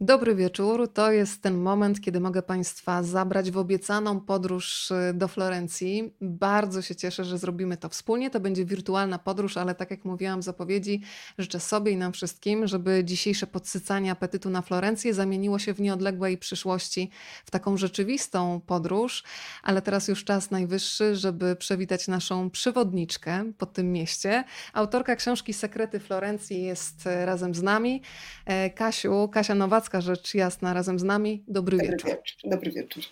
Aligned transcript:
Dobry 0.00 0.34
wieczór. 0.34 0.92
To 0.92 1.12
jest 1.12 1.42
ten 1.42 1.56
moment, 1.56 2.00
kiedy 2.00 2.20
mogę 2.20 2.42
Państwa 2.42 3.02
zabrać 3.02 3.50
w 3.50 3.58
obiecaną 3.58 4.20
podróż 4.20 4.90
y, 4.90 5.14
do 5.14 5.28
Florencji. 5.28 6.14
Bardzo 6.20 6.82
się 6.82 6.96
cieszę, 6.96 7.24
że 7.24 7.38
zrobimy 7.38 7.76
to 7.76 7.88
wspólnie. 7.88 8.30
To 8.30 8.40
będzie 8.40 8.64
wirtualna 8.64 9.18
podróż, 9.18 9.56
ale 9.56 9.74
tak 9.74 9.90
jak 9.90 10.04
mówiłam 10.04 10.40
w 10.40 10.44
zapowiedzi, 10.44 11.02
życzę 11.38 11.60
sobie 11.60 11.92
i 11.92 11.96
nam 11.96 12.12
wszystkim, 12.12 12.66
żeby 12.66 13.04
dzisiejsze 13.04 13.46
podsycanie 13.46 14.10
apetytu 14.10 14.50
na 14.50 14.62
Florencję 14.62 15.14
zamieniło 15.14 15.58
się 15.58 15.74
w 15.74 15.80
nieodległej 15.80 16.38
przyszłości 16.38 17.10
w 17.44 17.50
taką 17.50 17.76
rzeczywistą 17.76 18.60
podróż. 18.66 19.24
Ale 19.62 19.82
teraz 19.82 20.08
już 20.08 20.24
czas 20.24 20.50
najwyższy, 20.50 21.16
żeby 21.16 21.56
przywitać 21.56 22.08
naszą 22.08 22.50
przewodniczkę 22.50 23.52
po 23.58 23.66
tym 23.66 23.92
mieście. 23.92 24.44
Autorka 24.72 25.16
książki 25.16 25.52
Sekrety 25.52 26.00
Florencji 26.00 26.62
jest 26.62 27.06
y, 27.06 27.26
razem 27.26 27.54
z 27.54 27.62
nami. 27.62 28.02
E, 28.46 28.70
Kasiu, 28.70 29.28
Kasia 29.28 29.54
Nowacka, 29.54 29.83
rzecz 30.00 30.34
jasna 30.34 30.74
razem 30.74 30.98
z 30.98 31.02
nami. 31.02 31.44
Dobry, 31.48 31.76
Dobry 31.76 31.92
wieczór. 31.92 32.10
wieczór. 32.10 32.50
Dobry 32.50 32.70
wieczór. 32.70 33.02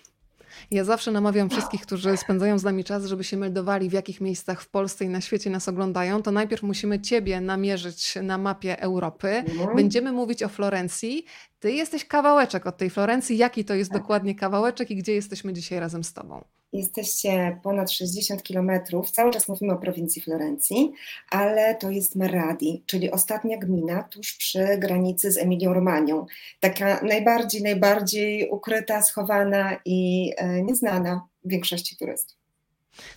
Ja 0.71 0.85
zawsze 0.85 1.13
namawiam 1.13 1.51
wszystkich, 1.51 1.83
którzy 1.83 2.17
spędzają 2.17 2.59
z 2.59 2.65
nami 2.65 2.85
czas, 2.85 3.05
żeby 3.07 3.25
się 3.25 3.37
meldowali, 3.37 3.89
w 3.89 3.93
jakich 3.93 4.21
miejscach 4.21 4.63
w 4.63 4.69
Polsce 4.69 5.05
i 5.05 5.09
na 5.09 5.21
świecie 5.21 5.51
nas 5.51 5.69
oglądają. 5.69 6.23
To 6.23 6.31
najpierw 6.31 6.63
musimy 6.63 7.01
Ciebie 7.01 7.41
namierzyć 7.41 8.15
na 8.23 8.39
mapie 8.39 8.81
Europy. 8.81 9.29
Mhm. 9.29 9.77
Będziemy 9.77 10.13
mówić 10.13 10.43
o 10.43 10.49
Florencji. 10.49 11.25
Ty 11.61 11.73
jesteś 11.73 12.05
kawałeczek 12.05 12.67
od 12.67 12.77
tej 12.77 12.91
Florencji. 12.91 13.37
Jaki 13.37 13.65
to 13.65 13.75
jest 13.75 13.91
Tak. 13.91 14.01
dokładnie 14.01 14.35
kawałeczek 14.35 14.91
i 14.91 14.97
gdzie 14.97 15.13
jesteśmy 15.15 15.53
dzisiaj 15.53 15.81
razem 15.81 16.05
z 16.05 16.13
Tobą? 16.13 16.45
Jesteście 16.73 17.59
ponad 17.63 17.91
60 17.91 18.43
kilometrów. 18.43 19.11
Cały 19.11 19.31
czas 19.31 19.49
mówimy 19.49 19.73
o 19.73 19.79
prowincji 19.79 20.23
Florencji, 20.23 20.93
ale 21.31 21.75
to 21.75 21.91
jest 21.91 22.17
Marradi, 22.17 22.83
czyli 22.87 23.11
ostatnia 23.11 23.59
gmina 23.59 24.03
tuż 24.03 24.37
przy 24.37 24.79
granicy 24.79 25.33
z 25.33 25.39
Emilią-Romanią. 25.39 26.25
Taka 26.61 27.01
najbardziej, 27.03 27.63
najbardziej 27.63 28.49
ukryta, 28.51 29.03
schowana 29.03 29.77
i 29.85 30.33
e, 30.37 30.63
nieznana 30.63 31.29
większości 31.45 31.97
turystów. 31.97 32.42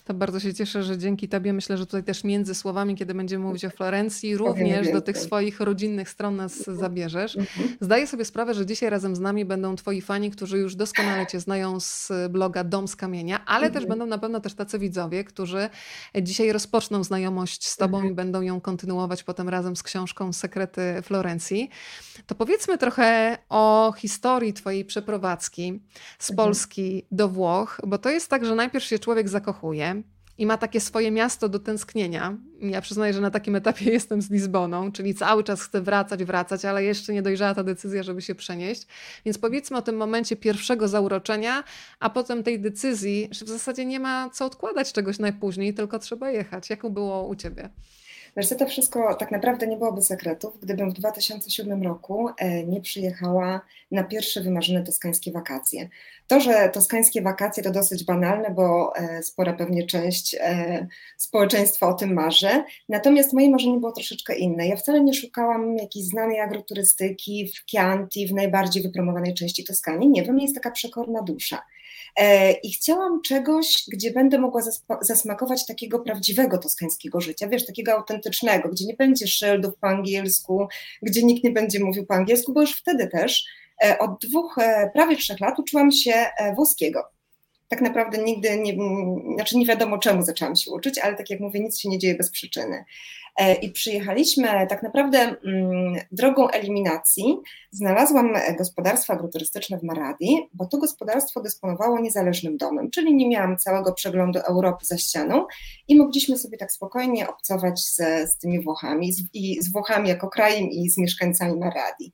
To 0.04 0.14
bardzo 0.14 0.40
się 0.40 0.54
cieszę, 0.54 0.82
że 0.82 0.98
dzięki 0.98 1.28
Tobie 1.28 1.52
myślę, 1.52 1.78
że 1.78 1.86
tutaj 1.86 2.04
też 2.04 2.24
między 2.24 2.54
słowami, 2.54 2.94
kiedy 2.96 3.14
będziemy 3.14 3.44
mówić 3.44 3.64
o 3.64 3.70
Florencji, 3.70 4.36
również 4.36 4.92
do 4.92 5.00
tych 5.00 5.18
swoich 5.18 5.60
rodzinnych 5.60 6.08
stron 6.10 6.36
nas 6.36 6.58
Mhm. 6.58 6.78
zabierzesz. 6.78 7.36
Mhm. 7.36 7.68
Zdaję 7.80 8.06
sobie 8.06 8.24
sprawę, 8.24 8.54
że 8.54 8.66
dzisiaj 8.66 8.90
razem 8.90 9.16
z 9.16 9.20
nami 9.20 9.44
będą 9.44 9.76
Twoi 9.76 10.00
fani, 10.00 10.30
którzy 10.30 10.58
już 10.58 10.74
doskonale 10.76 11.26
Cię 11.26 11.40
znają 11.40 11.80
z 11.80 12.12
bloga 12.30 12.64
Dom 12.64 12.88
z 12.88 12.96
Kamienia, 12.96 13.44
ale 13.44 13.66
też 13.70 13.82
Mhm. 13.82 13.88
będą 13.88 14.06
na 14.06 14.18
pewno 14.18 14.40
też 14.40 14.54
tacy 14.54 14.78
widzowie, 14.78 15.24
którzy 15.24 15.68
dzisiaj 16.22 16.52
rozpoczną 16.52 17.04
znajomość 17.04 17.66
z 17.68 17.76
Tobą 17.76 18.02
i 18.02 18.14
będą 18.14 18.40
ją 18.42 18.60
kontynuować 18.60 19.22
potem 19.22 19.48
razem 19.48 19.76
z 19.76 19.82
książką 19.82 20.32
Sekrety 20.32 21.02
Florencji. 21.02 21.70
To 22.26 22.34
powiedzmy 22.34 22.78
trochę 22.78 23.38
o 23.48 23.94
historii 23.96 24.52
Twojej 24.52 24.84
przeprowadzki 24.84 25.80
z. 26.18 26.32
Polski 26.32 27.06
do 27.10 27.28
Włoch, 27.28 27.80
bo 27.86 27.98
to 27.98 28.10
jest 28.10 28.30
tak, 28.30 28.44
że 28.44 28.54
najpierw 28.54 28.84
się 28.84 28.98
człowiek 28.98 29.28
zakochuje 29.28 29.65
i 30.38 30.46
ma 30.46 30.58
takie 30.58 30.80
swoje 30.80 31.10
miasto 31.10 31.48
do 31.48 31.58
tęsknienia. 31.58 32.36
Ja 32.60 32.80
przyznaję, 32.80 33.12
że 33.12 33.20
na 33.20 33.30
takim 33.30 33.56
etapie 33.56 33.84
jestem 33.92 34.22
z 34.22 34.30
Lizboną, 34.30 34.92
czyli 34.92 35.14
cały 35.14 35.44
czas 35.44 35.62
chcę 35.62 35.80
wracać, 35.80 36.24
wracać, 36.24 36.64
ale 36.64 36.84
jeszcze 36.84 37.12
nie 37.12 37.22
dojrzała 37.22 37.54
ta 37.54 37.64
decyzja, 37.64 38.02
żeby 38.02 38.22
się 38.22 38.34
przenieść. 38.34 38.86
Więc 39.24 39.38
powiedzmy 39.38 39.76
o 39.76 39.82
tym 39.82 39.96
momencie 39.96 40.36
pierwszego 40.36 40.88
zauroczenia, 40.88 41.64
a 42.00 42.10
potem 42.10 42.42
tej 42.42 42.60
decyzji, 42.60 43.28
że 43.30 43.44
w 43.44 43.48
zasadzie 43.48 43.84
nie 43.84 44.00
ma 44.00 44.30
co 44.30 44.46
odkładać 44.46 44.92
czegoś 44.92 45.18
najpóźniej, 45.18 45.74
tylko 45.74 45.98
trzeba 45.98 46.30
jechać. 46.30 46.70
Jak 46.70 46.90
było 46.90 47.26
u 47.26 47.34
Ciebie? 47.34 47.70
Wiesz, 48.36 48.48
to 48.48 48.66
wszystko 48.66 49.14
tak 49.14 49.30
naprawdę 49.30 49.66
nie 49.66 49.76
byłoby 49.76 50.02
sekretów, 50.02 50.60
gdybym 50.60 50.90
w 50.90 50.94
2007 50.94 51.82
roku 51.82 52.28
e, 52.38 52.64
nie 52.64 52.80
przyjechała 52.80 53.60
na 53.90 54.04
pierwsze 54.04 54.40
wymarzone 54.40 54.82
toskańskie 54.82 55.32
wakacje. 55.32 55.88
To, 56.26 56.40
że 56.40 56.70
toskańskie 56.72 57.22
wakacje 57.22 57.62
to 57.62 57.70
dosyć 57.70 58.04
banalne, 58.04 58.50
bo 58.50 58.96
e, 58.96 59.22
spora 59.22 59.52
pewnie 59.52 59.86
część 59.86 60.36
e, 60.40 60.86
społeczeństwa 61.16 61.88
o 61.88 61.94
tym 61.94 62.14
marzy. 62.14 62.64
Natomiast 62.88 63.32
moje 63.32 63.50
marzenie 63.50 63.78
było 63.78 63.92
troszeczkę 63.92 64.36
inne. 64.36 64.68
Ja 64.68 64.76
wcale 64.76 65.00
nie 65.00 65.14
szukałam 65.14 65.76
jakiejś 65.76 66.06
znanej 66.06 66.40
agroturystyki 66.40 67.48
w 67.48 67.70
Chianti, 67.70 68.26
w 68.26 68.34
najbardziej 68.34 68.82
wypromowanej 68.82 69.34
części 69.34 69.64
Toskanii. 69.64 70.08
Nie, 70.08 70.22
we 70.22 70.32
mnie 70.32 70.42
jest 70.42 70.54
taka 70.54 70.70
przekorna 70.70 71.22
dusza. 71.22 71.62
E, 72.16 72.52
I 72.52 72.72
chciałam 72.72 73.22
czegoś, 73.22 73.84
gdzie 73.88 74.10
będę 74.10 74.38
mogła 74.38 74.62
zasmakować 75.00 75.66
takiego 75.66 75.98
prawdziwego 75.98 76.58
toskańskiego 76.58 77.20
życia, 77.20 77.48
wiesz, 77.48 77.66
takiego 77.66 77.92
autentycznego, 77.92 78.68
gdzie 78.68 78.86
nie 78.86 78.94
będzie 78.94 79.26
szyldów 79.26 79.74
po 79.80 79.86
angielsku, 79.86 80.68
gdzie 81.02 81.22
nikt 81.22 81.44
nie 81.44 81.50
będzie 81.50 81.84
mówił 81.84 82.06
po 82.06 82.14
angielsku, 82.14 82.52
bo 82.52 82.60
już 82.60 82.76
wtedy 82.76 83.08
też 83.08 83.46
e, 83.84 83.98
od 83.98 84.10
dwóch, 84.20 84.58
e, 84.58 84.90
prawie 84.94 85.16
trzech 85.16 85.40
lat 85.40 85.58
uczyłam 85.58 85.92
się 85.92 86.26
włoskiego. 86.54 87.02
Tak 87.68 87.80
naprawdę 87.80 88.18
nigdy 88.18 88.58
nie, 88.58 88.76
znaczy 89.34 89.58
nie 89.58 89.66
wiadomo 89.66 89.98
czemu 89.98 90.22
zaczęłam 90.22 90.56
się 90.56 90.70
uczyć, 90.70 90.98
ale 90.98 91.16
tak 91.16 91.30
jak 91.30 91.40
mówię, 91.40 91.60
nic 91.60 91.78
się 91.80 91.88
nie 91.88 91.98
dzieje 91.98 92.14
bez 92.14 92.30
przyczyny. 92.30 92.84
E, 93.36 93.54
I 93.54 93.70
przyjechaliśmy 93.70 94.66
tak 94.68 94.82
naprawdę 94.82 95.18
mm, 95.18 95.94
drogą 96.12 96.48
eliminacji. 96.48 97.36
Znalazłam 97.70 98.34
gospodarstwo 98.58 99.12
agroturystyczne 99.12 99.78
w 99.78 99.82
Maradi, 99.82 100.48
bo 100.54 100.66
to 100.66 100.78
gospodarstwo 100.78 101.40
dysponowało 101.40 102.00
niezależnym 102.00 102.56
domem, 102.56 102.90
czyli 102.90 103.14
nie 103.14 103.28
miałam 103.28 103.58
całego 103.58 103.92
przeglądu 103.92 104.38
Europy 104.38 104.86
za 104.86 104.98
ścianą 104.98 105.46
i 105.88 105.96
mogliśmy 105.96 106.38
sobie 106.38 106.58
tak 106.58 106.72
spokojnie 106.72 107.28
obcować 107.28 107.80
z, 107.80 107.96
z 108.30 108.38
tymi 108.38 108.62
Włochami, 108.62 109.12
z, 109.12 109.22
i 109.34 109.62
z 109.62 109.72
Włochami 109.72 110.08
jako 110.08 110.28
krajem 110.28 110.70
i 110.70 110.90
z 110.90 110.98
mieszkańcami 110.98 111.58
Maradi. 111.58 112.12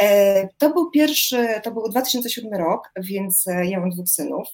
E, 0.00 0.48
To 0.58 0.70
był 0.70 0.90
pierwszy, 0.90 1.48
to 1.62 1.70
był 1.70 1.88
2007 1.88 2.52
rok, 2.52 2.92
więc 2.96 3.48
e, 3.48 3.66
ja 3.66 3.80
mam 3.80 3.90
dwóch 3.90 4.08
synów. 4.08 4.48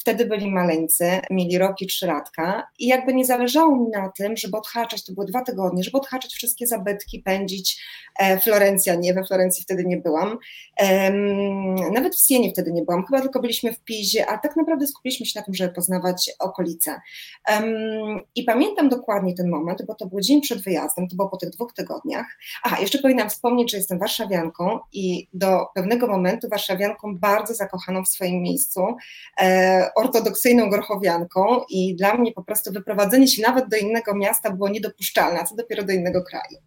Wtedy 0.00 0.26
byli 0.26 0.50
maleńcy, 0.50 1.20
mieli 1.30 1.58
rok 1.58 1.80
i 1.80 1.86
trzy 1.86 2.06
latka 2.06 2.68
i 2.78 2.86
jakby 2.86 3.14
nie 3.14 3.24
zależało 3.24 3.76
mi 3.76 3.88
na 3.88 4.08
tym, 4.08 4.36
żeby 4.36 4.56
odhaczać, 4.56 5.04
to 5.04 5.12
były 5.12 5.26
dwa 5.26 5.42
tygodnie, 5.42 5.84
żeby 5.84 5.98
odhaczać 5.98 6.34
wszystkie 6.34 6.66
zabytki, 6.66 7.18
pędzić 7.18 7.82
e, 8.18 8.38
Florencja, 8.38 8.94
nie, 8.94 9.14
we 9.14 9.24
Florencji 9.24 9.64
wtedy 9.64 9.84
nie 9.84 9.96
byłam, 9.96 10.38
nawet 11.92 12.16
w 12.16 12.26
Sienie 12.26 12.50
wtedy 12.50 12.72
nie 12.72 12.82
byłam, 12.82 13.06
chyba 13.06 13.20
tylko 13.20 13.40
byliśmy 13.40 13.72
w 13.72 13.80
Pizie, 13.80 14.26
a 14.26 14.38
tak 14.38 14.56
naprawdę 14.56 14.86
skupiliśmy 14.86 15.26
się 15.26 15.40
na 15.40 15.44
tym, 15.44 15.54
żeby 15.54 15.74
poznawać 15.74 16.30
okolice. 16.38 17.00
I 18.34 18.44
pamiętam 18.44 18.88
dokładnie 18.88 19.34
ten 19.34 19.48
moment, 19.48 19.82
bo 19.86 19.94
to 19.94 20.06
był 20.06 20.20
dzień 20.20 20.40
przed 20.40 20.62
wyjazdem, 20.62 21.08
to 21.08 21.16
było 21.16 21.28
po 21.28 21.36
tych 21.36 21.50
dwóch 21.50 21.72
tygodniach. 21.72 22.26
Aha, 22.62 22.76
jeszcze 22.80 22.98
powinnam 22.98 23.30
wspomnieć, 23.30 23.70
że 23.70 23.76
jestem 23.76 23.98
warszawianką 23.98 24.78
i 24.92 25.28
do 25.32 25.66
pewnego 25.74 26.06
momentu 26.06 26.48
warszawianką 26.48 27.18
bardzo 27.18 27.54
zakochaną 27.54 28.04
w 28.04 28.08
swoim 28.08 28.42
miejscu, 28.42 28.80
e, 29.40 29.89
ortodoksyjną 29.94 30.70
grochowianką 30.70 31.64
i 31.70 31.96
dla 31.96 32.14
mnie 32.14 32.32
po 32.32 32.42
prostu 32.42 32.72
wyprowadzenie 32.72 33.28
się 33.28 33.42
nawet 33.42 33.68
do 33.68 33.76
innego 33.76 34.14
miasta 34.14 34.50
było 34.50 34.68
niedopuszczalne, 34.68 35.40
a 35.40 35.44
co 35.44 35.56
dopiero 35.56 35.82
do 35.82 35.92
innego 35.92 36.22
kraju. 36.22 36.58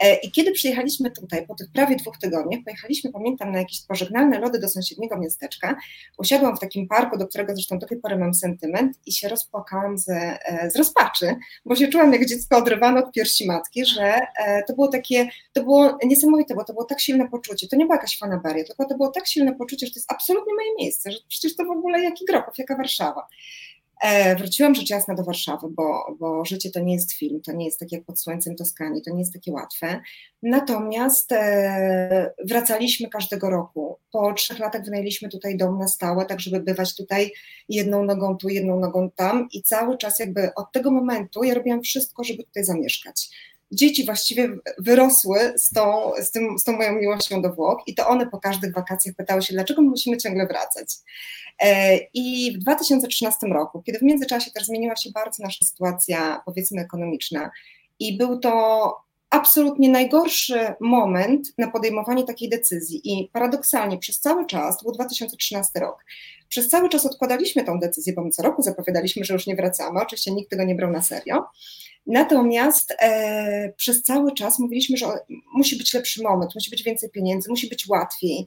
E, 0.00 0.14
I 0.14 0.30
kiedy 0.30 0.52
przyjechaliśmy 0.52 1.10
tutaj, 1.10 1.46
po 1.46 1.54
tych 1.54 1.72
prawie 1.72 1.96
dwóch 1.96 2.18
tygodniach, 2.18 2.60
pojechaliśmy, 2.64 3.12
pamiętam, 3.12 3.52
na 3.52 3.58
jakieś 3.58 3.82
pożegnalne 3.86 4.38
lody 4.38 4.58
do 4.58 4.68
sąsiedniego 4.68 5.18
miasteczka. 5.18 5.76
Usiadłam 6.18 6.56
w 6.56 6.60
takim 6.60 6.88
parku, 6.88 7.18
do 7.18 7.26
którego 7.26 7.54
zresztą 7.54 7.78
do 7.78 7.86
tej 7.86 7.98
pory 7.98 8.18
mam 8.18 8.34
sentyment 8.34 8.98
i 9.06 9.12
się 9.12 9.28
rozpłakałam 9.28 9.98
z, 9.98 10.08
e, 10.08 10.70
z 10.70 10.76
rozpaczy, 10.76 11.36
bo 11.64 11.76
się 11.76 11.88
czułam 11.88 12.12
jak 12.12 12.26
dziecko 12.26 12.56
odrywane 12.56 13.04
od 13.04 13.12
piersi 13.12 13.46
matki, 13.46 13.84
że 13.84 14.20
e, 14.38 14.62
to 14.66 14.74
było 14.74 14.88
takie, 14.88 15.28
to 15.52 15.62
było 15.62 15.98
niesamowite, 16.04 16.54
bo 16.54 16.64
to 16.64 16.72
było 16.72 16.84
tak 16.84 17.00
silne 17.00 17.28
poczucie. 17.28 17.68
To 17.68 17.76
nie 17.76 17.84
była 17.84 17.96
jakaś 17.96 18.18
fanaberia, 18.18 18.64
tylko 18.64 18.84
to 18.84 18.96
było 18.96 19.08
tak 19.08 19.26
silne 19.26 19.54
poczucie, 19.54 19.86
że 19.86 19.92
to 19.92 19.98
jest 19.98 20.12
absolutnie 20.12 20.54
moje 20.54 20.74
miejsce, 20.78 21.12
że 21.12 21.18
przecież 21.28 21.56
to 21.56 21.64
w 21.64 21.70
ogóle 21.70 22.02
jaki 22.02 22.24
Grochów, 22.24 22.58
jaka 22.58 22.76
Warszawa. 22.76 23.26
E, 24.02 24.36
wróciłam 24.36 24.74
rzecz 24.74 24.90
jasna 24.90 25.14
do 25.14 25.24
Warszawy, 25.24 25.66
bo, 25.70 26.16
bo 26.20 26.44
życie 26.44 26.70
to 26.70 26.80
nie 26.80 26.94
jest 26.94 27.12
film, 27.12 27.40
to 27.40 27.52
nie 27.52 27.64
jest 27.64 27.80
tak 27.80 27.92
jak 27.92 28.04
pod 28.04 28.20
słońcem 28.20 28.56
Toskanii, 28.56 29.02
to 29.02 29.10
nie 29.10 29.18
jest 29.18 29.32
takie 29.32 29.52
łatwe. 29.52 30.00
Natomiast 30.42 31.32
e, 31.32 32.34
wracaliśmy 32.48 33.08
każdego 33.08 33.50
roku. 33.50 33.98
Po 34.12 34.32
trzech 34.32 34.58
latach 34.58 34.84
wynajęliśmy 34.84 35.28
tutaj 35.28 35.56
dom 35.56 35.78
na 35.78 35.88
stałe, 35.88 36.26
tak 36.26 36.40
żeby 36.40 36.60
bywać 36.60 36.96
tutaj 36.96 37.32
jedną 37.68 38.04
nogą 38.04 38.36
tu, 38.36 38.48
jedną 38.48 38.80
nogą 38.80 39.10
tam 39.10 39.48
i 39.52 39.62
cały 39.62 39.98
czas 39.98 40.18
jakby 40.18 40.54
od 40.54 40.72
tego 40.72 40.90
momentu 40.90 41.44
ja 41.44 41.54
robiłam 41.54 41.82
wszystko, 41.82 42.24
żeby 42.24 42.44
tutaj 42.44 42.64
zamieszkać. 42.64 43.30
Dzieci 43.72 44.04
właściwie 44.04 44.48
wyrosły 44.78 45.38
z 45.56 45.70
tą, 45.70 46.12
z, 46.22 46.30
tym, 46.30 46.58
z 46.58 46.64
tą 46.64 46.72
moją 46.72 46.92
miłością 46.92 47.42
do 47.42 47.52
Włoch 47.52 47.82
i 47.86 47.94
to 47.94 48.08
one 48.08 48.26
po 48.26 48.38
każdych 48.38 48.74
wakacjach 48.74 49.14
pytały 49.14 49.42
się, 49.42 49.54
dlaczego 49.54 49.82
my 49.82 49.88
musimy 49.88 50.16
ciągle 50.16 50.46
wracać. 50.46 50.94
E, 51.58 51.98
I 52.14 52.52
w 52.56 52.58
2013 52.58 53.46
roku, 53.46 53.82
kiedy 53.82 53.98
w 53.98 54.02
międzyczasie 54.02 54.50
też 54.50 54.66
zmieniła 54.66 54.96
się 54.96 55.10
bardzo 55.10 55.42
nasza 55.42 55.64
sytuacja, 55.64 56.42
powiedzmy, 56.46 56.80
ekonomiczna, 56.80 57.50
i 57.98 58.16
był 58.18 58.38
to 58.38 58.96
absolutnie 59.30 59.88
najgorszy 59.88 60.74
moment 60.80 61.54
na 61.58 61.70
podejmowanie 61.70 62.24
takiej 62.24 62.48
decyzji. 62.48 63.00
I 63.04 63.30
paradoksalnie 63.32 63.98
przez 63.98 64.20
cały 64.20 64.46
czas, 64.46 64.78
to 64.78 64.84
był 64.84 64.92
2013 64.92 65.80
rok, 65.80 66.04
przez 66.52 66.68
cały 66.68 66.88
czas 66.88 67.06
odkładaliśmy 67.06 67.64
tą 67.64 67.78
decyzję, 67.78 68.12
bo 68.12 68.24
my 68.24 68.30
co 68.30 68.42
roku 68.42 68.62
zapowiadaliśmy, 68.62 69.24
że 69.24 69.34
już 69.34 69.46
nie 69.46 69.56
wracamy. 69.56 70.00
Oczywiście 70.00 70.30
nikt 70.30 70.50
tego 70.50 70.64
nie 70.64 70.74
brał 70.74 70.90
na 70.90 71.02
serio. 71.02 71.44
Natomiast 72.06 72.94
e, 73.00 73.72
przez 73.76 74.02
cały 74.02 74.34
czas 74.34 74.58
mówiliśmy, 74.58 74.96
że 74.96 75.06
musi 75.54 75.76
być 75.78 75.94
lepszy 75.94 76.22
moment, 76.22 76.54
musi 76.54 76.70
być 76.70 76.82
więcej 76.82 77.10
pieniędzy, 77.10 77.50
musi 77.50 77.68
być 77.68 77.88
łatwiej. 77.88 78.46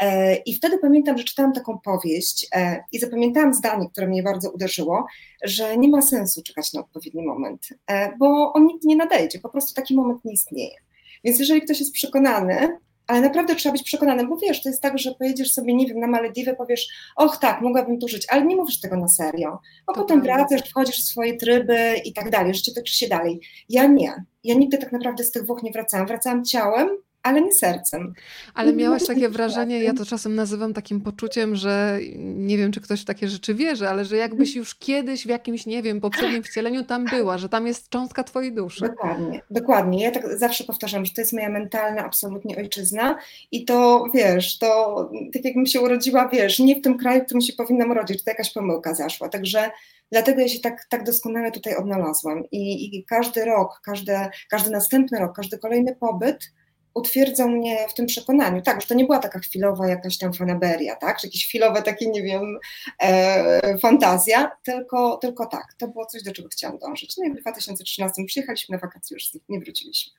E, 0.00 0.36
I 0.36 0.54
wtedy 0.54 0.78
pamiętam, 0.78 1.18
że 1.18 1.24
czytałam 1.24 1.52
taką 1.52 1.78
powieść 1.78 2.46
e, 2.54 2.84
i 2.92 2.98
zapamiętałam 2.98 3.54
zdanie, 3.54 3.88
które 3.92 4.06
mnie 4.06 4.22
bardzo 4.22 4.50
uderzyło, 4.50 5.06
że 5.44 5.76
nie 5.76 5.88
ma 5.88 6.02
sensu 6.02 6.42
czekać 6.42 6.72
na 6.72 6.80
odpowiedni 6.80 7.26
moment, 7.26 7.68
e, 7.86 8.16
bo 8.16 8.52
on 8.52 8.66
nigdy 8.66 8.88
nie 8.88 8.96
nadejdzie, 8.96 9.38
po 9.38 9.48
prostu 9.48 9.74
taki 9.74 9.94
moment 9.94 10.24
nie 10.24 10.32
istnieje. 10.32 10.76
Więc 11.24 11.38
jeżeli 11.38 11.62
ktoś 11.62 11.80
jest 11.80 11.92
przekonany, 11.92 12.78
ale 13.06 13.20
naprawdę 13.20 13.56
trzeba 13.56 13.72
być 13.72 13.82
przekonanym, 13.82 14.28
bo 14.28 14.36
wiesz, 14.36 14.62
to 14.62 14.68
jest 14.68 14.82
tak, 14.82 14.98
że 14.98 15.14
pojedziesz 15.14 15.52
sobie, 15.52 15.74
nie 15.74 15.86
wiem, 15.86 16.00
na 16.00 16.06
Malediwy, 16.06 16.56
powiesz, 16.56 16.88
och 17.16 17.36
tak, 17.36 17.60
mogłabym 17.60 17.98
tu 17.98 18.08
żyć, 18.08 18.26
ale 18.28 18.44
nie 18.44 18.56
mówisz 18.56 18.80
tego 18.80 18.96
na 18.96 19.08
serio, 19.08 19.58
a 19.86 19.92
to 19.92 20.00
potem 20.00 20.22
prawda. 20.22 20.46
wracasz, 20.46 20.70
wchodzisz 20.70 20.96
w 20.96 21.08
swoje 21.08 21.36
tryby 21.36 21.94
i 22.04 22.12
tak 22.12 22.30
dalej, 22.30 22.54
życie 22.54 22.72
toczy 22.72 22.94
się 22.94 23.08
dalej. 23.08 23.40
Ja 23.68 23.86
nie, 23.86 24.24
ja 24.44 24.54
nigdy 24.54 24.78
tak 24.78 24.92
naprawdę 24.92 25.24
z 25.24 25.30
tych 25.30 25.46
Włoch 25.46 25.62
nie 25.62 25.72
wracałam, 25.72 26.06
wracałam 26.06 26.44
ciałem, 26.44 26.88
ale 27.26 27.42
nie 27.42 27.52
sercem. 27.52 28.14
Ale 28.54 28.72
miałaś 28.72 29.06
takie 29.06 29.28
wrażenie, 29.28 29.82
ja 29.82 29.94
to 29.94 30.04
czasem 30.04 30.34
nazywam 30.34 30.74
takim 30.74 31.00
poczuciem, 31.00 31.56
że 31.56 31.98
nie 32.18 32.58
wiem, 32.58 32.72
czy 32.72 32.80
ktoś 32.80 33.02
w 33.02 33.04
takie 33.04 33.28
rzeczy 33.28 33.54
wierzy, 33.54 33.88
ale 33.88 34.04
że 34.04 34.16
jakbyś 34.16 34.56
już 34.56 34.74
kiedyś 34.74 35.26
w 35.26 35.28
jakimś, 35.28 35.66
nie 35.66 35.82
wiem, 35.82 36.00
poprzednim 36.00 36.42
wcieleniu 36.42 36.84
tam 36.84 37.04
była, 37.04 37.38
że 37.38 37.48
tam 37.48 37.66
jest 37.66 37.88
cząstka 37.88 38.24
twojej 38.24 38.52
duszy. 38.52 38.80
Dokładnie, 38.80 39.40
dokładnie. 39.50 40.02
Ja 40.02 40.10
tak 40.10 40.38
zawsze 40.38 40.64
powtarzam, 40.64 41.04
że 41.04 41.12
to 41.14 41.20
jest 41.20 41.32
moja 41.32 41.48
mentalna 41.48 42.04
absolutnie 42.04 42.56
ojczyzna 42.56 43.18
i 43.52 43.64
to, 43.64 44.04
wiesz, 44.14 44.58
to 44.58 44.96
tak 45.32 45.44
jakbym 45.44 45.66
się 45.66 45.80
urodziła, 45.80 46.28
wiesz, 46.28 46.58
nie 46.58 46.76
w 46.76 46.82
tym 46.82 46.98
kraju, 46.98 47.20
w 47.20 47.24
którym 47.24 47.40
się 47.40 47.52
powinnam 47.52 47.90
urodzić, 47.90 48.24
to 48.24 48.30
jakaś 48.30 48.52
pomyłka 48.52 48.94
zaszła, 48.94 49.28
także 49.28 49.70
Dlatego 50.12 50.40
ja 50.40 50.48
się 50.48 50.60
tak, 50.60 50.86
tak 50.90 51.04
doskonale 51.04 51.52
tutaj 51.52 51.76
odnalazłam 51.76 52.44
I, 52.50 52.96
i 52.96 53.04
każdy 53.04 53.44
rok, 53.44 53.80
każdy, 53.84 54.12
każdy 54.50 54.70
następny 54.70 55.18
rok, 55.18 55.36
każdy 55.36 55.58
kolejny 55.58 55.96
pobyt 55.96 56.52
utwierdzał 56.96 57.48
mnie 57.48 57.88
w 57.88 57.94
tym 57.94 58.06
przekonaniu. 58.06 58.62
Tak, 58.62 58.80
że 58.80 58.86
to 58.86 58.94
nie 58.94 59.04
była 59.04 59.18
taka 59.18 59.38
chwilowa 59.38 59.88
jakaś 59.88 60.18
tam 60.18 60.32
fanaberia, 60.32 60.96
tak, 60.96 61.20
czy 61.20 61.26
jakieś 61.26 61.46
chwilowe 61.48 61.82
takie, 61.82 62.10
nie 62.10 62.22
wiem, 62.22 62.58
e, 63.02 63.78
fantazja, 63.78 64.50
tylko, 64.64 65.16
tylko 65.16 65.46
tak, 65.46 65.74
to 65.78 65.88
było 65.88 66.06
coś, 66.06 66.22
do 66.22 66.32
czego 66.32 66.48
chciałam 66.48 66.78
dążyć. 66.78 67.16
No 67.16 67.24
i 67.24 67.30
w 67.30 67.40
2013 67.40 68.24
przyjechaliśmy 68.24 68.76
na 68.76 68.80
wakacje, 68.80 69.14
już 69.14 69.30
nie 69.48 69.60
wróciliśmy. 69.60 70.12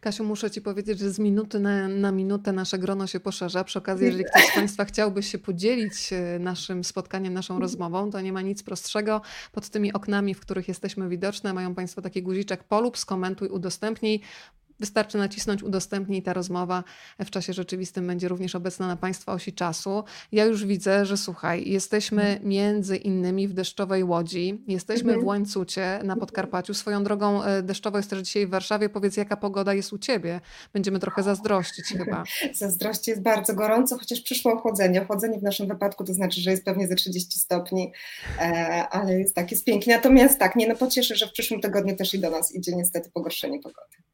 Kasiu, 0.00 0.24
muszę 0.24 0.50
Ci 0.50 0.62
powiedzieć, 0.62 0.98
że 0.98 1.10
z 1.10 1.18
minuty 1.18 1.60
na, 1.60 1.88
na, 1.88 2.12
minutę 2.12 2.52
nasze 2.52 2.78
grono 2.78 3.06
się 3.06 3.20
poszerza. 3.20 3.64
Przy 3.64 3.78
okazji, 3.78 4.06
jeżeli 4.06 4.24
ktoś 4.24 4.46
z 4.46 4.54
Państwa 4.54 4.84
chciałby 4.84 5.22
się 5.22 5.38
podzielić 5.38 6.12
e, 6.12 6.38
naszym 6.38 6.84
spotkaniem, 6.84 7.34
naszą 7.34 7.60
rozmową, 7.60 8.10
to 8.10 8.20
nie 8.20 8.32
ma 8.32 8.42
nic 8.42 8.62
prostszego. 8.62 9.20
Pod 9.52 9.68
tymi 9.68 9.92
oknami, 9.92 10.34
w 10.34 10.40
których 10.40 10.68
jesteśmy 10.68 11.08
widoczne, 11.08 11.54
mają 11.54 11.74
Państwo 11.74 12.02
taki 12.02 12.22
guziczek 12.22 12.64
polub, 12.64 12.98
skomentuj, 12.98 13.48
udostępnij. 13.48 14.20
Wystarczy 14.80 15.18
nacisnąć 15.18 15.62
udostępnij 15.62 16.22
ta 16.22 16.32
rozmowa 16.32 16.84
w 17.18 17.30
czasie 17.30 17.52
rzeczywistym 17.52 18.06
będzie 18.06 18.28
również 18.28 18.54
obecna 18.54 18.86
na 18.86 18.96
Państwa 18.96 19.32
osi 19.32 19.52
czasu. 19.52 20.04
Ja 20.32 20.44
już 20.44 20.66
widzę, 20.66 21.06
że 21.06 21.16
słuchaj, 21.16 21.70
jesteśmy 21.70 22.22
mhm. 22.22 22.48
między 22.48 22.96
innymi 22.96 23.48
w 23.48 23.52
deszczowej 23.52 24.04
łodzi, 24.04 24.64
jesteśmy 24.68 25.08
mhm. 25.08 25.20
w 25.20 25.26
Łańcucie 25.26 26.00
na 26.04 26.16
Podkarpaciu. 26.16 26.74
Swoją 26.74 27.04
drogą 27.04 27.42
e, 27.42 27.62
deszczowo 27.62 27.96
jest 27.96 28.10
też 28.10 28.20
dzisiaj 28.20 28.46
w 28.46 28.50
Warszawie. 28.50 28.88
Powiedz, 28.88 29.16
jaka 29.16 29.36
pogoda 29.36 29.74
jest 29.74 29.92
u 29.92 29.98
Ciebie? 29.98 30.40
Będziemy 30.72 30.98
trochę 30.98 31.22
zazdrościć 31.22 31.86
chyba. 31.98 32.24
Zazdrości 32.54 33.10
jest 33.10 33.22
bardzo 33.22 33.54
gorąco, 33.54 33.98
chociaż 33.98 34.20
przyszło 34.20 34.52
ochłodzenie. 34.52 35.02
Ochłodzenie 35.02 35.38
w 35.38 35.42
naszym 35.42 35.68
wypadku 35.68 36.04
to 36.04 36.14
znaczy, 36.14 36.40
że 36.40 36.50
jest 36.50 36.64
pewnie 36.64 36.88
ze 36.88 36.94
30 36.94 37.38
stopni, 37.38 37.92
e, 38.38 38.88
ale 38.90 39.20
jest 39.20 39.34
tak, 39.34 39.50
jest 39.50 39.64
pięknie. 39.64 39.96
Natomiast 39.96 40.38
tak, 40.38 40.56
nie 40.56 40.68
no 40.68 40.76
pocieszę, 40.76 41.16
że 41.16 41.26
w 41.26 41.32
przyszłym 41.32 41.60
tygodniu 41.60 41.96
też 41.96 42.14
i 42.14 42.18
do 42.18 42.30
nas 42.30 42.54
idzie 42.54 42.76
niestety 42.76 43.10
pogorszenie 43.10 43.60
pogody. 43.60 44.07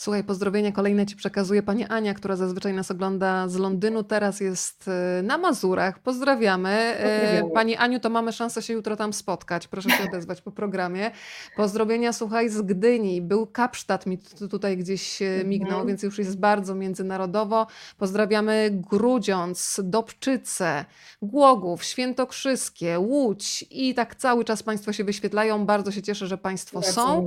Słuchaj, 0.00 0.24
pozdrowienia 0.24 0.72
kolejne 0.72 1.06
Ci 1.06 1.16
przekazuje 1.16 1.62
Pani 1.62 1.84
Ania, 1.84 2.14
która 2.14 2.36
zazwyczaj 2.36 2.72
nas 2.72 2.90
ogląda 2.90 3.48
z 3.48 3.56
Londynu, 3.56 4.02
teraz 4.02 4.40
jest 4.40 4.88
e, 4.88 5.22
na 5.22 5.38
Mazurach. 5.38 5.98
Pozdrawiamy. 5.98 6.70
E, 6.70 7.50
Pani 7.54 7.76
Aniu, 7.76 8.00
to 8.00 8.10
mamy 8.10 8.32
szansę 8.32 8.62
się 8.62 8.72
jutro 8.72 8.96
tam 8.96 9.12
spotkać. 9.12 9.68
Proszę 9.68 9.90
się 9.90 10.04
odezwać 10.08 10.40
po 10.40 10.52
programie. 10.52 11.10
Pozdrowienia, 11.56 12.12
słuchaj, 12.12 12.48
z 12.48 12.62
Gdyni. 12.62 13.22
Był 13.22 13.46
Kapsztat 13.46 14.06
mi 14.06 14.18
tutaj 14.50 14.76
gdzieś 14.76 15.22
e, 15.22 15.44
mignął, 15.44 15.70
mhm. 15.70 15.86
więc 15.86 16.02
już 16.02 16.18
jest 16.18 16.38
bardzo 16.38 16.74
międzynarodowo. 16.74 17.66
Pozdrawiamy 17.98 18.70
Grudziądz, 18.90 19.80
Dobczyce, 19.84 20.84
Głogów, 21.22 21.84
Świętokrzyskie, 21.84 22.98
Łódź 22.98 23.64
i 23.70 23.94
tak 23.94 24.14
cały 24.14 24.44
czas 24.44 24.62
Państwo 24.62 24.92
się 24.92 25.04
wyświetlają. 25.04 25.66
Bardzo 25.66 25.92
się 25.92 26.02
cieszę, 26.02 26.26
że 26.26 26.38
Państwo 26.38 26.82
są. 26.82 27.26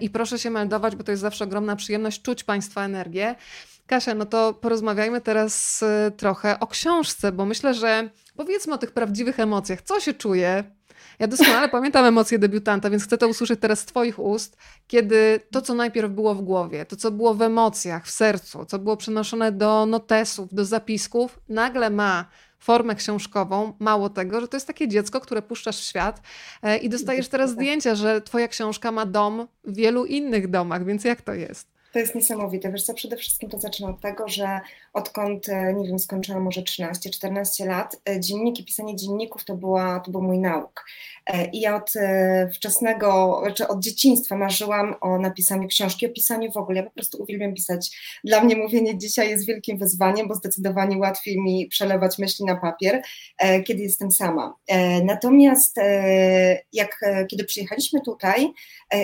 I 0.00 0.10
proszę 0.10 0.38
się 0.38 0.50
meldować, 0.50 0.96
bo 0.96 1.04
to 1.04 1.10
jest 1.10 1.22
zawsze 1.22 1.44
ogromna 1.44 1.76
przyjemność 1.80 2.22
czuć 2.22 2.44
Państwa 2.44 2.84
energię. 2.84 3.34
Kasia, 3.86 4.14
no 4.14 4.26
to 4.26 4.54
porozmawiajmy 4.54 5.20
teraz 5.20 5.82
y, 5.82 6.10
trochę 6.16 6.60
o 6.60 6.66
książce, 6.66 7.32
bo 7.32 7.46
myślę, 7.46 7.74
że 7.74 8.10
powiedzmy 8.36 8.74
o 8.74 8.78
tych 8.78 8.92
prawdziwych 8.92 9.40
emocjach. 9.40 9.82
Co 9.82 10.00
się 10.00 10.14
czuje? 10.14 10.64
Ja 11.18 11.26
doskonale 11.26 11.68
pamiętam 11.78 12.04
emocje 12.04 12.38
debiutanta, 12.38 12.90
więc 12.90 13.04
chcę 13.04 13.18
to 13.18 13.28
usłyszeć 13.28 13.60
teraz 13.60 13.80
z 13.80 13.84
Twoich 13.84 14.18
ust, 14.18 14.56
kiedy 14.86 15.40
to, 15.50 15.62
co 15.62 15.74
najpierw 15.74 16.10
było 16.10 16.34
w 16.34 16.42
głowie, 16.42 16.86
to, 16.86 16.96
co 16.96 17.10
było 17.10 17.34
w 17.34 17.42
emocjach, 17.42 18.06
w 18.06 18.10
sercu, 18.10 18.64
co 18.64 18.78
było 18.78 18.96
przenoszone 18.96 19.52
do 19.52 19.86
notesów, 19.86 20.54
do 20.54 20.64
zapisków, 20.64 21.40
nagle 21.48 21.90
ma 21.90 22.26
formę 22.60 22.94
książkową. 22.94 23.72
Mało 23.78 24.10
tego, 24.10 24.40
że 24.40 24.48
to 24.48 24.56
jest 24.56 24.66
takie 24.66 24.88
dziecko, 24.88 25.20
które 25.20 25.42
puszczasz 25.42 25.80
w 25.80 25.84
świat 25.84 26.20
e, 26.62 26.76
i 26.78 26.88
dostajesz 26.88 27.28
teraz 27.34 27.50
zdjęcia, 27.50 27.94
że 27.94 28.20
twoja 28.20 28.48
książka 28.48 28.92
ma 28.92 29.06
dom 29.06 29.48
w 29.64 29.76
wielu 29.76 30.04
innych 30.04 30.50
domach, 30.50 30.84
więc 30.84 31.04
jak 31.04 31.22
to 31.22 31.34
jest? 31.34 31.68
To 31.92 31.98
jest 31.98 32.14
niesamowite. 32.14 32.72
Wiesz 32.72 32.82
co, 32.82 32.94
przede 32.94 33.16
wszystkim 33.16 33.50
to 33.50 33.58
zaczyna 33.58 33.88
od 33.88 34.00
tego, 34.00 34.28
że 34.28 34.60
odkąd, 34.92 35.48
e, 35.48 35.74
nie 35.74 35.88
wiem, 35.88 35.98
skończyłam 35.98 36.42
może 36.42 36.62
13-14 36.62 37.66
lat, 37.66 37.96
e, 38.08 38.20
dzienniki, 38.20 38.64
pisanie 38.64 38.96
dzienników 38.96 39.44
to, 39.44 39.54
była, 39.54 40.00
to 40.00 40.10
był 40.10 40.22
mój 40.22 40.38
nauk. 40.38 40.84
E, 41.26 41.46
I 41.50 41.60
ja 41.60 41.76
od 41.76 41.92
wczesnego, 42.54 43.42
czy 43.54 43.68
od 43.68 43.80
dzieciństwa 43.80 44.36
marzyłam 44.36 44.94
o 45.00 45.18
napisaniu 45.18 45.68
książki, 45.68 46.06
o 46.06 46.10
pisaniu 46.10 46.52
w 46.52 46.56
ogóle. 46.56 46.80
Ja 46.80 46.86
po 46.86 46.90
prostu 46.90 47.22
uwielbiam 47.22 47.54
pisać. 47.54 47.98
Dla 48.24 48.44
mnie 48.44 48.56
mówienie 48.56 48.98
dzisiaj 48.98 49.30
jest 49.30 49.46
wielkim 49.46 49.78
wyzwaniem, 49.78 50.28
bo 50.28 50.34
zdecydowanie 50.34 50.98
łatwiej 50.98 51.40
mi 51.40 51.66
przelewać 51.66 52.18
myśli 52.18 52.44
na 52.44 52.56
papier, 52.56 53.02
kiedy 53.66 53.82
jestem 53.82 54.12
sama. 54.12 54.54
Natomiast 55.04 55.76
jak, 56.72 57.00
kiedy 57.30 57.44
przyjechaliśmy 57.44 58.00
tutaj, 58.00 58.52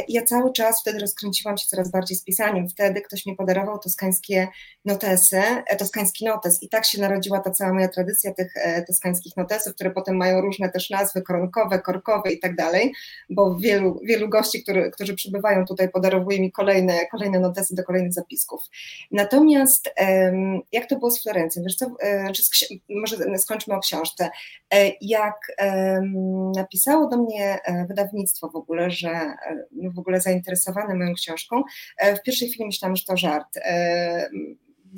ja 0.08 0.22
cały 0.22 0.52
czas 0.52 0.80
wtedy 0.80 0.98
rozkręciłam 0.98 1.58
się 1.58 1.66
coraz 1.66 1.90
bardziej 1.90 2.16
z 2.16 2.24
pisaniem. 2.24 2.68
Wtedy 2.68 3.00
ktoś 3.00 3.26
mi 3.26 3.36
podarował 3.36 3.78
toskańskie 3.78 4.48
notesy, 4.84 5.42
toskański 5.76 6.24
notes 6.24 6.62
i 6.62 6.68
tak 6.68 6.84
się 6.84 7.00
narodziła 7.00 7.40
ta 7.40 7.50
cała 7.50 7.72
moja 7.72 7.88
tradycja 7.88 8.34
tych 8.34 8.52
e, 8.56 8.82
toskańskich 8.82 9.36
notesów, 9.36 9.74
które 9.74 9.90
potem 9.90 10.16
mają 10.16 10.40
różne 10.40 10.68
też 10.68 10.90
nazwy, 10.90 11.22
koronkowe, 11.22 11.78
korkowe 11.78 12.32
i 12.32 12.38
tak 12.38 12.56
dalej, 12.56 12.92
bo 13.30 13.56
wielu, 13.56 14.00
wielu 14.04 14.28
gości, 14.28 14.62
który, 14.62 14.90
którzy 14.90 15.14
przybywają 15.14 15.64
tutaj 15.64 15.88
podarowuje 15.88 16.40
mi 16.40 16.52
kolejne, 16.52 17.06
kolejne 17.06 17.40
notesy 17.40 17.74
do 17.74 17.84
kolejnych 17.84 18.12
zapisków. 18.12 18.62
Natomiast 19.10 19.90
jak 20.72 20.86
to 20.86 20.98
było 20.98 21.10
z 21.10 21.22
Florencją? 21.22 21.62
Wiesz 21.62 21.76
co, 21.76 21.86
e, 22.02 22.32
może 22.88 23.38
skończmy 23.38 23.74
o 23.74 23.80
książce. 23.80 24.30
E, 24.74 24.92
jak 25.00 25.36
napisało 26.56 27.08
do 27.08 27.16
mnie 27.16 27.58
wydawnictwo 27.88 28.48
w 28.48 28.56
ogóle, 28.56 28.90
że 28.90 29.34
w 29.94 29.98
ogóle 29.98 30.20
zainteresowane 30.20 30.94
moją 30.94 31.14
książką, 31.14 31.62
w 32.16 32.22
pierwszej 32.22 32.48
chwili 32.48 32.66
myślałam, 32.66 32.96
że 32.96 33.04
to 33.04 33.16
żart 33.16 33.58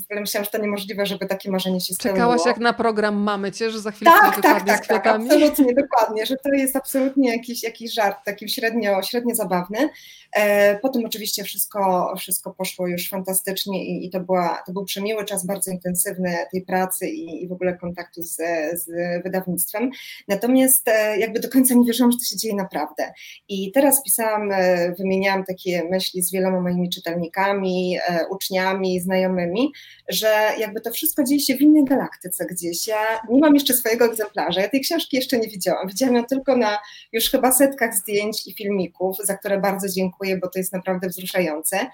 ogóle 0.05 0.21
myślałam, 0.21 0.45
że 0.45 0.51
to 0.51 0.59
niemożliwe, 0.59 1.07
żeby 1.07 1.27
takie 1.27 1.51
marzenie 1.51 1.81
się 1.81 1.95
spełniło. 1.95 2.27
Czekałaś 2.27 2.47
jak 2.47 2.59
na 2.59 2.73
program 2.73 3.17
Mamy 3.17 3.53
Cię, 3.53 3.71
że 3.71 3.81
za 3.81 3.91
chwilę 3.91 4.11
tak, 4.11 4.35
tak, 4.35 4.43
tak, 4.43 4.67
tak, 4.67 4.87
tak, 4.87 5.07
absolutnie, 5.07 5.75
dokładnie, 5.75 6.27
że 6.27 6.37
to 6.37 6.49
jest 6.53 6.77
absolutnie 6.77 7.31
jakiś, 7.31 7.63
jakiś 7.63 7.93
żart, 7.93 8.17
taki 8.25 8.49
średnio, 8.49 9.03
średnio 9.03 9.35
zabawny. 9.35 9.89
E, 10.33 10.79
potem 10.79 11.05
oczywiście 11.05 11.45
wszystko, 11.45 12.15
wszystko 12.19 12.55
poszło 12.55 12.89
już 12.89 13.09
fantastycznie 13.09 13.85
i, 13.85 14.07
i 14.07 14.11
to, 14.11 14.21
była, 14.21 14.63
to 14.67 14.73
był 14.73 14.85
przemiły 14.85 15.25
czas, 15.25 15.47
bardzo 15.47 15.71
intensywny 15.71 16.37
tej 16.53 16.63
pracy 16.63 17.09
i, 17.09 17.45
i 17.45 17.49
w 17.49 17.53
ogóle 17.53 17.77
kontaktu 17.77 18.23
z, 18.23 18.37
z 18.75 18.87
wydawnictwem. 19.23 19.91
Natomiast 20.29 20.89
e, 20.89 21.19
jakby 21.19 21.41
do 21.41 21.49
końca 21.49 21.75
nie 21.75 21.87
wierzyłam, 21.87 22.13
że 22.13 22.19
to 22.19 22.25
się 22.25 22.37
dzieje 22.37 22.55
naprawdę. 22.55 23.13
I 23.49 23.73
teraz 23.73 24.03
pisałam, 24.03 24.53
e, 24.53 24.95
wymieniałam 24.99 25.45
takie 25.45 25.85
myśli 25.91 26.23
z 26.23 26.33
wieloma 26.33 26.61
moimi 26.61 26.91
czytelnikami, 26.91 27.99
uczniami, 28.31 29.01
znajomymi, 29.01 29.73
że 30.09 30.51
jakby 30.59 30.81
to 30.81 30.91
wszystko 30.91 31.25
dzieje 31.25 31.41
się 31.41 31.57
w 31.57 31.61
innej 31.61 31.85
galaktyce 31.85 32.47
gdzieś. 32.47 32.87
Ja 32.87 33.21
nie 33.31 33.41
mam 33.41 33.55
jeszcze 33.55 33.75
swojego 33.75 34.05
egzemplarza, 34.05 34.61
ja 34.61 34.69
tej 34.69 34.81
książki 34.81 35.17
jeszcze 35.17 35.39
nie 35.39 35.49
widziałam. 35.49 35.89
Widziałam 35.89 36.17
ją 36.17 36.25
tylko 36.25 36.57
na 36.57 36.79
już 37.13 37.31
chyba 37.31 37.53
setkach 37.53 37.95
zdjęć 37.95 38.47
i 38.47 38.55
filmików, 38.55 39.17
za 39.25 39.37
które 39.37 39.61
bardzo 39.61 39.89
dziękuję, 39.89 40.39
bo 40.39 40.49
to 40.49 40.59
jest 40.59 40.73
naprawdę 40.73 41.09
wzruszające. 41.09 41.87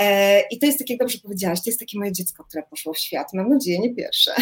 E, 0.00 0.40
I 0.40 0.58
to 0.58 0.66
jest, 0.66 0.78
tak 0.78 0.90
jak 0.90 0.98
dobrze 0.98 1.18
powiedziałaś, 1.22 1.58
to 1.58 1.70
jest 1.70 1.80
takie 1.80 1.98
moje 1.98 2.12
dziecko, 2.12 2.44
które 2.44 2.62
poszło 2.62 2.94
w 2.94 2.98
świat. 2.98 3.32
Mam 3.32 3.48
nadzieję, 3.48 3.78
nie 3.78 3.94
pierwsze. 3.94 4.32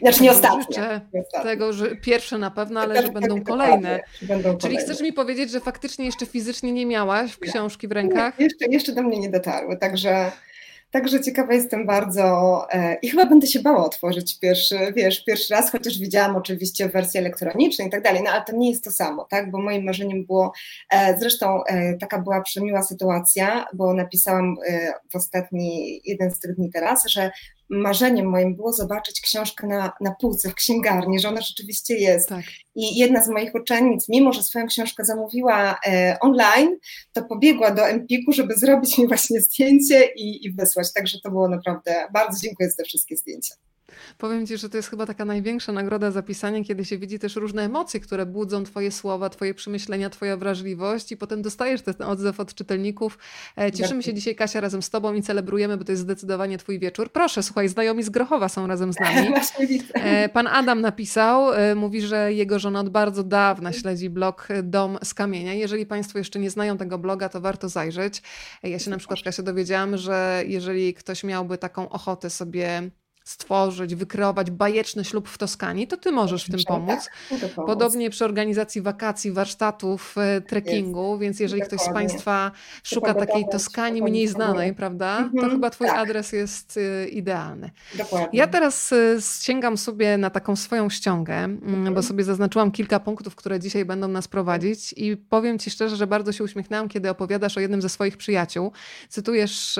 Znaczy 0.00 0.22
nie 0.22 0.30
ostatnie. 0.30 1.00
Tego, 1.42 1.72
że 1.72 1.96
pierwsze 1.96 2.38
na 2.38 2.50
pewno, 2.50 2.80
ale 2.80 3.02
że 3.02 3.12
będą 3.12 3.44
kolejne. 3.44 4.00
będą 4.22 4.56
Czyli 4.56 4.76
chcesz 4.76 5.00
mi 5.00 5.12
powiedzieć, 5.12 5.50
że 5.50 5.60
faktycznie 5.60 6.04
jeszcze 6.04 6.26
fizycznie 6.26 6.72
nie 6.72 6.86
miałaś 6.86 7.36
książki 7.36 7.88
w 7.88 7.92
rękach? 7.92 8.38
Nie, 8.38 8.44
jeszcze, 8.44 8.66
jeszcze 8.70 8.92
do 8.92 9.02
mnie 9.02 9.18
nie 9.18 9.30
dotarły, 9.30 9.76
także 9.76 10.32
Także 10.94 11.20
ciekawa 11.20 11.54
jestem 11.54 11.86
bardzo 11.86 12.66
e, 12.72 12.94
i 13.02 13.08
chyba 13.08 13.26
będę 13.26 13.46
się 13.46 13.60
bała 13.60 13.84
otworzyć 13.84 14.38
pierwszy, 14.40 14.78
wiesz, 14.96 15.24
pierwszy 15.24 15.54
raz, 15.54 15.72
chociaż 15.72 15.98
widziałam 15.98 16.36
oczywiście 16.36 16.88
wersję 16.88 17.20
elektroniczną 17.20 17.86
i 17.86 17.90
tak 17.90 18.02
dalej, 18.02 18.22
no 18.24 18.30
ale 18.30 18.44
to 18.44 18.56
nie 18.56 18.70
jest 18.70 18.84
to 18.84 18.90
samo, 18.90 19.26
tak, 19.30 19.50
bo 19.50 19.58
moim 19.58 19.84
marzeniem 19.84 20.26
było, 20.26 20.52
e, 20.90 21.18
zresztą 21.18 21.64
e, 21.64 21.96
taka 21.96 22.18
była 22.18 22.40
przemiła 22.40 22.82
sytuacja, 22.82 23.66
bo 23.74 23.94
napisałam 23.94 24.56
w 25.12 25.16
ostatni, 25.16 26.00
jeden 26.04 26.30
z 26.30 26.38
tych 26.38 26.56
dni 26.56 26.70
teraz, 26.70 27.06
że 27.06 27.30
marzeniem 27.70 28.26
moim 28.26 28.56
było 28.56 28.72
zobaczyć 28.72 29.20
książkę 29.20 29.66
na, 29.66 29.92
na 30.00 30.14
półce 30.20 30.50
w 30.50 30.54
księgarni, 30.54 31.20
że 31.20 31.28
ona 31.28 31.40
rzeczywiście 31.40 31.94
jest. 31.96 32.28
Tak. 32.28 32.44
I 32.74 32.98
jedna 32.98 33.24
z 33.24 33.28
moich 33.28 33.54
uczennic, 33.54 34.08
mimo 34.08 34.32
że 34.32 34.42
swoją 34.42 34.66
książkę 34.66 35.04
zamówiła 35.04 35.78
e, 35.86 36.16
online, 36.20 36.76
to 37.12 37.24
pobiegła 37.24 37.70
do 37.70 37.88
Empiku, 37.88 38.32
żeby 38.32 38.54
zrobić 38.54 38.98
mi 38.98 39.08
właśnie 39.08 39.40
zdjęcie 39.40 40.04
i, 40.16 40.46
i 40.46 40.52
wysłać. 40.52 40.92
Także 40.92 41.18
to 41.20 41.30
było 41.30 41.48
naprawdę, 41.48 42.08
bardzo 42.12 42.40
dziękuję 42.40 42.70
za 42.70 42.76
te 42.76 42.84
wszystkie 42.84 43.16
zdjęcia. 43.16 43.54
Powiem 44.18 44.46
Ci, 44.46 44.58
że 44.58 44.68
to 44.68 44.76
jest 44.76 44.90
chyba 44.90 45.06
taka 45.06 45.24
największa 45.24 45.72
nagroda 45.72 46.10
za 46.10 46.22
pisanie, 46.22 46.64
kiedy 46.64 46.84
się 46.84 46.98
widzi 46.98 47.18
też 47.18 47.36
różne 47.36 47.62
emocje, 47.62 48.00
które 48.00 48.26
budzą 48.26 48.64
Twoje 48.64 48.92
słowa, 48.92 49.30
Twoje 49.30 49.54
przemyślenia, 49.54 50.10
Twoja 50.10 50.36
wrażliwość 50.36 51.12
i 51.12 51.16
potem 51.16 51.42
dostajesz 51.42 51.82
ten 51.82 52.02
odzew 52.02 52.40
od 52.40 52.54
czytelników. 52.54 53.18
E, 53.58 53.72
cieszymy 53.72 54.02
się 54.02 54.14
dzisiaj, 54.14 54.36
Kasia, 54.36 54.60
razem 54.60 54.82
z 54.82 54.90
Tobą 54.90 55.14
i 55.14 55.22
celebrujemy, 55.22 55.76
bo 55.76 55.84
to 55.84 55.92
jest 55.92 56.02
zdecydowanie 56.02 56.58
Twój 56.58 56.78
wieczór. 56.78 57.12
Proszę, 57.12 57.42
słuchaj, 57.42 57.68
znajomi 57.68 58.02
z 58.02 58.10
Grochowa 58.10 58.48
są 58.48 58.66
razem 58.66 58.92
z 58.92 59.00
nami. 59.00 59.28
E, 59.94 60.28
pan 60.28 60.46
Adam 60.46 60.80
napisał, 60.80 61.52
e, 61.52 61.74
mówi, 61.74 62.00
że 62.00 62.32
jego 62.32 62.58
żona 62.58 62.80
od 62.80 62.88
bardzo 62.88 63.24
dawna 63.24 63.72
śledzi 63.72 64.10
blog 64.10 64.48
Dom 64.62 64.98
z 65.04 65.14
Kamienia. 65.14 65.54
Jeżeli 65.54 65.86
Państwo 65.86 66.18
jeszcze 66.18 66.38
nie 66.38 66.50
znają 66.50 66.78
tego 66.78 66.98
bloga, 66.98 67.28
to 67.28 67.40
warto 67.40 67.68
zajrzeć. 67.68 68.22
Ja 68.62 68.78
się 68.78 68.90
na 68.90 68.98
przykład, 68.98 69.20
Kasia, 69.24 69.42
dowiedziałam, 69.42 69.96
że 69.96 70.42
jeżeli 70.46 70.94
ktoś 70.94 71.24
miałby 71.24 71.58
taką 71.58 71.88
ochotę 71.88 72.30
sobie 72.30 72.90
stworzyć, 73.24 73.94
wykreować 73.94 74.50
bajeczny 74.50 75.04
ślub 75.04 75.28
w 75.28 75.38
Toskanii, 75.38 75.86
to 75.86 75.96
ty 75.96 76.12
możesz 76.12 76.44
w 76.44 76.50
tym 76.50 76.60
pomóc. 76.68 77.08
Tak, 77.30 77.50
Podobnie 77.66 78.10
przy 78.10 78.24
organizacji 78.24 78.82
wakacji, 78.82 79.32
warsztatów, 79.32 80.14
e, 80.18 80.40
trekkingu, 80.40 81.18
więc 81.18 81.40
jeżeli 81.40 81.62
ktoś 81.62 81.80
z 81.80 81.92
Państwa 81.92 82.50
szuka 82.82 83.14
takiej 83.14 83.44
Toskanii 83.52 84.02
mniej 84.02 84.28
znanej, 84.28 84.74
prawda, 84.74 85.16
to 85.16 85.24
mhm, 85.24 85.50
chyba 85.50 85.70
Twój 85.70 85.86
tak. 85.86 85.98
adres 85.98 86.32
jest 86.32 86.76
e, 86.76 87.08
idealny. 87.08 87.70
Ja 88.32 88.46
teraz 88.46 88.92
e, 88.92 88.96
sięgam 89.42 89.78
sobie 89.78 90.18
na 90.18 90.30
taką 90.30 90.56
swoją 90.56 90.90
ściągę, 90.90 91.34
mhm. 91.34 91.94
bo 91.94 92.02
sobie 92.02 92.24
zaznaczyłam 92.24 92.70
kilka 92.70 93.00
punktów, 93.00 93.34
które 93.34 93.60
dzisiaj 93.60 93.84
będą 93.84 94.08
nas 94.08 94.28
prowadzić 94.28 94.94
i 94.96 95.16
powiem 95.16 95.58
Ci 95.58 95.70
szczerze, 95.70 95.96
że 95.96 96.06
bardzo 96.06 96.32
się 96.32 96.44
uśmiechnęłam, 96.44 96.88
kiedy 96.88 97.10
opowiadasz 97.10 97.56
o 97.56 97.60
jednym 97.60 97.82
ze 97.82 97.88
swoich 97.88 98.16
przyjaciół. 98.16 98.72
Cytujesz 99.08 99.78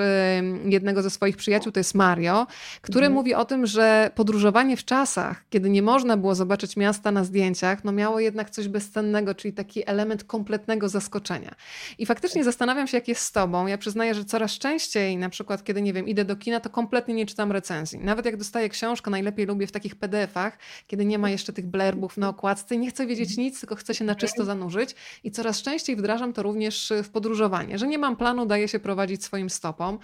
jednego 0.65 1.01
ze 1.01 1.09
swoich 1.09 1.37
przyjaciół, 1.37 1.71
to 1.71 1.79
jest 1.79 1.95
Mario, 1.95 2.47
który 2.81 3.05
mhm. 3.05 3.13
Mówi 3.35 3.41
o 3.41 3.45
tym, 3.45 3.65
że 3.65 4.11
podróżowanie 4.15 4.77
w 4.77 4.85
czasach, 4.85 5.45
kiedy 5.49 5.69
nie 5.69 5.81
można 5.81 6.17
było 6.17 6.35
zobaczyć 6.35 6.77
miasta 6.77 7.11
na 7.11 7.23
zdjęciach, 7.23 7.83
no 7.83 7.91
miało 7.91 8.19
jednak 8.19 8.49
coś 8.49 8.67
bezcennego, 8.67 9.35
czyli 9.35 9.53
taki 9.53 9.89
element 9.89 10.23
kompletnego 10.23 10.89
zaskoczenia. 10.89 11.55
I 11.97 12.05
faktycznie 12.05 12.43
zastanawiam 12.43 12.87
się, 12.87 12.97
jak 12.97 13.07
jest 13.07 13.21
z 13.21 13.31
tobą. 13.31 13.67
Ja 13.67 13.77
przyznaję, 13.77 14.13
że 14.15 14.25
coraz 14.25 14.51
częściej, 14.51 15.17
na 15.17 15.29
przykład, 15.29 15.63
kiedy 15.63 15.81
nie 15.81 15.93
wiem, 15.93 16.07
idę 16.07 16.25
do 16.25 16.35
kina, 16.35 16.59
to 16.59 16.69
kompletnie 16.69 17.13
nie 17.13 17.25
czytam 17.25 17.51
recenzji. 17.51 17.99
Nawet 17.99 18.25
jak 18.25 18.37
dostaję 18.37 18.69
książkę, 18.69 19.11
najlepiej 19.11 19.45
lubię 19.45 19.67
w 19.67 19.71
takich 19.71 19.95
PDF-ach, 19.95 20.57
kiedy 20.87 21.05
nie 21.05 21.19
ma 21.19 21.29
jeszcze 21.29 21.53
tych 21.53 21.67
blerbów 21.67 22.17
na 22.17 22.29
okładce 22.29 22.77
nie 22.77 22.89
chcę 22.89 23.05
wiedzieć 23.05 23.37
nic, 23.37 23.59
tylko 23.59 23.75
chcę 23.75 23.95
się 23.95 24.05
na 24.05 24.15
czysto 24.15 24.45
zanurzyć. 24.45 24.95
I 25.23 25.31
coraz 25.31 25.61
częściej 25.61 25.95
wdrażam 25.95 26.33
to 26.33 26.43
również 26.43 26.93
w 27.03 27.09
podróżowanie, 27.09 27.77
że 27.77 27.87
nie 27.87 27.97
mam 27.97 28.15
planu, 28.15 28.45
daję 28.45 28.67
się 28.67 28.79
prowadzić 28.79 29.23
swoim 29.23 29.49
stopom. 29.49 29.99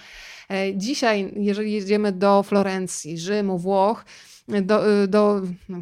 E, 0.49 0.75
dzisiaj, 0.75 1.33
jeżeli 1.35 1.71
jedziemy 1.71 2.11
do 2.11 2.43
Florencji, 2.43 3.20
Rzymu, 3.21 3.57
Włoch, 3.57 4.05
do, 4.47 5.07
do 5.07 5.41
no, 5.69 5.81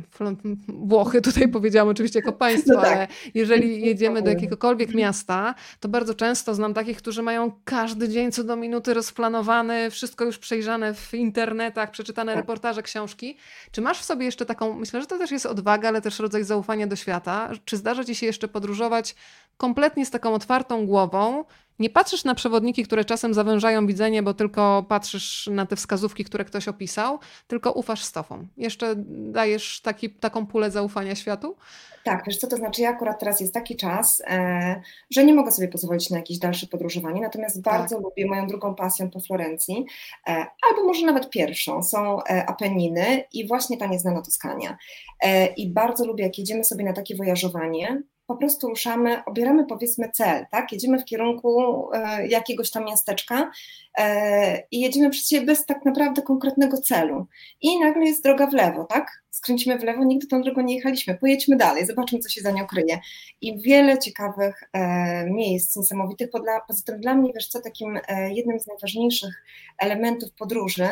Włochy, 0.67 1.21
tutaj 1.21 1.47
powiedziałam 1.57 1.89
oczywiście 1.89 2.19
jako 2.19 2.33
państwo, 2.33 2.73
no 2.73 2.81
tak. 2.81 2.91
ale 2.91 3.07
jeżeli 3.33 3.81
jedziemy 3.87 4.21
do 4.21 4.29
jakiegokolwiek 4.29 4.93
miasta, 4.93 5.55
to 5.79 5.89
bardzo 5.89 6.13
często 6.13 6.55
znam 6.55 6.73
takich, 6.73 6.97
którzy 6.97 7.21
mają 7.21 7.51
każdy 7.63 8.09
dzień 8.09 8.31
co 8.31 8.43
do 8.43 8.55
minuty 8.55 8.93
rozplanowany, 8.93 9.91
wszystko 9.91 10.25
już 10.25 10.37
przejrzane 10.37 10.93
w 10.93 11.13
internetach, 11.13 11.91
przeczytane 11.91 12.31
tak. 12.31 12.41
reportaże, 12.41 12.83
książki. 12.83 13.37
Czy 13.71 13.81
masz 13.81 13.99
w 13.99 14.05
sobie 14.05 14.25
jeszcze 14.25 14.45
taką, 14.45 14.73
myślę, 14.73 15.01
że 15.01 15.07
to 15.07 15.17
też 15.17 15.31
jest 15.31 15.45
odwaga, 15.45 15.87
ale 15.87 16.01
też 16.01 16.19
rodzaj 16.19 16.43
zaufania 16.43 16.87
do 16.87 16.95
świata. 16.95 17.51
Czy 17.65 17.77
zdarza 17.77 18.03
ci 18.03 18.15
się 18.15 18.25
jeszcze 18.25 18.47
podróżować 18.47 19.15
kompletnie 19.59 20.05
z 20.05 20.11
taką 20.11 20.33
otwartą 20.33 20.85
głową 20.85 21.43
nie 21.79 21.89
patrzysz 21.89 22.23
na 22.23 22.35
przewodniki, 22.35 22.83
które 22.83 23.05
czasem 23.05 23.33
zawężają 23.33 23.87
widzenie, 23.87 24.23
bo 24.23 24.33
tylko 24.33 24.85
patrzysz 24.89 25.49
na 25.51 25.65
te 25.65 25.75
wskazówki, 25.75 26.25
które 26.25 26.45
ktoś 26.45 26.67
opisał, 26.67 27.19
tylko 27.47 27.71
ufasz 27.71 28.03
stopom. 28.03 28.47
Jeszcze 28.57 28.93
dajesz 29.07 29.81
taki, 29.81 30.09
taką 30.09 30.45
pulę 30.45 30.71
zaufania 30.71 31.15
światu? 31.15 31.55
Tak, 32.03 32.23
wiesz 32.27 32.37
co, 32.37 32.47
to 32.47 32.57
znaczy 32.57 32.81
ja 32.81 32.89
akurat 32.89 33.19
teraz 33.19 33.41
jest 33.41 33.53
taki 33.53 33.75
czas, 33.75 34.21
e, 34.27 34.81
że 35.11 35.25
nie 35.25 35.33
mogę 35.33 35.51
sobie 35.51 35.67
pozwolić 35.67 36.09
na 36.09 36.17
jakieś 36.17 36.37
dalsze 36.37 36.67
podróżowanie, 36.67 37.21
natomiast 37.21 37.63
tak. 37.63 37.73
bardzo 37.73 37.99
lubię 37.99 38.27
moją 38.27 38.47
drugą 38.47 38.75
pasją 38.75 39.09
po 39.09 39.19
Florencji, 39.19 39.85
e, 40.27 40.45
albo 40.69 40.83
może 40.83 41.05
nawet 41.05 41.29
pierwszą, 41.29 41.83
są 41.83 42.23
e, 42.23 42.45
Apeniny 42.45 43.23
i 43.33 43.47
właśnie 43.47 43.77
ta 43.77 43.87
nieznana 43.87 44.21
Toskania. 44.21 44.77
E, 45.23 45.47
I 45.47 45.69
bardzo 45.69 46.05
lubię, 46.05 46.23
jak 46.23 46.37
jedziemy 46.37 46.63
sobie 46.63 46.83
na 46.83 46.93
takie 46.93 47.15
wojażowanie, 47.15 48.01
po 48.29 48.35
prostu 48.35 48.67
ruszamy, 48.67 49.25
obieramy 49.25 49.65
powiedzmy 49.65 50.09
cel, 50.13 50.45
tak? 50.51 50.71
Jedziemy 50.71 50.99
w 50.99 51.05
kierunku 51.05 51.83
e, 51.93 52.27
jakiegoś 52.27 52.71
tam 52.71 52.85
miasteczka 52.85 53.51
e, 53.97 54.63
i 54.71 54.79
jedziemy 54.79 55.09
przed 55.09 55.27
siebie 55.27 55.45
bez 55.45 55.65
tak 55.65 55.85
naprawdę 55.85 56.21
konkretnego 56.21 56.77
celu. 56.77 57.25
I 57.61 57.79
nagle 57.79 58.05
jest 58.05 58.23
droga 58.23 58.47
w 58.47 58.53
lewo, 58.53 58.83
tak? 58.83 59.23
Skręcimy 59.39 59.79
w 59.79 59.83
lewo, 59.83 60.03
nigdy 60.03 60.27
tą 60.27 60.41
drogą 60.41 60.61
nie 60.61 60.75
jechaliśmy, 60.75 61.17
pojedźmy 61.17 61.57
dalej, 61.57 61.85
zobaczymy, 61.85 62.21
co 62.21 62.29
się 62.29 62.41
za 62.41 62.51
nią 62.51 62.67
kryje. 62.67 62.99
I 63.41 63.61
wiele 63.61 63.99
ciekawych 63.99 64.63
e, 64.73 65.25
miejsc 65.29 65.75
niesamowitych, 65.75 66.29
poza 66.67 66.81
tym 66.85 66.99
dla 66.99 67.15
mnie, 67.15 67.31
wiesz 67.35 67.47
co, 67.47 67.61
takim 67.61 67.99
e, 68.07 68.33
jednym 68.33 68.59
z 68.59 68.67
najważniejszych 68.67 69.43
elementów 69.77 70.31
podróży 70.31 70.87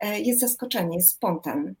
E, 0.00 0.20
jest 0.20 0.40
zaskoczenie, 0.40 0.96
jest 0.96 1.10
spontan. 1.10 1.74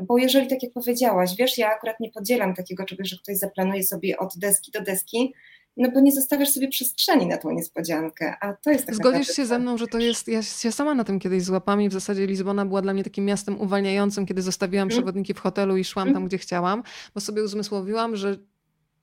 Bo 0.00 0.18
jeżeli, 0.18 0.46
tak 0.48 0.62
jak 0.62 0.72
powiedziałaś, 0.72 1.34
wiesz, 1.38 1.58
ja 1.58 1.68
akurat 1.68 2.00
nie 2.00 2.10
podzielam 2.10 2.54
takiego 2.54 2.84
czegoś, 2.84 3.08
że 3.08 3.16
ktoś 3.16 3.36
zaplanuje 3.38 3.82
sobie 3.82 4.18
od 4.18 4.38
deski 4.38 4.70
do 4.70 4.80
deski, 4.80 5.34
no 5.76 5.90
bo 5.90 6.00
nie 6.00 6.12
zostawiasz 6.12 6.48
sobie 6.48 6.68
przestrzeni 6.68 7.26
na 7.26 7.38
tą 7.38 7.50
niespodziankę, 7.50 8.34
a 8.40 8.52
to 8.52 8.70
jest 8.70 8.86
tak 8.86 8.94
Zgodzisz 8.94 9.28
się 9.28 9.46
ze 9.46 9.58
mną, 9.58 9.78
że 9.78 9.86
to 9.86 9.98
jest, 9.98 10.28
ja 10.28 10.42
się 10.42 10.72
sama 10.72 10.94
na 10.94 11.04
tym 11.04 11.18
kiedyś 11.18 11.42
złapam 11.42 11.82
i 11.82 11.88
w 11.88 11.92
zasadzie 11.92 12.26
Lizbona 12.26 12.66
była 12.66 12.82
dla 12.82 12.92
mnie 12.92 13.04
takim 13.04 13.24
miastem 13.24 13.60
uwalniającym, 13.60 14.26
kiedy 14.26 14.42
zostawiłam 14.42 14.82
mm. 14.82 14.90
przewodniki 14.90 15.34
w 15.34 15.38
hotelu 15.38 15.76
i 15.76 15.84
szłam 15.84 16.12
tam, 16.12 16.26
gdzie 16.26 16.38
chciałam, 16.38 16.82
bo 17.14 17.20
sobie 17.20 17.44
uzmysłowiłam, 17.44 18.16
że 18.16 18.36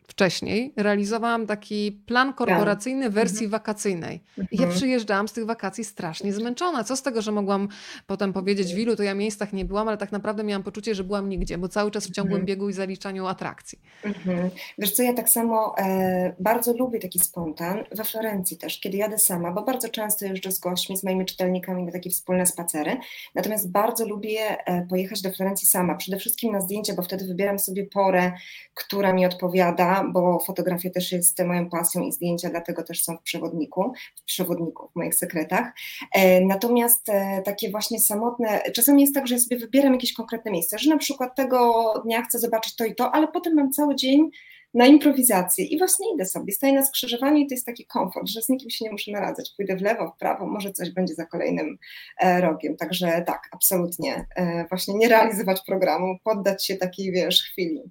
wcześniej 0.07 0.74
realizowałam 0.77 1.48
taki 1.48 1.91
plan 1.91 2.33
korporacyjny 2.33 3.10
w 3.10 3.13
wersji 3.13 3.45
mhm. 3.45 3.51
wakacyjnej. 3.51 4.24
I 4.38 4.57
ja 4.57 4.63
mhm. 4.63 4.72
przyjeżdżałam 4.72 5.27
z 5.27 5.33
tych 5.33 5.45
wakacji 5.45 5.83
strasznie 5.83 6.33
zmęczona. 6.33 6.83
Co 6.83 6.95
z 6.95 7.01
tego, 7.01 7.22
że 7.22 7.31
mogłam 7.31 7.67
potem 8.07 8.33
powiedzieć 8.33 8.75
w 8.75 8.77
ilu 8.77 8.95
to 8.95 9.03
ja 9.03 9.13
miejscach 9.13 9.53
nie 9.53 9.65
byłam, 9.65 9.88
ale 9.88 9.98
tak 9.98 10.12
naprawdę 10.12 10.43
miałam 10.43 10.63
poczucie, 10.63 10.95
że 10.95 11.03
byłam 11.03 11.29
nigdzie, 11.29 11.57
bo 11.57 11.67
cały 11.67 11.91
czas 11.91 12.07
w 12.07 12.12
ciągłym 12.12 12.41
mhm. 12.41 12.45
biegu 12.45 12.69
i 12.69 12.74
zaliczaniu 12.74 13.27
atrakcji. 13.27 13.79
Mhm. 14.03 14.50
Wiesz 14.77 14.91
co, 14.91 15.03
ja 15.03 15.13
tak 15.13 15.29
samo 15.29 15.75
e, 15.77 16.33
bardzo 16.39 16.74
lubię 16.74 17.00
taki 17.00 17.19
spontan, 17.19 17.83
we 17.91 18.03
Florencji 18.03 18.57
też, 18.57 18.79
kiedy 18.79 18.98
jadę 18.98 19.19
sama, 19.19 19.51
bo 19.51 19.62
bardzo 19.62 19.89
często 19.89 20.25
jeżdżę 20.25 20.51
z 20.51 20.60
gośćmi, 20.60 20.98
z 20.98 21.03
moimi 21.03 21.25
czytelnikami 21.25 21.83
na 21.83 21.91
takie 21.91 22.10
wspólne 22.10 22.45
spacery, 22.45 22.98
natomiast 23.36 23.72
bardzo 23.72 24.07
lubię 24.07 24.65
e, 24.65 24.88
pojechać 24.89 25.22
do 25.22 25.31
Florencji 25.31 25.67
sama, 25.67 25.95
przede 25.95 26.17
wszystkim 26.17 26.51
na 26.51 26.62
zdjęcia, 26.62 26.93
bo 26.93 27.01
wtedy 27.01 27.27
wybieram 27.27 27.60
sobie 27.60 27.86
porę, 27.86 28.31
która 28.74 29.13
mi 29.13 29.25
odpowiada, 29.25 29.92
bo 30.13 30.39
fotografia 30.39 30.89
też 30.89 31.12
jest 31.12 31.43
moją 31.43 31.69
pasją 31.69 32.01
i 32.01 32.12
zdjęcia 32.12 32.50
dlatego 32.50 32.83
też 32.83 33.03
są 33.03 33.17
w 33.17 33.21
przewodniku, 33.21 33.93
w 34.15 34.23
przewodniku, 34.23 34.89
w 34.93 34.95
moich 34.95 35.15
sekretach. 35.15 35.73
E, 36.15 36.41
natomiast 36.45 37.09
e, 37.09 37.41
takie 37.45 37.71
właśnie 37.71 38.00
samotne, 38.00 38.62
czasami 38.75 39.01
jest 39.01 39.15
tak, 39.15 39.27
że 39.27 39.35
ja 39.35 39.41
sobie 39.41 39.57
wybieram 39.57 39.93
jakieś 39.93 40.13
konkretne 40.13 40.51
miejsce, 40.51 40.79
że 40.79 40.89
na 40.89 40.97
przykład 40.97 41.35
tego 41.35 41.93
dnia 42.05 42.21
chcę 42.21 42.39
zobaczyć 42.39 42.75
to 42.75 42.85
i 42.85 42.95
to, 42.95 43.12
ale 43.12 43.27
potem 43.27 43.53
mam 43.53 43.71
cały 43.71 43.95
dzień 43.95 44.29
na 44.73 44.85
improwizację 44.85 45.65
i 45.65 45.77
właśnie 45.77 46.13
idę 46.13 46.25
sobie, 46.25 46.53
staję 46.53 46.73
na 46.73 46.85
skrzyżowaniu 46.85 47.38
i 47.38 47.47
to 47.47 47.53
jest 47.53 47.65
taki 47.65 47.85
komfort, 47.85 48.27
że 48.27 48.41
z 48.41 48.50
nikim 48.50 48.69
się 48.69 48.85
nie 48.85 48.91
muszę 48.91 49.12
naradzać, 49.12 49.53
pójdę 49.57 49.75
w 49.77 49.81
lewo, 49.81 50.12
w 50.12 50.19
prawo, 50.19 50.47
może 50.47 50.71
coś 50.71 50.89
będzie 50.89 51.13
za 51.13 51.25
kolejnym 51.25 51.77
e, 52.19 52.41
rogiem, 52.41 52.77
także 52.77 53.23
tak, 53.27 53.50
absolutnie, 53.51 54.25
właśnie 54.69 54.93
nie 54.93 55.07
realizować 55.07 55.62
programu, 55.65 56.17
poddać 56.23 56.65
się 56.65 56.75
takiej, 56.75 57.12
wiesz, 57.12 57.43
chwili. 57.43 57.81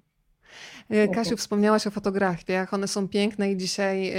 E, 0.89 1.07
Kasiu, 1.07 1.37
wspomniałaś 1.37 1.87
o 1.87 1.91
fotografiach. 1.91 2.73
One 2.73 2.87
są 2.87 3.07
piękne 3.07 3.51
i 3.51 3.57
dzisiaj 3.57 4.09
e, 4.09 4.15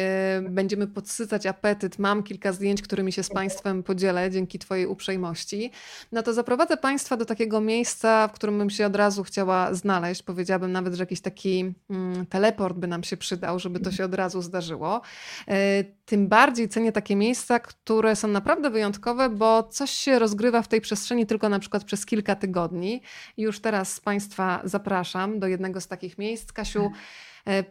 będziemy 0.50 0.86
podsycać 0.86 1.46
apetyt. 1.46 1.98
Mam 1.98 2.22
kilka 2.22 2.52
zdjęć, 2.52 2.82
którymi 2.82 3.12
się 3.12 3.22
z 3.22 3.30
Państwem 3.30 3.82
podzielę 3.82 4.30
dzięki 4.30 4.58
Twojej 4.58 4.86
uprzejmości. 4.86 5.70
No 6.12 6.22
to 6.22 6.32
zaprowadzę 6.32 6.76
Państwa 6.76 7.16
do 7.16 7.24
takiego 7.24 7.60
miejsca, 7.60 8.28
w 8.28 8.32
którym 8.32 8.58
bym 8.58 8.70
się 8.70 8.86
od 8.86 8.96
razu 8.96 9.24
chciała 9.24 9.74
znaleźć. 9.74 10.22
Powiedziałabym 10.22 10.72
nawet, 10.72 10.94
że 10.94 11.02
jakiś 11.02 11.20
taki 11.20 11.74
mm, 11.90 12.26
teleport 12.26 12.76
by 12.76 12.86
nam 12.86 13.04
się 13.04 13.16
przydał, 13.16 13.58
żeby 13.58 13.80
to 13.80 13.92
się 13.92 14.04
od 14.04 14.14
razu 14.14 14.42
zdarzyło. 14.42 15.00
Tym 16.04 16.28
bardziej 16.28 16.68
cenię 16.68 16.92
takie 16.92 17.16
miejsca, 17.16 17.60
które 17.60 18.16
są 18.16 18.28
naprawdę 18.28 18.70
wyjątkowe, 18.70 19.28
bo 19.28 19.62
coś 19.62 19.90
się 19.90 20.18
rozgrywa 20.18 20.62
w 20.62 20.68
tej 20.68 20.80
przestrzeni 20.80 21.26
tylko 21.26 21.48
na 21.48 21.58
przykład 21.58 21.84
przez 21.84 22.06
kilka 22.06 22.36
tygodni. 22.36 23.02
Już 23.36 23.60
teraz 23.60 24.00
Państwa 24.00 24.60
zapraszam 24.64 25.38
do 25.38 25.46
jednego 25.46 25.80
z 25.80 25.86
takich 25.86 26.18
miejsc. 26.18 26.52
Kasiu, 26.52 26.80
E, 26.84 26.90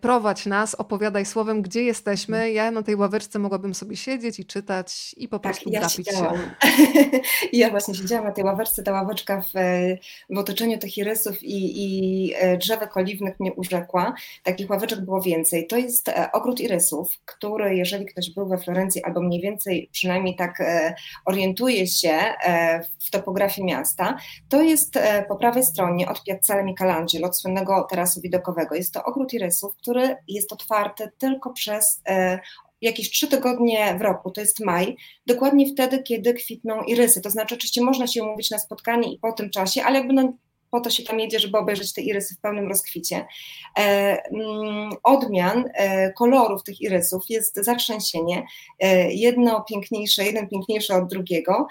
prowadź 0.02 0.46
nas, 0.46 0.76
opowiadaj 0.76 1.26
słowem, 1.26 1.62
gdzie 1.62 1.84
jesteśmy. 1.84 2.38
Mhm. 2.38 2.54
Ja 2.54 2.72
na 2.72 2.84
tej 2.84 2.96
ławeczce 2.96 3.40
mogłabym 3.40 3.74
sobie 3.74 3.96
siedzieć 3.96 4.40
i 4.40 4.46
czytać 4.46 5.16
i 5.18 5.28
po 5.28 5.40
tak, 5.40 5.52
prostu 5.52 5.70
ja 5.70 5.82
gapić 5.82 6.08
się. 6.08 6.30
ja 7.54 7.70
właśnie 7.70 7.96
siedziałam 7.96 8.26
na 8.26 8.32
tej 8.32 8.44
ławeczce, 8.44 8.84
ta 8.84 8.92
ławeczka 8.92 9.42
w, 9.42 9.54
w 10.30 10.38
otoczeniu 10.38 10.78
tych 10.78 10.98
irysów 10.98 11.44
i, 11.44 11.84
i 11.84 12.34
e, 12.36 12.58
drzewek 12.58 12.98
oliwnych 12.98 13.40
mnie 13.40 13.54
urzekła. 13.54 14.14
Takich 14.44 14.70
ławeczek 14.70 15.02
było 15.02 15.22
więcej. 15.22 15.68
To 15.68 15.78
jest 15.78 16.10
e, 16.10 16.32
ogród 16.32 16.60
irysów, 16.60 17.10
który 17.26 17.76
jeżeli 17.76 18.06
ktoś 18.06 18.34
był 18.34 18.48
we 18.48 18.58
Florencji 18.58 19.04
albo 19.04 19.22
mniej 19.22 19.42
więcej 19.42 19.90
przynajmniej 19.92 20.36
tak 20.36 20.64
orientuje 21.26 21.88
się 21.88 22.20
w 23.00 23.12
topografii 23.12 23.68
miasta, 23.68 24.18
to 24.50 24.62
jest 24.62 25.00
po 25.28 25.36
prawej 25.36 25.64
stronie 25.64 26.10
od 26.10 26.24
Piazzale 26.24 26.64
Michelangelo, 26.64 27.28
od 27.28 27.38
słynnego 27.38 27.88
terasu 27.90 28.22
widokowego. 28.22 28.76
Jest 28.76 28.94
to 28.94 29.04
ogród 29.04 29.34
irysów, 29.34 29.63
który 29.70 30.16
jest 30.28 30.54
otwarty 30.54 31.12
tylko 31.18 31.54
przez 31.54 32.02
e, 32.08 32.40
jakieś 32.82 33.10
trzy 33.10 33.28
tygodnie 33.28 33.96
w 34.00 34.02
roku, 34.02 34.32
to 34.32 34.42
jest 34.42 34.60
maj, 34.60 34.96
dokładnie 35.28 35.74
wtedy, 35.74 36.04
kiedy 36.04 36.34
kwitną 36.34 36.82
irysy. 36.82 37.22
To 37.22 37.30
znaczy, 37.30 37.56
oczywiście 37.56 37.82
można 37.82 38.08
się 38.08 38.24
umówić 38.24 38.52
na 38.52 38.60
spotkanie 38.60 39.14
i 39.14 39.20
po 39.20 39.32
tym 39.32 39.50
czasie, 39.50 39.84
ale 39.84 39.98
jakby 39.98 40.14
no, 40.14 40.34
po 40.72 40.80
to 40.80 40.90
się 40.90 41.04
tam 41.04 41.20
jedzie, 41.20 41.40
żeby 41.40 41.58
obejrzeć 41.58 41.94
te 41.94 42.02
irysy 42.02 42.36
w 42.36 42.40
pełnym 42.40 42.68
rozkwicie. 42.68 43.26
E, 43.78 43.82
mm, 44.32 44.90
odmian 45.04 45.66
e, 45.74 46.14
kolorów 46.14 46.64
tych 46.64 46.82
irysów 46.82 47.24
jest 47.30 47.56
zatrzęsienie. 47.56 48.46
Jedno 49.10 49.62
piękniejsze, 49.70 50.26
jeden 50.26 50.48
piękniejszy 50.50 50.94
od 50.94 51.08
drugiego. 51.08 51.68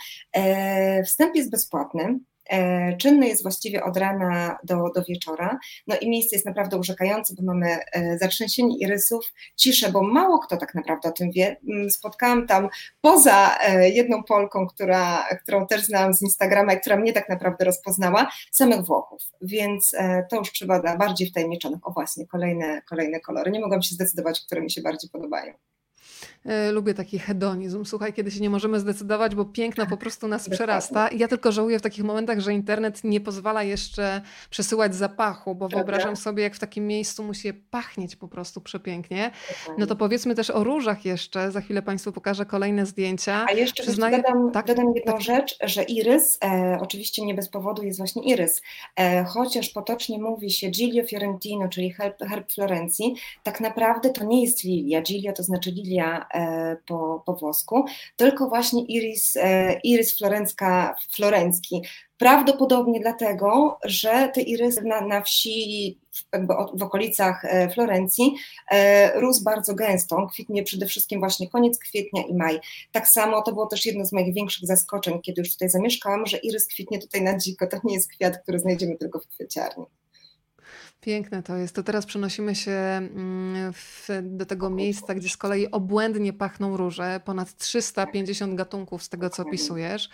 Wstęp 1.04 1.36
jest 1.36 1.50
bezpłatny. 1.50 2.18
E, 2.52 2.96
czynny 2.96 3.28
jest 3.28 3.42
właściwie 3.42 3.84
od 3.84 3.96
rana 3.96 4.58
do, 4.64 4.76
do 4.94 5.04
wieczora. 5.08 5.58
No 5.86 5.96
i 6.00 6.10
miejsce 6.10 6.36
jest 6.36 6.46
naprawdę 6.46 6.76
urzekające, 6.76 7.34
bo 7.34 7.42
mamy 7.42 7.78
e, 7.92 8.18
zatrzęsienie 8.18 8.78
irysów, 8.78 9.32
ciszę, 9.56 9.92
bo 9.92 10.02
mało 10.02 10.38
kto 10.38 10.56
tak 10.56 10.74
naprawdę 10.74 11.08
o 11.08 11.12
tym 11.12 11.30
wie. 11.30 11.56
Mm, 11.68 11.90
spotkałam 11.90 12.46
tam 12.46 12.68
poza 13.00 13.58
e, 13.58 13.90
jedną 13.90 14.22
Polką, 14.22 14.66
która, 14.66 15.28
którą 15.42 15.66
też 15.66 15.84
znałam 15.84 16.14
z 16.14 16.22
Instagrama 16.22 16.72
i 16.72 16.80
która 16.80 16.96
mnie 16.96 17.12
tak 17.12 17.28
naprawdę 17.28 17.64
rozpoznała, 17.64 18.30
samych 18.50 18.84
Włochów. 18.84 19.22
Więc 19.42 19.94
to 20.30 20.36
już 20.36 20.52
trzeba 20.52 20.80
dla 20.80 20.96
bardziej 20.96 21.30
wtajemniczonych. 21.30 21.88
O 21.88 21.92
właśnie, 21.92 22.26
kolejne, 22.26 22.82
kolejne 22.82 23.20
kolory. 23.20 23.50
Nie 23.50 23.60
mogłam 23.60 23.82
się 23.82 23.94
zdecydować, 23.94 24.40
które 24.40 24.60
mi 24.60 24.70
się 24.70 24.82
bardziej 24.82 25.10
podobają. 25.10 25.54
E, 26.46 26.72
lubię 26.72 26.94
taki 26.94 27.18
hedonizm. 27.18 27.84
Słuchaj, 27.84 28.12
kiedy 28.12 28.30
się 28.30 28.40
nie 28.40 28.50
możemy 28.50 28.80
zdecydować, 28.80 29.34
bo 29.34 29.44
piękno 29.44 29.86
po 29.86 29.96
prostu 29.96 30.28
nas 30.28 30.48
przerasta. 30.48 31.08
I 31.08 31.18
ja 31.18 31.28
tylko 31.28 31.52
żałuję 31.52 31.78
w 31.78 31.82
takich 31.82 32.04
momentach, 32.04 32.40
że 32.40 32.52
internet 32.52 33.04
nie 33.04 33.20
pozwala 33.20 33.62
jeszcze 33.62 34.20
przesyłać 34.50 34.94
zapachu, 34.94 35.54
bo 35.54 35.68
wyobrażam 35.68 36.16
sobie, 36.16 36.42
jak 36.42 36.54
w 36.54 36.58
takim 36.58 36.86
miejscu 36.86 37.24
musi 37.24 37.54
pachnieć 37.54 38.16
po 38.16 38.28
prostu 38.28 38.60
przepięknie. 38.60 39.30
No 39.78 39.86
to 39.86 39.96
powiedzmy 39.96 40.34
też 40.34 40.50
o 40.50 40.64
różach 40.64 41.04
jeszcze. 41.04 41.50
Za 41.50 41.60
chwilę 41.60 41.82
Państwu 41.82 42.12
pokażę 42.12 42.46
kolejne 42.46 42.86
zdjęcia. 42.86 43.46
A 43.48 43.52
jeszcze 43.52 43.82
Przyznaję... 43.82 44.16
dodam, 44.16 44.50
tak, 44.50 44.66
dodam 44.66 44.92
jedną 44.94 45.12
tak. 45.12 45.22
rzecz, 45.22 45.58
że 45.62 45.82
irys, 45.82 46.38
e, 46.44 46.78
oczywiście 46.80 47.24
nie 47.24 47.34
bez 47.34 47.48
powodu 47.48 47.82
jest 47.82 47.98
właśnie 47.98 48.22
irys, 48.22 48.62
e, 48.96 49.24
chociaż 49.24 49.68
potocznie 49.68 50.18
mówi 50.18 50.50
się 50.50 50.70
Giglio 50.70 51.04
Fiorentino, 51.04 51.68
czyli 51.68 51.92
herb, 51.92 52.18
herb 52.22 52.52
Florencji, 52.52 53.14
tak 53.42 53.60
naprawdę 53.60 54.10
to 54.10 54.24
nie 54.24 54.44
jest 54.44 54.64
lilia. 54.64 55.02
Giglio 55.02 55.32
to 55.32 55.42
znaczy 55.42 55.70
lilia 55.70 56.11
E, 56.34 56.76
po, 56.86 57.22
po 57.26 57.34
włosku, 57.34 57.84
tylko 58.16 58.48
właśnie 58.48 58.84
iris, 58.84 59.36
e, 59.36 59.80
iris 59.84 60.18
florencka, 60.18 60.94
florencki. 61.16 61.82
Prawdopodobnie 62.18 63.00
dlatego, 63.00 63.78
że 63.84 64.30
te 64.34 64.40
irysy 64.40 64.82
na, 64.82 65.00
na 65.00 65.22
wsi, 65.22 65.98
jakby 66.32 66.54
w 66.74 66.82
okolicach 66.82 67.44
e, 67.44 67.70
Florencji, 67.70 68.34
rósł 69.14 69.44
bardzo 69.44 69.74
gęsto. 69.74 70.26
kwitnie 70.32 70.62
przede 70.62 70.86
wszystkim 70.86 71.20
właśnie 71.20 71.48
koniec 71.48 71.78
kwietnia 71.78 72.22
i 72.22 72.34
maj. 72.34 72.60
Tak 72.92 73.08
samo 73.08 73.42
to 73.42 73.52
było 73.52 73.66
też 73.66 73.86
jedno 73.86 74.04
z 74.04 74.12
moich 74.12 74.34
większych 74.34 74.66
zaskoczeń, 74.66 75.20
kiedy 75.22 75.40
już 75.40 75.52
tutaj 75.52 75.68
zamieszkałam, 75.68 76.26
że 76.26 76.36
irys 76.36 76.68
kwitnie 76.68 76.98
tutaj 76.98 77.22
na 77.22 77.38
dziko. 77.38 77.66
To 77.66 77.76
nie 77.84 77.94
jest 77.94 78.10
kwiat, 78.10 78.42
który 78.42 78.58
znajdziemy 78.58 78.96
tylko 78.96 79.20
w 79.20 79.28
kwieciarni. 79.28 79.86
Piękne 81.02 81.42
to 81.42 81.56
jest. 81.56 81.74
To 81.74 81.82
teraz 81.82 82.06
przenosimy 82.06 82.54
się 82.54 82.70
mm, 82.70 83.72
w, 83.72 84.08
do 84.22 84.46
tego 84.46 84.70
miejsca, 84.70 85.14
gdzie 85.14 85.28
z 85.28 85.36
kolei 85.36 85.70
obłędnie 85.70 86.32
pachną 86.32 86.76
róże. 86.76 87.20
Ponad 87.24 87.56
350 87.56 88.54
gatunków 88.54 89.02
z 89.02 89.08
tego, 89.08 89.30
co 89.30 89.42
opisujesz. 89.42 90.10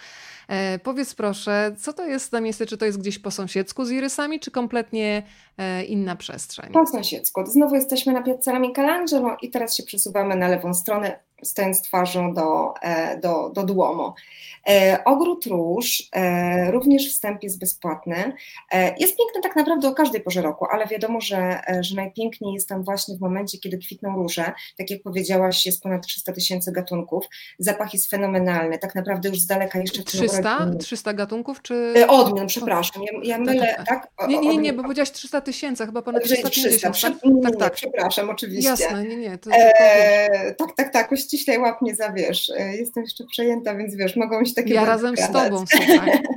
E, 0.48 0.78
powiedz 0.78 1.14
proszę, 1.14 1.74
co 1.78 1.92
to 1.92 2.06
jest 2.06 2.30
za 2.30 2.40
miejsce? 2.40 2.66
Czy 2.66 2.78
to 2.78 2.84
jest 2.84 2.98
gdzieś 2.98 3.18
po 3.18 3.30
sąsiedzku 3.30 3.84
z 3.84 3.90
irysami, 3.90 4.40
czy 4.40 4.50
kompletnie 4.50 5.22
e, 5.58 5.84
inna 5.84 6.16
przestrzeń? 6.16 6.72
Po 6.72 6.87
sąsiedzku. 6.87 7.46
Znowu 7.46 7.74
jesteśmy 7.74 8.12
na 8.12 8.22
Piazzale 8.22 8.61
Michelangelo 8.61 9.37
i 9.42 9.50
teraz 9.50 9.76
się 9.76 9.82
przesuwamy 9.82 10.37
na 10.37 10.48
lewą 10.48 10.74
stronę 10.74 11.18
stojąc 11.42 11.82
twarzą 11.82 12.34
do, 12.34 12.74
e, 12.82 13.18
do, 13.20 13.50
do 13.50 13.62
Duomo. 13.62 14.14
E, 14.68 15.04
ogród 15.04 15.46
Róż, 15.46 16.08
e, 16.12 16.70
również 16.70 17.08
wstęp 17.08 17.42
jest 17.42 17.58
bezpłatny. 17.58 18.32
Jest 18.98 19.16
piękny 19.16 19.42
tak 19.42 19.56
naprawdę 19.56 19.88
o 19.88 19.94
każdej 19.94 20.20
porze 20.20 20.42
roku, 20.42 20.66
ale 20.70 20.87
wiadomo, 20.87 21.20
że, 21.20 21.61
że 21.80 21.96
najpiękniej 21.96 22.54
jest 22.54 22.68
tam 22.68 22.84
właśnie 22.84 23.16
w 23.16 23.20
momencie, 23.20 23.58
kiedy 23.58 23.78
kwitną 23.78 24.16
róże. 24.16 24.52
Tak 24.78 24.90
jak 24.90 25.02
powiedziałaś, 25.02 25.66
jest 25.66 25.82
ponad 25.82 26.06
300 26.06 26.32
tysięcy 26.32 26.72
gatunków. 26.72 27.24
Zapach 27.58 27.94
jest 27.94 28.11
fenomenalny, 28.11 28.78
tak 28.78 28.94
naprawdę 28.94 29.28
już 29.28 29.40
z 29.40 29.46
daleka 29.46 29.78
jeszcze... 29.78 30.02
300? 30.42 30.66
300 30.79 31.12
gatunków 31.12 31.62
czy... 31.62 31.94
Odmian, 32.09 32.46
przepraszam, 32.46 33.03
ja, 33.03 33.12
ja 33.22 33.38
mylę, 33.38 33.74
tak? 33.87 34.09
tak? 34.16 34.29
Nie, 34.29 34.38
nie, 34.38 34.57
nie, 34.57 34.72
bo 34.72 34.83
powiedziałaś 34.83 35.11
300 35.11 35.40
tysięcy, 35.40 35.87
chyba 35.87 36.03
ponad 36.03 36.24
350. 36.24 36.94
300, 36.94 37.11
tak? 37.11 37.33
tak, 37.42 37.57
tak. 37.57 37.74
Przepraszam, 37.74 38.31
oczywiście. 38.31 38.70
Jasne, 38.70 39.05
nie, 39.05 39.16
nie. 39.16 39.38
To, 39.38 39.51
to, 39.51 39.57
e, 39.57 40.55
tak, 40.55 40.68
tak, 40.77 40.92
tak, 40.92 41.18
ściślej 41.18 41.59
łap 41.59 41.83
mnie 41.83 41.94
za, 41.94 42.12
wiesz, 42.12 42.51
e, 42.57 42.77
jestem 42.77 43.03
jeszcze 43.03 43.24
przejęta, 43.24 43.74
więc 43.74 43.96
wiesz, 43.96 44.16
mogą 44.16 44.44
się 44.44 44.55
takie 44.55 44.74
Ja 44.74 44.85
razem 44.85 45.16
z 45.16 45.33
Tobą, 45.33 45.64
słuchaj. 45.70 46.18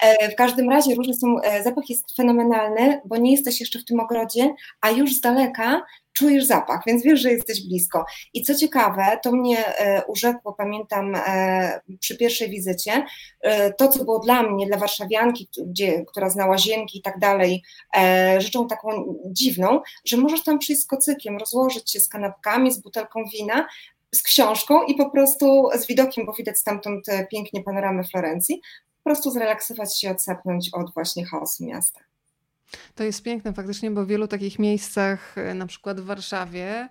E, 0.00 0.30
w 0.30 0.34
każdym 0.34 0.70
razie 0.70 0.94
różne 0.94 1.14
są, 1.14 1.40
e, 1.40 1.62
zapach 1.62 1.90
jest 1.90 2.16
fenomenalny, 2.16 3.00
bo 3.04 3.16
nie 3.16 3.32
jesteś 3.32 3.60
jeszcze 3.60 3.78
w 3.78 3.84
tym 3.84 4.00
ogrodzie, 4.00 4.54
a 4.80 4.90
już 4.90 5.14
z 5.14 5.20
daleka 5.20 5.82
czujesz 6.12 6.44
zapach, 6.44 6.80
więc 6.86 7.02
wiesz, 7.02 7.20
że 7.20 7.32
jesteś 7.32 7.66
blisko. 7.66 8.04
I 8.34 8.42
co 8.42 8.54
ciekawe, 8.54 9.18
to 9.22 9.32
mnie 9.32 9.66
e, 9.66 10.04
urzekło, 10.04 10.52
pamiętam 10.52 11.14
e, 11.14 11.80
przy 12.00 12.16
pierwszej 12.16 12.50
wizycie, 12.50 13.04
e, 13.40 13.72
to 13.72 13.88
co 13.88 14.04
było 14.04 14.18
dla 14.18 14.42
mnie, 14.42 14.66
dla 14.66 14.76
warszawianki, 14.76 15.48
gdzie, 15.66 16.04
która 16.04 16.30
zna 16.30 16.46
łazienki 16.46 16.98
i 16.98 17.02
tak 17.02 17.18
dalej, 17.18 17.62
rzeczą 18.38 18.66
taką 18.66 19.14
dziwną, 19.26 19.80
że 20.04 20.16
możesz 20.16 20.42
tam 20.42 20.58
przyjść 20.58 20.82
z 20.82 20.86
kocykiem, 20.86 21.38
rozłożyć 21.38 21.92
się 21.92 22.00
z 22.00 22.08
kanapkami, 22.08 22.72
z 22.72 22.78
butelką 22.78 23.24
wina, 23.32 23.68
z 24.14 24.22
książką 24.22 24.82
i 24.82 24.94
po 24.94 25.10
prostu 25.10 25.68
z 25.78 25.86
widokiem, 25.86 26.26
bo 26.26 26.32
widać 26.32 26.58
stamtąd 26.58 27.06
pięknie 27.30 27.62
panoramę 27.62 28.04
Florencji, 28.04 28.60
po 29.02 29.10
prostu 29.10 29.30
zrelaksować 29.30 30.00
się, 30.00 30.10
odsapnąć 30.10 30.70
od 30.72 30.94
właśnie 30.94 31.26
chaosu 31.26 31.64
miasta. 31.64 32.11
To 32.94 33.04
jest 33.04 33.22
piękne 33.22 33.52
faktycznie, 33.52 33.90
bo 33.90 34.04
w 34.04 34.08
wielu 34.08 34.28
takich 34.28 34.58
miejscach, 34.58 35.38
e, 35.38 35.54
na 35.54 35.66
przykład 35.66 36.00
w 36.00 36.04
Warszawie, 36.04 36.88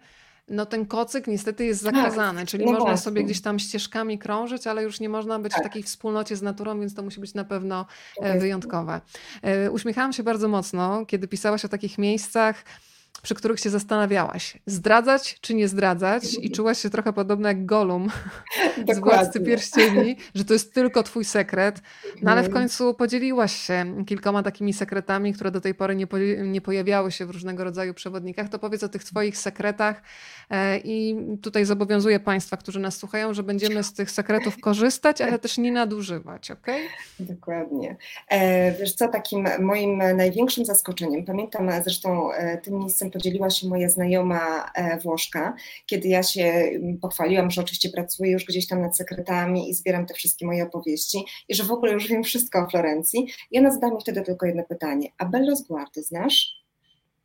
no 0.47 0.65
ten 0.65 0.85
kocyk 0.85 1.27
niestety 1.27 1.65
jest 1.65 1.83
tak, 1.83 1.95
zakazany, 1.95 2.39
tak, 2.39 2.49
czyli 2.49 2.65
można 2.65 2.79
właśnie. 2.79 2.97
sobie 2.97 3.23
gdzieś 3.23 3.41
tam 3.41 3.59
ścieżkami 3.59 4.19
krążyć, 4.19 4.67
ale 4.67 4.83
już 4.83 4.99
nie 4.99 5.09
można 5.09 5.39
być 5.39 5.53
tak. 5.53 5.61
w 5.61 5.63
takiej 5.63 5.83
wspólnocie 5.83 6.35
z 6.35 6.41
naturą, 6.41 6.79
więc 6.79 6.95
to 6.95 7.03
musi 7.03 7.19
być 7.19 7.33
na 7.33 7.43
pewno 7.43 7.85
e, 8.21 8.39
wyjątkowe. 8.39 9.01
Uśmiechałam 9.71 10.13
się 10.13 10.23
bardzo 10.23 10.47
mocno, 10.47 11.05
kiedy 11.05 11.27
pisałaś 11.27 11.65
o 11.65 11.69
takich 11.69 11.97
miejscach, 11.97 12.63
przy 13.21 13.35
których 13.35 13.59
się 13.59 13.69
zastanawiałaś, 13.69 14.57
zdradzać 14.65 15.37
czy 15.41 15.53
nie 15.53 15.67
zdradzać 15.67 16.23
i 16.41 16.51
czułaś 16.51 16.77
się 16.77 16.89
trochę 16.89 17.13
podobna 17.13 17.49
jak 17.49 17.65
Golum 17.65 18.09
z 18.95 18.99
Władcy 18.99 19.39
Pierścieni, 19.39 20.15
że 20.35 20.45
to 20.45 20.53
jest 20.53 20.73
tylko 20.73 21.03
twój 21.03 21.25
sekret, 21.25 21.81
no 22.21 22.31
ale 22.31 22.41
w 22.41 22.45
mhm. 22.45 22.63
końcu 22.63 22.93
podzieliłaś 22.93 23.55
się 23.55 24.05
kilkoma 24.05 24.43
takimi 24.43 24.73
sekretami, 24.73 25.33
które 25.33 25.51
do 25.51 25.61
tej 25.61 25.75
pory 25.75 25.95
nie, 25.95 26.07
po, 26.07 26.17
nie 26.43 26.61
pojawiały 26.61 27.11
się 27.11 27.25
w 27.25 27.29
różnego 27.29 27.63
rodzaju 27.63 27.93
przewodnikach, 27.93 28.49
to 28.49 28.59
powiedz 28.59 28.83
o 28.83 28.89
tych 28.89 29.03
twoich 29.03 29.37
sekretach 29.37 30.01
e, 30.49 30.77
i 30.77 31.15
tutaj 31.41 31.65
zobowiązuję 31.65 32.19
Państwa, 32.19 32.57
którzy 32.57 32.79
nas 32.79 32.97
słuchają, 32.97 33.33
że 33.33 33.43
będziemy 33.43 33.83
z 33.83 33.93
tych 33.93 34.11
sekretów 34.11 34.59
korzystać, 34.61 35.21
ale 35.21 35.39
też 35.39 35.57
nie 35.57 35.71
nadużywać, 35.71 36.51
ok? 36.51 36.67
Dokładnie. 37.19 37.95
E, 38.29 38.71
wiesz 38.71 38.93
co, 38.93 39.07
takim 39.07 39.47
moim 39.59 39.97
największym 39.97 40.65
zaskoczeniem, 40.65 41.25
pamiętam 41.25 41.69
zresztą 41.83 42.33
e, 42.33 42.57
tym 42.57 42.89
miejscem 43.01 43.11
podzieliła 43.11 43.49
się 43.49 43.67
moja 43.67 43.89
znajoma 43.89 44.71
e, 44.75 44.99
Włoszka, 44.99 45.55
kiedy 45.85 46.07
ja 46.07 46.23
się 46.23 46.71
pochwaliłam, 47.01 47.51
że 47.51 47.61
oczywiście 47.61 47.89
pracuję 47.89 48.31
już 48.31 48.45
gdzieś 48.45 48.67
tam 48.67 48.81
nad 48.81 48.97
sekretami 48.97 49.69
i 49.69 49.73
zbieram 49.73 50.05
te 50.05 50.13
wszystkie 50.13 50.45
moje 50.45 50.63
opowieści 50.63 51.25
i 51.49 51.55
że 51.55 51.63
w 51.63 51.71
ogóle 51.71 51.91
już 51.91 52.07
wiem 52.07 52.23
wszystko 52.23 52.59
o 52.59 52.69
Florencji. 52.69 53.27
I 53.51 53.59
ona 53.59 53.71
zadała 53.71 53.93
mi 53.93 54.01
wtedy 54.01 54.21
tylko 54.21 54.45
jedno 54.45 54.63
pytanie. 54.63 55.09
A 55.17 55.25
Bello 55.25 55.55
Sguardo 55.55 56.01
znasz? 56.01 56.63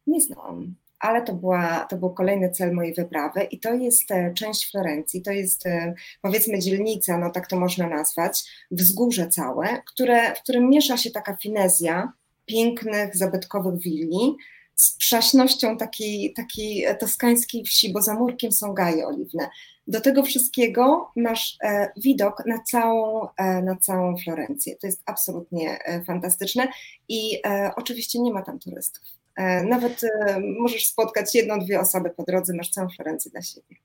Nie 0.06 0.20
znam 0.20 0.74
ale 0.98 1.22
to, 1.22 1.34
była, 1.34 1.86
to 1.90 1.96
był 1.96 2.10
kolejny 2.10 2.50
cel 2.50 2.72
mojej 2.72 2.94
wyprawy 2.94 3.42
i 3.44 3.60
to 3.60 3.74
jest 3.74 4.10
e, 4.10 4.34
część 4.34 4.70
Florencji, 4.70 5.22
to 5.22 5.30
jest 5.30 5.66
e, 5.66 5.94
powiedzmy 6.22 6.58
dzielnica, 6.58 7.18
no 7.18 7.30
tak 7.30 7.46
to 7.46 7.60
można 7.60 7.88
nazwać, 7.88 8.44
wzgórze 8.70 9.28
całe, 9.28 9.82
które, 9.86 10.34
w 10.34 10.42
którym 10.42 10.68
miesza 10.70 10.96
się 10.96 11.10
taka 11.10 11.36
finezja 11.36 12.12
pięknych, 12.46 13.16
zabytkowych 13.16 13.80
willi 13.80 14.36
z 14.76 14.96
przaśnością 14.96 15.76
takiej, 15.76 16.32
takiej 16.32 16.86
toskańskiej 17.00 17.64
wsi, 17.64 17.92
bo 17.92 18.02
za 18.02 18.14
murkiem 18.14 18.52
są 18.52 18.72
gaje 18.72 19.06
oliwne. 19.06 19.48
Do 19.86 20.00
tego 20.00 20.22
wszystkiego 20.22 21.10
masz 21.16 21.56
e, 21.62 21.92
widok 21.96 22.46
na 22.46 22.62
całą, 22.62 23.28
e, 23.36 23.62
na 23.62 23.76
całą 23.76 24.16
Florencję. 24.16 24.76
To 24.76 24.86
jest 24.86 25.02
absolutnie 25.06 25.78
e, 25.84 26.04
fantastyczne 26.04 26.68
i 27.08 27.40
e, 27.46 27.70
oczywiście 27.76 28.20
nie 28.20 28.32
ma 28.32 28.42
tam 28.42 28.58
turystów. 28.58 29.04
E, 29.36 29.64
nawet 29.64 30.04
e, 30.04 30.40
możesz 30.60 30.86
spotkać 30.86 31.34
jedną, 31.34 31.58
dwie 31.58 31.80
osoby 31.80 32.10
po 32.10 32.22
drodze, 32.22 32.54
masz 32.54 32.70
całą 32.70 32.88
Florencję 32.88 33.30
dla 33.30 33.42
siebie. 33.42 33.76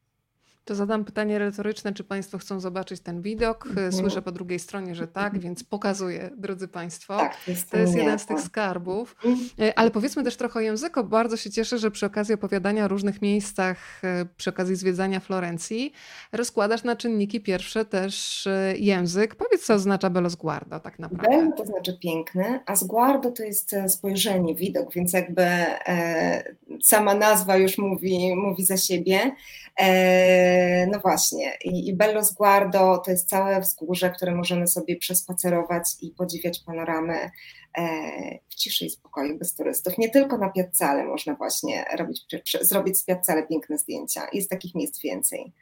To 0.71 0.75
zadam 0.75 1.05
pytanie 1.05 1.39
retoryczne, 1.39 1.93
czy 1.93 2.03
Państwo 2.03 2.37
chcą 2.37 2.59
zobaczyć 2.59 3.01
ten 3.01 3.21
widok? 3.21 3.65
Mhm. 3.67 3.91
Słyszę 3.91 4.21
po 4.21 4.31
drugiej 4.31 4.59
stronie, 4.59 4.95
że 4.95 5.07
tak, 5.07 5.39
więc 5.39 5.63
pokazuję, 5.63 6.29
drodzy 6.37 6.67
Państwo. 6.67 7.17
Tak, 7.17 7.37
to 7.45 7.51
jest, 7.51 7.69
to 7.69 7.77
jest 7.77 7.95
jeden 7.95 8.19
z 8.19 8.25
tych 8.25 8.39
skarbów. 8.39 9.15
Mhm. 9.25 9.49
E, 9.59 9.79
ale 9.79 9.91
powiedzmy 9.91 10.23
też 10.23 10.37
trochę 10.37 10.59
o 10.59 10.61
języku. 10.61 11.03
Bardzo 11.03 11.37
się 11.37 11.49
cieszę, 11.49 11.77
że 11.77 11.91
przy 11.91 12.05
okazji 12.05 12.35
opowiadania 12.35 12.85
o 12.85 12.87
różnych 12.87 13.21
miejscach, 13.21 14.01
e, 14.03 14.25
przy 14.37 14.49
okazji 14.49 14.75
zwiedzania 14.75 15.19
Florencji, 15.19 15.93
rozkładasz 16.31 16.83
na 16.83 16.95
czynniki 16.95 17.41
pierwsze 17.41 17.85
też 17.85 18.47
e, 18.47 18.73
język. 18.77 19.35
Powiedz, 19.35 19.65
co 19.65 19.73
oznacza 19.73 20.09
bello 20.09 20.29
sguardo 20.29 20.79
tak 20.79 20.99
naprawdę. 20.99 21.37
Bello 21.37 21.51
to 21.51 21.65
znaczy 21.65 21.97
piękny, 22.01 22.59
a 22.65 22.75
sguardo 22.75 23.31
to 23.31 23.43
jest 23.43 23.75
spojrzenie, 23.87 24.55
widok, 24.55 24.93
więc 24.93 25.13
jakby 25.13 25.43
e, 25.43 26.43
sama 26.81 27.15
nazwa 27.15 27.57
już 27.57 27.77
mówi, 27.77 28.35
mówi 28.35 28.65
za 28.65 28.77
siebie. 28.77 29.31
E, 29.79 30.60
no 30.91 30.99
właśnie, 30.99 31.57
i, 31.65 31.87
i 31.87 31.95
Bello 31.95 32.23
Sguardo 32.23 32.97
to 32.97 33.11
jest 33.11 33.29
całe 33.29 33.61
wzgórze, 33.61 34.09
które 34.09 34.35
możemy 34.35 34.67
sobie 34.67 34.95
przespacerować 34.95 35.83
i 36.01 36.11
podziwiać 36.11 36.59
panoramy 36.59 37.31
e, 37.77 37.81
w 38.49 38.55
ciszy 38.55 38.85
i 38.85 38.89
spokoju, 38.89 39.37
bez 39.37 39.55
turystów. 39.55 39.97
Nie 39.97 40.09
tylko 40.09 40.37
na 40.37 40.49
Piazzale 40.49 41.03
można 41.03 41.35
właśnie 41.35 41.85
robić, 41.97 42.25
zrobić 42.61 42.97
z 42.97 43.03
Piazzale 43.03 43.47
piękne 43.47 43.77
zdjęcia. 43.77 44.27
Jest 44.33 44.49
takich 44.49 44.75
miejsc 44.75 45.01
więcej. 45.01 45.53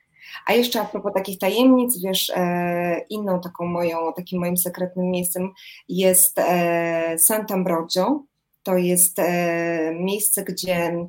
A 0.45 0.53
jeszcze 0.53 0.81
a 0.81 0.85
propos 0.85 1.13
takich 1.13 1.39
tajemnic, 1.39 2.01
wiesz, 2.03 2.31
e, 2.35 3.05
inną 3.09 3.41
taką 3.41 3.65
moją, 3.65 4.13
takim 4.15 4.39
moim 4.39 4.57
sekretnym 4.57 5.11
miejscem 5.11 5.49
jest 5.89 6.39
e, 6.39 7.15
Sant'Ambrogio. 7.29 8.19
To 8.63 8.77
jest 8.77 9.17
miejsce, 9.93 10.43
gdzie 10.43 11.07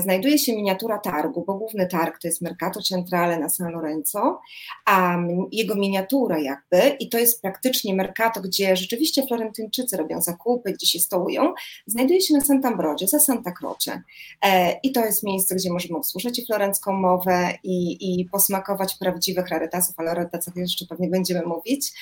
znajduje 0.00 0.38
się 0.38 0.56
miniatura 0.56 0.98
targu, 0.98 1.44
bo 1.46 1.54
główny 1.54 1.86
targ 1.86 2.18
to 2.18 2.28
jest 2.28 2.40
Mercato 2.40 2.82
Centrale 2.82 3.38
na 3.38 3.48
San 3.48 3.72
Lorenzo, 3.72 4.40
a 4.86 5.16
jego 5.52 5.74
miniatura 5.74 6.38
jakby, 6.38 6.96
i 7.00 7.08
to 7.08 7.18
jest 7.18 7.42
praktycznie 7.42 7.94
Mercato, 7.94 8.40
gdzie 8.40 8.76
rzeczywiście 8.76 9.26
Florentyńczycy 9.26 9.96
robią 9.96 10.20
zakupy, 10.20 10.72
gdzie 10.72 10.86
się 10.86 10.98
stołują, 10.98 11.54
znajduje 11.86 12.20
się 12.20 12.34
na 12.34 12.40
Sant'Ambrogio, 12.40 13.06
za 13.06 13.20
Santa 13.20 13.52
Croce. 13.52 14.02
E, 14.44 14.72
I 14.82 14.92
to 14.92 15.04
jest 15.04 15.22
miejsce, 15.22 15.54
gdzie 15.54 15.72
możemy 15.72 15.98
usłyszeć 15.98 16.46
florencką 16.46 16.92
mowę 16.92 17.54
i, 17.64 18.20
i 18.20 18.24
posmakować 18.24 18.94
prawdziwych 18.94 19.48
rarytasów, 19.48 19.94
ale 19.98 20.10
o 20.10 20.14
rarytasach 20.14 20.56
jeszcze 20.56 20.86
pewnie 20.86 21.08
będziemy 21.08 21.42
mówić. 21.46 21.92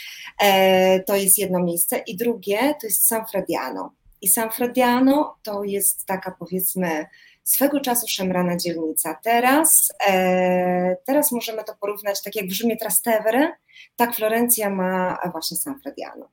E, 0.42 1.00
to 1.00 1.16
jest 1.16 1.38
jedno 1.38 1.62
miejsce. 1.62 1.98
I 1.98 2.16
drugie 2.16 2.74
to 2.80 2.86
jest 2.86 3.06
San 3.06 3.26
Frediano. 3.26 3.92
I 4.22 4.28
San 4.28 4.50
Frediano 4.50 5.36
to 5.42 5.64
jest 5.64 6.06
taka 6.06 6.36
powiedzmy 6.38 7.06
swego 7.46 7.80
czasu 7.80 8.08
szemrana 8.08 8.56
dzielnica. 8.56 9.18
Teraz, 9.22 9.92
e, 10.06 10.96
teraz 11.04 11.32
możemy 11.32 11.64
to 11.64 11.74
porównać 11.80 12.22
tak 12.22 12.36
jak 12.36 12.46
w 12.46 12.52
Rzymie 12.52 12.76
Trastevere, 12.76 13.52
tak 13.96 14.14
Florencja 14.14 14.70
ma 14.70 15.18
właśnie 15.32 15.56
San 15.56 15.80
Frediano. 15.80 16.28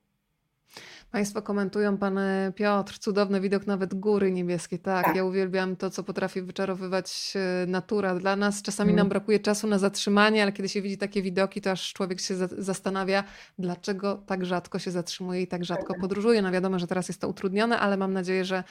Państwo 1.14 1.42
komentują, 1.42 1.98
pan 1.98 2.20
Piotr, 2.56 3.00
cudowny 3.00 3.42
widok 3.42 3.68
nawet 3.68 3.94
góry 3.94 4.32
niebieskie. 4.32 4.80
Tak, 4.80 5.06
tak. 5.06 5.16
ja 5.16 5.24
uwielbiam 5.24 5.76
to, 5.76 5.90
co 5.90 6.04
potrafi 6.04 6.42
wyczarowywać 6.42 7.34
e, 7.36 7.66
natura. 7.68 8.16
Dla 8.16 8.36
nas 8.36 8.62
czasami 8.62 8.90
mm. 8.90 8.98
nam 8.98 9.10
brakuje 9.10 9.40
czasu 9.40 9.68
na 9.68 9.80
zatrzymanie, 9.80 10.44
ale 10.44 10.52
kiedy 10.52 10.70
się 10.70 10.82
widzi 10.82 10.98
takie 10.98 11.22
widoki, 11.22 11.62
to 11.62 11.72
aż 11.72 11.94
człowiek 11.94 12.22
się 12.22 12.36
zastanawia, 12.58 13.24
dlaczego 13.60 14.24
tak 14.26 14.46
rzadko 14.46 14.80
się 14.80 14.92
zatrzymuje 14.92 15.42
i 15.42 15.48
tak 15.48 15.66
rzadko 15.66 15.94
podróżuje. 16.02 16.42
No 16.42 16.52
wiadomo, 16.52 16.80
że 16.80 16.88
teraz 16.88 17.08
jest 17.08 17.22
to 17.22 17.28
utrudnione, 17.28 17.80
ale 17.80 17.98
mam 17.98 18.14
nadzieję, 18.14 18.46
że 18.46 18.64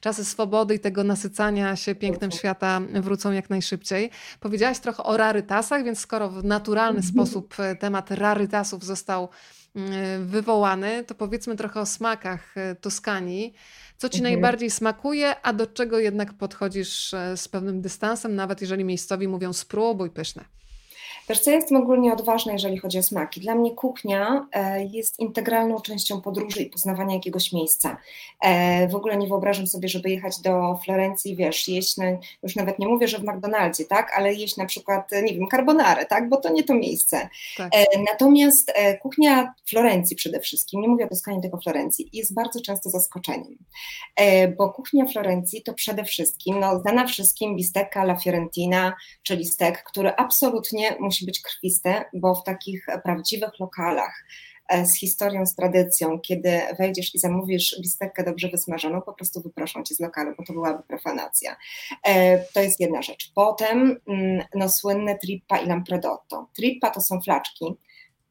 czasy 0.00 0.24
swobody 0.24 0.74
i 0.74 0.78
tego 0.78 1.04
nasycania 1.04 1.76
się 1.76 1.94
pięknym 1.94 2.30
świata 2.30 2.80
wrócą 2.94 3.32
jak 3.32 3.50
najszybciej. 3.50 4.10
Powiedziałaś 4.40 4.78
trochę 4.78 5.02
o 5.02 5.16
rarytasach, 5.16 5.84
więc 5.84 5.98
skoro 5.98 6.28
w 6.28 6.44
naturalny 6.44 7.00
mhm. 7.00 7.14
sposób 7.14 7.54
e, 7.58 7.76
temat 7.76 8.10
rarytasów 8.10 8.84
został 8.84 9.28
wywołany, 10.20 11.04
to 11.04 11.14
powiedzmy 11.14 11.56
trochę 11.56 11.80
o 11.80 11.86
smakach 11.86 12.56
y, 12.56 12.76
Toskanii. 12.80 13.54
Co 13.96 14.08
ci 14.08 14.18
mhm. 14.18 14.34
najbardziej 14.34 14.70
smakuje, 14.70 15.40
a 15.42 15.52
do 15.52 15.66
czego 15.66 15.98
jednak 15.98 16.32
podchodzisz 16.32 17.12
y, 17.12 17.36
z 17.36 17.48
pewnym 17.48 17.80
dystansem, 17.80 18.34
nawet 18.34 18.60
jeżeli 18.60 18.84
miejscowi 18.84 19.28
mówią 19.28 19.52
spróbuj 19.52 20.10
pyszne? 20.10 20.44
Wiesz 21.28 21.40
co, 21.40 21.50
ja 21.50 21.56
jestem 21.56 21.76
ogólnie 21.76 22.12
odważna, 22.12 22.52
jeżeli 22.52 22.78
chodzi 22.78 22.98
o 22.98 23.02
smaki. 23.02 23.40
Dla 23.40 23.54
mnie 23.54 23.74
kuchnia 23.74 24.46
e, 24.52 24.84
jest 24.84 25.18
integralną 25.18 25.80
częścią 25.80 26.20
podróży 26.20 26.62
i 26.62 26.70
poznawania 26.70 27.14
jakiegoś 27.14 27.52
miejsca. 27.52 27.96
E, 28.40 28.88
w 28.88 28.94
ogóle 28.94 29.16
nie 29.16 29.26
wyobrażam 29.26 29.66
sobie, 29.66 29.88
żeby 29.88 30.10
jechać 30.10 30.40
do 30.40 30.78
Florencji, 30.84 31.36
wiesz, 31.36 31.68
jeść, 31.68 31.96
na, 31.96 32.04
już 32.42 32.56
nawet 32.56 32.78
nie 32.78 32.88
mówię, 32.88 33.08
że 33.08 33.18
w 33.18 33.24
McDonaldzie, 33.24 33.84
tak, 33.84 34.12
ale 34.16 34.34
jeść 34.34 34.56
na 34.56 34.66
przykład, 34.66 35.10
nie 35.22 35.34
wiem, 35.34 35.48
carbonarę, 35.50 36.06
tak, 36.06 36.28
bo 36.28 36.36
to 36.36 36.52
nie 36.52 36.64
to 36.64 36.74
miejsce. 36.74 37.28
Tak. 37.56 37.70
E, 37.74 37.84
natomiast 38.12 38.72
kuchnia 39.02 39.54
Florencji 39.68 40.16
przede 40.16 40.40
wszystkim, 40.40 40.80
nie 40.80 40.88
mówię 40.88 41.04
o 41.04 41.08
Toskanii, 41.08 41.42
tylko 41.42 41.60
Florencji, 41.60 42.10
jest 42.12 42.34
bardzo 42.34 42.60
często 42.60 42.90
zaskoczeniem, 42.90 43.58
bo 44.58 44.70
kuchnia 44.70 45.06
Florencji 45.06 45.62
to 45.62 45.74
przede 45.74 46.04
wszystkim, 46.04 46.60
no, 46.60 46.80
znana 46.80 47.06
wszystkim 47.06 47.56
bistecca 47.56 48.02
la 48.02 48.16
Fiorentina, 48.16 48.96
czyli 49.22 49.44
stek, 49.44 49.82
który 49.82 50.12
absolutnie 50.16 50.96
musi 51.00 51.17
być 51.26 51.40
krwiste, 51.40 52.04
bo 52.14 52.34
w 52.34 52.44
takich 52.44 52.86
prawdziwych 53.04 53.50
lokalach 53.60 54.24
e, 54.68 54.86
z 54.86 54.98
historią, 54.98 55.46
z 55.46 55.54
tradycją, 55.54 56.20
kiedy 56.20 56.60
wejdziesz 56.78 57.14
i 57.14 57.18
zamówisz 57.18 57.76
bisteckę 57.82 58.24
dobrze 58.24 58.48
wysmażoną, 58.48 59.02
po 59.02 59.12
prostu 59.12 59.42
wyproszą 59.42 59.82
cię 59.82 59.94
z 59.94 60.00
lokalu, 60.00 60.34
bo 60.38 60.44
to 60.44 60.52
byłaby 60.52 60.82
profanacja. 60.82 61.56
E, 62.04 62.38
to 62.38 62.60
jest 62.60 62.80
jedna 62.80 63.02
rzecz. 63.02 63.32
Potem 63.34 64.00
mm, 64.08 64.44
no, 64.54 64.68
słynne 64.68 65.18
trippa 65.18 65.58
i 65.58 65.66
lampredotto. 65.66 66.48
Trippa 66.56 66.90
to 66.90 67.00
są 67.00 67.20
flaczki, 67.20 67.76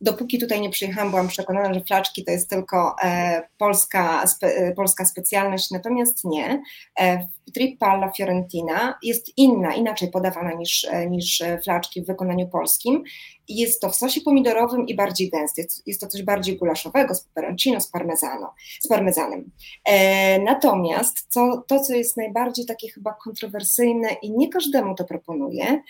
dopóki 0.02 0.40
tutaj 0.40 0.62
nie 0.62 0.70
przyjechałam, 0.70 1.10
byłam 1.10 1.28
przekonana, 1.28 1.74
że 1.74 1.82
flaczki 1.82 2.26
to 2.26 2.32
jest 2.32 2.50
tylko 2.50 2.96
e, 3.04 3.42
polska, 3.58 4.28
spe, 4.28 4.48
e, 4.48 4.72
polska 4.72 5.06
specjalność, 5.06 5.72
natomiast 5.72 6.26
nie. 6.26 6.62
E, 7.00 7.28
trippa 7.54 7.88
alla 7.88 8.12
fiorentina 8.12 8.98
jest 9.04 9.38
inna, 9.38 9.76
inaczej 9.76 10.12
podawana 10.12 10.54
niż, 10.54 10.86
e, 10.86 11.10
niż 11.10 11.42
e, 11.42 11.60
flaczki 11.60 12.02
w 12.02 12.08
wykonaniu 12.08 12.48
polskim. 12.48 13.04
Jest 13.50 13.82
to 13.82 13.90
w 13.90 13.96
sosie 13.96 14.22
pomidorowym 14.22 14.88
i 14.88 14.96
bardziej 14.96 15.30
gęsty. 15.30 15.68
Jest, 15.86 16.02
to 16.02 16.08
coś 16.08 16.24
bardziej 16.24 16.58
gulaszowego, 16.58 17.16
z 17.16 17.24
peperoncino, 17.24 17.82
z, 17.82 17.88
parmezano, 17.88 18.54
z 18.80 18.88
parmezanem. 18.88 19.52
E, 19.86 20.40
natomiast 20.40 21.26
co, 21.30 21.64
to, 21.68 21.80
co 21.80 21.94
jest 21.94 22.18
najbardziej 22.18 22.66
takie 22.66 22.90
chyba 22.90 23.14
kontrowersyjne 23.24 24.10
i 24.22 24.32
nie 24.32 24.50
każdemu 24.50 24.96
to 24.96 25.04
proponuję, 25.06 25.82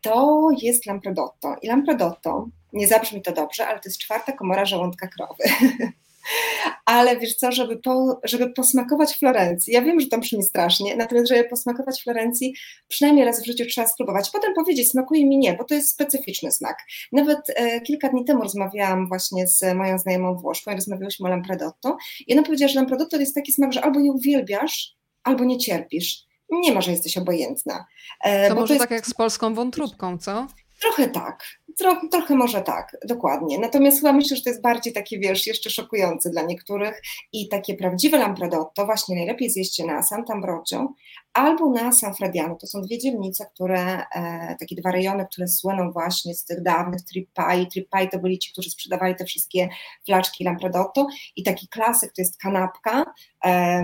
to 0.00 0.48
jest 0.62 0.86
lampredotto. 0.86 1.56
I 1.62 1.68
lampredotto 1.68 2.48
nie 2.72 2.88
zabrzmi 2.88 3.22
to 3.22 3.32
dobrze, 3.32 3.66
ale 3.66 3.80
to 3.80 3.88
jest 3.88 3.98
czwarta 3.98 4.32
komora 4.32 4.64
żołądka 4.64 5.08
krowy. 5.08 5.44
ale 6.84 7.18
wiesz 7.18 7.34
co, 7.34 7.52
żeby, 7.52 7.76
po, 7.76 8.20
żeby 8.24 8.50
posmakować 8.50 9.18
Florencji, 9.18 9.72
ja 9.72 9.82
wiem, 9.82 10.00
że 10.00 10.06
to 10.06 10.18
brzmi 10.18 10.42
strasznie, 10.42 10.96
natomiast 10.96 11.28
żeby 11.28 11.44
posmakować 11.44 12.02
Florencji, 12.02 12.54
przynajmniej 12.88 13.24
raz 13.24 13.42
w 13.42 13.46
życiu 13.46 13.64
trzeba 13.66 13.86
spróbować. 13.86 14.30
Potem 14.30 14.54
powiedzieć, 14.54 14.90
smakuje 14.90 15.26
mi 15.26 15.38
nie, 15.38 15.54
bo 15.54 15.64
to 15.64 15.74
jest 15.74 15.88
specyficzny 15.88 16.52
smak. 16.52 16.78
Nawet 17.12 17.38
e, 17.54 17.80
kilka 17.80 18.08
dni 18.08 18.24
temu 18.24 18.42
rozmawiałam 18.42 19.08
właśnie 19.08 19.46
z 19.46 19.74
moją 19.74 19.98
znajomą 19.98 20.34
Włoszką 20.34 20.70
i 20.70 20.74
rozmawiałyśmy 20.74 21.26
o 21.26 21.30
Lampredotto 21.30 21.96
i 22.26 22.32
ona 22.32 22.42
powiedziała, 22.42 22.68
że 22.68 22.74
Lampredotto 22.74 23.16
to 23.16 23.20
jest 23.20 23.34
taki 23.34 23.52
smak, 23.52 23.72
że 23.72 23.84
albo 23.84 24.00
je 24.00 24.12
uwielbiasz, 24.12 24.96
albo 25.22 25.44
nie 25.44 25.58
cierpisz. 25.58 26.28
Nie 26.50 26.72
ma, 26.72 26.80
że 26.80 26.90
jesteś 26.90 27.18
obojętna. 27.18 27.86
E, 28.24 28.48
to 28.48 28.54
może 28.54 28.66
to 28.66 28.74
jest... 28.74 28.82
tak 28.82 28.90
jak 28.90 29.06
z 29.06 29.14
polską 29.14 29.54
wątróbką, 29.54 30.18
co? 30.18 30.46
Trochę 30.80 31.08
tak, 31.08 31.44
trochę, 32.10 32.36
może 32.36 32.62
tak, 32.62 32.96
dokładnie. 33.04 33.58
Natomiast 33.58 34.00
chyba 34.00 34.12
myślę, 34.12 34.36
że 34.36 34.42
to 34.42 34.50
jest 34.50 34.62
bardziej 34.62 34.92
takie, 34.92 35.18
wiesz, 35.18 35.46
jeszcze 35.46 35.70
szokujące 35.70 36.30
dla 36.30 36.42
niektórych 36.42 37.02
i 37.32 37.48
takie 37.48 37.74
prawdziwe 37.74 38.18
lampredotto 38.18 38.86
właśnie 38.86 39.16
najlepiej 39.16 39.50
zjeść 39.50 39.78
na 39.78 40.00
Sant'Ambrogio 40.00 40.86
albo 41.38 41.70
na 41.70 41.92
San 41.92 42.14
Frediano. 42.14 42.56
To 42.56 42.66
są 42.66 42.82
dwie 42.82 42.98
dzielnice, 42.98 43.46
które, 43.54 44.02
e, 44.14 44.56
takie 44.60 44.76
dwa 44.76 44.92
rejony, 44.92 45.26
które 45.26 45.48
słyną 45.48 45.92
właśnie 45.92 46.34
z 46.34 46.44
tych 46.44 46.62
dawnych 46.62 47.02
trippai. 47.02 47.66
Trippai 47.66 48.08
to 48.08 48.18
byli 48.18 48.38
ci, 48.38 48.52
którzy 48.52 48.70
sprzedawali 48.70 49.14
te 49.14 49.24
wszystkie 49.24 49.68
flaczki 50.06 50.44
lampredotto 50.44 51.06
i 51.36 51.42
taki 51.42 51.68
klasyk 51.68 52.12
to 52.12 52.22
jest 52.22 52.38
kanapka, 52.38 53.04
e, 53.44 53.82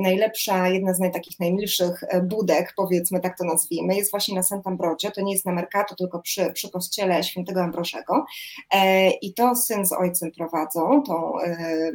najlepsza, 0.00 0.68
jedna 0.68 0.94
z 0.94 1.00
naj, 1.00 1.12
takich 1.12 1.40
najmilszych 1.40 2.04
e, 2.08 2.22
budek, 2.22 2.72
powiedzmy 2.76 3.20
tak 3.20 3.38
to 3.38 3.44
nazwijmy, 3.44 3.96
jest 3.96 4.10
właśnie 4.10 4.34
na 4.34 4.40
Sant'Ambrogio, 4.40 5.10
to 5.10 5.20
nie 5.20 5.32
jest 5.32 5.46
na 5.46 5.52
Mercato, 5.52 5.94
tylko 5.94 6.20
przy, 6.20 6.52
przy 6.52 6.70
kościele 6.70 7.22
świętego 7.36 7.62
Ambrożego 7.62 8.24
e, 8.74 9.10
i 9.10 9.34
to 9.34 9.56
syn 9.56 9.86
z 9.86 9.92
ojcem 9.92 10.32
prowadzą 10.32 11.02
tą, 11.06 11.40
e, 11.40 11.92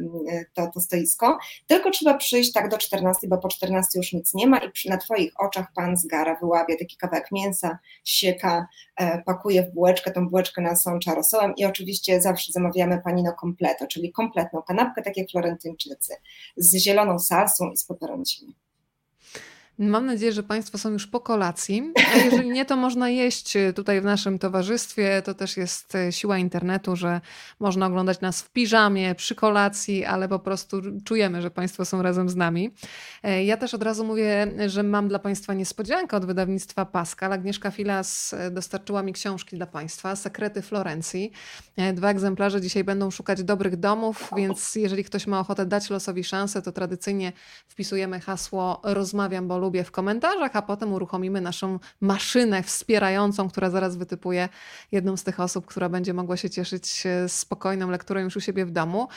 to, 0.54 0.70
to 0.74 0.80
stoisko, 0.80 1.38
tylko 1.66 1.90
trzeba 1.90 2.14
przyjść 2.14 2.52
tak 2.52 2.68
do 2.68 2.78
14, 2.78 3.28
bo 3.28 3.38
po 3.38 3.48
14 3.48 3.98
już 3.98 4.12
nic 4.12 4.34
nie 4.34 4.46
ma 4.46 4.58
i 4.58 4.88
na 4.88 4.96
Twoich 4.96 5.32
oczach 5.40 5.66
pan 5.74 5.96
z 5.96 6.06
gara 6.06 6.36
wyławia 6.40 6.76
taki 6.78 6.96
kawałek 6.96 7.32
mięsa, 7.32 7.78
sieka, 8.04 8.66
e, 8.96 9.22
pakuje 9.22 9.62
w 9.62 9.74
bułeczkę, 9.74 10.10
tą 10.10 10.28
bułeczkę 10.28 10.62
nasącza 10.62 11.14
rosołem 11.14 11.54
i 11.56 11.64
oczywiście 11.64 12.20
zawsze 12.20 12.52
zamawiamy 12.52 13.00
panino 13.04 13.32
completo, 13.40 13.86
czyli 13.86 14.12
kompletną 14.12 14.62
kanapkę, 14.62 15.02
tak 15.02 15.16
jak 15.16 15.30
florentyńczycy, 15.30 16.14
z 16.56 16.76
zieloną 16.76 17.18
salsą 17.18 17.70
i 17.70 17.76
z 17.76 17.84
peperoncini. 17.84 18.61
Mam 19.78 20.06
nadzieję, 20.06 20.32
że 20.32 20.42
Państwo 20.42 20.78
są 20.78 20.90
już 20.90 21.06
po 21.06 21.20
kolacji. 21.20 21.92
A 22.14 22.16
jeżeli 22.18 22.50
nie, 22.50 22.64
to 22.64 22.76
można 22.76 23.10
jeść 23.10 23.54
tutaj 23.74 24.00
w 24.00 24.04
naszym 24.04 24.38
towarzystwie. 24.38 25.22
To 25.24 25.34
też 25.34 25.56
jest 25.56 25.94
e, 25.94 26.12
siła 26.12 26.38
internetu, 26.38 26.96
że 26.96 27.20
można 27.60 27.86
oglądać 27.86 28.20
nas 28.20 28.42
w 28.42 28.50
piżamie, 28.50 29.14
przy 29.14 29.34
kolacji, 29.34 30.04
ale 30.04 30.28
po 30.28 30.38
prostu 30.38 30.82
czujemy, 31.04 31.42
że 31.42 31.50
Państwo 31.50 31.84
są 31.84 32.02
razem 32.02 32.28
z 32.28 32.36
nami. 32.36 32.74
E, 33.22 33.44
ja 33.44 33.56
też 33.56 33.74
od 33.74 33.82
razu 33.82 34.04
mówię, 34.04 34.46
że 34.66 34.82
mam 34.82 35.08
dla 35.08 35.18
Państwa 35.18 35.54
niespodziankę 35.54 36.16
od 36.16 36.24
wydawnictwa 36.24 36.86
Pascal. 36.86 37.32
Agnieszka 37.32 37.70
Filas 37.70 38.34
e, 38.34 38.50
dostarczyła 38.50 39.02
mi 39.02 39.12
książki 39.12 39.56
dla 39.56 39.66
Państwa, 39.66 40.16
Sekrety 40.16 40.62
Florencji. 40.62 41.32
Dwa 41.94 42.10
egzemplarze 42.10 42.60
dzisiaj 42.60 42.84
będą 42.84 43.10
szukać 43.10 43.42
dobrych 43.42 43.76
domów, 43.76 44.30
więc 44.36 44.74
jeżeli 44.74 45.04
ktoś 45.04 45.26
ma 45.26 45.40
ochotę 45.40 45.66
dać 45.66 45.90
losowi 45.90 46.24
szansę, 46.24 46.62
to 46.62 46.72
tradycyjnie 46.72 47.32
wpisujemy 47.68 48.20
hasło 48.20 48.80
rozmawiam, 48.84 49.48
bo 49.48 49.61
lubię 49.62 49.84
w 49.84 49.90
komentarzach, 49.90 50.56
a 50.56 50.62
potem 50.62 50.92
uruchomimy 50.92 51.40
naszą 51.40 51.78
maszynę 52.00 52.62
wspierającą, 52.62 53.48
która 53.48 53.70
zaraz 53.70 53.96
wytypuje 53.96 54.48
jedną 54.92 55.16
z 55.16 55.24
tych 55.24 55.40
osób, 55.40 55.66
która 55.66 55.88
będzie 55.88 56.14
mogła 56.14 56.36
się 56.36 56.50
cieszyć 56.50 57.06
e, 57.06 57.28
spokojną 57.28 57.90
lekturą 57.90 58.20
już 58.20 58.36
u 58.36 58.40
siebie 58.40 58.66
w 58.66 58.70
domu, 58.70 59.08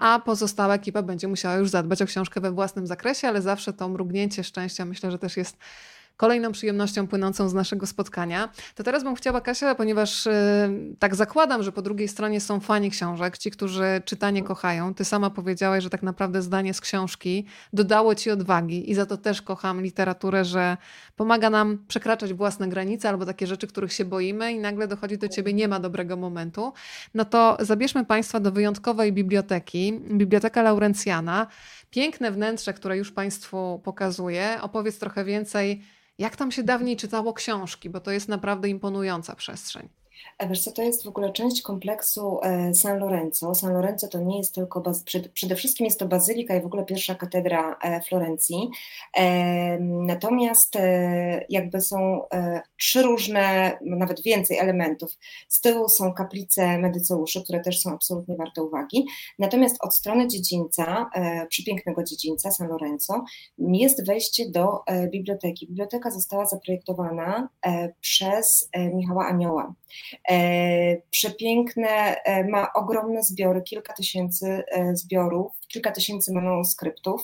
a 0.00 0.20
pozostała 0.24 0.74
ekipa 0.74 1.02
będzie 1.02 1.28
musiała 1.28 1.54
już 1.54 1.68
zadbać 1.68 2.02
o 2.02 2.06
książkę 2.06 2.40
we 2.40 2.50
własnym 2.50 2.86
zakresie, 2.86 3.28
ale 3.28 3.42
zawsze 3.42 3.72
to 3.72 3.88
mrugnięcie 3.88 4.44
szczęścia 4.44 4.84
myślę, 4.84 5.10
że 5.10 5.18
też 5.18 5.36
jest 5.36 5.56
kolejną 6.18 6.52
przyjemnością 6.52 7.06
płynącą 7.06 7.48
z 7.48 7.54
naszego 7.54 7.86
spotkania. 7.86 8.48
To 8.74 8.84
teraz 8.84 9.04
bym 9.04 9.14
chciała, 9.14 9.40
Kasia, 9.40 9.74
ponieważ 9.74 10.26
y, 10.26 10.30
tak 10.98 11.14
zakładam, 11.14 11.62
że 11.62 11.72
po 11.72 11.82
drugiej 11.82 12.08
stronie 12.08 12.40
są 12.40 12.60
fani 12.60 12.90
książek, 12.90 13.38
ci, 13.38 13.50
którzy 13.50 14.02
czytanie 14.04 14.42
kochają. 14.42 14.94
Ty 14.94 15.04
sama 15.04 15.30
powiedziałaś, 15.30 15.82
że 15.84 15.90
tak 15.90 16.02
naprawdę 16.02 16.42
zdanie 16.42 16.74
z 16.74 16.80
książki 16.80 17.46
dodało 17.72 18.14
ci 18.14 18.30
odwagi 18.30 18.90
i 18.90 18.94
za 18.94 19.06
to 19.06 19.16
też 19.16 19.42
kocham 19.42 19.82
literaturę, 19.82 20.44
że 20.44 20.76
pomaga 21.16 21.50
nam 21.50 21.84
przekraczać 21.88 22.34
własne 22.34 22.68
granice 22.68 23.08
albo 23.08 23.26
takie 23.26 23.46
rzeczy, 23.46 23.66
których 23.66 23.92
się 23.92 24.04
boimy 24.04 24.52
i 24.52 24.58
nagle 24.58 24.88
dochodzi 24.88 25.18
do 25.18 25.28
ciebie, 25.28 25.52
nie 25.52 25.68
ma 25.68 25.80
dobrego 25.80 26.16
momentu. 26.16 26.72
No 27.14 27.24
to 27.24 27.56
zabierzmy 27.60 28.04
Państwa 28.04 28.40
do 28.40 28.52
wyjątkowej 28.52 29.12
biblioteki, 29.12 30.00
Biblioteka 30.10 30.62
Laurencjana. 30.62 31.46
Piękne 31.90 32.30
wnętrze, 32.30 32.72
które 32.72 32.96
już 32.96 33.12
Państwu 33.12 33.80
pokazuję. 33.84 34.58
Opowiedz 34.62 34.98
trochę 34.98 35.24
więcej 35.24 35.82
jak 36.18 36.36
tam 36.36 36.52
się 36.52 36.62
dawniej 36.62 36.96
czytało 36.96 37.32
książki, 37.32 37.90
bo 37.90 38.00
to 38.00 38.10
jest 38.10 38.28
naprawdę 38.28 38.68
imponująca 38.68 39.36
przestrzeń. 39.36 39.88
Wiesz 40.48 40.62
co, 40.62 40.72
to 40.72 40.82
jest 40.82 41.04
w 41.04 41.08
ogóle 41.08 41.32
część 41.32 41.62
kompleksu 41.62 42.40
e, 42.42 42.74
San 42.74 42.98
Lorenzo. 42.98 43.54
San 43.54 43.72
Lorenzo 43.72 44.08
to 44.08 44.20
nie 44.20 44.38
jest 44.38 44.54
tylko, 44.54 44.82
przede 45.34 45.56
wszystkim 45.56 45.84
jest 45.84 45.98
to 45.98 46.08
bazylika 46.08 46.56
i 46.56 46.62
w 46.62 46.66
ogóle 46.66 46.84
pierwsza 46.84 47.14
katedra 47.14 47.78
e, 47.82 48.02
Florencji. 48.02 48.70
E, 49.16 49.78
natomiast 49.80 50.78
jakby 51.48 51.80
są 51.80 52.22
trzy 52.78 53.02
różne, 53.02 53.78
nawet 53.80 54.22
więcej 54.22 54.58
elementów. 54.58 55.18
Z 55.48 55.60
tyłu 55.60 55.88
są 55.88 56.12
kaplice 56.12 56.78
medyceuszy, 56.78 57.42
które 57.44 57.60
też 57.60 57.80
są 57.80 57.92
absolutnie 57.92 58.36
warte 58.36 58.62
uwagi. 58.62 59.06
Natomiast 59.38 59.76
od 59.80 59.94
strony 59.94 60.28
dziedzińca, 60.28 61.10
przepięknego 61.48 62.04
dziedzińca 62.04 62.50
San 62.50 62.68
Lorenzo, 62.68 63.24
jest 63.58 64.06
wejście 64.06 64.50
do 64.50 64.78
biblioteki. 65.10 65.66
Biblioteka 65.66 66.10
została 66.10 66.46
zaprojektowana 66.46 67.48
przez 68.00 68.70
Michała 68.94 69.26
Anioła. 69.26 69.74
E, 70.30 70.96
przepiękne, 71.10 72.22
e, 72.24 72.44
ma 72.44 72.72
ogromne 72.72 73.22
zbiory, 73.22 73.62
kilka 73.62 73.92
tysięcy 73.92 74.64
e, 74.68 74.96
zbiorów, 74.96 75.52
kilka 75.68 75.90
tysięcy 75.90 76.32
manuskryptów, 76.32 77.22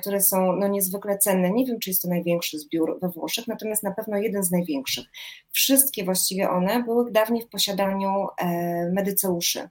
które 0.00 0.20
są 0.20 0.52
no, 0.52 0.68
niezwykle 0.68 1.18
cenne. 1.18 1.50
Nie 1.50 1.66
wiem, 1.66 1.78
czy 1.78 1.90
jest 1.90 2.02
to 2.02 2.08
największy 2.08 2.58
zbiór 2.58 2.98
we 3.02 3.08
Włoszech, 3.08 3.48
natomiast 3.48 3.82
na 3.82 3.92
pewno 3.92 4.16
jeden 4.16 4.44
z 4.44 4.50
największych. 4.50 5.04
Wszystkie 5.50 6.04
właściwie 6.04 6.50
one 6.50 6.82
były 6.82 7.12
dawniej 7.12 7.42
w 7.42 7.48
posiadaniu 7.48 8.26
medyceuszy. 8.92 9.68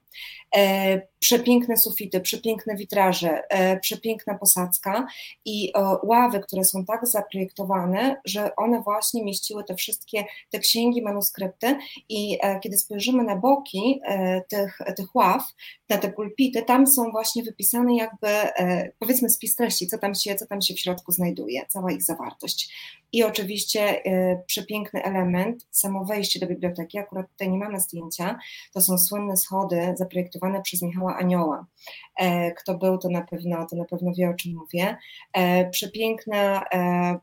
Przepiękne 1.21 1.77
sufity, 1.77 2.21
przepiękne 2.21 2.75
witraże, 2.75 3.43
przepiękna 3.81 4.37
posadzka 4.37 5.07
i 5.45 5.73
ławy, 6.03 6.39
które 6.39 6.63
są 6.63 6.85
tak 6.85 7.07
zaprojektowane, 7.07 8.21
że 8.25 8.55
one 8.55 8.81
właśnie 8.81 9.23
mieściły 9.23 9.63
te 9.63 9.75
wszystkie 9.75 10.25
te 10.49 10.59
księgi, 10.59 11.01
manuskrypty 11.01 11.77
i 12.09 12.37
e, 12.41 12.59
kiedy 12.59 12.77
spojrzymy 12.77 13.23
na 13.23 13.35
boki 13.35 14.01
e, 14.05 14.41
tych, 14.41 14.79
tych 14.97 15.15
ław, 15.15 15.53
na 15.89 15.97
te 15.97 16.11
pulpity, 16.11 16.61
tam 16.61 16.87
są 16.87 17.11
właśnie 17.11 17.43
wypisane 17.43 17.95
jakby, 17.95 18.27
e, 18.27 18.91
powiedzmy 18.99 19.29
spis 19.29 19.55
treści, 19.55 19.87
co 19.87 19.97
tam, 19.97 20.15
się, 20.15 20.35
co 20.35 20.47
tam 20.47 20.61
się 20.61 20.73
w 20.73 20.79
środku 20.79 21.11
znajduje, 21.11 21.65
cała 21.69 21.91
ich 21.91 22.03
zawartość. 22.03 22.75
I 23.13 23.23
oczywiście 23.23 24.03
przepiękny 24.45 25.03
element, 25.03 25.67
samo 25.71 26.05
wejście 26.05 26.39
do 26.39 26.47
biblioteki, 26.47 26.97
akurat 26.97 27.31
tutaj 27.31 27.49
nie 27.49 27.57
mamy 27.57 27.79
zdjęcia, 27.79 28.39
to 28.73 28.81
są 28.81 28.97
słynne 28.97 29.37
schody 29.37 29.93
zaprojektowane 29.97 30.61
przez 30.61 30.81
Michała 30.81 31.10
Anioła. 31.15 31.65
Kto 32.57 32.77
był, 32.77 32.97
to 32.97 33.09
na 33.09 33.21
pewno, 33.21 33.67
to 33.69 33.75
na 33.75 33.85
pewno 33.85 34.11
wie, 34.17 34.29
o 34.29 34.33
czym 34.33 34.53
mówię. 34.55 34.97
Przepiękna, 35.71 36.63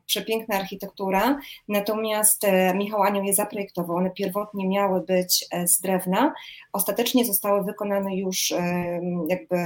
przepiękna 0.05 0.55
architektura, 0.55 1.39
natomiast 1.67 2.41
Michał 2.75 3.03
Anioł 3.03 3.23
je 3.23 3.33
zaprojektował, 3.33 3.97
one 3.97 4.11
pierwotnie 4.11 4.67
miały 4.67 5.01
być 5.01 5.45
e, 5.51 5.67
z 5.67 5.81
drewna, 5.81 6.33
ostatecznie 6.73 7.25
zostały 7.25 7.63
wykonane 7.63 8.15
już 8.15 8.51
e, 8.51 9.01
jakby 9.27 9.57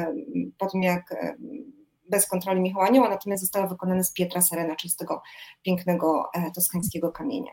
po 0.58 0.70
tym 0.70 0.84
jak 0.84 1.12
e, 1.12 1.36
bez 2.10 2.28
kontroli 2.28 2.62
Michała 2.62 2.86
Anioła, 2.86 3.10
natomiast 3.10 3.42
zostały 3.42 3.68
wykonane 3.68 4.04
z 4.04 4.14
Pietra 4.14 4.42
Serena, 4.42 4.76
czyli 4.76 4.92
z 4.92 4.96
tego 4.96 5.22
pięknego 5.64 6.30
toskańskiego 6.56 7.12
kamienia. 7.12 7.52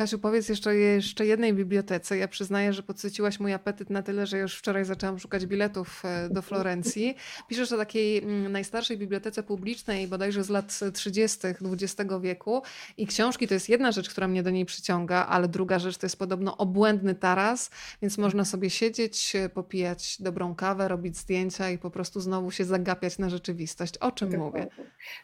Kasiu, 0.00 0.18
powiedz 0.18 0.48
jeszcze 0.48 0.76
jeszcze 0.76 1.26
jednej 1.26 1.54
bibliotece. 1.54 2.16
Ja 2.16 2.28
przyznaję, 2.28 2.72
że 2.72 2.82
podsyciłaś 2.82 3.40
mój 3.40 3.52
apetyt 3.52 3.90
na 3.90 4.02
tyle, 4.02 4.26
że 4.26 4.38
już 4.38 4.56
wczoraj 4.56 4.84
zaczęłam 4.84 5.18
szukać 5.18 5.46
biletów 5.46 6.02
e, 6.04 6.28
do 6.28 6.42
Florencji. 6.42 7.16
Piszesz 7.48 7.72
o 7.72 7.76
takiej 7.76 8.18
mm, 8.18 8.52
najstarszej 8.52 8.98
bibliotece 8.98 9.42
publicznej, 9.42 10.08
bodajże 10.08 10.44
z 10.44 10.48
lat 10.48 10.80
30. 10.92 11.38
XX 11.48 12.14
wieku. 12.20 12.62
I 12.96 13.06
książki 13.06 13.48
to 13.48 13.54
jest 13.54 13.68
jedna 13.68 13.92
rzecz, 13.92 14.10
która 14.10 14.28
mnie 14.28 14.42
do 14.42 14.50
niej 14.50 14.64
przyciąga, 14.64 15.26
ale 15.26 15.48
druga 15.48 15.78
rzecz 15.78 15.98
to 15.98 16.06
jest 16.06 16.16
podobno 16.16 16.56
obłędny 16.56 17.14
taras, 17.14 17.70
więc 18.02 18.18
można 18.18 18.44
sobie 18.44 18.70
siedzieć, 18.70 19.32
popijać 19.54 20.22
dobrą 20.22 20.54
kawę, 20.54 20.88
robić 20.88 21.16
zdjęcia 21.16 21.70
i 21.70 21.78
po 21.78 21.90
prostu 21.90 22.20
znowu 22.20 22.50
się 22.50 22.64
zagapiać 22.64 23.18
na 23.18 23.30
rzeczywistość. 23.30 23.98
O 23.98 24.12
czym 24.12 24.38
mówię? 24.38 24.66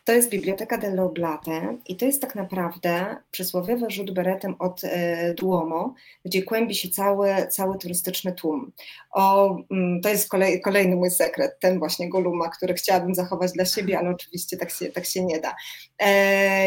To 0.05 0.13
jest 0.13 0.31
Biblioteka 0.31 0.79
delle 0.79 1.03
Oblate 1.03 1.77
i 1.87 1.97
to 1.97 2.05
jest 2.05 2.21
tak 2.21 2.35
naprawdę 2.35 3.17
przysłowiowy 3.31 3.91
rzut 3.91 4.11
beretu 4.11 4.37
biletem 4.37 4.55
od 4.67 4.83
Duomo, 5.37 5.95
gdzie 6.25 6.43
kłębi 6.43 6.75
się 6.75 6.89
cały, 6.89 7.29
cały 7.51 7.79
turystyczny 7.79 8.33
tłum. 8.33 8.73
O, 9.11 9.57
mm, 9.71 10.01
to 10.01 10.09
jest 10.09 10.29
kolej, 10.29 10.61
kolejny 10.61 10.97
mój 10.97 11.11
sekret, 11.11 11.61
ten 11.61 11.79
właśnie 11.79 12.09
Goluma, 12.09 12.49
który 12.49 12.75
chciałabym 12.75 13.15
zachować 13.15 13.53
dla 13.53 13.65
siebie, 13.65 13.99
ale 13.99 14.11
oczywiście 14.11 14.57
tak 14.57 14.71
się, 14.71 14.87
tak 14.87 15.07
się 15.07 15.25
nie 15.25 15.41
da. 15.41 15.55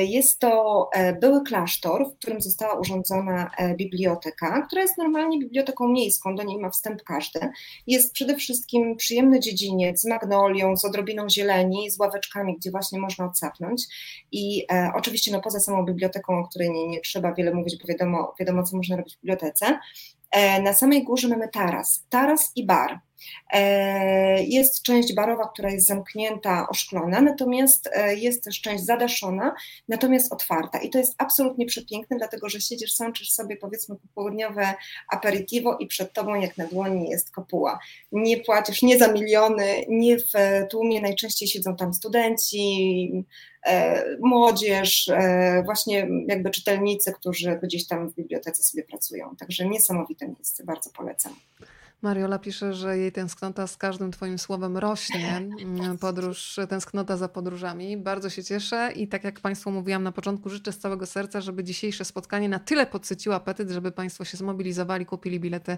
Jest 0.02 0.40
to 0.40 0.90
były 1.22 1.44
klasztor, 1.44 2.10
w 2.10 2.18
którym 2.18 2.42
została 2.42 2.80
urządzona 2.80 3.52
biblioteka, 3.76 4.62
która 4.68 4.82
jest 4.82 4.98
normalnie 4.98 5.40
biblioteką 5.40 5.88
miejską, 5.88 6.36
do 6.36 6.44
niej 6.44 6.60
ma 6.60 6.70
wstęp 6.70 7.04
każdy. 7.04 7.40
Jest 7.88 8.14
przede 8.14 8.36
wszystkim 8.36 8.96
przyjemny 8.96 9.40
dziedziniec 9.40 10.02
z 10.02 10.06
magnolią, 10.06 10.78
z 10.78 10.86
odrobiną 10.86 11.30
zieleni, 11.30 11.92
z 11.92 12.00
ławeczkami, 12.00 12.58
gdzie 12.58 12.72
właśnie 12.72 13.00
można 13.00 13.26
odsapnąć. 13.26 13.84
I 14.32 14.66
e, 14.72 14.92
oczywiście 14.96 15.32
no, 15.32 15.42
poza 15.42 15.60
samą 15.60 15.86
biblioteką, 15.86 16.40
o 16.40 16.48
której 16.48 16.72
nie, 16.72 16.88
nie 16.88 17.02
trzeba 17.02 17.34
wiele 17.34 17.54
mówić, 17.54 17.78
bo 17.82 17.88
wiadomo, 17.90 18.34
wiadomo, 18.40 18.64
co 18.64 18.78
można 18.78 18.96
robić 18.96 19.16
w 19.16 19.20
bibliotece, 19.22 19.80
e, 20.32 20.62
na 20.62 20.74
samej 20.74 21.04
górze 21.04 21.28
mamy 21.28 21.50
taras, 21.50 22.06
taras 22.10 22.52
i 22.56 22.66
bar. 22.66 23.00
E, 23.54 24.44
jest 24.44 24.84
część 24.84 25.14
barowa, 25.16 25.48
która 25.54 25.72
jest 25.72 25.88
zamknięta, 25.88 26.68
oszklona, 26.70 27.22
natomiast 27.22 27.90
e, 27.94 28.16
jest 28.16 28.44
też 28.44 28.62
część 28.62 28.86
zadaszona, 28.86 29.56
natomiast 29.88 30.34
otwarta. 30.34 30.80
I 30.80 30.90
to 30.90 30.98
jest 30.98 31.16
absolutnie 31.18 31.66
przepiękne, 31.66 32.18
dlatego 32.18 32.50
że 32.50 32.62
siedzisz, 32.62 32.94
sączysz 32.94 33.32
sobie 33.32 33.58
powiedzmy 33.58 33.96
popołudniowe 33.96 34.74
aperitivo 35.12 35.78
i 35.78 35.88
przed 35.88 36.14
tobą 36.14 36.36
jak 36.36 36.58
na 36.58 36.68
dłoni 36.68 37.10
jest 37.10 37.32
kopuła. 37.32 37.80
Nie 38.12 38.38
płacisz 38.38 38.82
nie 38.82 38.98
za 38.98 39.12
miliony, 39.12 39.86
nie 39.90 40.18
w 40.18 40.32
tłumie 40.70 41.02
najczęściej 41.02 41.48
siedzą 41.48 41.76
tam 41.76 41.94
studenci, 41.94 43.26
młodzież, 44.20 45.12
właśnie 45.66 46.08
jakby 46.28 46.50
czytelnicy, 46.50 47.14
którzy 47.14 47.60
gdzieś 47.64 47.88
tam 47.88 48.10
w 48.10 48.16
bibliotece 48.16 48.64
sobie 48.64 48.84
pracują. 48.84 49.36
Także 49.40 49.66
niesamowite 49.66 50.28
miejsce, 50.28 50.64
bardzo 50.64 50.90
polecam. 50.90 51.36
Mariola 52.02 52.40
pisze, 52.40 52.74
że 52.74 52.98
jej 52.98 53.12
tęsknota 53.12 53.68
z 53.68 53.78
każdym 53.78 54.12
Twoim 54.12 54.40
słowem 54.40 54.78
rośnie. 54.78 55.42
Mm, 55.60 55.98
podróż, 55.98 56.60
tęsknota 56.70 57.18
za 57.18 57.30
podróżami. 57.30 57.98
Bardzo 57.98 58.30
się 58.30 58.44
cieszę 58.44 58.92
i 58.96 59.08
tak 59.08 59.24
jak 59.24 59.40
Państwu 59.40 59.72
mówiłam 59.72 60.04
na 60.04 60.12
początku, 60.12 60.50
życzę 60.50 60.72
z 60.72 60.78
całego 60.78 61.06
serca, 61.06 61.42
żeby 61.42 61.64
dzisiejsze 61.64 62.06
spotkanie 62.06 62.50
na 62.50 62.60
tyle 62.60 62.86
podsyciło 62.86 63.36
apetyt, 63.36 63.70
żeby 63.70 63.92
Państwo 63.92 64.26
się 64.26 64.38
zmobilizowali, 64.38 65.06
kupili 65.06 65.40
bilety 65.40 65.78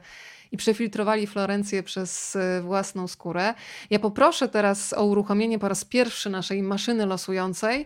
i 0.52 0.58
przefiltrowali 0.58 1.28
Florencję 1.28 1.84
przez 1.84 2.36
e, 2.36 2.62
własną 2.62 3.08
skórę. 3.08 3.54
Ja 3.90 4.00
poproszę 4.00 4.50
teraz 4.50 4.94
o 4.94 5.06
uruchomienie 5.06 5.60
po 5.60 5.70
raz 5.70 5.86
pierwszy 5.86 6.30
naszej 6.30 6.64
maszyny 6.64 7.06
losującej. 7.06 7.86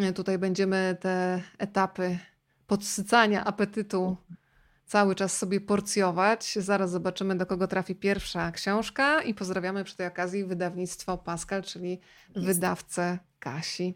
E, 0.00 0.12
tutaj 0.12 0.38
będziemy 0.38 0.96
te 1.00 1.42
etapy 1.58 2.18
podsycania 2.66 3.44
apetytu 3.44 4.16
cały 4.94 5.14
czas 5.14 5.38
sobie 5.38 5.60
porcjować. 5.60 6.54
Zaraz 6.56 6.90
zobaczymy, 6.90 7.34
do 7.34 7.46
kogo 7.46 7.66
trafi 7.66 7.94
pierwsza 7.94 8.52
książka 8.52 9.22
i 9.22 9.34
pozdrawiamy 9.34 9.84
przy 9.84 9.96
tej 9.96 10.06
okazji 10.06 10.44
wydawnictwo 10.44 11.18
Pascal, 11.18 11.62
czyli 11.62 11.90
jest. 11.90 12.46
wydawcę 12.46 13.18
Kasi. 13.38 13.94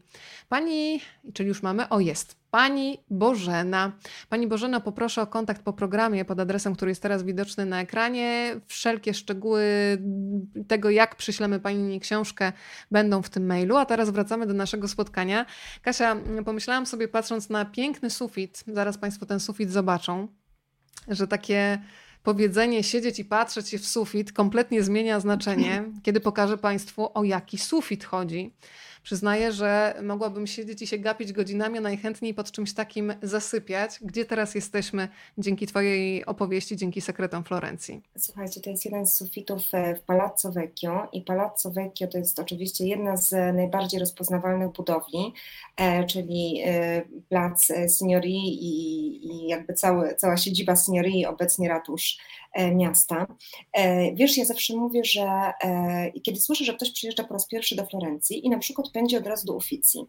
Pani, 0.48 1.00
czyli 1.34 1.48
już 1.48 1.62
mamy, 1.62 1.88
o 1.88 2.00
jest, 2.00 2.36
Pani 2.50 2.98
Bożena. 3.10 3.92
Pani 4.28 4.46
Bożena, 4.46 4.80
poproszę 4.80 5.22
o 5.22 5.26
kontakt 5.26 5.62
po 5.62 5.72
programie 5.72 6.24
pod 6.24 6.40
adresem, 6.40 6.74
który 6.74 6.90
jest 6.90 7.02
teraz 7.02 7.22
widoczny 7.22 7.66
na 7.66 7.80
ekranie. 7.80 8.60
Wszelkie 8.66 9.14
szczegóły 9.14 9.64
tego, 10.68 10.90
jak 10.90 11.16
przyślemy 11.16 11.60
Pani 11.60 12.00
książkę, 12.00 12.52
będą 12.90 13.22
w 13.22 13.30
tym 13.30 13.46
mailu. 13.46 13.76
A 13.76 13.86
teraz 13.86 14.10
wracamy 14.10 14.46
do 14.46 14.54
naszego 14.54 14.88
spotkania. 14.88 15.46
Kasia, 15.82 16.16
pomyślałam 16.44 16.86
sobie, 16.86 17.08
patrząc 17.08 17.48
na 17.48 17.64
piękny 17.64 18.10
sufit, 18.10 18.64
zaraz 18.66 18.98
Państwo 18.98 19.26
ten 19.26 19.40
sufit 19.40 19.70
zobaczą 19.70 20.28
że 21.08 21.28
takie 21.28 21.78
powiedzenie 22.22 22.82
siedzieć 22.82 23.18
i 23.18 23.24
patrzeć 23.24 23.68
się 23.68 23.78
w 23.78 23.86
sufit 23.86 24.32
kompletnie 24.32 24.82
zmienia 24.82 25.20
znaczenie, 25.20 25.84
kiedy 26.04 26.20
pokażę 26.20 26.58
Państwu 26.58 27.10
o 27.14 27.24
jaki 27.24 27.58
sufit 27.58 28.04
chodzi. 28.04 28.54
Przyznaję, 29.08 29.52
że 29.52 29.94
mogłabym 30.02 30.46
siedzieć 30.46 30.82
i 30.82 30.86
się 30.86 30.98
gapić 30.98 31.32
godzinami, 31.32 31.78
a 31.78 31.80
najchętniej 31.80 32.34
pod 32.34 32.50
czymś 32.50 32.72
takim 32.72 33.14
zasypiać. 33.22 33.98
Gdzie 34.02 34.24
teraz 34.24 34.54
jesteśmy 34.54 35.08
dzięki 35.38 35.66
Twojej 35.66 36.26
opowieści, 36.26 36.76
dzięki 36.76 37.00
sekretom 37.00 37.44
Florencji? 37.44 38.02
Słuchajcie, 38.18 38.60
to 38.60 38.70
jest 38.70 38.84
jeden 38.84 39.06
z 39.06 39.16
sufitów 39.16 39.62
e, 39.72 39.94
w 39.94 40.02
Palazzo 40.02 40.52
Vecchio 40.52 41.08
i 41.12 41.22
Palazzo 41.22 41.70
Vecchio 41.70 42.06
to 42.06 42.18
jest 42.18 42.38
oczywiście 42.38 42.86
jedna 42.86 43.16
z 43.16 43.54
najbardziej 43.56 44.00
rozpoznawalnych 44.00 44.72
budowli, 44.72 45.32
e, 45.76 46.06
czyli 46.06 46.62
e, 46.66 47.02
plac 47.28 47.68
Signorii 47.98 48.58
i, 48.64 49.26
i 49.26 49.48
jakby 49.48 49.74
cały, 49.74 50.14
cała 50.14 50.36
siedziba 50.36 50.76
Signorii, 50.76 51.26
obecnie 51.26 51.68
ratusz 51.68 52.18
miasta. 52.74 53.26
Wiesz, 54.14 54.36
ja 54.36 54.44
zawsze 54.44 54.76
mówię, 54.76 55.04
że 55.04 55.52
kiedy 56.22 56.40
słyszę, 56.40 56.64
że 56.64 56.74
ktoś 56.74 56.90
przyjeżdża 56.90 57.24
po 57.24 57.34
raz 57.34 57.46
pierwszy 57.46 57.76
do 57.76 57.86
Florencji 57.86 58.46
i 58.46 58.50
na 58.50 58.58
przykład 58.58 58.90
pędzi 58.90 59.16
od 59.16 59.26
razu 59.26 59.46
do. 59.46 60.08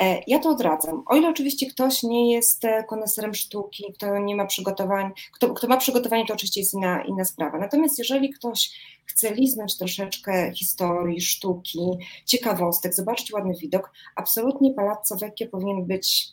E, 0.00 0.20
ja 0.26 0.38
to 0.38 0.48
odradzam. 0.48 1.02
O 1.06 1.16
ile 1.16 1.28
oczywiście 1.28 1.66
ktoś 1.66 2.02
nie 2.02 2.32
jest 2.32 2.64
e, 2.64 2.84
koneserem 2.84 3.34
sztuki, 3.34 3.84
kto 3.94 4.18
nie 4.18 4.36
ma 4.36 4.46
przygotowań, 4.46 5.10
kto, 5.32 5.54
kto 5.54 5.68
ma 5.68 5.76
przygotowanie, 5.76 6.26
to 6.26 6.34
oczywiście 6.34 6.60
jest 6.60 6.74
inna, 6.74 7.04
inna 7.04 7.24
sprawa. 7.24 7.58
Natomiast 7.58 7.98
jeżeli 7.98 8.30
ktoś 8.30 8.70
chce 9.04 9.34
liznąć 9.34 9.78
troszeczkę 9.78 10.52
historii, 10.54 11.20
sztuki, 11.20 11.78
ciekawostek, 12.26 12.94
zobaczyć 12.94 13.32
ładny 13.32 13.54
widok, 13.54 13.92
absolutnie 14.16 14.74
Palazzo 14.74 15.16
Vecchio 15.16 15.46
powinien 15.46 15.86
być 15.86 16.28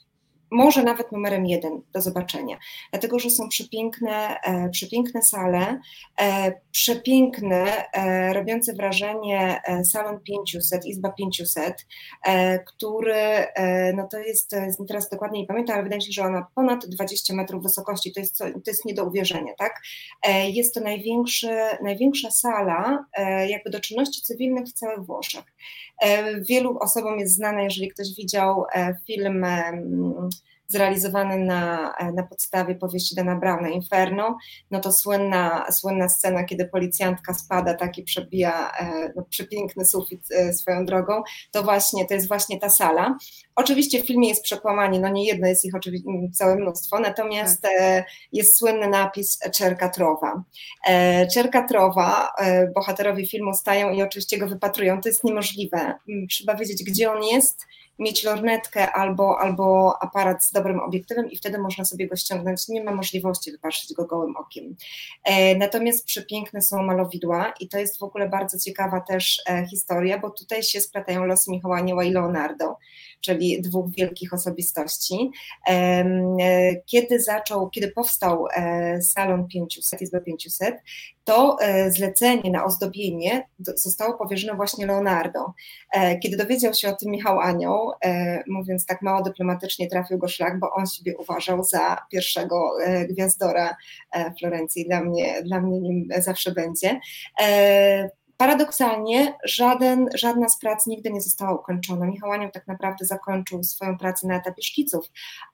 może 0.52 0.84
nawet 0.84 1.12
numerem 1.12 1.46
jeden 1.46 1.82
do 1.94 2.02
zobaczenia, 2.02 2.58
dlatego 2.92 3.20
że 3.20 3.30
są 3.30 3.50
przepiękne, 3.50 4.42
e, 4.42 4.70
przepiękne 4.70 5.22
sale, 5.22 5.80
e, 6.22 6.54
przepiękne, 6.72 7.92
e, 7.94 8.34
robiące 8.34 8.74
wrażenie 8.74 9.62
e, 9.66 9.86
salon 9.86 10.20
500, 10.20 10.86
izba 10.86 11.12
500, 11.12 11.86
e, 12.26 12.60
który, 12.60 13.14
e, 13.14 13.94
no 13.94 14.08
to 14.12 14.20
jest, 14.20 14.56
teraz 14.88 15.10
dokładnie 15.10 15.42
nie 15.42 15.48
pamiętam, 15.48 15.74
ale 15.74 15.84
wydaje 15.84 15.98
mi 15.98 16.06
się, 16.06 16.12
że 16.12 16.24
ona 16.24 16.48
ponad 16.56 16.86
20 16.86 17.36
metrów 17.36 17.64
wysokości, 17.64 18.14
to 18.14 18.20
jest, 18.20 18.38
to 18.38 18.62
jest 18.68 18.86
nie 18.86 18.94
do 18.94 19.06
uwierzenia, 19.06 19.54
tak? 19.58 19.82
Jest 20.48 20.74
to 20.74 20.82
największy, 20.82 21.50
największa 21.84 22.32
sala 22.32 23.06
jakby 23.48 23.70
do 23.70 23.80
czynności 23.80 24.22
cywilnych 24.22 24.66
w 24.66 24.74
całych 24.74 25.06
Włoszech. 25.06 25.44
Wielu 26.42 26.78
osobom 26.80 27.20
jest 27.20 27.36
znane, 27.36 27.64
jeżeli 27.64 27.88
ktoś 27.88 28.16
widział 28.16 28.66
film 29.08 29.46
zrealizowany 30.68 31.38
na, 31.38 31.94
na 32.14 32.24
podstawie 32.24 32.76
powieści 32.76 33.16
Dana 33.16 33.36
Browna, 33.36 33.70
Inferno, 33.70 34.38
no 34.72 34.80
to 34.80 34.92
słynna, 34.92 35.72
słynna 35.72 36.10
scena, 36.10 36.44
kiedy 36.44 36.66
policjantka 36.66 37.34
spada 37.34 37.74
tak 37.74 37.98
i 37.98 38.04
przebija 38.04 38.72
e, 38.80 39.14
no, 39.16 39.24
przepiękny 39.30 39.86
sufit 39.86 40.22
e, 40.32 40.54
swoją 40.54 40.86
drogą, 40.86 41.24
to 41.52 41.64
właśnie, 41.64 42.06
to 42.06 42.14
jest 42.14 42.28
właśnie 42.28 42.60
ta 42.60 42.70
sala. 42.70 43.18
Oczywiście 43.56 44.04
w 44.04 44.08
filmie 44.08 44.30
jest 44.30 44.44
przekłamanie, 44.44 45.00
no 45.00 45.10
nie 45.10 45.26
jedno, 45.26 45.48
jest 45.48 45.66
ich 45.66 45.76
oczywiście 45.76 46.10
całe 46.34 46.56
mnóstwo, 46.56 47.00
natomiast 47.00 47.62
tak. 47.62 47.72
E, 47.80 48.04
jest 48.32 48.58
słynny 48.58 48.88
napis 48.88 49.40
Czerka 49.54 49.90
Trowa. 49.90 50.44
Czerka 51.34 51.68
Trowa, 51.68 52.32
bohaterowie 52.76 53.28
filmu 53.28 53.54
stają 53.54 53.92
i 53.92 54.02
oczywiście 54.02 54.38
go 54.38 54.48
wypatrują, 54.48 55.02
to 55.02 55.10
jest 55.10 55.24
niemożliwe. 55.24 55.96
Trzeba 56.30 56.56
wiedzieć, 56.56 56.84
gdzie 56.84 57.12
on 57.12 57.24
jest, 57.24 57.66
mieć 58.00 58.24
lornetkę 58.24 58.92
albo, 58.92 59.40
albo 59.40 59.98
aparat 60.02 60.46
z 60.46 60.52
dobrym 60.52 60.80
obiektywem 60.80 61.32
i 61.32 61.38
wtedy 61.38 61.58
można 61.58 61.86
sobie 61.86 62.08
go 62.08 62.16
ściągnąć. 62.16 62.68
Nie 62.68 62.84
ma 62.84 62.96
możliwości 62.96 63.52
wypatrzyć 63.52 63.94
go 63.94 64.06
gołym 64.06 64.36
okiem. 64.36 64.76
E, 65.24 65.56
natomiast 65.56 66.06
przepiękne 66.06 66.62
są 66.62 66.84
malowidła 66.84 67.54
i 67.60 67.68
to 67.68 67.78
jest 67.78 68.00
w 68.00 68.04
ogóle 68.04 68.30
bardzo 68.30 68.60
ciekawa 68.60 69.02
też 69.02 69.42
e, 69.50 69.68
historia, 69.68 70.20
bo 70.20 70.30
tutaj 70.30 70.64
się 70.64 70.82
splatają 70.82 71.26
losy 71.26 71.52
Michała 71.52 71.78
Anioła 71.78 72.04
i 72.04 72.12
Leonardo, 72.12 72.78
czyli 73.22 73.62
dwóch 73.62 73.92
wielkich 73.98 74.34
osobistości. 74.34 75.32
E, 75.70 76.06
kiedy 76.86 77.20
zaczął, 77.20 77.70
kiedy 77.70 77.92
powstał 77.92 78.46
salon 79.02 79.48
500, 79.48 80.02
Izba 80.02 80.20
500, 80.20 80.76
to 81.24 81.58
zlecenie 81.90 82.52
na 82.52 82.66
ozdobienie 82.66 83.48
zostało 83.60 84.18
powierzone 84.18 84.56
właśnie 84.56 84.86
Leonardo. 84.86 85.54
Kiedy 86.24 86.38
dowiedział 86.38 86.74
się 86.74 86.90
o 86.90 86.96
tym 86.96 87.12
Michał 87.12 87.40
Anioł, 87.40 87.92
E, 88.06 88.44
mówiąc 88.48 88.86
tak 88.86 89.02
mało 89.02 89.24
dyplomatycznie, 89.24 89.88
trafił 89.88 90.18
go 90.18 90.28
szlak, 90.28 90.60
bo 90.60 90.74
on 90.74 90.88
siebie 90.88 91.18
uważał 91.18 91.64
za 91.64 91.98
pierwszego 92.12 92.72
e, 92.84 93.06
gwiazdora 93.06 93.76
e, 94.12 94.34
Florencji. 94.40 94.86
Dla 94.86 95.04
mnie, 95.04 95.44
dla 95.44 95.62
mnie 95.62 95.80
nim 95.80 96.08
zawsze 96.18 96.52
będzie 96.52 97.00
Paradoksalnie 98.38 99.38
żaden, 99.44 100.10
żadna 100.14 100.50
z 100.50 100.60
prac 100.60 100.88
nigdy 100.88 101.12
nie 101.12 101.22
została 101.22 101.54
ukończona. 101.60 102.06
Michał 102.06 102.32
Anioł 102.32 102.52
tak 102.52 102.68
naprawdę 102.68 103.06
zakończył 103.06 103.64
swoją 103.64 103.98
pracę 103.98 104.28
na 104.28 104.38
etapie 104.38 104.62
szkiców, 104.62 105.06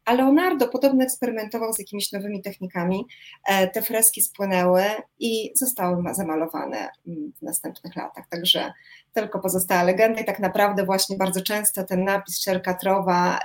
a 0.06 0.13
Leonardo 0.13 0.67
podobno 0.67 1.04
eksperymentował 1.04 1.74
z 1.74 1.80
jakimiś 1.80 2.12
nowymi 2.12 2.41
technikami. 2.41 3.06
E, 3.48 3.67
te 3.67 3.82
freski 3.82 4.22
spłynęły 4.22 4.84
i 5.19 5.52
zostały 5.56 6.04
zamalowane 6.13 6.89
mm, 7.08 7.34
w 7.39 7.41
następnych 7.41 7.96
latach. 7.96 8.28
Także 8.30 8.74
tylko 9.13 9.39
pozostała 9.39 9.84
legenda 9.84 10.22
i 10.22 10.26
tak 10.26 10.39
naprawdę 10.39 10.86
właśnie 10.86 11.17
bardzo 11.17 11.41
często 11.41 11.84
ten 11.84 12.04
napis 12.04 12.41
Szerka 12.41 12.74
Trowa, 12.74 13.39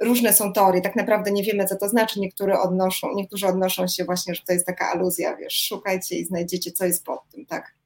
różne 0.00 0.32
są 0.32 0.52
teorie, 0.52 0.80
tak 0.80 0.96
naprawdę 0.96 1.32
nie 1.32 1.42
wiemy 1.42 1.64
co 1.64 1.76
to 1.76 1.88
znaczy, 1.88 2.20
niektóre 2.20 2.60
odnoszą, 2.60 3.14
niektórzy 3.14 3.46
odnoszą 3.46 3.88
się 3.88 4.04
właśnie, 4.04 4.34
że 4.34 4.42
to 4.46 4.52
jest 4.52 4.66
taka 4.66 4.90
aluzja, 4.90 5.36
wiesz, 5.36 5.66
szukajcie 5.68 6.16
i 6.16 6.24
znajdziecie 6.24 6.72
co 6.72 6.84
jest 6.84 7.04
pod 7.04 7.28
tym, 7.28 7.46
tak. 7.46 7.83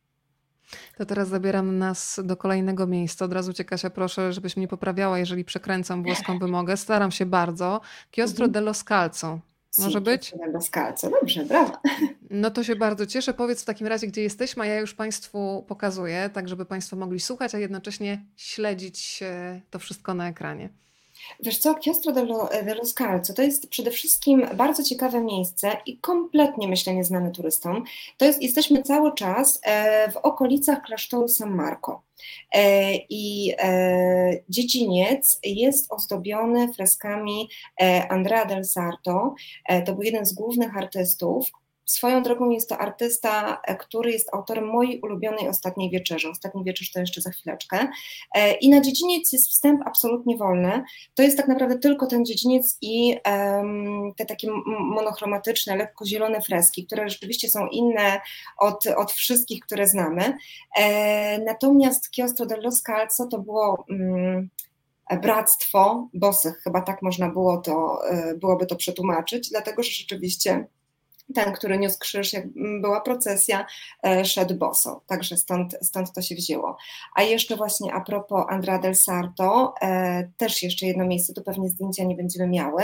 To 0.98 1.06
teraz 1.06 1.28
zabieram 1.28 1.78
nas 1.78 2.20
do 2.24 2.36
kolejnego 2.36 2.86
miejsca. 2.86 3.24
Od 3.24 3.32
razu 3.32 3.52
Cię, 3.52 3.64
Kasia, 3.64 3.90
proszę, 3.90 4.32
żebyś 4.32 4.56
mnie 4.56 4.68
poprawiała, 4.68 5.18
jeżeli 5.18 5.44
przekręcam 5.44 6.02
włoską 6.02 6.38
wymogę. 6.38 6.76
Staram 6.76 7.10
się 7.10 7.26
bardzo. 7.26 7.80
Chiostro 8.12 8.44
mhm. 8.44 8.52
dello 8.52 8.74
Scalzo. 8.74 9.40
Może 9.78 10.00
być? 10.00 10.34
dello 10.46 10.60
Scalzo. 10.60 11.10
Dobrze, 11.10 11.44
brawa. 11.44 11.80
No 12.30 12.50
to 12.50 12.64
się 12.64 12.76
bardzo 12.76 13.06
cieszę. 13.06 13.34
Powiedz 13.34 13.62
w 13.62 13.64
takim 13.64 13.86
razie, 13.86 14.06
gdzie 14.06 14.22
jesteśmy, 14.22 14.62
a 14.62 14.66
ja 14.66 14.80
już 14.80 14.94
Państwu 14.94 15.64
pokazuję, 15.68 16.30
tak 16.32 16.48
żeby 16.48 16.64
Państwo 16.64 16.96
mogli 16.96 17.20
słuchać, 17.20 17.54
a 17.54 17.58
jednocześnie 17.58 18.24
śledzić 18.36 19.20
e, 19.22 19.60
to 19.70 19.78
wszystko 19.78 20.14
na 20.14 20.28
ekranie. 20.28 20.68
Wiesz 21.40 21.58
co, 21.58 21.74
Chiostro 21.80 22.12
dello, 22.12 22.48
Scalzo 22.84 23.34
to 23.34 23.42
jest 23.42 23.68
przede 23.68 23.90
wszystkim 23.90 24.46
bardzo 24.54 24.82
ciekawe 24.82 25.20
miejsce 25.20 25.76
i 25.86 25.98
kompletnie, 25.98 26.68
myślę, 26.68 26.94
nieznane 26.94 27.30
turystom. 27.30 27.84
To 28.16 28.24
jest, 28.24 28.42
jesteśmy 28.42 28.82
cały 28.82 29.14
czas 29.14 29.60
e, 29.62 30.10
w 30.10 30.16
okolicach 30.16 30.82
klasztoru 30.82 31.28
San 31.28 31.54
Marco. 31.54 32.02
E, 32.54 32.94
I 33.08 33.54
dziedziniec 34.48 35.40
jest 35.44 35.92
ozdobiony 35.92 36.72
freskami 36.72 37.48
Andrea 38.08 38.44
del 38.44 38.64
Sarto. 38.64 39.34
To 39.86 39.92
był 39.92 40.02
jeden 40.02 40.26
z 40.26 40.32
głównych 40.32 40.76
artystów, 40.76 41.50
Swoją 41.88 42.22
drogą 42.22 42.50
jest 42.50 42.68
to 42.68 42.78
artysta, 42.78 43.60
e, 43.64 43.76
który 43.76 44.12
jest 44.12 44.34
autorem 44.34 44.66
mojej 44.66 45.00
ulubionej 45.00 45.48
Ostatniej 45.48 45.90
Wieczerzy. 45.90 46.28
Ostatniej 46.28 46.64
Wieczerzy 46.64 46.92
to 46.92 47.00
jeszcze 47.00 47.20
za 47.20 47.30
chwileczkę. 47.30 47.88
E, 48.34 48.52
I 48.52 48.68
na 48.68 48.80
dziedziniec 48.80 49.32
jest 49.32 49.48
wstęp 49.50 49.80
absolutnie 49.86 50.36
wolny. 50.36 50.82
To 51.14 51.22
jest 51.22 51.36
tak 51.36 51.48
naprawdę 51.48 51.78
tylko 51.78 52.06
ten 52.06 52.24
dziedziniec 52.24 52.78
i 52.82 53.16
te 54.16 54.26
takie 54.26 54.48
monochromatyczne, 54.78 55.76
lekko 55.76 56.06
zielone 56.06 56.42
freski, 56.42 56.86
które 56.86 57.08
rzeczywiście 57.08 57.48
są 57.48 57.66
inne 57.66 58.20
od, 58.58 58.86
od 58.86 59.12
wszystkich, 59.12 59.60
które 59.60 59.86
znamy. 59.86 60.36
E, 60.78 61.38
natomiast 61.38 62.14
Chiostro 62.14 62.46
dello 62.46 62.70
Scalzo 62.70 63.26
to 63.26 63.38
było... 63.38 63.84
Um, 63.88 64.48
bractwo 65.22 66.08
bosych, 66.14 66.60
chyba 66.64 66.80
tak 66.80 67.02
można 67.02 67.28
było 67.28 67.56
to, 67.56 68.02
byłoby 68.36 68.66
to 68.66 68.76
przetłumaczyć, 68.76 69.50
dlatego 69.50 69.82
że 69.82 69.90
rzeczywiście 69.90 70.66
ten, 71.34 71.52
który 71.52 71.78
niósł 71.78 71.98
krzyż, 71.98 72.32
jak 72.32 72.44
była 72.80 73.00
procesja, 73.00 73.66
e, 74.06 74.24
szedł 74.24 74.54
boso. 74.54 75.02
Także 75.06 75.36
stąd, 75.36 75.76
stąd 75.82 76.12
to 76.12 76.22
się 76.22 76.34
wzięło. 76.34 76.76
A 77.14 77.22
jeszcze 77.22 77.56
właśnie 77.56 77.94
a 77.94 78.00
propos 78.00 78.44
Andra 78.48 78.78
del 78.78 78.94
Sarto, 78.94 79.74
e, 79.82 80.28
też 80.36 80.62
jeszcze 80.62 80.86
jedno 80.86 81.06
miejsce, 81.06 81.34
tu 81.34 81.42
pewnie 81.42 81.68
zdjęcia 81.68 82.04
nie 82.04 82.16
będziemy 82.16 82.48
miały. 82.48 82.82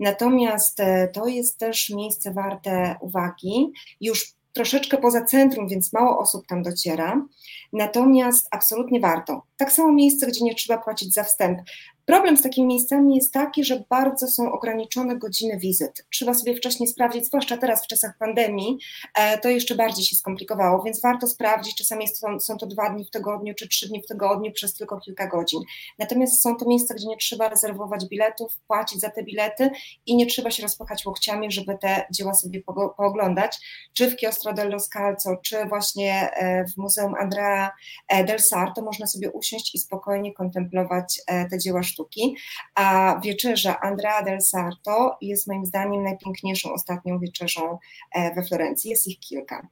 Natomiast 0.00 0.80
e, 0.80 1.08
to 1.08 1.26
jest 1.26 1.58
też 1.58 1.90
miejsce 1.90 2.32
warte 2.32 2.96
uwagi. 3.00 3.72
Już 4.00 4.34
troszeczkę 4.52 4.98
poza 4.98 5.24
centrum, 5.24 5.68
więc 5.68 5.92
mało 5.92 6.18
osób 6.18 6.46
tam 6.46 6.62
dociera. 6.62 7.26
Natomiast 7.72 8.48
absolutnie 8.50 9.00
warto. 9.00 9.42
Tak 9.56 9.72
samo 9.72 9.92
miejsce, 9.92 10.26
gdzie 10.26 10.44
nie 10.44 10.54
trzeba 10.54 10.82
płacić 10.82 11.14
za 11.14 11.24
wstęp. 11.24 11.58
Problem 12.04 12.36
z 12.36 12.42
takimi 12.42 12.66
miejscami 12.66 13.16
jest 13.16 13.32
taki, 13.32 13.64
że 13.64 13.82
bardzo 13.90 14.28
są 14.28 14.52
ograniczone 14.52 15.16
godziny 15.16 15.58
wizyt. 15.58 16.06
Trzeba 16.10 16.34
sobie 16.34 16.56
wcześniej 16.56 16.88
sprawdzić, 16.88 17.26
zwłaszcza 17.26 17.56
teraz 17.56 17.84
w 17.84 17.86
czasach 17.86 18.18
pandemii, 18.18 18.78
e, 19.14 19.38
to 19.38 19.48
jeszcze 19.48 19.74
bardziej 19.74 20.04
się 20.04 20.16
skomplikowało, 20.16 20.82
więc 20.82 21.00
warto 21.00 21.26
sprawdzić, 21.26 21.76
czasami 21.76 22.06
są, 22.40 22.56
to 22.58 22.66
dwa 22.66 22.90
dni 22.90 23.04
w 23.04 23.10
tygodniu, 23.10 23.54
czy 23.54 23.68
trzy 23.68 23.88
dni 23.88 24.02
w 24.02 24.06
tygodniu 24.06 24.52
przez 24.52 24.74
tylko 24.74 25.00
kilka 25.00 25.26
godzin. 25.26 25.60
Natomiast 25.98 26.42
są 26.42 26.56
to 26.56 26.68
miejsca, 26.68 26.94
gdzie 26.94 27.08
nie 27.08 27.16
trzeba 27.16 27.48
rezerwować 27.48 28.06
biletów, 28.08 28.60
płacić 28.66 29.00
za 29.00 29.10
te 29.10 29.22
bilety 29.22 29.70
i 30.06 30.16
nie 30.16 30.26
trzeba 30.26 30.50
się 30.50 30.62
rozpachać 30.62 31.06
łokciami, 31.06 31.52
żeby 31.52 31.78
te 31.78 32.06
dzieła 32.10 32.34
sobie 32.34 32.62
pooglądać, 32.96 33.58
czy 33.92 34.10
w 34.10 34.20
Chiostro 34.20 34.52
dello 34.52 34.80
Scalzo, 34.80 35.36
czy 35.42 35.64
właśnie 35.64 36.30
e, 36.32 36.64
w 36.64 36.76
Muzeum 36.76 37.14
Andrea 37.14 37.70
e, 38.08 38.24
del 38.24 38.40
Sarto 38.40 38.82
można 38.82 39.06
sobie 39.06 39.30
usiąść 39.30 39.74
i 39.74 39.78
spokojnie 39.78 40.34
kontemplować 40.34 41.20
te 41.50 41.58
dzieła 41.58 41.82
sztuki, 41.92 42.34
a 42.74 43.20
wieczerza 43.24 43.80
Andrea 43.80 44.22
del 44.22 44.40
Sarto 44.40 45.16
jest 45.20 45.46
moim 45.46 45.66
zdaniem 45.66 46.02
najpiękniejszą 46.02 46.72
ostatnią 46.72 47.18
wieczerzą 47.18 47.78
e, 48.12 48.34
we 48.34 48.42
Florencji. 48.42 48.90
Jest 48.90 49.06
ich 49.06 49.18
kilka. 49.18 49.68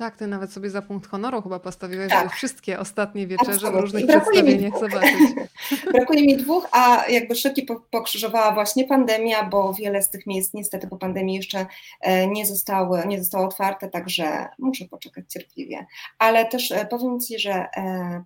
Tak, 0.00 0.16
ty 0.16 0.26
nawet 0.26 0.52
sobie 0.52 0.70
za 0.70 0.82
punkt 0.82 1.10
honoru 1.10 1.42
chyba 1.42 1.58
postawiłeś, 1.58 2.10
tak. 2.10 2.32
wszystkie 2.32 2.78
ostatnie 2.78 3.26
wieczerze 3.26 3.52
Absolutnie. 3.52 3.78
w 3.78 3.82
różnych 3.82 4.06
przedstawieniach 4.06 4.78
zobaczyć. 4.80 5.20
Brakuje 5.92 6.22
mi 6.22 6.36
dwóch, 6.36 6.68
a 6.72 7.04
jakby 7.08 7.34
szybki 7.34 7.66
pokrzyżowała 7.90 8.54
właśnie 8.54 8.84
pandemia, 8.84 9.44
bo 9.44 9.74
wiele 9.74 10.02
z 10.02 10.10
tych 10.10 10.26
miejsc 10.26 10.54
niestety 10.54 10.88
po 10.88 10.96
pandemii 10.96 11.36
jeszcze 11.36 11.66
e, 12.00 12.26
nie 12.26 12.46
zostały, 12.46 13.06
nie 13.06 13.18
zostało 13.18 13.46
otwarte, 13.46 13.88
także 13.88 14.48
muszę 14.58 14.84
poczekać 14.84 15.24
cierpliwie. 15.28 15.86
Ale 16.18 16.46
też 16.46 16.72
e, 16.72 16.86
powiem 16.86 17.20
Ci, 17.20 17.38
że 17.38 17.66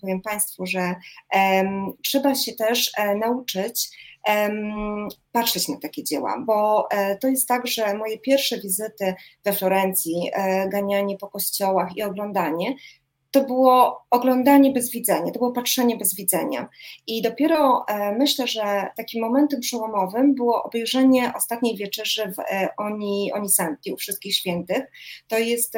powiem 0.01 0.21
Państwu, 0.21 0.67
że 0.67 0.95
trzeba 2.03 2.35
się 2.35 2.53
też 2.53 2.93
nauczyć 3.21 3.91
patrzeć 5.33 5.69
na 5.69 5.77
takie 5.77 6.05
dzieła, 6.05 6.43
bo 6.47 6.89
e, 6.91 7.19
to 7.19 7.29
jest 7.29 7.49
tak, 7.49 7.67
że 7.67 7.95
moje 7.95 8.19
pierwsze 8.19 8.61
wizyty 8.61 9.15
we 9.45 9.53
Florencji, 9.53 10.31
e, 10.33 10.69
ganianie 10.69 11.17
po 11.17 11.29
kościołach 11.29 11.97
i 11.97 12.03
oglądanie, 12.03 12.75
to 13.31 13.45
było 13.45 14.05
oglądanie 14.11 14.73
bez 14.73 14.91
widzenia, 14.91 15.33
to 15.33 15.39
było 15.39 15.53
patrzenie 15.53 15.97
bez 15.97 16.15
widzenia. 16.15 16.69
I 17.07 17.23
dopiero 17.23 17.85
e, 17.89 18.13
myślę, 18.13 18.47
że 18.47 18.89
takim 18.97 19.23
momentem 19.23 19.61
przełomowym 19.61 20.35
było 20.35 20.63
obejrzenie 20.63 21.33
ostatniej 21.37 21.77
wieczerzy 21.77 22.33
w 22.33 22.37
Oni, 22.77 23.33
Onisanti 23.33 23.93
u 23.93 23.97
Wszystkich 23.97 24.37
Świętych. 24.37 24.85
To 25.29 25.39
jest 25.39 25.75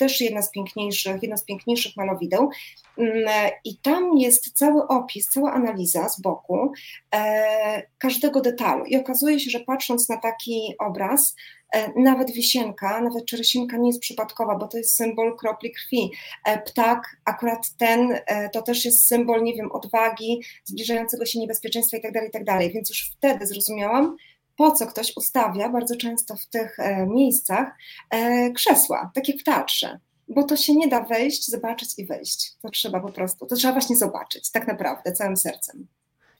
też 0.00 0.20
jedna 0.20 0.42
z 0.42 0.50
piękniejszych, 0.50 1.22
jedno 1.22 1.36
z 1.36 1.44
piękniejszych 1.44 1.96
malowideł. 1.96 2.50
Mm, 2.98 3.50
I 3.64 3.76
tam 3.76 4.18
jest 4.18 4.52
cały 4.52 4.86
opis, 4.88 5.28
cała 5.28 5.52
analiza 5.52 6.08
z 6.08 6.20
boku 6.20 6.72
e, 7.14 7.82
każdego 7.98 8.40
detalu. 8.40 8.84
I 8.84 8.96
okazuje 8.96 9.40
się, 9.40 9.50
że 9.50 9.60
patrząc 9.60 10.08
na 10.08 10.16
taki 10.16 10.74
obraz, 10.78 11.36
e, 11.74 12.00
nawet 12.00 12.30
wisienka, 12.30 13.00
nawet 13.00 13.24
czeresinka 13.26 13.76
nie 13.76 13.88
jest 13.88 14.00
przypadkowa, 14.00 14.56
bo 14.56 14.68
to 14.68 14.78
jest 14.78 14.96
symbol 14.96 15.36
kropli 15.36 15.72
krwi. 15.72 16.10
E, 16.46 16.58
ptak, 16.62 17.16
akurat 17.24 17.76
ten, 17.78 18.18
e, 18.26 18.50
to 18.50 18.62
też 18.62 18.84
jest 18.84 19.08
symbol, 19.08 19.42
nie 19.42 19.54
wiem, 19.54 19.72
odwagi, 19.72 20.40
zbliżającego 20.64 21.26
się 21.26 21.38
niebezpieczeństwa 21.38 21.96
itd., 21.96 22.20
tak 22.20 22.24
itd. 22.24 22.44
Tak 22.44 22.72
Więc 22.72 22.88
już 22.90 23.10
wtedy 23.16 23.46
zrozumiałam, 23.46 24.16
po 24.60 24.70
co 24.70 24.86
ktoś 24.86 25.16
ustawia 25.16 25.68
bardzo 25.68 25.96
często 25.96 26.36
w 26.36 26.46
tych 26.46 26.78
e, 26.78 27.06
miejscach 27.06 27.68
e, 28.10 28.50
krzesła, 28.52 29.10
takie 29.14 29.38
w 29.38 29.44
teatrze. 29.44 29.98
Bo 30.28 30.42
to 30.42 30.56
się 30.56 30.74
nie 30.74 30.88
da 30.88 31.00
wejść, 31.00 31.50
zobaczyć 31.50 31.98
i 31.98 32.06
wejść. 32.06 32.52
To 32.62 32.70
trzeba 32.70 33.00
po 33.00 33.12
prostu, 33.12 33.46
to 33.46 33.56
trzeba 33.56 33.72
właśnie 33.72 33.96
zobaczyć, 33.96 34.50
tak 34.50 34.66
naprawdę, 34.66 35.12
całym 35.12 35.36
sercem. 35.36 35.86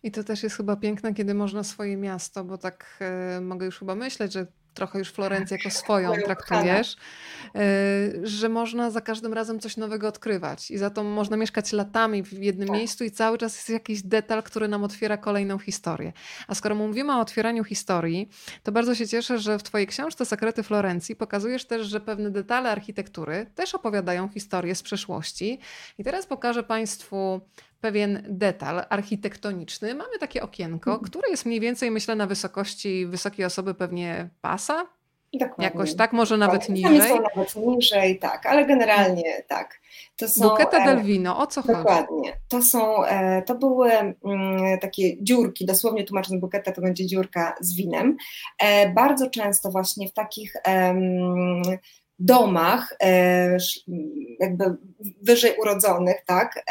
I 0.03 0.11
to 0.11 0.25
też 0.25 0.43
jest 0.43 0.57
chyba 0.57 0.77
piękne, 0.77 1.15
kiedy 1.15 1.35
można 1.35 1.65
swoje 1.65 1.97
miasto, 1.97 2.45
bo 2.45 2.59
tak 2.59 2.99
y, 3.39 3.41
mogę 3.41 3.67
już 3.67 3.79
chyba 3.79 3.95
myśleć, 3.95 4.33
że 4.33 4.47
trochę 4.75 4.99
już 4.99 5.09
Florencję 5.13 5.57
jako 5.57 5.71
swoją 5.71 6.13
traktujesz, 6.25 6.97
y, 7.57 8.21
że 8.23 8.49
można 8.49 8.91
za 8.91 9.01
każdym 9.01 9.33
razem 9.33 9.61
coś 9.61 9.77
nowego 9.77 10.09
odkrywać 10.09 10.71
i 10.71 10.79
za 10.79 10.91
to 10.91 11.05
można 11.05 11.37
mieszkać 11.37 11.73
latami 11.73 12.23
w 12.23 12.33
jednym 12.33 12.69
tak. 12.69 12.77
miejscu 12.77 13.05
i 13.05 13.11
cały 13.11 13.39
czas 13.39 13.57
jest 13.57 13.71
jakiś 13.71 14.03
detal, 14.03 14.43
który 14.43 14.69
nam 14.69 14.85
otwiera 14.85 15.17
kolejną 15.17 15.59
historię. 15.59 16.13
A 16.49 16.55
skoro 16.55 16.75
mówimy 16.75 17.17
o 17.17 17.21
otwieraniu 17.21 17.65
historii, 17.65 18.29
to 18.63 18.73
bardzo 18.73 18.95
się 18.95 19.09
cieszę, 19.09 19.39
że 19.39 19.59
w 19.59 19.63
Twojej 19.63 19.87
książce 19.87 20.25
Sekrety 20.25 20.63
Florencji 20.63 21.17
pokazujesz 21.17 21.65
też, 21.65 21.87
że 21.87 22.01
pewne 22.01 22.31
detale 22.31 22.71
architektury 22.71 23.47
też 23.55 23.75
opowiadają 23.75 24.29
historię 24.29 24.75
z 24.75 24.83
przeszłości. 24.83 25.59
I 25.99 26.05
teraz 26.05 26.27
pokażę 26.27 26.63
Państwu 26.63 27.41
pewien 27.81 28.25
detal 28.29 28.85
architektoniczny. 28.89 29.95
Mamy 29.95 30.19
takie 30.19 30.43
okienko, 30.43 30.91
mhm. 30.91 31.11
które 31.11 31.31
jest 31.31 31.47
mniej 31.47 31.61
więcej, 31.61 31.91
myślę, 31.91 32.17
na 32.17 32.27
wysokości 32.27 33.07
wysokiej 33.07 33.45
osoby 33.45 33.75
pewnie 33.75 34.29
pasa. 34.41 34.87
Dokładnie. 35.35 35.65
Jakoś 35.65 35.95
tak, 35.95 36.13
może 36.13 36.37
nawet 36.37 36.61
tak, 36.61 36.69
niżej. 36.69 37.09
są 37.09 37.23
nawet 37.23 37.57
niżej, 37.57 38.19
tak, 38.19 38.47
ale 38.47 38.67
generalnie 38.67 39.43
tak. 39.49 39.81
To 40.17 40.29
są, 40.29 40.49
Buketa 40.49 40.85
del 40.85 41.03
Vino, 41.03 41.39
o 41.39 41.47
co 41.47 41.63
dokładnie. 41.63 41.85
chodzi? 41.85 42.01
Dokładnie. 42.01 42.41
To 42.49 42.63
są, 42.63 43.05
e, 43.05 43.43
to 43.43 43.55
były 43.55 43.91
mm, 43.93 44.79
takie 44.81 45.23
dziurki, 45.23 45.67
dosłownie 45.67 46.05
tłumacząc 46.05 46.41
buketa 46.41 46.73
to 46.73 46.81
będzie 46.83 47.07
dziurka 47.07 47.55
z 47.61 47.77
winem. 47.77 48.17
E, 48.59 48.93
bardzo 48.93 49.31
często 49.31 49.71
właśnie 49.71 50.09
w 50.09 50.13
takich 50.13 50.53
domach, 52.21 52.97
jakby 54.41 54.65
wyżej 55.23 55.53
urodzonych, 55.63 56.17
tak, 56.27 56.65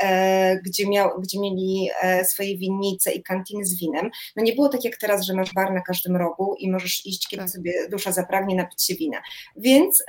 gdzie, 0.65 0.89
miał, 0.89 1.21
gdzie 1.21 1.39
mieli 1.39 1.89
swoje 2.23 2.57
winnice 2.57 3.11
i 3.11 3.23
kantiny 3.23 3.65
z 3.65 3.79
winem. 3.79 4.09
No 4.35 4.43
nie 4.43 4.53
było 4.53 4.69
tak 4.69 4.83
jak 4.83 4.97
teraz, 4.97 5.25
że 5.25 5.33
masz 5.33 5.53
bar 5.53 5.73
na 5.73 5.81
każdym 5.81 6.15
rogu 6.15 6.55
i 6.59 6.71
możesz 6.71 7.05
iść, 7.05 7.27
kiedy 7.27 7.43
tak. 7.43 7.51
sobie 7.51 7.73
dusza 7.91 8.11
zapragnie, 8.11 8.55
napić 8.55 8.85
się 8.85 8.95
wina. 8.95 9.17
Więc 9.55 10.03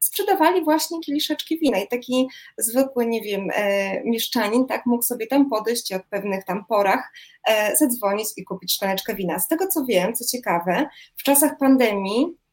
sprzedawali 0.00 0.64
właśnie 0.64 1.00
kieliszeczki 1.00 1.58
wina 1.58 1.78
i 1.78 1.88
taki 1.88 2.28
zwykły, 2.58 3.06
nie 3.06 3.20
wiem, 3.20 3.48
mieszczanin, 4.04 4.66
tak, 4.66 4.86
mógł 4.86 5.02
sobie 5.02 5.26
tam 5.26 5.50
podejść 5.50 5.90
i 5.90 5.94
od 5.94 6.06
pewnych 6.06 6.44
tam 6.44 6.64
porach 6.68 7.12
zadzwonić 7.78 8.28
i 8.36 8.44
kupić 8.44 8.74
szklaneczkę 8.74 9.14
wina. 9.14 9.38
Z 9.38 9.48
tego 9.48 9.66
co 9.66 9.84
wiem, 9.84 10.14
co 10.14 10.24
ciekawe, 10.36 10.86
w 11.16 11.22
czasach 11.22 11.58
pandemii 11.58 12.26
e, 12.26 12.45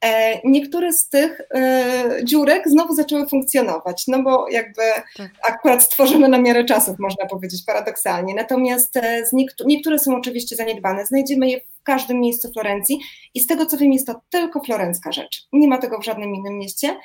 niektóre 0.44 0.94
z 0.94 1.10
tych 1.10 1.42
e, 1.56 2.20
dziurek 2.24 2.70
znowu 2.70 2.96
zaczęły 2.96 3.28
funkcjonować, 3.28 4.04
no 4.08 4.24
bo 4.24 4.50
jakby 4.50 4.82
tak. 5.18 5.32
akurat 5.44 5.84
stworzone 5.84 6.28
na 6.28 6.38
miarę 6.38 6.66
czasów, 6.66 7.00
można 7.00 7.26
powiedzieć 7.26 7.64
paradoksalnie. 7.68 8.34
Natomiast 8.36 8.98
e, 8.98 9.24
niektóre 9.66 10.00
są 10.00 10.16
oczywiście 10.16 10.56
zaniedbane. 10.56 11.06
Znajdziemy 11.06 11.50
je 11.50 11.60
w 11.60 11.84
każdym 11.84 12.20
miejscu 12.20 12.52
Florencji 12.52 13.00
i 13.34 13.40
z 13.40 13.48
tego 13.48 13.66
co 13.66 13.78
wiem 13.78 13.94
jest 13.94 14.08
to 14.08 14.22
tylko 14.30 14.60
florencka 14.64 15.12
rzecz. 15.12 15.48
Nie 15.54 15.68
ma 15.68 15.78
tego 15.78 16.00
w 16.00 16.06
żadnym 16.06 16.36
innym 16.36 16.58
mieście. 16.58 16.98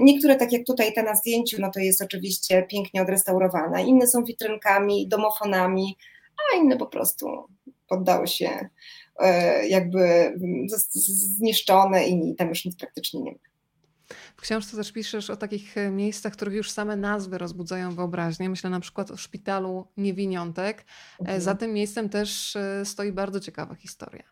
Niektóre, 0.00 0.36
tak 0.36 0.52
jak 0.52 0.66
tutaj 0.66 0.92
te 0.92 1.02
na 1.02 1.14
zdjęciu, 1.14 1.56
no 1.60 1.70
to 1.70 1.80
jest 1.80 2.02
oczywiście 2.02 2.62
pięknie 2.62 3.02
odrestaurowane. 3.02 3.82
Inne 3.82 4.06
są 4.06 4.24
witrynkami, 4.24 5.08
domofonami, 5.08 5.96
a 6.52 6.56
inne 6.56 6.76
po 6.76 6.86
prostu 6.86 7.48
poddały 7.88 8.26
się 8.26 8.48
e, 8.48 8.68
jakby 9.68 10.34
zniszczone 11.38 12.08
i 12.08 12.34
tam 12.36 12.48
już 12.48 12.64
nic 12.64 12.76
praktycznie 12.76 13.22
nie 13.22 13.32
ma. 13.32 13.38
W 14.36 14.40
książce 14.40 14.76
też 14.76 14.92
piszesz 14.92 15.30
o 15.30 15.36
takich 15.36 15.78
e, 15.78 15.90
miejscach, 15.90 16.32
których 16.32 16.54
już 16.54 16.70
same 16.70 16.96
nazwy 16.96 17.38
rozbudzają 17.38 17.94
wyobraźnię. 17.94 18.48
Myślę 18.48 18.70
na 18.70 18.80
przykład 18.80 19.10
o 19.10 19.16
szpitalu 19.16 19.86
niewiniątek. 19.96 20.80
E, 20.80 20.84
mhm. 21.20 21.40
Za 21.40 21.54
tym 21.54 21.72
miejscem 21.72 22.08
też 22.08 22.56
stoi 22.84 23.12
bardzo 23.12 23.40
ciekawa 23.40 23.74
historia. 23.74 24.24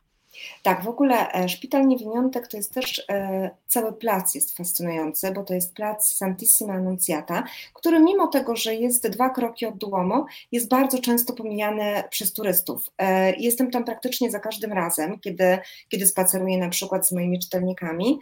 Tak, 0.62 0.84
w 0.84 0.88
ogóle 0.88 1.32
e, 1.32 1.48
Szpital 1.48 1.86
Niewiniątek 1.86 2.48
to 2.48 2.56
jest 2.56 2.74
też 2.74 3.04
e, 3.08 3.50
cały 3.66 3.92
plac 3.92 4.34
jest 4.34 4.56
fascynujący, 4.56 5.32
bo 5.32 5.42
to 5.42 5.54
jest 5.54 5.74
plac 5.74 6.12
Santissima 6.12 6.72
Annunciata, 6.72 7.44
który 7.74 8.00
mimo 8.00 8.26
tego, 8.26 8.56
że 8.56 8.74
jest 8.74 9.08
dwa 9.08 9.30
kroki 9.30 9.66
od 9.66 9.76
Duomo, 9.76 10.26
jest 10.52 10.68
bardzo 10.68 10.98
często 10.98 11.32
pomijany 11.32 12.02
przez 12.10 12.32
turystów. 12.32 12.90
E, 12.98 13.36
jestem 13.36 13.70
tam 13.70 13.84
praktycznie 13.84 14.30
za 14.30 14.40
każdym 14.40 14.72
razem, 14.72 15.18
kiedy, 15.20 15.58
kiedy 15.88 16.06
spaceruję 16.06 16.58
na 16.58 16.68
przykład 16.68 17.08
z 17.08 17.12
moimi 17.12 17.38
czytelnikami 17.38 18.18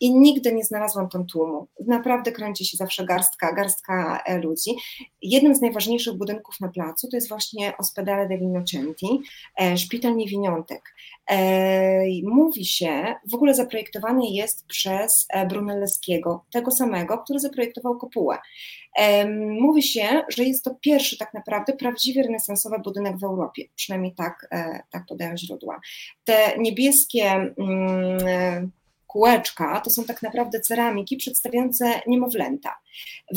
i 0.00 0.14
nigdy 0.14 0.52
nie 0.52 0.64
znalazłam 0.64 1.08
tam 1.08 1.26
tłumu. 1.26 1.66
Naprawdę 1.86 2.32
kręci 2.32 2.64
się 2.64 2.76
zawsze 2.76 3.04
garstka, 3.04 3.52
garstka 3.52 4.24
ludzi. 4.42 4.70
Jednym 5.22 5.54
z 5.54 5.60
najważniejszych 5.60 6.14
budynków 6.14 6.60
na 6.60 6.68
placu 6.68 7.08
to 7.08 7.16
jest 7.16 7.28
właśnie 7.28 7.76
Ospedale 7.76 8.28
degli 8.28 8.44
Innocenti, 8.44 9.20
Szpital 9.76 10.16
Niewiniątek. 10.16 10.94
E, 11.30 12.00
mówi 12.22 12.64
się, 12.64 13.14
w 13.30 13.34
ogóle 13.34 13.54
zaprojektowany 13.54 14.26
jest 14.26 14.66
przez 14.66 15.26
e, 15.30 15.46
Brunelleschiego, 15.46 16.44
tego 16.52 16.70
samego, 16.70 17.18
który 17.18 17.38
zaprojektował 17.38 17.98
kopułę. 17.98 18.38
E, 18.96 19.30
mówi 19.60 19.82
się, 19.82 20.22
że 20.28 20.44
jest 20.44 20.64
to 20.64 20.74
pierwszy 20.80 21.18
tak 21.18 21.34
naprawdę 21.34 21.72
prawdziwie 21.72 22.22
renesansowy 22.22 22.78
budynek 22.78 23.18
w 23.18 23.24
Europie, 23.24 23.64
przynajmniej 23.76 24.14
tak, 24.14 24.48
tak 24.90 25.06
podają 25.08 25.36
źródła. 25.36 25.80
Te 26.24 26.58
niebieskie 26.58 27.24
mm, 27.24 28.70
kółeczka 29.16 29.80
to 29.80 29.90
są 29.90 30.04
tak 30.04 30.22
naprawdę 30.22 30.60
ceramiki 30.60 31.16
przedstawiające 31.16 32.00
niemowlęta. 32.06 32.76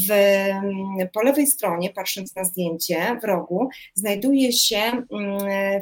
W, 0.08 0.12
mm, 0.12 1.10
po 1.14 1.24
lewej 1.24 1.48
stronie, 1.48 1.90
patrząc 1.90 2.36
na 2.36 2.44
zdjęcie 2.44 3.20
w 3.22 3.24
rogu, 3.24 3.70
znajduje 3.94 4.54
się 4.54 4.78
mm, 4.78 5.06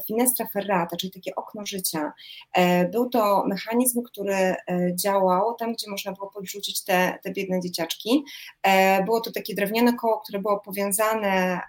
finestra 0.07 0.47
ferrata, 0.53 0.97
czyli 0.97 1.13
takie 1.13 1.35
okno 1.35 1.65
życia. 1.65 2.13
E, 2.53 2.89
był 2.89 3.09
to 3.09 3.43
mechanizm, 3.47 4.01
który 4.03 4.33
e, 4.33 4.55
działał 4.95 5.55
tam, 5.55 5.73
gdzie 5.73 5.89
można 5.89 6.11
było 6.11 6.31
podrzucić 6.31 6.83
te, 6.83 7.19
te 7.23 7.31
biedne 7.31 7.61
dzieciaczki. 7.61 8.23
E, 8.63 9.03
było 9.03 9.21
to 9.21 9.31
takie 9.31 9.55
drewniane 9.55 9.93
koło, 9.93 10.19
które 10.19 10.39
było 10.39 10.59
powiązane 10.59 11.59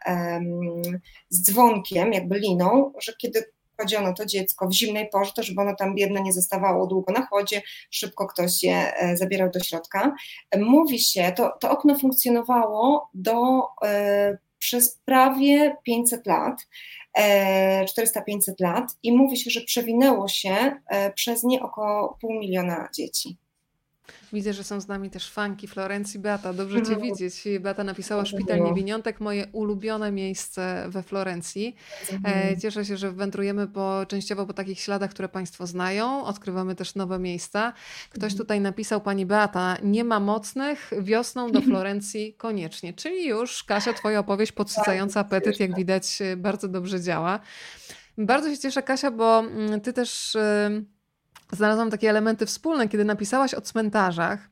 z 1.28 1.42
dzwonkiem, 1.42 2.12
jakby 2.12 2.38
liną, 2.38 2.92
że 3.02 3.12
kiedy 3.18 3.44
kładziono 3.78 4.14
to 4.14 4.26
dziecko 4.26 4.68
w 4.68 4.72
zimnej 4.72 5.08
porze, 5.08 5.32
to 5.36 5.42
żeby 5.42 5.60
ono 5.60 5.76
tam 5.76 5.94
biedne 5.94 6.20
nie 6.20 6.32
zostawało 6.32 6.86
długo 6.86 7.12
na 7.12 7.26
chłodzie, 7.26 7.62
szybko 7.90 8.26
ktoś 8.26 8.62
je 8.62 8.94
e, 8.96 9.16
zabierał 9.16 9.50
do 9.50 9.60
środka. 9.60 10.14
Mówi 10.58 11.00
się, 11.00 11.32
to, 11.36 11.52
to 11.60 11.70
okno 11.70 11.98
funkcjonowało 11.98 13.10
do, 13.14 13.62
e, 13.84 14.38
przez 14.58 14.98
prawie 15.04 15.76
500 15.82 16.26
lat, 16.26 16.68
400-500 17.18 17.84
e, 18.48 18.54
lat 18.60 18.84
i 19.02 19.12
mówi 19.12 19.36
się, 19.36 19.50
że 19.50 19.60
przewinęło 19.60 20.28
się 20.28 20.80
przez 21.14 21.44
nie 21.44 21.62
około 21.62 22.18
pół 22.20 22.32
miliona 22.32 22.88
dzieci. 22.94 23.36
Widzę, 24.32 24.52
że 24.52 24.64
są 24.64 24.80
z 24.80 24.88
nami 24.88 25.10
też 25.10 25.30
fanki 25.30 25.68
Florencji. 25.68 26.20
Beata, 26.20 26.52
dobrze 26.52 26.82
Cię 26.82 26.92
mhm. 26.92 27.00
widzieć. 27.02 27.44
Beata 27.60 27.84
napisała 27.84 28.24
Szpital 28.24 28.60
Niewiniątek, 28.60 29.20
moje 29.20 29.46
ulubione 29.52 30.12
miejsce 30.12 30.84
we 30.88 31.02
Florencji. 31.02 31.76
E, 32.10 32.14
mhm. 32.14 32.60
Cieszę 32.60 32.84
się, 32.84 32.96
że 32.96 33.12
wędrujemy 33.12 33.68
po, 33.68 34.06
częściowo 34.08 34.46
po 34.46 34.52
takich 34.52 34.80
śladach, 34.80 35.10
które 35.10 35.28
Państwo 35.28 35.66
znają. 35.66 36.24
Odkrywamy 36.24 36.74
też 36.74 36.94
nowe 36.94 37.18
miejsca. 37.18 37.72
Ktoś 38.10 38.32
mhm. 38.32 38.38
tutaj 38.38 38.60
napisał, 38.60 39.00
Pani 39.00 39.26
Beata, 39.26 39.76
nie 39.82 40.04
ma 40.04 40.20
mocnych, 40.20 40.90
wiosną 41.00 41.52
do 41.52 41.60
Florencji 41.68 42.34
koniecznie. 42.34 42.92
Czyli 42.92 43.26
już, 43.26 43.64
Kasia, 43.64 43.92
Twoja 43.92 44.18
opowieść 44.18 44.52
podsycająca 44.52 45.24
tak, 45.24 45.26
apetyt, 45.26 45.60
jak 45.60 45.76
widać, 45.76 46.18
bardzo 46.36 46.68
dobrze 46.68 47.00
działa. 47.00 47.40
Bardzo 48.18 48.50
się 48.50 48.58
cieszę, 48.58 48.82
Kasia, 48.82 49.10
bo 49.10 49.38
mm, 49.38 49.80
Ty 49.80 49.92
też 49.92 50.36
znalazłam 51.56 51.90
takie 51.90 52.10
elementy 52.10 52.46
wspólne, 52.46 52.88
kiedy 52.88 53.04
napisałaś 53.04 53.54
o 53.54 53.60
cmentarzach. 53.60 54.48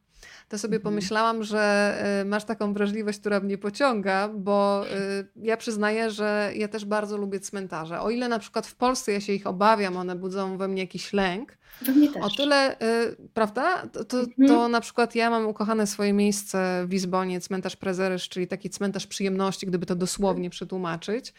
To 0.49 0.59
sobie 0.59 0.77
mhm. 0.77 0.83
pomyślałam, 0.83 1.43
że 1.43 1.95
y, 2.23 2.25
masz 2.25 2.45
taką 2.45 2.75
wrażliwość, 2.75 3.19
która 3.21 3.41
mnie 3.41 3.59
pociąga, 3.59 4.29
bo 4.29 4.85
y, 4.87 5.29
ja 5.37 5.57
przyznaję, 5.57 6.11
że 6.11 6.53
ja 6.55 6.69
też 6.69 6.85
bardzo 6.85 7.17
lubię 7.17 7.41
cmentarze. 7.41 8.01
O 8.01 8.11
ile 8.11 8.29
na 8.29 8.39
przykład 8.39 8.67
w 8.67 8.75
Polsce 8.75 9.13
ja 9.13 9.21
się 9.21 9.33
ich 9.33 9.47
obawiam, 9.47 9.97
one 9.97 10.17
budzą 10.17 10.59
we 10.59 10.69
mnie 10.69 10.83
jakiś 10.83 11.13
lęk, 11.13 11.56
o 12.21 12.31
tyle, 12.31 12.77
y, 12.81 13.17
prawda? 13.35 13.87
To, 13.87 14.05
to, 14.05 14.21
mhm. 14.21 14.49
to, 14.49 14.69
na 14.69 14.81
przykład 14.81 15.15
ja 15.15 15.31
mam 15.31 15.47
ukochane 15.47 15.87
swoje 15.87 16.13
miejsce 16.13 16.85
w 16.87 16.93
Lizbonie, 16.93 17.41
cmentarz 17.41 17.77
Prezerysz, 17.77 18.29
czyli 18.29 18.47
taki 18.47 18.71
cmentarz 18.71 19.07
przyjemności, 19.07 19.67
gdyby 19.67 19.87
to 19.87 19.97
dosłownie 19.97 20.51
przetłumaczyć. 20.51 21.35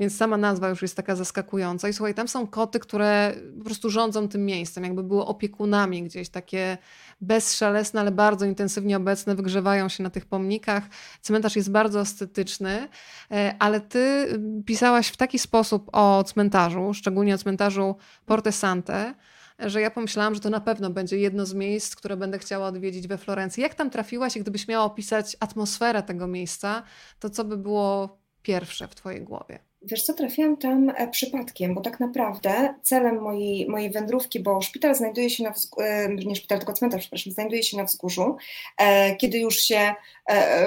Więc 0.00 0.16
sama 0.16 0.36
nazwa 0.36 0.68
już 0.68 0.82
jest 0.82 0.96
taka 0.96 1.16
zaskakująca. 1.16 1.88
I 1.88 1.92
słuchaj, 1.92 2.14
tam 2.14 2.28
są 2.28 2.46
koty, 2.46 2.78
które 2.78 3.34
po 3.58 3.64
prostu 3.64 3.90
rządzą 3.90 4.28
tym 4.28 4.46
miejscem, 4.46 4.84
jakby 4.84 5.02
były 5.02 5.26
opiekunami 5.26 6.02
gdzieś, 6.02 6.28
takie 6.28 6.78
bezszelestne, 7.20 8.00
ale 8.00 8.10
bardzo 8.10 8.46
intensywnie 8.46 8.96
obecne, 8.96 9.34
wygrzewają 9.34 9.88
się 9.88 10.02
na 10.02 10.10
tych 10.10 10.26
pomnikach. 10.26 10.84
Cmentarz 11.20 11.56
jest 11.56 11.70
bardzo 11.70 12.00
estetyczny, 12.00 12.88
e, 13.30 13.54
ale 13.58 13.80
ty 13.80 14.26
pisałaś 14.66 15.08
w 15.08 15.16
taki 15.16 15.38
sposób 15.38 15.90
o 15.92 16.24
cmentarzu, 16.24 16.94
szczególnie 16.94 17.34
o 17.34 17.38
cmentarzu 17.38 17.96
Porte 18.26 18.52
Sante, 18.52 19.14
że 19.58 19.80
ja 19.80 19.90
pomyślałam, 19.90 20.34
że 20.34 20.40
to 20.40 20.50
na 20.50 20.60
pewno 20.60 20.90
będzie 20.90 21.18
jedno 21.18 21.46
z 21.46 21.54
miejsc, 21.54 21.96
które 21.96 22.16
będę 22.16 22.38
chciała 22.38 22.66
odwiedzić 22.66 23.08
we 23.08 23.18
Florencji. 23.18 23.62
Jak 23.62 23.74
tam 23.74 23.90
trafiłaś 23.90 24.36
i 24.36 24.40
gdybyś 24.40 24.68
miała 24.68 24.84
opisać 24.84 25.36
atmosferę 25.40 26.02
tego 26.02 26.26
miejsca, 26.26 26.82
to 27.18 27.30
co 27.30 27.44
by 27.44 27.56
było 27.56 28.18
pierwsze 28.42 28.88
w 28.88 28.94
Twojej 28.94 29.22
głowie? 29.22 29.71
Wiesz 29.84 30.02
co, 30.02 30.14
trafiłam 30.14 30.56
tam 30.56 30.92
e, 30.96 31.08
przypadkiem, 31.08 31.74
bo 31.74 31.80
tak 31.80 32.00
naprawdę 32.00 32.74
celem 32.82 33.22
mojej, 33.22 33.68
mojej 33.68 33.90
wędrówki, 33.90 34.40
bo 34.40 34.60
szpital 34.60 34.94
znajduje 34.94 35.30
się 35.30 35.44
na 35.44 35.50
wzgórzu, 35.50 35.86
e, 35.86 36.08
nie 36.08 36.36
szpital, 36.36 36.58
tylko 36.58 36.72
cmentarz, 36.72 37.00
przepraszam, 37.00 37.32
znajduje 37.32 37.62
się 37.62 37.76
na 37.76 37.84
wzgórzu, 37.84 38.36
e, 38.78 39.16
kiedy 39.16 39.38
już 39.38 39.56
się 39.56 39.94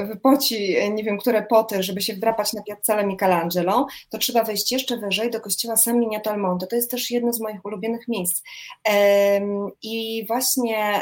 wypoci, 0.07 0.75
nie 0.91 1.03
wiem, 1.03 1.17
które 1.17 1.43
poty, 1.43 1.83
żeby 1.83 2.01
się 2.01 2.13
wdrapać 2.13 2.53
na 2.53 2.63
Piazzale 2.63 3.07
Michelangelo, 3.07 3.87
to 4.09 4.17
trzeba 4.17 4.43
wejść 4.43 4.71
jeszcze 4.71 4.97
wyżej 4.97 5.31
do 5.31 5.41
kościoła 5.41 5.77
San 5.77 5.99
Miniato 5.99 6.31
al 6.31 6.39
Monte. 6.39 6.67
To 6.67 6.75
jest 6.75 6.91
też 6.91 7.11
jedno 7.11 7.33
z 7.33 7.39
moich 7.39 7.65
ulubionych 7.65 8.07
miejsc. 8.07 8.43
I 9.81 10.25
właśnie 10.27 11.01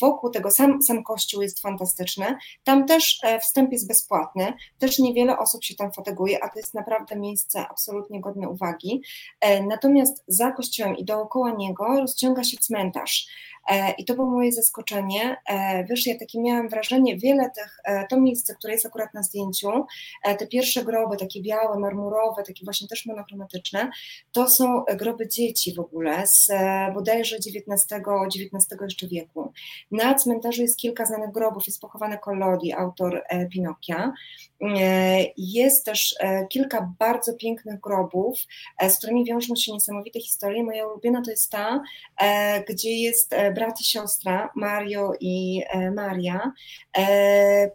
wokół 0.00 0.30
tego, 0.30 0.50
sam, 0.50 0.82
sam 0.82 1.04
kościół 1.04 1.42
jest 1.42 1.60
fantastyczny, 1.60 2.36
tam 2.64 2.86
też 2.86 3.20
wstęp 3.40 3.72
jest 3.72 3.88
bezpłatny, 3.88 4.52
też 4.78 4.98
niewiele 4.98 5.38
osób 5.38 5.64
się 5.64 5.74
tam 5.74 5.92
fateguje, 5.92 6.44
a 6.44 6.48
to 6.48 6.58
jest 6.58 6.74
naprawdę 6.74 7.16
miejsce 7.16 7.43
miejsce 7.44 7.68
absolutnie 7.70 8.20
godne 8.20 8.48
uwagi. 8.48 9.02
E, 9.40 9.62
natomiast 9.62 10.24
za 10.28 10.52
kościołem 10.52 10.96
i 10.96 11.04
dookoła 11.04 11.50
niego 11.50 12.00
rozciąga 12.00 12.44
się 12.44 12.56
cmentarz. 12.56 13.26
I 13.98 14.04
to 14.04 14.14
było 14.14 14.30
moje 14.30 14.52
zaskoczenie. 14.52 15.36
Wiesz, 15.90 16.06
ja 16.06 16.18
takie 16.18 16.40
miałam 16.40 16.68
wrażenie, 16.68 17.16
wiele 17.16 17.50
tych, 17.50 17.78
to 18.10 18.20
miejsce, 18.20 18.54
które 18.54 18.72
jest 18.72 18.86
akurat 18.86 19.14
na 19.14 19.22
zdjęciu, 19.22 19.86
te 20.38 20.46
pierwsze 20.46 20.84
groby, 20.84 21.16
takie 21.16 21.42
białe, 21.42 21.78
marmurowe, 21.78 22.42
takie 22.42 22.64
właśnie 22.64 22.88
też 22.88 23.06
monochromatyczne, 23.06 23.90
to 24.32 24.48
są 24.48 24.84
groby 24.96 25.28
dzieci 25.28 25.74
w 25.74 25.80
ogóle 25.80 26.26
z 26.26 26.48
bodajże 26.94 27.36
XIX, 27.36 27.86
XIX 28.26 28.80
jeszcze 28.82 29.08
wieku. 29.08 29.52
Na 29.90 30.14
cmentarzu 30.14 30.62
jest 30.62 30.78
kilka 30.78 31.06
znanych 31.06 31.32
grobów, 31.32 31.66
jest 31.66 31.80
pochowany 31.80 32.18
Collodi, 32.18 32.72
autor 32.72 33.22
Pinokia. 33.52 34.12
Jest 35.36 35.84
też 35.84 36.14
kilka 36.48 36.94
bardzo 36.98 37.34
pięknych 37.34 37.80
grobów, 37.80 38.38
z 38.88 38.98
którymi 38.98 39.24
wiążą 39.24 39.56
się 39.56 39.72
niesamowite 39.72 40.20
historie. 40.20 40.64
Moja 40.64 40.86
ulubiona 40.86 41.22
to 41.22 41.30
jest 41.30 41.50
ta, 41.50 41.82
gdzie 42.68 42.90
jest 42.90 43.34
brat 43.54 43.80
i 43.80 43.84
siostra, 43.84 44.50
Mario 44.56 45.12
i 45.20 45.62
Maria. 45.94 46.52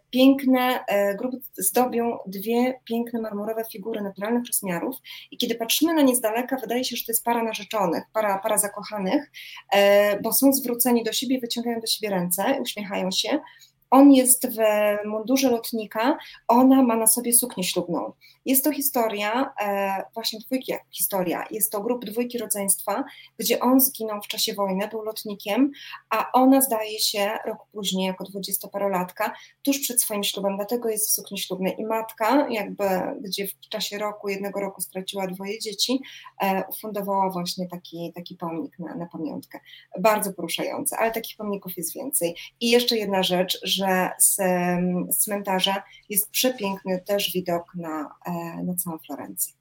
Piękne 0.09 0.85
groby 1.17 1.37
zdobią 1.57 2.17
dwie 2.27 2.79
piękne 2.85 3.21
marmurowe 3.21 3.63
figury 3.71 4.01
naturalnych 4.01 4.43
rozmiarów 4.47 4.95
i 5.31 5.37
kiedy 5.37 5.55
patrzymy 5.55 5.93
na 5.93 6.01
nie 6.01 6.15
z 6.15 6.21
daleka, 6.21 6.57
wydaje 6.57 6.83
się, 6.83 6.95
że 6.95 7.05
to 7.05 7.11
jest 7.11 7.23
para 7.23 7.43
narzeczonych, 7.43 8.03
para, 8.13 8.39
para 8.39 8.57
zakochanych, 8.57 9.31
bo 10.23 10.33
są 10.33 10.53
zwróceni 10.53 11.03
do 11.03 11.13
siebie, 11.13 11.39
wyciągają 11.39 11.79
do 11.79 11.87
siebie 11.87 12.15
ręce, 12.15 12.59
uśmiechają 12.61 13.11
się, 13.11 13.39
on 13.91 14.11
jest 14.11 14.47
w 14.47 14.57
mundurze 15.07 15.49
lotnika, 15.49 16.17
ona 16.47 16.83
ma 16.83 16.95
na 16.95 17.07
sobie 17.07 17.33
suknię 17.33 17.63
ślubną. 17.63 18.13
Jest 18.49 18.63
to 18.63 18.71
historia, 18.71 19.53
e, 19.61 20.03
właśnie 20.13 20.39
dwójki, 20.39 20.73
historia, 20.91 21.43
jest 21.51 21.71
to 21.71 21.81
grup 21.81 22.05
dwójki 22.05 22.37
rodzeństwa, 22.37 23.03
gdzie 23.39 23.59
on 23.59 23.79
zginął 23.79 24.21
w 24.21 24.27
czasie 24.27 24.53
wojny, 24.53 24.87
był 24.87 25.01
lotnikiem, 25.01 25.71
a 26.09 26.31
ona 26.31 26.61
zdaje 26.61 26.99
się 26.99 27.31
rok 27.45 27.57
później, 27.71 28.07
jako 28.07 28.23
dwudziestoparolatka, 28.23 29.33
tuż 29.63 29.79
przed 29.79 30.01
swoim 30.01 30.23
ślubem, 30.23 30.55
dlatego 30.55 30.89
jest 30.89 31.07
w 31.07 31.11
sukni 31.11 31.39
ślubnej. 31.39 31.75
I 31.79 31.85
matka, 31.85 32.47
jakby, 32.49 32.85
gdzie 33.21 33.47
w 33.47 33.69
czasie 33.69 33.97
roku, 33.97 34.29
jednego 34.29 34.59
roku 34.59 34.81
straciła 34.81 35.27
dwoje 35.27 35.59
dzieci, 35.59 35.99
e, 36.41 36.63
ufundowała 36.69 37.29
właśnie 37.29 37.67
taki, 37.67 38.11
taki 38.15 38.35
pomnik 38.35 38.79
na, 38.79 38.95
na 38.95 39.05
pamiątkę. 39.05 39.59
Bardzo 39.99 40.33
poruszające, 40.33 40.97
ale 40.97 41.11
takich 41.11 41.37
pomników 41.37 41.77
jest 41.77 41.95
więcej. 41.95 42.35
I 42.59 42.69
jeszcze 42.69 42.97
jedna 42.97 43.23
rzecz, 43.23 43.59
że 43.63 44.09
z, 44.19 44.35
z 45.09 45.17
cmentarza 45.17 45.83
jest 46.09 46.29
przepiękny 46.29 46.99
też 47.05 47.33
widok 47.33 47.75
na, 47.75 48.15
e, 48.59 48.63
na 48.63 48.75
całą 48.75 48.97
Florencję. 48.97 49.58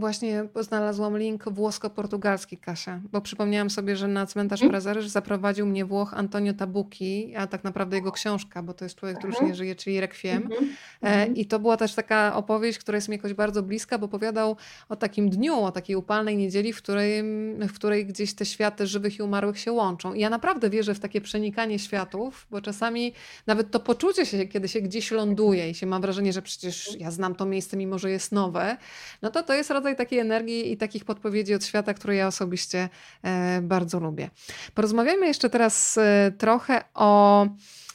Właśnie 0.00 0.44
znalazłam 0.60 1.18
link 1.18 1.44
włosko-portugalski, 1.48 2.56
Kasia, 2.56 3.00
bo 3.12 3.20
przypomniałam 3.20 3.70
sobie, 3.70 3.96
że 3.96 4.08
na 4.08 4.26
cmentarz 4.26 4.62
mm. 4.62 4.80
Zaprowadził 5.06 5.66
mnie 5.66 5.84
Włoch 5.84 6.14
Antonio 6.14 6.54
Tabucchi, 6.54 7.34
a 7.36 7.46
tak 7.46 7.64
naprawdę 7.64 7.96
jego 7.96 8.12
książka, 8.12 8.62
bo 8.62 8.74
to 8.74 8.84
jest 8.84 8.94
człowiek, 8.94 9.18
który 9.18 9.32
już 9.32 9.42
nie 9.42 9.54
żyje, 9.54 9.74
czyli 9.74 10.00
Requiem. 10.00 10.48
Mm 10.52 10.68
-hmm. 11.02 11.32
I 11.38 11.46
to 11.46 11.58
była 11.58 11.76
też 11.76 11.94
taka 11.94 12.36
opowieść, 12.36 12.78
która 12.78 12.96
jest 12.96 13.08
mi 13.08 13.16
jakoś 13.16 13.34
bardzo 13.34 13.62
bliska, 13.62 13.98
bo 13.98 14.06
opowiadał 14.06 14.56
o 14.88 14.96
takim 14.96 15.30
dniu, 15.30 15.60
o 15.60 15.72
takiej 15.72 15.96
upalnej 15.96 16.36
niedzieli, 16.36 16.72
w 16.72 16.76
której, 16.76 17.22
w 17.58 17.72
której 17.72 18.06
gdzieś 18.06 18.34
te 18.34 18.46
światy 18.46 18.86
żywych 18.86 19.18
i 19.18 19.22
umarłych 19.22 19.58
się 19.58 19.72
łączą. 19.72 20.14
I 20.14 20.20
ja 20.20 20.30
naprawdę 20.30 20.70
wierzę 20.70 20.94
w 20.94 21.00
takie 21.00 21.20
przenikanie 21.20 21.78
światów, 21.78 22.46
bo 22.50 22.60
czasami 22.60 23.12
nawet 23.46 23.70
to 23.70 23.80
poczucie 23.80 24.26
się, 24.26 24.46
kiedy 24.46 24.68
się 24.68 24.80
gdzieś 24.80 25.10
ląduje 25.10 25.70
i 25.70 25.74
się 25.74 25.86
ma 25.86 26.00
wrażenie, 26.00 26.32
że 26.32 26.42
przecież 26.42 26.96
ja 26.98 27.10
znam 27.10 27.34
to 27.34 27.46
miejsce, 27.46 27.76
mimo 27.76 27.98
że 27.98 28.10
jest 28.10 28.32
nowe, 28.32 28.76
no 29.22 29.30
to 29.30 29.42
to 29.42 29.54
jest 29.54 29.70
rodzaj 29.70 29.89
takiej 29.96 30.18
energii 30.18 30.72
i 30.72 30.76
takich 30.76 31.04
podpowiedzi 31.04 31.54
od 31.54 31.64
świata, 31.64 31.94
które 31.94 32.16
ja 32.16 32.26
osobiście 32.26 32.88
e, 33.22 33.60
bardzo 33.62 34.00
lubię. 34.00 34.30
Porozmawiajmy 34.74 35.26
jeszcze 35.26 35.50
teraz 35.50 35.98
e, 35.98 36.32
trochę 36.38 36.84
o 36.94 37.46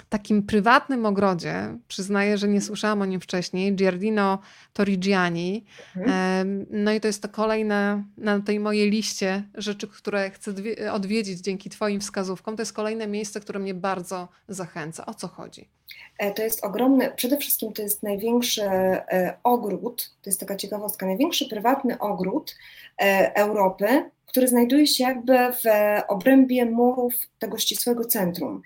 takim 0.09 0.43
prywatnym 0.43 1.05
ogrodzie. 1.05 1.77
Przyznaję, 1.87 2.37
że 2.37 2.47
nie 2.47 2.61
słyszałam 2.61 3.01
o 3.01 3.05
nim 3.05 3.19
wcześniej. 3.19 3.75
Giardino 3.75 4.39
Torrigiani. 4.73 5.65
Mhm. 5.95 6.65
No 6.69 6.91
i 6.91 7.01
to 7.01 7.07
jest 7.07 7.21
to 7.21 7.29
kolejne 7.29 8.03
na 8.17 8.39
tej 8.39 8.59
mojej 8.59 8.91
liście 8.91 9.43
rzeczy, 9.55 9.87
które 9.87 10.29
chcę 10.29 10.51
odwiedzić 10.91 11.39
dzięki 11.39 11.69
Twoim 11.69 11.99
wskazówkom. 11.99 12.55
To 12.55 12.61
jest 12.61 12.73
kolejne 12.73 13.07
miejsce, 13.07 13.39
które 13.39 13.59
mnie 13.59 13.73
bardzo 13.73 14.27
zachęca. 14.47 15.05
O 15.05 15.13
co 15.13 15.27
chodzi? 15.27 15.69
E, 16.17 16.33
to 16.33 16.43
jest 16.43 16.65
ogromny, 16.65 17.11
przede 17.15 17.37
wszystkim 17.37 17.73
to 17.73 17.81
jest 17.81 18.03
największy 18.03 18.63
e, 18.63 19.37
ogród, 19.43 20.13
to 20.21 20.29
jest 20.29 20.39
taka 20.39 20.55
ciekawostka, 20.55 21.05
największy 21.05 21.49
prywatny 21.49 21.99
ogród 21.99 22.55
e, 23.01 23.35
Europy, 23.35 24.09
który 24.25 24.47
znajduje 24.47 24.87
się 24.87 25.03
jakby 25.03 25.37
w 25.37 25.63
obrębie 26.07 26.65
murów 26.65 27.13
tego 27.39 27.57
ścisłego 27.57 28.05
centrum. 28.05 28.61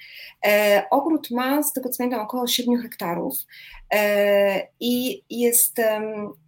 Ogród 0.91 1.31
ma, 1.31 1.63
z 1.63 1.73
tego 1.73 1.89
co 1.89 1.97
pamiętam, 1.97 2.19
około 2.19 2.47
7 2.47 2.81
hektarów 2.81 3.35
i 4.79 5.23
jest 5.29 5.81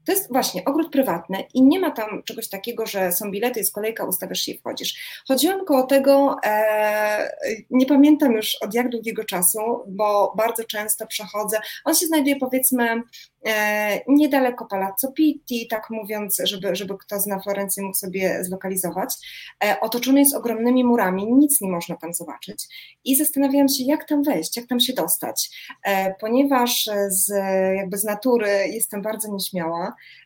to 0.05 0.11
jest 0.11 0.31
właśnie 0.31 0.65
ogród 0.65 0.91
prywatny 0.91 1.43
i 1.53 1.63
nie 1.63 1.79
ma 1.79 1.91
tam 1.91 2.23
czegoś 2.23 2.49
takiego, 2.49 2.85
że 2.85 3.11
są 3.11 3.31
bilety, 3.31 3.59
jest 3.59 3.73
kolejka, 3.73 4.05
ustawiasz 4.05 4.41
się 4.41 4.51
i 4.51 4.57
wchodzisz. 4.57 5.23
Chodziłam 5.27 5.65
koło 5.65 5.83
tego, 5.83 6.35
e, 6.45 7.31
nie 7.69 7.85
pamiętam 7.85 8.31
już 8.31 8.55
od 8.61 8.73
jak 8.73 8.89
długiego 8.89 9.23
czasu, 9.23 9.59
bo 9.87 10.33
bardzo 10.37 10.63
często 10.63 11.07
przechodzę. 11.07 11.57
On 11.85 11.95
się 11.95 12.05
znajduje 12.05 12.35
powiedzmy 12.35 13.01
e, 13.47 14.01
niedaleko 14.07 14.65
Palazzo 14.65 15.11
Pitti, 15.11 15.67
tak 15.67 15.89
mówiąc, 15.89 16.41
żeby, 16.43 16.75
żeby 16.75 16.97
kto 16.97 17.19
zna 17.19 17.39
Florencję 17.39 17.83
mógł 17.83 17.97
sobie 17.97 18.43
zlokalizować. 18.43 19.15
E, 19.63 19.79
otoczony 19.79 20.19
jest 20.19 20.35
ogromnymi 20.35 20.83
murami, 20.83 21.33
nic 21.33 21.61
nie 21.61 21.71
można 21.71 21.95
tam 21.95 22.13
zobaczyć. 22.13 22.67
I 23.05 23.15
zastanawiałam 23.15 23.69
się, 23.69 23.83
jak 23.83 24.07
tam 24.07 24.23
wejść, 24.23 24.57
jak 24.57 24.67
tam 24.67 24.79
się 24.79 24.93
dostać, 24.93 25.49
e, 25.83 26.15
ponieważ 26.19 26.89
z, 27.07 27.29
jakby 27.77 27.97
z 27.97 28.03
natury 28.03 28.49
jestem 28.67 29.01
bardzo 29.01 29.31
nieśmiała, 29.31 29.90
Merci. 29.91 30.20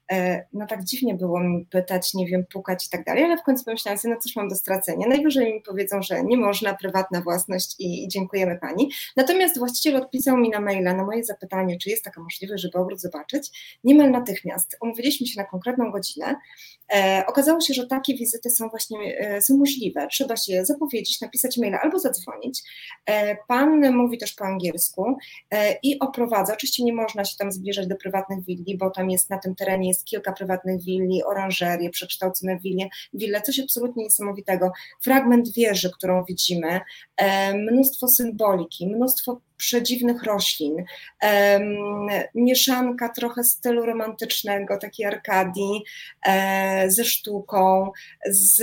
No 0.54 0.68
tak 0.68 0.84
dziwnie 0.84 1.16
było 1.16 1.40
mi 1.40 1.66
pytać, 1.66 2.14
nie 2.14 2.28
wiem, 2.28 2.46
pukać 2.54 2.88
i 2.88 2.90
tak 2.90 3.06
dalej, 3.06 3.24
ale 3.24 3.38
w 3.38 3.44
końcu 3.44 3.66
pomyślałam 3.66 3.98
sobie, 3.98 4.14
no 4.14 4.20
cóż 4.22 4.36
mam 4.36 4.50
do 4.50 4.56
stracenia, 4.56 5.08
najwyżej 5.08 5.54
mi 5.54 5.62
powiedzą, 5.62 6.02
że 6.02 6.24
nie 6.24 6.38
można, 6.38 6.74
prywatna 6.74 7.22
własność 7.22 7.76
i, 7.80 8.08
dziękujemy 8.08 8.60
Pani. 8.60 8.92
Natomiast 9.18 9.60
właściciel 9.60 9.96
odpisał 9.96 10.38
mi 10.38 10.50
na 10.50 10.60
maila 10.60 10.94
na 10.94 11.06
moje 11.06 11.24
zapytanie, 11.24 11.78
czy 11.78 11.90
jest 11.90 12.04
taka 12.04 12.22
możliwość, 12.22 12.64
żeby 12.64 12.78
ogród 12.78 13.02
zobaczyć, 13.02 13.78
niemal 13.84 14.12
natychmiast. 14.12 14.78
Umówiliśmy 14.82 15.28
się 15.28 15.42
na 15.42 15.48
konkretną 15.48 15.92
godzinę, 15.92 16.36
E, 16.94 17.24
okazało 17.28 17.62
się, 17.62 17.74
że 17.74 17.88
takie 17.88 18.16
wizyty 18.16 18.50
są 18.50 18.70
właśnie 18.70 19.20
e, 19.20 19.42
są 19.42 19.58
możliwe. 19.58 20.08
Trzeba 20.08 20.38
się 20.38 20.66
zapowiedzieć, 20.66 21.22
napisać 21.22 21.58
maila 21.58 21.82
albo 21.82 22.00
zadzwonić. 22.00 22.62
E, 23.06 23.38
pan 23.48 23.96
mówi 23.96 24.18
też 24.18 24.34
po 24.34 24.46
angielsku 24.46 25.18
i 25.84 26.00
oprowadza. 26.00 26.54
Oczywiście 26.54 26.84
nie 26.84 26.94
można 26.94 27.26
się 27.26 27.38
tam 27.38 27.52
zbliżać 27.52 27.88
do 27.88 27.96
prywatnych 27.96 28.46
willi, 28.46 28.78
bo 28.78 28.90
tam 28.90 29.10
jest 29.10 29.30
na 29.30 29.38
tym 29.38 29.56
terenie 29.56 29.94
jest 29.96 30.06
kilka 30.06 30.34
prywatnych 30.34 30.84
willi, 30.84 31.24
oranżerie, 31.24 31.90
przekształcone 31.90 32.60
wille, 32.60 32.88
wille, 33.14 33.42
coś 33.42 33.60
absolutnie 33.60 34.04
niesamowitego. 34.04 34.72
Fragment 35.04 35.54
wieży, 35.54 35.92
którą 35.92 36.24
widzimy, 36.24 36.82
mnóstwo 37.72 38.08
symboliki, 38.08 38.88
mnóstwo 38.88 39.42
przedziwnych 39.58 40.24
roślin, 40.24 40.86
mieszanka 42.36 43.10
trochę 43.10 43.44
stylu 43.44 43.86
romantycznego, 43.86 44.78
takiej 44.78 45.06
arkadii, 45.06 45.84
e, 46.26 46.92
ze 46.92 47.06
sztuką, 47.06 47.92
z, 48.30 48.56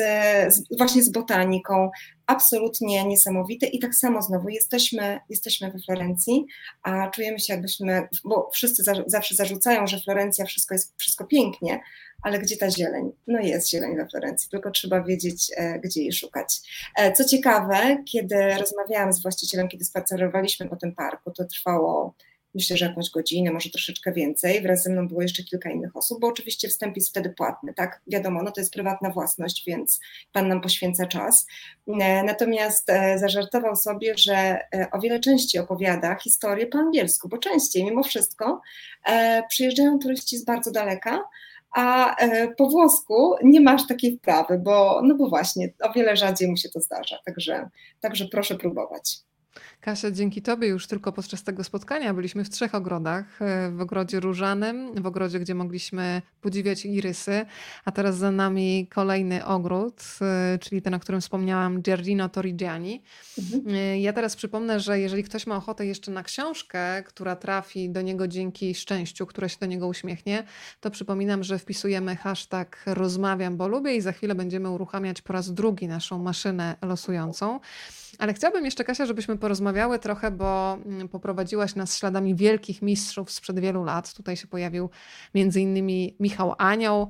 z, 0.54 0.76
właśnie 0.78 1.02
z 1.02 1.08
botaniką. 1.08 1.90
Absolutnie 2.26 3.04
niesamowite 3.04 3.66
i 3.66 3.78
tak 3.78 3.94
samo 3.94 4.22
znowu 4.22 4.48
jesteśmy, 4.48 5.20
jesteśmy 5.28 5.70
we 5.70 5.78
Florencji, 5.78 6.46
a 6.82 7.10
czujemy 7.10 7.40
się 7.40 7.52
jakbyśmy, 7.52 8.08
bo 8.24 8.50
wszyscy 8.52 8.82
za, 8.82 8.94
zawsze 9.06 9.34
zarzucają, 9.34 9.86
że 9.86 10.00
Florencja 10.00 10.44
wszystko 10.44 10.74
jest 10.74 10.94
wszystko 10.96 11.24
pięknie, 11.24 11.80
ale 12.22 12.38
gdzie 12.38 12.56
ta 12.56 12.70
zieleń? 12.70 13.12
No 13.26 13.40
jest 13.40 13.70
zieleń 13.70 13.96
we 13.96 14.08
Florencji, 14.08 14.50
tylko 14.50 14.70
trzeba 14.70 15.02
wiedzieć, 15.02 15.50
e, 15.56 15.78
gdzie 15.78 16.02
jej 16.02 16.12
szukać. 16.12 16.60
E, 16.96 17.12
co 17.12 17.24
ciekawe, 17.24 18.04
kiedy 18.12 18.54
rozmawiałam 18.58 19.12
z 19.12 19.22
właścicielem, 19.22 19.68
kiedy 19.68 19.84
spacerowaliśmy 19.84 20.68
po 20.68 20.76
tym 20.76 20.94
parku, 20.94 21.30
to 21.30 21.44
trwało 21.44 22.14
myślę, 22.54 22.76
że 22.76 22.86
jakąś 22.86 23.10
godzinę, 23.10 23.50
może 23.50 23.70
troszeczkę 23.70 24.12
więcej. 24.12 24.62
Wraz 24.62 24.82
ze 24.82 24.90
mną 24.90 25.08
było 25.08 25.22
jeszcze 25.22 25.42
kilka 25.42 25.70
innych 25.70 25.96
osób, 25.96 26.20
bo 26.20 26.26
oczywiście 26.26 26.68
wstęp 26.68 26.96
jest 26.96 27.08
wtedy 27.08 27.30
płatny, 27.30 27.74
tak? 27.74 28.00
Wiadomo, 28.06 28.42
no 28.42 28.50
to 28.50 28.60
jest 28.60 28.72
prywatna 28.72 29.10
własność, 29.10 29.64
więc 29.66 30.00
Pan 30.32 30.48
nam 30.48 30.60
poświęca 30.60 31.06
czas. 31.06 31.46
E, 31.88 32.24
natomiast 32.24 32.88
zażartował 33.16 33.76
sobie, 33.76 34.14
że 34.18 34.60
o 34.92 35.00
wiele 35.00 35.20
częściej 35.20 35.62
opowiada 35.62 36.14
historię 36.14 36.66
po 36.66 36.78
angielsku, 36.78 37.28
bo 37.28 37.38
częściej 37.38 37.84
mimo 37.84 38.02
wszystko 38.02 38.60
przyjeżdżają 39.48 39.98
turyści 39.98 40.38
z 40.38 40.44
bardzo 40.44 40.70
daleka, 40.70 41.22
a 41.72 42.16
e, 42.16 42.48
po 42.54 42.68
włosku 42.68 43.34
nie 43.42 43.60
masz 43.60 43.86
takiej 43.86 44.16
wprawy, 44.16 44.58
bo, 44.58 45.00
no 45.04 45.14
bo 45.14 45.28
właśnie 45.28 45.72
o 45.82 45.92
wiele 45.92 46.16
rzadziej 46.16 46.50
mu 46.50 46.56
się 46.56 46.68
to 46.68 46.80
zdarza, 46.80 47.18
także, 47.24 47.68
także 48.00 48.24
proszę 48.28 48.54
próbować. 48.54 49.18
Kasia, 49.80 50.10
dzięki 50.10 50.42
Tobie 50.42 50.68
już 50.68 50.86
tylko 50.86 51.12
podczas 51.12 51.42
tego 51.42 51.64
spotkania 51.64 52.14
byliśmy 52.14 52.44
w 52.44 52.50
trzech 52.50 52.74
ogrodach. 52.74 53.42
E, 53.42 53.70
w 53.70 53.80
ogrodzie 53.80 54.20
różanym, 54.20 55.02
w 55.02 55.06
ogrodzie, 55.06 55.40
gdzie 55.40 55.54
mogliśmy 55.54 56.22
podziwiać 56.40 56.86
irysy, 56.86 57.46
a 57.84 57.92
teraz 57.92 58.16
za 58.16 58.30
nami 58.30 58.86
kolejny 58.94 59.44
ogród, 59.44 60.02
e, 60.20 60.58
czyli 60.58 60.82
ten, 60.82 60.94
o 60.94 61.00
którym 61.00 61.20
wspomniałam, 61.20 61.82
Giardino 61.82 62.28
Torrigiani. 62.28 63.02
Mhm. 63.38 63.74
E, 63.74 64.00
ja 64.00 64.12
teraz 64.12 64.36
przypomnę, 64.36 64.80
że 64.80 65.00
jeżeli 65.00 65.24
ktoś 65.24 65.46
ma 65.46 65.56
ochotę 65.56 65.86
jeszcze 65.86 66.10
na 66.10 66.22
książkę, 66.22 67.02
która 67.02 67.36
trafi 67.36 67.90
do 67.90 68.02
niego 68.02 68.28
dzięki 68.28 68.74
szczęściu, 68.74 69.26
które 69.26 69.48
się 69.48 69.56
do 69.60 69.66
niego 69.66 69.88
uśmiechnie, 69.88 70.44
to 70.80 70.90
przypominam, 70.90 71.44
że 71.44 71.58
wpisujemy 71.58 72.16
hashtag 72.16 72.82
rozmawiam, 72.86 73.56
bo 73.56 73.68
lubię 73.68 73.96
i 73.96 74.00
za 74.00 74.12
chwilę 74.12 74.34
będziemy 74.34 74.70
uruchamiać 74.70 75.22
po 75.22 75.32
raz 75.32 75.54
drugi 75.54 75.88
naszą 75.88 76.18
maszynę 76.18 76.76
losującą. 76.82 77.60
Ale 78.18 78.34
chciałabym 78.34 78.64
jeszcze, 78.64 78.84
Kasia, 78.84 79.06
żebyśmy 79.06 79.38
porozmawiały 79.38 79.98
trochę, 79.98 80.30
bo 80.30 80.78
mm, 80.86 81.08
poprowadziłaś 81.08 81.74
nas 81.74 81.98
śladami 81.98 82.34
wielkich 82.34 82.82
mistrzów 82.82 83.30
sprzed 83.30 83.60
wielu 83.60 83.84
lat. 83.84 84.14
Tutaj 84.14 84.36
się 84.36 84.46
pojawił 84.46 84.90
między 85.34 85.60
innymi 85.60 86.16
Michał 86.20 86.54
Anioł. 86.58 87.08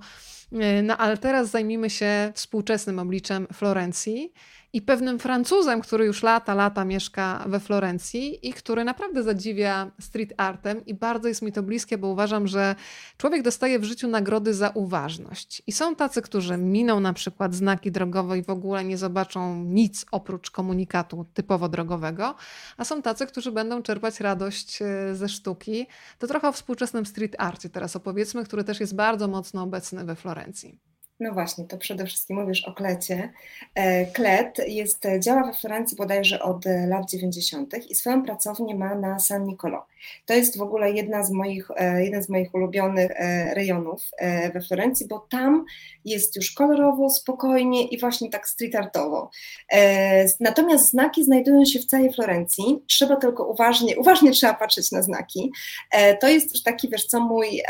Y, 0.53 0.82
no 0.82 0.96
ale 0.96 1.16
teraz 1.16 1.50
zajmijmy 1.50 1.90
się 1.90 2.32
współczesnym 2.34 2.98
obliczem 2.98 3.46
Florencji 3.53 4.32
i 4.75 4.83
pewnym 4.83 5.18
Francuzem, 5.18 5.81
który 5.81 6.05
już 6.05 6.23
lata, 6.23 6.55
lata 6.55 6.85
mieszka 6.85 7.45
we 7.47 7.61
Florencji 7.61 8.49
i 8.49 8.53
który 8.53 8.85
naprawdę 8.85 9.23
zadziwia 9.23 9.91
street 10.01 10.33
artem 10.37 10.87
i 10.87 10.95
bardzo 10.95 11.29
jest 11.29 11.43
mi 11.43 11.53
to 11.53 11.62
bliskie, 11.62 11.99
bo 11.99 12.09
uważam, 12.09 12.47
że 12.47 12.75
człowiek 13.16 13.43
dostaje 13.43 13.79
w 13.79 13.85
życiu 13.85 14.09
nagrody 14.09 14.55
za 14.55 14.68
uważność. 14.68 15.62
I 15.66 15.73
są 15.73 15.97
tacy, 15.97 16.23
którzy 16.23 16.57
miną 16.57 17.01
na 17.01 17.12
przykład 17.12 17.55
znaki 17.55 17.93
drogowe 17.93 18.39
i 18.39 18.43
w 18.43 18.51
ogóle 18.51 18.85
nie 18.85 18.99
zobaczą 18.99 19.64
nic 19.64 20.07
oprócz 20.12 20.51
komunikatu 20.51 21.27
typowo 21.35 21.68
drogowego, 21.68 22.35
a 22.77 22.85
są 22.85 23.03
tacy, 23.03 23.27
którzy 23.27 23.53
będą 23.53 23.83
czerpać 23.83 24.20
radość 24.20 24.83
e, 24.83 25.14
ze 25.14 25.29
sztuki. 25.29 25.87
To 26.18 26.27
trochę 26.27 26.49
o 26.49 26.53
współczesnym 26.53 27.07
street 27.07 27.37
arcie 27.39 27.68
teraz 27.68 27.97
opowiedzmy, 27.97 28.45
który 28.45 28.64
też 28.64 28.81
jest 28.81 28.95
bardzo 28.95 29.29
mocno 29.29 29.62
obecny 29.62 30.05
we 30.05 30.16
Florencji. 30.16 30.91
No 31.23 31.33
właśnie, 31.33 31.64
to 31.64 31.79
przede 31.79 32.07
wszystkim 32.07 32.41
mówisz 32.41 32.64
o 32.64 32.73
klecie. 32.73 33.33
E, 33.75 34.07
Klet 34.07 34.59
jest, 34.68 35.05
działa 35.18 35.45
we 35.45 35.53
Florencji 35.53 35.97
bodajże 35.97 36.43
od 36.43 36.64
lat 36.87 37.11
90. 37.11 37.91
i 37.91 37.95
swoją 37.95 38.23
pracownię 38.23 38.75
ma 38.75 38.95
na 38.95 39.18
San 39.18 39.45
Nicolo. 39.45 39.87
To 40.27 40.35
jest 40.35 40.59
w 40.59 40.62
ogóle 40.62 40.93
jedna 40.93 41.25
z 41.25 41.31
moich, 41.31 41.70
e, 41.77 42.05
jeden 42.05 42.23
z 42.23 42.29
moich 42.29 42.55
ulubionych 42.55 43.11
e, 43.14 43.55
rejonów 43.55 44.03
we 44.55 44.61
Florencji, 44.61 45.09
bo 45.09 45.18
tam 45.18 45.64
jest 46.05 46.37
już 46.37 46.53
kolorowo, 46.53 47.11
spokojnie 47.11 47.89
i 47.89 48.01
właśnie 48.01 48.31
tak 48.31 48.49
street 48.49 48.75
artowo. 48.75 49.31
Natomiast 50.41 50.91
znaki 50.91 51.25
znajdują 51.25 51.64
się 51.64 51.79
w 51.79 51.87
całej 51.87 52.12
Florencji. 52.12 52.83
Trzeba 52.87 53.16
tylko 53.16 53.47
uważnie, 53.47 53.99
uważnie 53.99 54.31
trzeba 54.31 54.55
patrzeć 54.55 54.93
na 54.93 55.03
znaki. 55.03 55.53
To 56.20 56.29
jest 56.29 56.53
też 56.53 56.62
taki, 56.62 56.89
wiesz 56.89 57.07
co, 57.07 57.20
mój, 57.20 57.62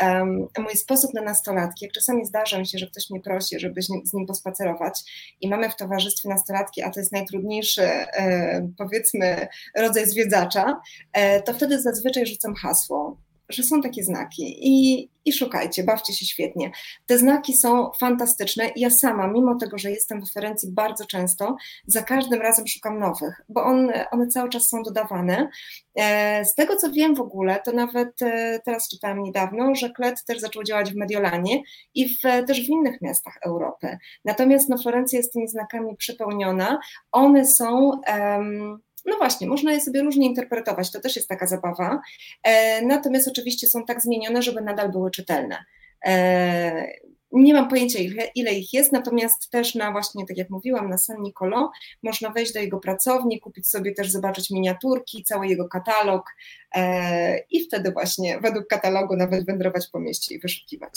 mój 0.59 0.77
sposób 0.77 1.15
na 1.15 1.23
nastolatki. 1.23 1.85
Jak 1.85 1.95
czasami 1.95 2.25
zdarza 2.25 2.59
mi 2.59 2.67
się, 2.67 2.79
że 2.79 2.87
ktoś 2.87 3.11
mnie 3.11 3.21
prosi, 3.21 3.42
prosi, 3.43 3.61
żeby 3.61 3.83
z 3.83 4.13
nim 4.13 4.27
pospacerować. 4.27 5.01
I 5.41 5.49
mamy 5.49 5.71
w 5.71 5.77
towarzystwie 5.77 6.29
nastolatki, 6.29 6.83
a 6.83 6.91
to 6.91 7.01
jest 7.01 7.13
najtrudniejszy, 7.13 7.83
e, 7.83 8.69
powiedzmy, 8.79 9.49
rodzaj 9.77 10.07
zwiedzacza, 10.07 10.81
e, 11.13 11.43
to 11.43 11.55
wtedy 11.55 11.81
zazwyczaj 11.81 12.27
rzucam 12.27 12.55
hasło 12.55 13.17
że 13.55 13.63
są 13.63 13.81
takie 13.81 14.05
znaki 14.05 14.59
i, 14.61 15.09
i 15.25 15.33
szukajcie, 15.33 15.85
bawcie 15.85 16.13
się 16.13 16.27
świetnie. 16.27 16.71
Te 17.07 17.19
znaki 17.19 17.57
są 17.57 17.91
fantastyczne. 18.01 18.71
Ja 18.77 18.91
sama, 18.91 19.27
mimo 19.27 19.55
tego, 19.55 19.79
że 19.79 19.91
jestem 19.91 20.27
w 20.27 20.33
Ferencji 20.33 20.73
bardzo 20.73 21.07
często, 21.07 21.57
za 21.87 22.03
każdym 22.03 22.41
razem 22.41 22.67
szukam 22.67 22.99
nowych, 22.99 23.41
bo 23.49 23.65
on, 23.65 23.93
one 24.11 24.27
cały 24.27 24.49
czas 24.49 24.69
są 24.69 24.83
dodawane. 24.83 25.49
E, 25.95 26.45
z 26.45 26.55
tego 26.55 26.77
co 26.77 26.91
wiem 26.91 27.15
w 27.15 27.21
ogóle, 27.21 27.61
to 27.65 27.73
nawet 27.73 28.23
e, 28.23 28.61
teraz 28.65 28.89
czytałam 28.89 29.23
niedawno, 29.23 29.75
że 29.75 29.91
Klet 29.91 30.25
też 30.25 30.39
zaczął 30.39 30.63
działać 30.63 30.93
w 30.93 30.97
Mediolanie 30.97 31.63
i 31.95 32.09
w, 32.09 32.21
też 32.21 32.67
w 32.67 32.69
innych 32.69 33.03
miastach 33.03 33.39
Europy. 33.47 33.99
Natomiast 34.25 34.69
no, 34.69 34.79
Florencja 34.79 35.19
jest 35.19 35.33
tymi 35.33 35.49
znakami 35.49 35.97
przepełniona. 35.97 36.79
One 37.13 37.47
są. 37.47 38.01
Um, 38.09 38.83
no 39.05 39.17
właśnie, 39.17 39.47
można 39.47 39.73
je 39.73 39.81
sobie 39.81 40.03
różnie 40.03 40.27
interpretować, 40.27 40.93
to 40.93 41.01
też 41.01 41.17
jest 41.17 41.29
taka 41.29 41.47
zabawa. 41.47 42.01
E, 42.43 42.83
natomiast 42.87 43.29
oczywiście 43.29 43.67
są 43.67 43.85
tak 43.85 44.03
zmienione, 44.03 44.43
żeby 44.43 44.61
nadal 44.61 44.93
były 44.93 45.11
czytelne. 45.11 45.65
E, 46.07 46.87
nie 47.33 47.55
mam 47.55 47.69
pojęcia, 47.69 47.99
ile, 47.99 48.31
ile, 48.35 48.53
ich 48.53 48.73
jest, 48.73 48.93
natomiast 48.93 49.51
też 49.51 49.75
na 49.75 49.93
właśnie, 49.93 50.27
tak 50.27 50.37
jak 50.37 50.51
mówiłam, 50.51 50.91
na 50.91 50.99
San 50.99 51.23
Nicolo 51.23 51.71
można 52.03 52.31
wejść 52.31 52.53
do 52.53 52.61
jego 52.61 52.79
pracowni, 52.79 53.41
kupić 53.41 53.69
sobie 53.69 53.95
też, 53.95 54.11
zobaczyć 54.11 54.51
miniaturki, 54.51 55.25
cały 55.25 55.47
jego 55.47 55.69
katalog 55.69 56.27
e, 56.75 57.39
i 57.51 57.65
wtedy 57.65 57.93
właśnie 57.93 58.41
według 58.41 58.67
katalogu 58.67 59.17
nawet 59.17 59.47
wędrować 59.47 59.89
po 59.93 60.01
mieście 60.01 60.35
i 60.35 60.41
wyszukiwać. 60.41 60.93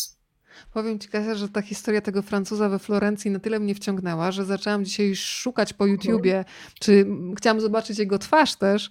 Powiem 0.74 1.00
Ci, 1.00 1.10
Kasia, 1.10 1.36
że 1.36 1.50
ta 1.50 1.62
historia 1.62 2.02
tego 2.02 2.22
Francuza 2.22 2.70
we 2.70 2.80
Florencji 2.80 3.32
na 3.32 3.40
tyle 3.40 3.60
mnie 3.60 3.76
wciągnęła, 3.76 4.32
że 4.32 4.46
zaczęłam 4.46 4.86
dzisiaj 4.86 5.16
szukać 5.16 5.74
po 5.74 5.86
YouTubie, 5.86 6.46
czy 6.80 7.06
chciałam 7.38 7.62
zobaczyć 7.62 8.00
jego 8.00 8.20
twarz 8.20 8.56
też. 8.56 8.90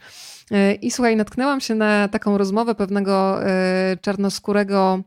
E, 0.51 0.75
I 0.75 0.91
słuchaj, 0.91 1.17
natknęłam 1.17 1.61
się 1.61 1.75
na 1.75 2.09
taką 2.09 2.39
rozmowę 2.39 2.75
pewnego 2.75 3.45
e, 3.47 3.97
czarnoskórego 4.01 5.01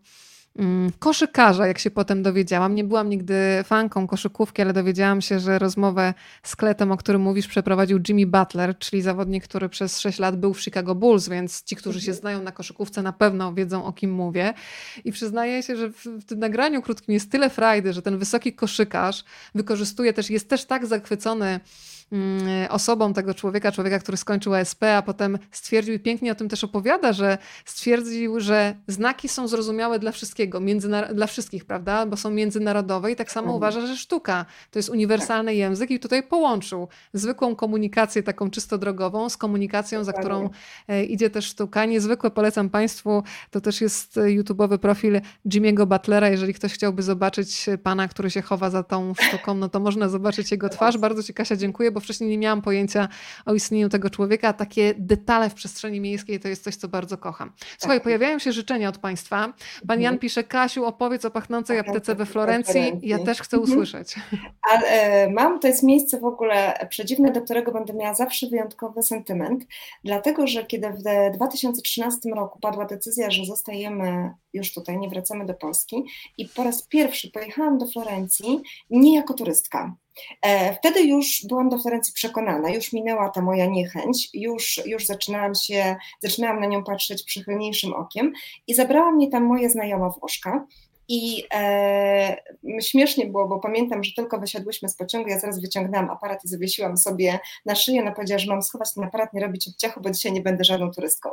koszykarza, 0.99 1.67
jak 1.67 1.79
się 1.79 1.91
potem 1.91 2.23
dowiedziałam. 2.23 2.75
Nie 2.75 2.83
byłam 2.83 3.09
nigdy 3.09 3.35
fanką 3.63 4.07
koszykówki, 4.07 4.61
ale 4.61 4.73
dowiedziałam 4.73 5.21
się, 5.21 5.39
że 5.39 5.59
rozmowę 5.59 6.13
z 6.43 6.55
Kletem, 6.55 6.91
o 6.91 6.97
którym 6.97 7.21
mówisz, 7.21 7.47
przeprowadził 7.47 7.99
Jimmy 8.09 8.25
Butler, 8.25 8.77
czyli 8.79 9.01
zawodnik, 9.01 9.43
który 9.43 9.69
przez 9.69 9.99
6 9.99 10.19
lat 10.19 10.39
był 10.39 10.53
w 10.53 10.61
Chicago 10.61 10.95
Bulls, 10.95 11.29
więc 11.29 11.63
ci, 11.63 11.75
którzy 11.75 12.01
się 12.01 12.13
znają 12.13 12.43
na 12.43 12.51
koszykówce, 12.51 13.01
na 13.01 13.13
pewno 13.13 13.53
wiedzą, 13.53 13.85
o 13.85 13.93
kim 13.93 14.11
mówię. 14.11 14.53
I 15.05 15.11
przyznaję 15.11 15.63
się, 15.63 15.75
że 15.75 15.89
w, 15.89 16.05
w 16.05 16.25
tym 16.25 16.39
nagraniu 16.39 16.81
krótkim 16.81 17.13
jest 17.13 17.31
tyle 17.31 17.49
frajdy, 17.49 17.93
że 17.93 18.01
ten 18.01 18.17
wysoki 18.17 18.53
koszykarz 18.53 19.23
wykorzystuje 19.55 20.13
też, 20.13 20.29
jest 20.29 20.49
też 20.49 20.65
tak 20.65 20.85
zachwycony 20.85 21.47
Mm, 21.47 21.59
osobą 22.69 23.13
tego 23.13 23.33
człowieka, 23.33 23.71
człowieka, 23.71 23.99
który 23.99 24.17
skończył 24.17 24.53
ASP, 24.53 24.83
a 24.83 25.01
potem 25.01 25.39
stwierdził 25.51 25.93
i 25.93 25.99
pięknie 25.99 26.31
o 26.31 26.35
tym 26.35 26.49
też 26.49 26.63
opowiada, 26.63 27.13
że 27.13 27.37
stwierdził, 27.65 28.39
że 28.39 28.75
znaki 28.87 29.29
są 29.29 29.47
zrozumiałe 29.47 29.99
dla 29.99 30.11
wszystkiego, 30.11 30.61
dla 31.13 31.27
wszystkich, 31.27 31.65
prawda, 31.65 32.05
bo 32.05 32.17
są 32.17 32.29
międzynarodowe 32.29 33.11
i 33.11 33.15
tak 33.15 33.31
samo 33.31 33.45
mhm. 33.45 33.57
uważa, 33.57 33.87
że 33.87 33.97
sztuka 33.97 34.45
to 34.71 34.79
jest 34.79 34.89
uniwersalny 34.89 35.51
tak. 35.51 35.57
język 35.57 35.91
i 35.91 35.99
tutaj 35.99 36.23
połączył 36.23 36.87
zwykłą 37.13 37.55
komunikację 37.55 38.23
taką 38.23 38.49
czysto 38.49 38.77
drogową 38.77 39.29
z 39.29 39.37
komunikacją, 39.37 40.03
za 40.03 40.13
którą 40.13 40.49
e, 40.87 41.03
idzie 41.03 41.29
też 41.29 41.45
sztuka. 41.45 41.85
Niezwykłe 41.85 42.31
polecam 42.31 42.69
Państwu, 42.69 43.23
to 43.51 43.61
też 43.61 43.81
jest 43.81 44.15
YouTube'owy 44.15 44.77
profil 44.77 45.21
Jimmy'ego 45.45 45.85
Butlera, 45.85 46.29
jeżeli 46.29 46.53
ktoś 46.53 46.73
chciałby 46.73 47.03
zobaczyć 47.03 47.65
pana, 47.83 48.07
który 48.07 48.31
się 48.31 48.41
chowa 48.41 48.69
za 48.69 48.83
tą 48.83 49.13
sztuką, 49.13 49.53
no 49.53 49.69
to 49.69 49.79
można 49.79 50.09
zobaczyć 50.09 50.51
jego 50.51 50.69
twarz. 50.69 50.97
Bardzo 50.97 51.23
Ci 51.23 51.33
Kasia 51.33 51.55
dziękuję, 51.55 51.91
bo 51.97 52.01
wcześniej 52.01 52.29
nie 52.29 52.37
miałam 52.37 52.61
pojęcia 52.61 53.07
o 53.45 53.53
istnieniu 53.53 53.89
tego 53.89 54.09
człowieka, 54.09 54.47
a 54.47 54.53
takie 54.53 54.93
detale 54.97 55.49
w 55.49 55.53
przestrzeni 55.53 56.01
miejskiej 56.01 56.39
to 56.39 56.47
jest 56.47 56.63
coś, 56.63 56.75
co 56.75 56.87
bardzo 56.87 57.17
kocham. 57.17 57.51
Słuchaj, 57.77 57.97
tak. 57.97 58.03
pojawiają 58.03 58.39
się 58.39 58.51
życzenia 58.51 58.89
od 58.89 58.97
Państwa. 58.97 59.53
Pan 59.87 60.01
Jan 60.01 60.13
mhm. 60.13 60.19
pisze, 60.19 60.43
Kasiu, 60.43 60.85
opowiedz 60.85 61.25
o 61.25 61.31
pachnącej 61.31 61.79
aptece 61.79 62.15
we 62.15 62.25
Florencji. 62.25 62.99
Ja 63.01 63.19
też 63.19 63.41
chcę 63.41 63.57
mhm. 63.57 63.73
usłyszeć. 63.73 64.15
Ale 64.71 64.87
e, 64.87 65.29
mam, 65.29 65.59
to 65.59 65.67
jest 65.67 65.83
miejsce 65.83 66.19
w 66.19 66.25
ogóle 66.25 66.87
przedziwne, 66.89 67.31
do 67.31 67.41
którego 67.41 67.71
będę 67.71 67.93
miała 67.93 68.13
zawsze 68.13 68.47
wyjątkowy 68.47 69.03
sentyment, 69.03 69.67
dlatego, 70.03 70.47
że 70.47 70.65
kiedy 70.65 70.89
w 70.89 71.33
2013 71.33 72.29
roku 72.35 72.59
padła 72.59 72.85
decyzja, 72.85 73.31
że 73.31 73.45
zostajemy 73.45 74.33
już 74.57 74.73
tutaj, 74.73 74.97
nie 74.97 75.09
wracamy 75.09 75.45
do 75.45 75.53
Polski. 75.53 76.03
I 76.37 76.45
po 76.45 76.63
raz 76.63 76.87
pierwszy 76.87 77.31
pojechałam 77.31 77.77
do 77.77 77.87
Florencji 77.87 78.61
nie 78.89 79.15
jako 79.15 79.33
turystka, 79.33 79.95
E, 80.41 80.73
wtedy 80.73 81.03
już 81.03 81.45
byłam 81.49 81.69
do 81.69 81.79
Florencji 81.79 82.13
przekonana, 82.13 82.69
już 82.69 82.93
minęła 82.93 83.29
ta 83.29 83.41
moja 83.41 83.65
niechęć, 83.65 84.29
już, 84.33 84.81
już 84.85 85.05
zaczynałam 85.05 85.55
się, 85.55 85.95
zaczynałam 86.23 86.59
na 86.59 86.65
nią 86.65 86.83
patrzeć 86.83 87.23
przychylniejszym 87.23 87.93
okiem 87.93 88.33
i 88.67 88.75
zabrała 88.75 89.11
mnie 89.11 89.29
tam 89.29 89.43
moja 89.43 89.69
znajoma 89.69 90.09
Włoszka, 90.09 90.65
i 91.07 91.43
e, 91.53 92.37
śmiesznie 92.81 93.25
było, 93.25 93.47
bo 93.47 93.59
pamiętam, 93.59 94.03
że 94.03 94.11
tylko 94.15 94.39
wysiadłyśmy 94.39 94.89
z 94.89 94.95
pociągu, 94.95 95.29
ja 95.29 95.39
zaraz 95.39 95.61
wyciągnęłam 95.61 96.09
aparat 96.09 96.45
i 96.45 96.47
zawiesiłam 96.47 96.97
sobie 96.97 97.39
na 97.65 97.75
szyję. 97.75 98.01
Ona 98.01 98.11
powiedziała, 98.11 98.39
że 98.39 98.51
mam 98.51 98.63
schować 98.63 98.93
ten 98.93 99.03
aparat, 99.03 99.33
nie 99.33 99.41
robić 99.41 99.67
odciachu, 99.67 100.01
bo 100.01 100.09
dzisiaj 100.11 100.31
nie 100.31 100.41
będę 100.41 100.63
żadną 100.63 100.91
turystką. 100.91 101.29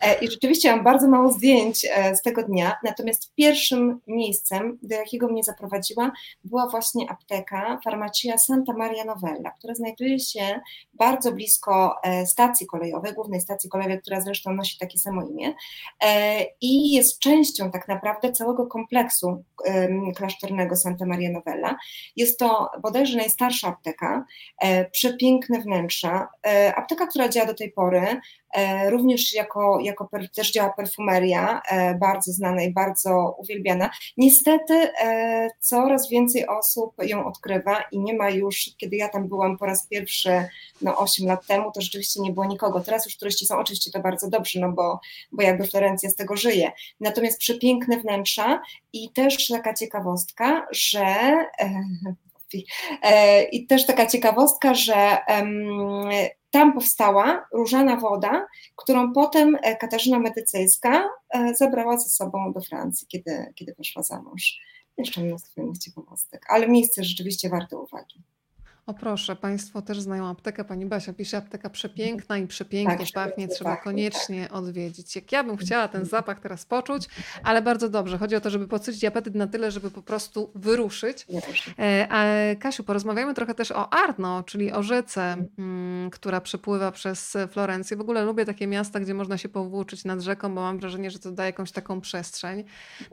E, 0.00 0.24
I 0.24 0.30
rzeczywiście 0.30 0.70
mam 0.70 0.84
bardzo 0.84 1.08
mało 1.08 1.32
zdjęć 1.32 1.86
e, 1.90 2.16
z 2.16 2.22
tego 2.22 2.42
dnia, 2.42 2.76
natomiast 2.84 3.34
pierwszym 3.34 4.00
miejscem, 4.06 4.78
do 4.82 4.96
jakiego 4.96 5.28
mnie 5.28 5.44
zaprowadziła, 5.44 6.12
była 6.44 6.68
właśnie 6.68 7.10
apteka 7.10 7.80
Farmacia 7.84 8.38
Santa 8.38 8.72
Maria 8.72 9.04
Novella, 9.04 9.50
która 9.50 9.74
znajduje 9.74 10.18
się 10.18 10.60
bardzo 10.94 11.32
blisko 11.32 11.96
e, 12.02 12.26
stacji 12.26 12.66
kolejowej, 12.66 13.14
głównej 13.14 13.40
stacji 13.40 13.70
kolejowej, 13.70 14.00
która 14.00 14.20
zresztą 14.20 14.52
nosi 14.52 14.78
takie 14.78 14.98
samo 14.98 15.22
imię 15.22 15.54
e, 16.04 16.44
i 16.60 16.92
jest 16.92 17.18
częścią 17.18 17.70
tak 17.70 17.88
naprawdę 17.88 18.32
całego 18.32 18.66
kompleksu 18.66 19.17
kompleksu 19.20 19.44
klasztornego 20.16 20.76
Santa 20.76 21.06
Maria 21.06 21.30
Novella. 21.30 21.76
Jest 22.16 22.38
to 22.38 22.70
bodajże 22.82 23.16
najstarsza 23.16 23.68
apteka, 23.68 24.24
przepiękne 24.92 25.60
wnętrza, 25.60 26.28
apteka, 26.76 27.06
która 27.06 27.28
działa 27.28 27.46
do 27.46 27.54
tej 27.54 27.72
pory, 27.72 28.20
E, 28.47 28.47
również 28.90 29.34
jako, 29.34 29.80
jako 29.80 30.08
też 30.36 30.52
działa 30.52 30.72
perfumeria, 30.72 31.60
e, 31.70 31.94
bardzo 31.94 32.32
znana 32.32 32.62
i 32.62 32.72
bardzo 32.72 33.36
uwielbiana. 33.38 33.90
Niestety 34.16 34.74
e, 34.74 35.48
coraz 35.60 36.10
więcej 36.10 36.46
osób 36.46 36.94
ją 37.02 37.26
odkrywa 37.26 37.82
i 37.92 38.00
nie 38.00 38.14
ma 38.14 38.30
już, 38.30 38.70
kiedy 38.78 38.96
ja 38.96 39.08
tam 39.08 39.28
byłam 39.28 39.58
po 39.58 39.66
raz 39.66 39.86
pierwszy 39.86 40.48
no 40.82 40.98
8 40.98 41.26
lat 41.26 41.46
temu, 41.46 41.72
to 41.72 41.80
rzeczywiście 41.80 42.20
nie 42.20 42.32
było 42.32 42.46
nikogo. 42.46 42.80
Teraz 42.80 43.04
już 43.04 43.16
turyści 43.16 43.46
są, 43.46 43.58
oczywiście 43.58 43.90
to 43.90 44.00
bardzo 44.00 44.28
dobrze, 44.28 44.60
no 44.60 44.72
bo, 44.72 45.00
bo 45.32 45.42
jakby 45.42 45.66
Florencja 45.66 46.10
z 46.10 46.14
tego 46.14 46.36
żyje. 46.36 46.72
Natomiast 47.00 47.38
przepiękne 47.38 48.00
wnętrza 48.00 48.60
i 48.92 49.10
też 49.10 49.46
taka 49.48 49.74
ciekawostka, 49.74 50.66
że 50.70 51.06
i 53.52 53.66
też 53.66 53.86
taka 53.86 54.06
ciekawostka, 54.06 54.74
że 54.74 55.18
tam 56.50 56.72
powstała 56.72 57.46
różana 57.52 57.96
woda, 57.96 58.46
którą 58.76 59.12
potem 59.12 59.56
e, 59.62 59.76
Katarzyna 59.76 60.18
Medycyjska 60.18 61.08
e, 61.30 61.54
zabrała 61.54 61.98
ze 61.98 62.08
sobą 62.08 62.52
do 62.52 62.60
Francji, 62.60 63.06
kiedy, 63.06 63.52
kiedy 63.54 63.74
wyszła 63.78 64.02
za 64.02 64.22
mąż. 64.22 64.58
Jeszcze 64.98 65.20
mnóstwo 65.20 65.62
innych 65.62 65.78
ciekawostek, 65.78 66.46
ale 66.48 66.68
miejsce 66.68 67.04
rzeczywiście 67.04 67.48
warte 67.48 67.76
uwagi. 67.76 68.22
O 68.88 68.94
proszę, 68.94 69.36
Państwo 69.36 69.82
też 69.82 70.00
znają 70.00 70.26
aptekę. 70.26 70.64
Pani 70.64 70.86
Basia 70.86 71.12
pisze, 71.12 71.36
apteka 71.36 71.70
przepiękna 71.70 72.38
i 72.38 72.46
przepięknie 72.46 73.06
tak, 73.06 73.14
pachnie, 73.14 73.48
trzeba 73.48 73.70
pachnie, 73.70 73.84
koniecznie 73.84 74.42
tak. 74.42 74.54
odwiedzić. 74.54 75.16
Jak 75.16 75.32
ja 75.32 75.44
bym 75.44 75.56
chciała 75.56 75.88
ten 75.88 76.04
zapach 76.04 76.40
teraz 76.40 76.66
poczuć, 76.66 77.08
ale 77.42 77.62
bardzo 77.62 77.88
dobrze. 77.88 78.18
Chodzi 78.18 78.36
o 78.36 78.40
to, 78.40 78.50
żeby 78.50 78.68
podsycić 78.68 79.04
apetyt 79.04 79.34
na 79.34 79.46
tyle, 79.46 79.70
żeby 79.70 79.90
po 79.90 80.02
prostu 80.02 80.50
wyruszyć. 80.54 81.26
E, 81.78 82.06
a 82.10 82.24
Kasiu, 82.56 82.84
porozmawiamy 82.84 83.34
trochę 83.34 83.54
też 83.54 83.72
o 83.72 83.92
Arno, 83.92 84.42
czyli 84.42 84.72
o 84.72 84.82
rzece, 84.82 85.22
mhm. 85.22 85.48
mm, 85.58 86.10
która 86.10 86.40
przepływa 86.40 86.92
przez 86.92 87.36
Florencję. 87.50 87.96
W 87.96 88.00
ogóle 88.00 88.24
lubię 88.24 88.44
takie 88.44 88.66
miasta, 88.66 89.00
gdzie 89.00 89.14
można 89.14 89.38
się 89.38 89.48
powłóczyć 89.48 90.04
nad 90.04 90.20
rzeką, 90.20 90.54
bo 90.54 90.60
mam 90.60 90.78
wrażenie, 90.78 91.10
że 91.10 91.18
to 91.18 91.32
daje 91.32 91.48
jakąś 91.48 91.72
taką 91.72 92.00
przestrzeń. 92.00 92.64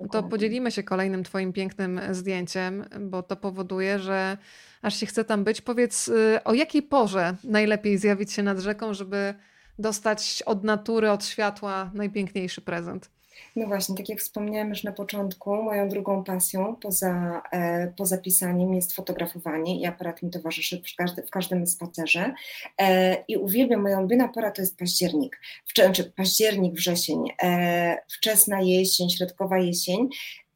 No 0.01 0.07
to 0.07 0.23
podzielimy 0.23 0.71
się 0.71 0.83
kolejnym 0.83 1.23
Twoim 1.23 1.53
pięknym 1.53 2.01
zdjęciem, 2.11 2.85
bo 2.99 3.23
to 3.23 3.35
powoduje, 3.35 3.99
że 3.99 4.37
aż 4.85 4.99
się 4.99 5.05
chce 5.05 5.25
tam 5.25 5.43
być. 5.43 5.61
Powiedz, 5.61 6.07
y, 6.07 6.39
o 6.43 6.53
jakiej 6.53 6.83
porze 6.83 7.35
najlepiej 7.43 7.97
zjawić 7.97 8.33
się 8.33 8.43
nad 8.43 8.59
rzeką, 8.59 8.93
żeby 8.93 9.33
dostać 9.79 10.43
od 10.45 10.63
natury, 10.63 11.11
od 11.11 11.25
światła 11.25 11.91
najpiękniejszy 11.93 12.61
prezent? 12.61 13.09
No 13.55 13.67
właśnie, 13.67 13.95
tak 13.95 14.09
jak 14.09 14.19
wspomniałam 14.19 14.69
już 14.69 14.83
na 14.83 14.91
początku, 14.91 15.63
moją 15.63 15.89
drugą 15.89 16.23
pasją 16.23 16.75
poza, 16.75 17.41
e, 17.51 17.93
poza 17.97 18.17
pisaniem 18.17 18.73
jest 18.73 18.93
fotografowanie 18.93 19.79
i 19.79 19.85
aparat 19.85 20.23
mi 20.23 20.29
towarzyszy 20.29 20.81
w, 20.81 20.95
każdy, 20.97 21.21
w 21.23 21.29
każdym 21.29 21.67
spacerze. 21.67 22.33
E, 22.77 23.15
I 23.27 23.37
uwielbiam, 23.37 23.81
moją 23.81 23.99
ulubiona 23.99 24.27
pora 24.27 24.51
to 24.51 24.61
jest 24.61 24.77
październik, 24.77 25.39
w, 25.65 25.73
czy 25.91 26.03
październik, 26.03 26.73
wrzesień, 26.73 27.23
e, 27.43 27.97
wczesna 28.17 28.61
jesień, 28.61 29.09
środkowa 29.09 29.57
jesień. 29.57 30.09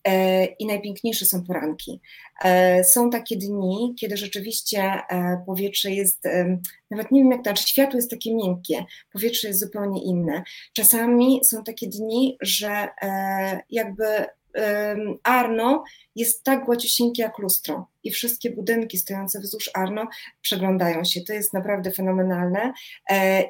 E, 0.07 0.45
i 0.45 0.65
najpiękniejsze 0.65 1.25
są 1.25 1.43
poranki. 1.43 2.01
E, 2.43 2.83
są 2.83 3.09
takie 3.09 3.37
dni, 3.37 3.95
kiedy 3.99 4.17
rzeczywiście 4.17 4.81
e, 4.81 5.43
powietrze 5.45 5.91
jest, 5.91 6.23
nawet 6.91 7.11
nie 7.11 7.21
wiem 7.21 7.31
jak 7.31 7.39
to, 7.39 7.43
znaczy 7.43 7.67
światło 7.67 7.95
jest 7.95 8.11
takie 8.11 8.35
miękkie, 8.35 8.85
powietrze 9.13 9.47
jest 9.47 9.59
zupełnie 9.59 10.03
inne. 10.03 10.43
Czasami 10.73 11.39
są 11.43 11.63
takie 11.63 11.87
dni, 11.87 12.37
że 12.41 12.87
jakby 13.69 14.05
Arno 15.23 15.83
jest 16.15 16.43
tak 16.43 16.65
gładziusieńkie 16.65 17.21
jak 17.21 17.37
lustro 17.37 17.87
i 18.03 18.11
wszystkie 18.11 18.49
budynki 18.49 18.97
stojące 18.97 19.39
wzdłuż 19.39 19.71
Arno 19.73 20.07
przeglądają 20.41 21.03
się. 21.03 21.21
To 21.21 21.33
jest 21.33 21.53
naprawdę 21.53 21.91
fenomenalne. 21.91 22.73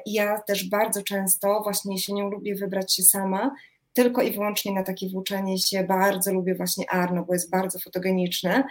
Ja 0.06 0.40
też 0.40 0.68
bardzo 0.68 1.02
często, 1.02 1.60
właśnie 1.62 1.94
jesienią 1.94 2.30
lubię 2.30 2.54
wybrać 2.54 2.94
się 2.94 3.02
sama 3.02 3.50
tylko 3.92 4.22
i 4.22 4.32
wyłącznie 4.32 4.72
na 4.72 4.82
takie 4.82 5.08
włóczenie 5.08 5.58
się. 5.58 5.84
Bardzo 5.84 6.32
lubię 6.32 6.54
właśnie 6.54 6.90
Arno, 6.90 7.24
bo 7.24 7.32
jest 7.32 7.50
bardzo 7.50 7.78
fotogeniczne. 7.78 8.64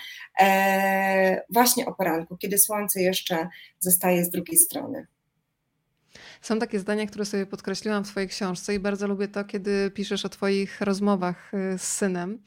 Właśnie 1.49 1.86
o 1.86 1.93
poranku, 1.93 2.38
kiedy 2.38 2.57
słońce 2.57 3.01
jeszcze 3.01 3.47
zostaje 3.80 4.26
z 4.26 4.30
drugiej 4.30 4.57
strony. 4.57 5.07
Są 6.42 6.60
takie 6.60 6.80
zdania, 6.80 7.08
które 7.08 7.26
sobie 7.26 7.46
podkreśliłam 7.46 8.04
w 8.04 8.08
Twojej 8.08 8.30
książce 8.30 8.76
i 8.76 8.80
bardzo 8.80 9.08
lubię 9.08 9.28
to, 9.28 9.44
kiedy 9.44 9.92
piszesz 9.92 10.26
o 10.26 10.30
Twoich 10.30 10.82
rozmowach 10.82 11.54
y, 11.54 11.78
z 11.78 11.82
synem. 11.82 12.40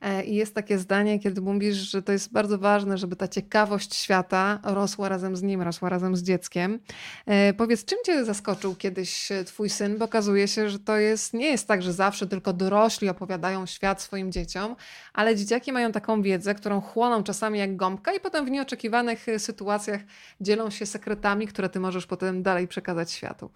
E, 0.00 0.24
I 0.24 0.34
jest 0.34 0.54
takie 0.54 0.78
zdanie, 0.78 1.18
kiedy 1.18 1.40
mówisz, 1.40 1.76
że 1.76 2.02
to 2.02 2.12
jest 2.12 2.32
bardzo 2.32 2.58
ważne, 2.58 2.98
żeby 2.98 3.16
ta 3.16 3.28
ciekawość 3.28 3.94
świata 3.94 4.60
rosła 4.62 5.08
razem 5.08 5.36
z 5.36 5.42
nim, 5.42 5.62
rosła 5.62 5.88
razem 5.88 6.16
z 6.16 6.22
dzieckiem. 6.22 6.78
E, 7.26 7.52
powiedz, 7.52 7.84
czym 7.84 7.98
Cię 8.06 8.24
zaskoczył 8.24 8.74
kiedyś 8.74 9.28
Twój 9.46 9.70
syn? 9.70 9.98
Bo 9.98 10.04
okazuje 10.04 10.48
się, 10.48 10.68
że 10.68 10.78
to 10.78 10.96
jest, 10.96 11.34
nie 11.34 11.46
jest 11.46 11.68
tak, 11.68 11.82
że 11.82 11.92
zawsze 11.92 12.26
tylko 12.26 12.52
dorośli 12.52 13.08
opowiadają 13.08 13.66
świat 13.66 14.02
swoim 14.02 14.32
dzieciom, 14.32 14.76
ale 15.12 15.36
dzieciaki 15.36 15.72
mają 15.72 15.92
taką 15.92 16.22
wiedzę, 16.22 16.54
którą 16.54 16.80
chłoną 16.80 17.22
czasami 17.22 17.58
jak 17.58 17.76
gąbka 17.76 18.12
i 18.12 18.20
potem 18.20 18.46
w 18.46 18.50
nieoczekiwanych 18.50 19.26
sytuacjach 19.38 20.00
dzielą 20.40 20.70
się 20.70 20.86
sekretami, 20.86 21.46
które 21.46 21.68
Ty 21.68 21.80
możesz 21.80 22.06
potem 22.06 22.42
dalej 22.42 22.68
przekazać 22.68 23.12
światu 23.12 23.27
światu. 23.28 23.50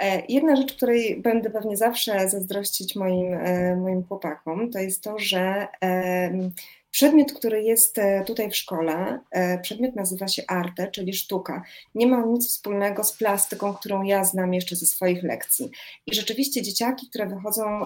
E, 0.00 0.22
jedna 0.28 0.56
rzecz, 0.56 0.72
której 0.72 1.20
będę 1.20 1.50
pewnie 1.50 1.76
zawsze 1.76 2.28
zazdrościć 2.28 2.96
moim, 2.96 3.34
e, 3.34 3.76
moim 3.76 4.04
chłopakom, 4.04 4.70
to 4.70 4.78
jest 4.78 5.02
to, 5.02 5.18
że 5.18 5.66
przedmiot, 6.90 7.32
który 7.32 7.62
jest 7.62 7.98
e, 7.98 8.24
tutaj 8.24 8.50
w 8.50 8.56
szkole, 8.56 9.18
przedmiot 9.62 9.96
nazywa 9.96 10.28
się 10.28 10.42
arte, 10.48 10.90
czyli 10.90 11.14
sztuka. 11.14 11.62
Nie 11.94 12.06
ma 12.06 12.26
nic 12.26 12.48
wspólnego 12.48 13.04
z 13.04 13.16
plastyką, 13.16 13.74
którą 13.74 14.02
ja 14.02 14.24
znam 14.24 14.54
jeszcze 14.54 14.76
ze 14.76 14.86
swoich 14.86 15.22
lekcji. 15.22 15.70
I 16.06 16.14
rzeczywiście 16.14 16.62
dzieciaki, 16.62 17.08
które 17.08 17.26
wychodzą 17.26 17.84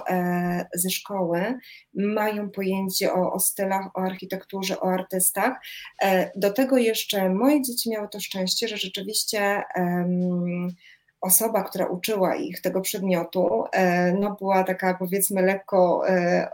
ze 0.74 0.90
szkoły, 0.90 1.58
mają 1.94 2.50
pojęcie 2.50 3.12
o, 3.12 3.32
o 3.32 3.40
stylach, 3.40 3.86
o 3.94 4.00
architekturze, 4.00 4.80
o 4.80 4.92
artystach. 4.92 5.60
Do 6.36 6.52
tego 6.52 6.78
jeszcze 6.78 7.28
moje 7.28 7.62
dzieci 7.62 7.90
miały 7.90 8.08
to 8.08 8.20
szczęście, 8.20 8.68
że 8.68 8.76
rzeczywiście. 8.76 9.62
Um, 9.76 10.68
osoba, 11.20 11.62
która 11.62 11.86
uczyła 11.86 12.36
ich 12.36 12.60
tego 12.60 12.80
przedmiotu, 12.80 13.64
e, 13.72 14.12
no 14.12 14.36
była 14.38 14.64
taka 14.64 14.94
powiedzmy 14.94 15.42
lekko, 15.42 16.08
e, 16.08 16.50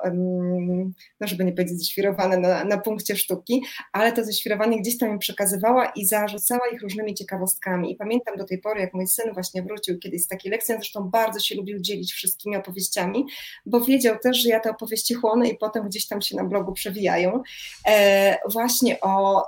no 1.21 1.27
żeby 1.27 1.45
nie 1.45 1.53
powiedzieć 1.53 1.79
ześwirowana 1.79 2.37
na, 2.37 2.64
na 2.64 2.79
punkcie 2.79 3.17
sztuki, 3.17 3.62
ale 3.93 4.12
to 4.12 4.25
ześwirowanie 4.25 4.81
gdzieś 4.81 4.99
tam 4.99 5.11
im 5.11 5.19
przekazywała 5.19 5.87
i 5.87 6.07
zarzucała 6.07 6.69
ich 6.69 6.83
różnymi 6.83 7.14
ciekawostkami. 7.14 7.93
I 7.93 7.97
pamiętam 7.97 8.37
do 8.37 8.45
tej 8.45 8.59
pory, 8.59 8.81
jak 8.81 8.95
mój 8.95 9.07
syn 9.07 9.35
właśnie 9.35 9.62
wrócił 9.62 9.99
kiedyś 9.99 10.23
z 10.23 10.27
takiej 10.27 10.53
lekcji, 10.53 10.75
zresztą 10.75 11.11
bardzo 11.11 11.41
się 11.41 11.55
lubił 11.55 11.81
dzielić 11.81 12.12
wszystkimi 12.12 12.57
opowieściami, 12.57 13.27
bo 13.67 13.81
wiedział 13.81 14.19
też, 14.19 14.43
że 14.43 14.49
ja 14.49 14.61
te 14.61 14.71
opowieści 14.71 15.14
chłonę 15.14 15.49
i 15.49 15.59
potem 15.59 15.89
gdzieś 15.89 16.07
tam 16.07 16.23
się 16.23 16.37
na 16.37 16.45
blogu 16.45 16.73
przewijają. 16.73 17.43
E, 17.89 18.39
właśnie 18.49 19.01
o 19.01 19.43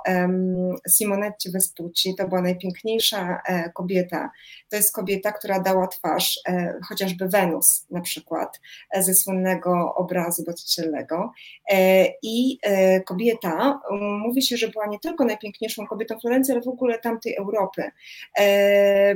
Simonetcie 0.97 1.51
Vespucci, 1.51 2.15
to 2.15 2.27
była 2.27 2.41
najpiękniejsza 2.41 3.41
kobieta. 3.73 4.31
To 4.69 4.75
jest 4.75 4.93
kobieta, 4.93 5.08
kobieta, 5.09 5.31
która 5.31 5.59
dała 5.59 5.87
twarz 5.87 6.39
e, 6.47 6.79
chociażby 6.89 7.27
Wenus 7.27 7.85
na 7.91 8.01
przykład 8.01 8.59
e, 8.91 9.03
ze 9.03 9.13
słynnego 9.13 9.95
obrazu 9.95 10.43
Botticellego. 10.43 11.31
E, 11.71 12.05
I 12.23 12.59
kobieta, 13.05 13.79
mówi 14.25 14.41
się, 14.41 14.57
że 14.57 14.67
była 14.67 14.87
nie 14.87 14.99
tylko 14.99 15.25
najpiękniejszą 15.25 15.87
kobietą 15.87 16.19
Florencji, 16.19 16.53
ale 16.53 16.61
w 16.61 16.67
ogóle 16.67 16.99
tamtej 16.99 17.35
Europy. 17.35 17.83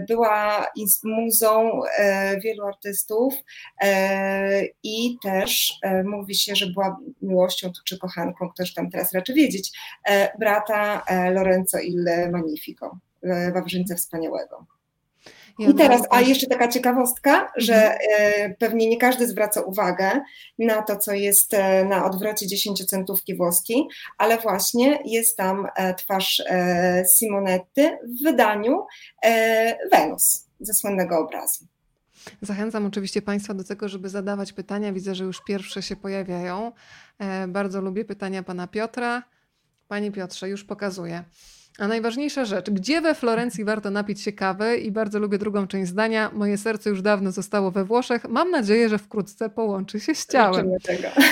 Była 0.08 0.68
muzą 1.04 1.82
wielu 2.44 2.66
artystów 2.66 3.34
i 4.84 5.18
też 5.24 5.74
mówi 6.04 6.36
się, 6.36 6.56
że 6.56 6.68
była 6.68 6.98
miłością 7.22 7.72
czy 7.86 7.98
kochanką, 7.98 8.50
ktoś 8.50 8.74
tam 8.74 8.92
teraz 8.92 9.14
raczy 9.14 9.34
wiedzieć, 9.34 9.72
brata 10.40 11.04
Lorenzo 11.32 11.80
il 11.80 12.06
Magnifico, 12.32 12.98
Wawrzyńca 13.54 13.96
Wspaniałego. 13.96 14.66
I 15.60 15.74
teraz, 15.74 16.02
a 16.10 16.22
jeszcze 16.22 16.48
taka 16.48 16.68
ciekawostka, 16.68 17.52
że 17.58 17.76
mhm. 17.76 18.00
e, 18.52 18.56
pewnie 18.56 18.90
nie 18.90 18.98
każdy 18.98 19.28
zwraca 19.28 19.62
uwagę 19.62 20.22
na 20.60 20.82
to, 20.82 20.98
co 20.98 21.14
jest 21.14 21.54
e, 21.54 21.86
na 21.86 22.06
odwrocie 22.06 22.48
dziesięciocentówki 22.48 23.36
włoskiej, 23.36 23.88
ale 24.18 24.38
właśnie 24.38 25.00
jest 25.06 25.38
tam 25.38 25.68
e, 25.76 25.94
twarz 25.94 26.44
Simonetty 27.18 27.98
w 28.04 28.24
wydaniu 28.24 28.86
Wenus 29.92 30.48
ze 30.60 30.74
słynnego 30.74 31.20
obrazu. 31.20 31.66
Zachęcam 32.42 32.86
oczywiście 32.86 33.22
Państwa 33.22 33.54
do 33.54 33.64
tego, 33.64 33.90
żeby 33.90 34.10
zadawać 34.10 34.54
pytania. 34.54 34.94
Widzę, 34.94 35.16
że 35.16 35.24
już 35.24 35.42
pierwsze 35.44 35.82
się 35.82 35.96
pojawiają. 35.96 36.72
Bardzo 37.48 37.82
lubię 37.82 38.06
pytania 38.06 38.44
Pana 38.44 38.68
Piotra. 38.68 39.24
Panie 39.88 40.12
Piotrze, 40.12 40.50
już 40.50 40.64
pokazuję. 40.64 41.24
A 41.80 41.88
najważniejsza 41.88 42.46
rzecz, 42.46 42.70
gdzie 42.70 43.02
we 43.02 43.16
Florencji 43.16 43.66
warto 43.66 43.92
napić 43.92 44.22
się 44.22 44.32
kawy? 44.32 44.78
I 44.78 44.92
bardzo 44.92 45.20
lubię 45.20 45.38
drugą 45.38 45.68
część 45.68 45.92
zdania, 45.92 46.32
moje 46.34 46.58
serce 46.58 46.90
już 46.90 47.02
dawno 47.02 47.32
zostało 47.32 47.72
we 47.72 47.86
Włoszech, 47.86 48.30
mam 48.30 48.52
nadzieję, 48.52 48.90
że 48.90 48.98
wkrótce 48.98 49.50
połączy 49.50 50.00
się 50.00 50.16
z 50.16 50.28
ciałem. 50.28 50.72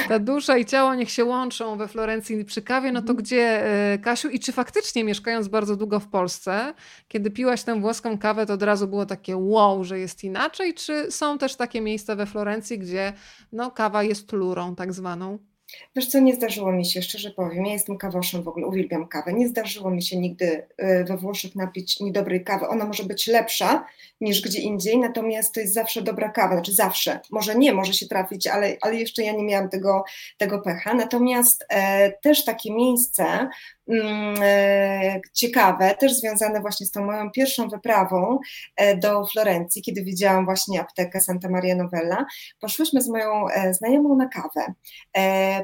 Ta 0.08 0.20
dusza 0.20 0.58
i 0.58 0.66
ciało 0.66 0.96
niech 0.96 1.12
się 1.12 1.26
łączą 1.26 1.78
we 1.78 1.88
Florencji. 1.88 2.46
Przy 2.46 2.62
kawie, 2.62 2.92
no 2.92 3.00
to 3.00 3.12
mhm. 3.12 3.18
gdzie 3.18 3.66
e, 3.94 3.98
Kasiu? 3.98 4.30
I 4.30 4.40
czy 4.40 4.52
faktycznie 4.52 5.04
mieszkając 5.04 5.48
bardzo 5.48 5.76
długo 5.76 6.00
w 6.00 6.08
Polsce, 6.08 6.74
kiedy 7.08 7.32
piłaś 7.32 7.64
tę 7.64 7.82
włoską 7.82 8.18
kawę, 8.18 8.46
to 8.46 8.54
od 8.54 8.64
razu 8.64 8.88
było 8.88 9.06
takie 9.06 9.38
wow, 9.38 9.84
że 9.84 10.00
jest 10.00 10.24
inaczej, 10.24 10.74
czy 10.74 11.12
są 11.12 11.38
też 11.38 11.56
takie 11.56 11.82
miejsca 11.82 12.16
we 12.16 12.26
Florencji, 12.26 12.80
gdzie 12.80 13.14
no, 13.52 13.72
kawa 13.72 14.04
jest 14.04 14.32
lurą 14.32 14.76
tak 14.76 14.94
zwaną? 14.94 15.51
Wiesz 15.96 16.08
co, 16.08 16.20
nie 16.20 16.36
zdarzyło 16.36 16.72
mi 16.72 16.86
się, 16.86 17.02
szczerze 17.02 17.32
powiem, 17.32 17.66
ja 17.66 17.74
jestem 17.74 17.98
kawoszem 17.98 18.44
w 18.44 18.48
ogóle, 18.48 18.68
uwielbiam 18.68 19.08
kawę. 19.08 19.34
Nie 19.34 19.48
zdarzyło 19.48 19.92
mi 19.92 20.04
się 20.04 20.18
nigdy 20.18 20.68
e, 20.78 21.04
we 21.04 21.18
Włoszech 21.18 21.56
napić 21.56 22.00
niedobrej 22.00 22.44
kawy. 22.44 22.68
Ona 22.68 22.86
może 22.86 23.04
być 23.04 23.28
lepsza 23.28 23.86
niż 24.22 24.42
gdzie 24.42 24.62
indziej, 24.62 25.00
natomiast 25.00 25.54
to 25.54 25.60
jest 25.60 25.74
zawsze 25.74 26.02
dobra 26.02 26.30
kawa, 26.30 26.54
znaczy 26.54 26.74
zawsze. 26.74 27.20
Może 27.32 27.56
nie, 27.56 27.74
może 27.74 27.94
się 27.94 28.08
trafić, 28.08 28.48
ale, 28.48 28.78
ale 28.82 28.96
jeszcze 28.96 29.24
ja 29.24 29.32
nie 29.32 29.44
miałam 29.44 29.70
tego, 29.70 30.04
tego 30.38 30.60
pecha. 30.60 30.94
Natomiast 30.94 31.66
e, 31.70 32.12
też 32.12 32.46
takie 32.46 32.74
miejsce, 32.74 33.50
ciekawe, 35.34 35.96
też 36.00 36.14
związane 36.14 36.62
właśnie 36.62 36.86
z 36.86 36.92
tą 36.92 37.06
moją 37.06 37.32
pierwszą 37.32 37.68
wyprawą 37.68 38.40
e, 38.76 38.98
do 38.98 39.26
Florencji, 39.26 39.82
kiedy 39.82 40.04
widziałam 40.04 40.46
właśnie 40.46 40.82
aptekę 40.82 41.22
Santa 41.22 41.50
Maria 41.50 41.76
Novella. 41.76 42.26
Poszłyśmy 42.60 43.02
z 43.02 43.10
moją 43.10 43.48
e, 43.48 43.74
znajomą 43.74 44.16
na 44.16 44.28
kawę. 44.28 44.74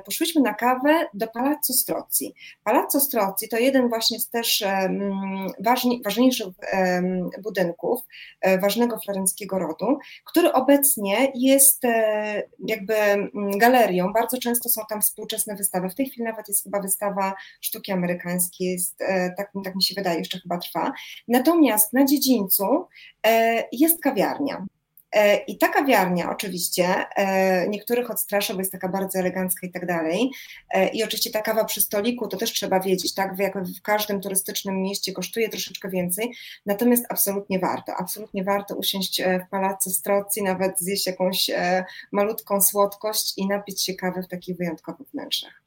Poszłyśmy 0.05 0.41
na 0.41 0.53
kawę 0.53 1.07
do 1.13 1.27
Palazzo 1.27 1.73
Strozzi. 1.73 2.33
Palazzo 2.63 2.99
Strozzi 2.99 3.49
to 3.49 3.57
jeden 3.57 3.89
właśnie 3.89 4.19
z 4.19 4.29
też 4.29 4.63
ważni, 5.59 6.01
ważniejszych 6.05 6.47
budynków 7.43 7.99
ważnego 8.61 8.99
florenckiego 8.99 9.59
rodu, 9.59 9.99
który 10.25 10.53
obecnie 10.53 11.31
jest 11.35 11.83
jakby 12.67 12.93
galerią. 13.57 14.13
Bardzo 14.13 14.37
często 14.37 14.69
są 14.69 14.81
tam 14.89 15.01
współczesne 15.01 15.55
wystawy. 15.55 15.89
W 15.89 15.95
tej 15.95 16.05
chwili 16.05 16.23
nawet 16.23 16.47
jest 16.47 16.63
chyba 16.63 16.81
wystawa 16.81 17.33
sztuki 17.61 17.91
amerykańskiej 17.91 18.16
amerykański 18.17 18.63
jest, 18.63 19.01
e, 19.01 19.33
tak, 19.37 19.51
tak 19.63 19.75
mi 19.75 19.83
się 19.83 19.95
wydaje, 19.95 20.19
jeszcze 20.19 20.39
chyba 20.39 20.57
trwa. 20.57 20.91
Natomiast 21.27 21.93
na 21.93 22.05
dziedzińcu 22.05 22.87
e, 23.27 23.63
jest 23.71 24.01
kawiarnia. 24.01 24.65
E, 25.11 25.37
I 25.37 25.57
ta 25.57 25.67
kawiarnia 25.67 26.31
oczywiście 26.31 27.05
niektórych 27.69 28.11
odstrasza, 28.11 28.53
bo 28.53 28.59
jest 28.59 28.71
taka 28.71 28.89
bardzo 28.89 29.19
elegancka 29.19 29.67
i 29.67 29.71
tak 29.71 29.85
dalej. 29.85 30.31
I 30.93 31.03
oczywiście 31.03 31.31
ta 31.31 31.41
kawa 31.41 31.65
przy 31.65 31.81
stoliku, 31.81 32.27
to 32.27 32.37
też 32.37 32.53
trzeba 32.53 32.79
wiedzieć, 32.79 33.13
tak, 33.13 33.39
jak 33.39 33.63
w 33.63 33.81
każdym 33.81 34.21
turystycznym 34.21 34.81
mieście 34.81 35.13
kosztuje 35.13 35.49
troszeczkę 35.49 35.89
więcej, 35.89 36.33
natomiast 36.65 37.05
absolutnie 37.09 37.59
warto, 37.59 37.93
absolutnie 37.97 38.43
warto 38.43 38.75
usiąść 38.75 39.21
w 39.21 39.49
Palazzo 39.49 39.89
Strozzi, 39.89 40.43
nawet 40.43 40.79
zjeść 40.79 41.07
jakąś 41.07 41.49
malutką 42.11 42.61
słodkość 42.61 43.33
i 43.37 43.47
napić 43.47 43.85
się 43.85 43.93
kawy 43.93 44.23
w 44.23 44.27
takich 44.27 44.57
wyjątkowych 44.57 45.07
wnętrzach. 45.07 45.66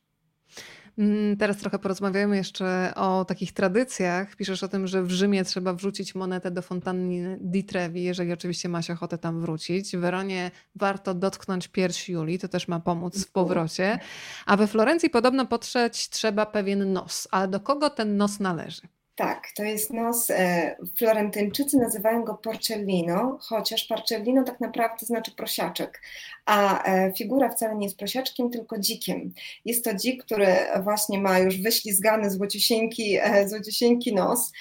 Mm, 1.00 1.36
teraz 1.36 1.56
trochę 1.56 1.78
porozmawiamy 1.78 2.36
jeszcze 2.36 2.92
o 2.96 3.24
takich 3.24 3.52
tradycjach. 3.52 4.36
Piszesz 4.36 4.62
o 4.62 4.68
tym, 4.68 4.86
że 4.86 5.02
w 5.02 5.10
Rzymie 5.10 5.44
trzeba 5.44 5.74
wrzucić 5.74 6.14
monetę 6.14 6.50
do 6.50 6.62
fontanny 6.62 7.38
di 7.40 7.64
Trevi, 7.64 8.02
jeżeli 8.02 8.32
oczywiście 8.32 8.68
ma 8.68 8.82
się 8.82 8.92
ochotę 8.92 9.18
tam 9.18 9.40
wrócić. 9.40 9.96
W 9.96 10.00
Weronie 10.00 10.50
warto 10.74 11.14
dotknąć 11.14 11.68
piersi 11.68 12.12
Julii, 12.12 12.38
to 12.38 12.48
też 12.48 12.68
ma 12.68 12.80
pomóc 12.80 13.26
w 13.26 13.32
powrocie. 13.32 13.98
A 14.46 14.56
we 14.56 14.66
Florencji 14.66 15.10
podobno 15.10 15.46
potrzeć 15.46 16.08
trzeba 16.08 16.46
pewien 16.46 16.92
nos. 16.92 17.28
Ale 17.30 17.48
do 17.48 17.60
kogo 17.60 17.90
ten 17.90 18.16
nos 18.16 18.40
należy? 18.40 18.99
Tak, 19.20 19.52
to 19.56 19.62
jest 19.62 19.92
nos. 19.92 20.30
E, 20.30 20.76
Florentyńczycy 20.96 21.78
nazywają 21.78 22.24
go 22.24 22.34
porcellino, 22.34 23.38
chociaż 23.40 23.84
porcellino 23.84 24.44
tak 24.44 24.60
naprawdę 24.60 25.06
znaczy 25.06 25.30
prosiaczek, 25.30 26.02
a 26.46 26.84
e, 26.84 27.12
figura 27.12 27.48
wcale 27.48 27.76
nie 27.76 27.86
jest 27.86 27.98
prosiaczkiem, 27.98 28.50
tylko 28.50 28.78
dzikiem. 28.78 29.32
Jest 29.64 29.84
to 29.84 29.94
dzik, 29.94 30.24
który 30.24 30.46
właśnie 30.82 31.20
ma 31.20 31.38
już 31.38 31.62
wyślizgany 31.62 32.30
złociusieńki, 32.30 33.18
e, 33.22 33.48
złociusieńki 33.48 34.14
nos, 34.14 34.52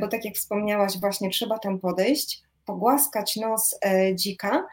bo 0.00 0.08
tak 0.08 0.24
jak 0.24 0.34
wspomniałaś, 0.34 0.98
właśnie 1.00 1.30
trzeba 1.30 1.58
tam 1.58 1.78
podejść, 1.78 2.42
pogłaskać 2.64 3.36
nos 3.36 3.78
dzika 4.14 4.66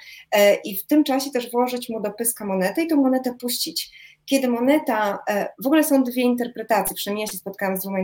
i 0.63 0.77
w 0.77 0.85
tym 0.85 1.03
czasie 1.03 1.31
też 1.31 1.51
włożyć 1.51 1.89
mu 1.89 2.01
do 2.01 2.11
pyska 2.11 2.45
monetę 2.45 2.83
i 2.83 2.87
tę 2.87 2.95
monetę 2.95 3.33
puścić 3.33 3.91
kiedy 4.29 4.47
moneta, 4.47 5.19
e, 5.29 5.47
w 5.63 5.67
ogóle 5.67 5.83
są 5.83 6.03
dwie 6.03 6.21
interpretacje, 6.21 6.95
przynajmniej 6.95 7.25
ja 7.25 7.31
się 7.31 7.37
spotkałam 7.37 7.77
z 7.77 7.81
dwoma 7.81 7.97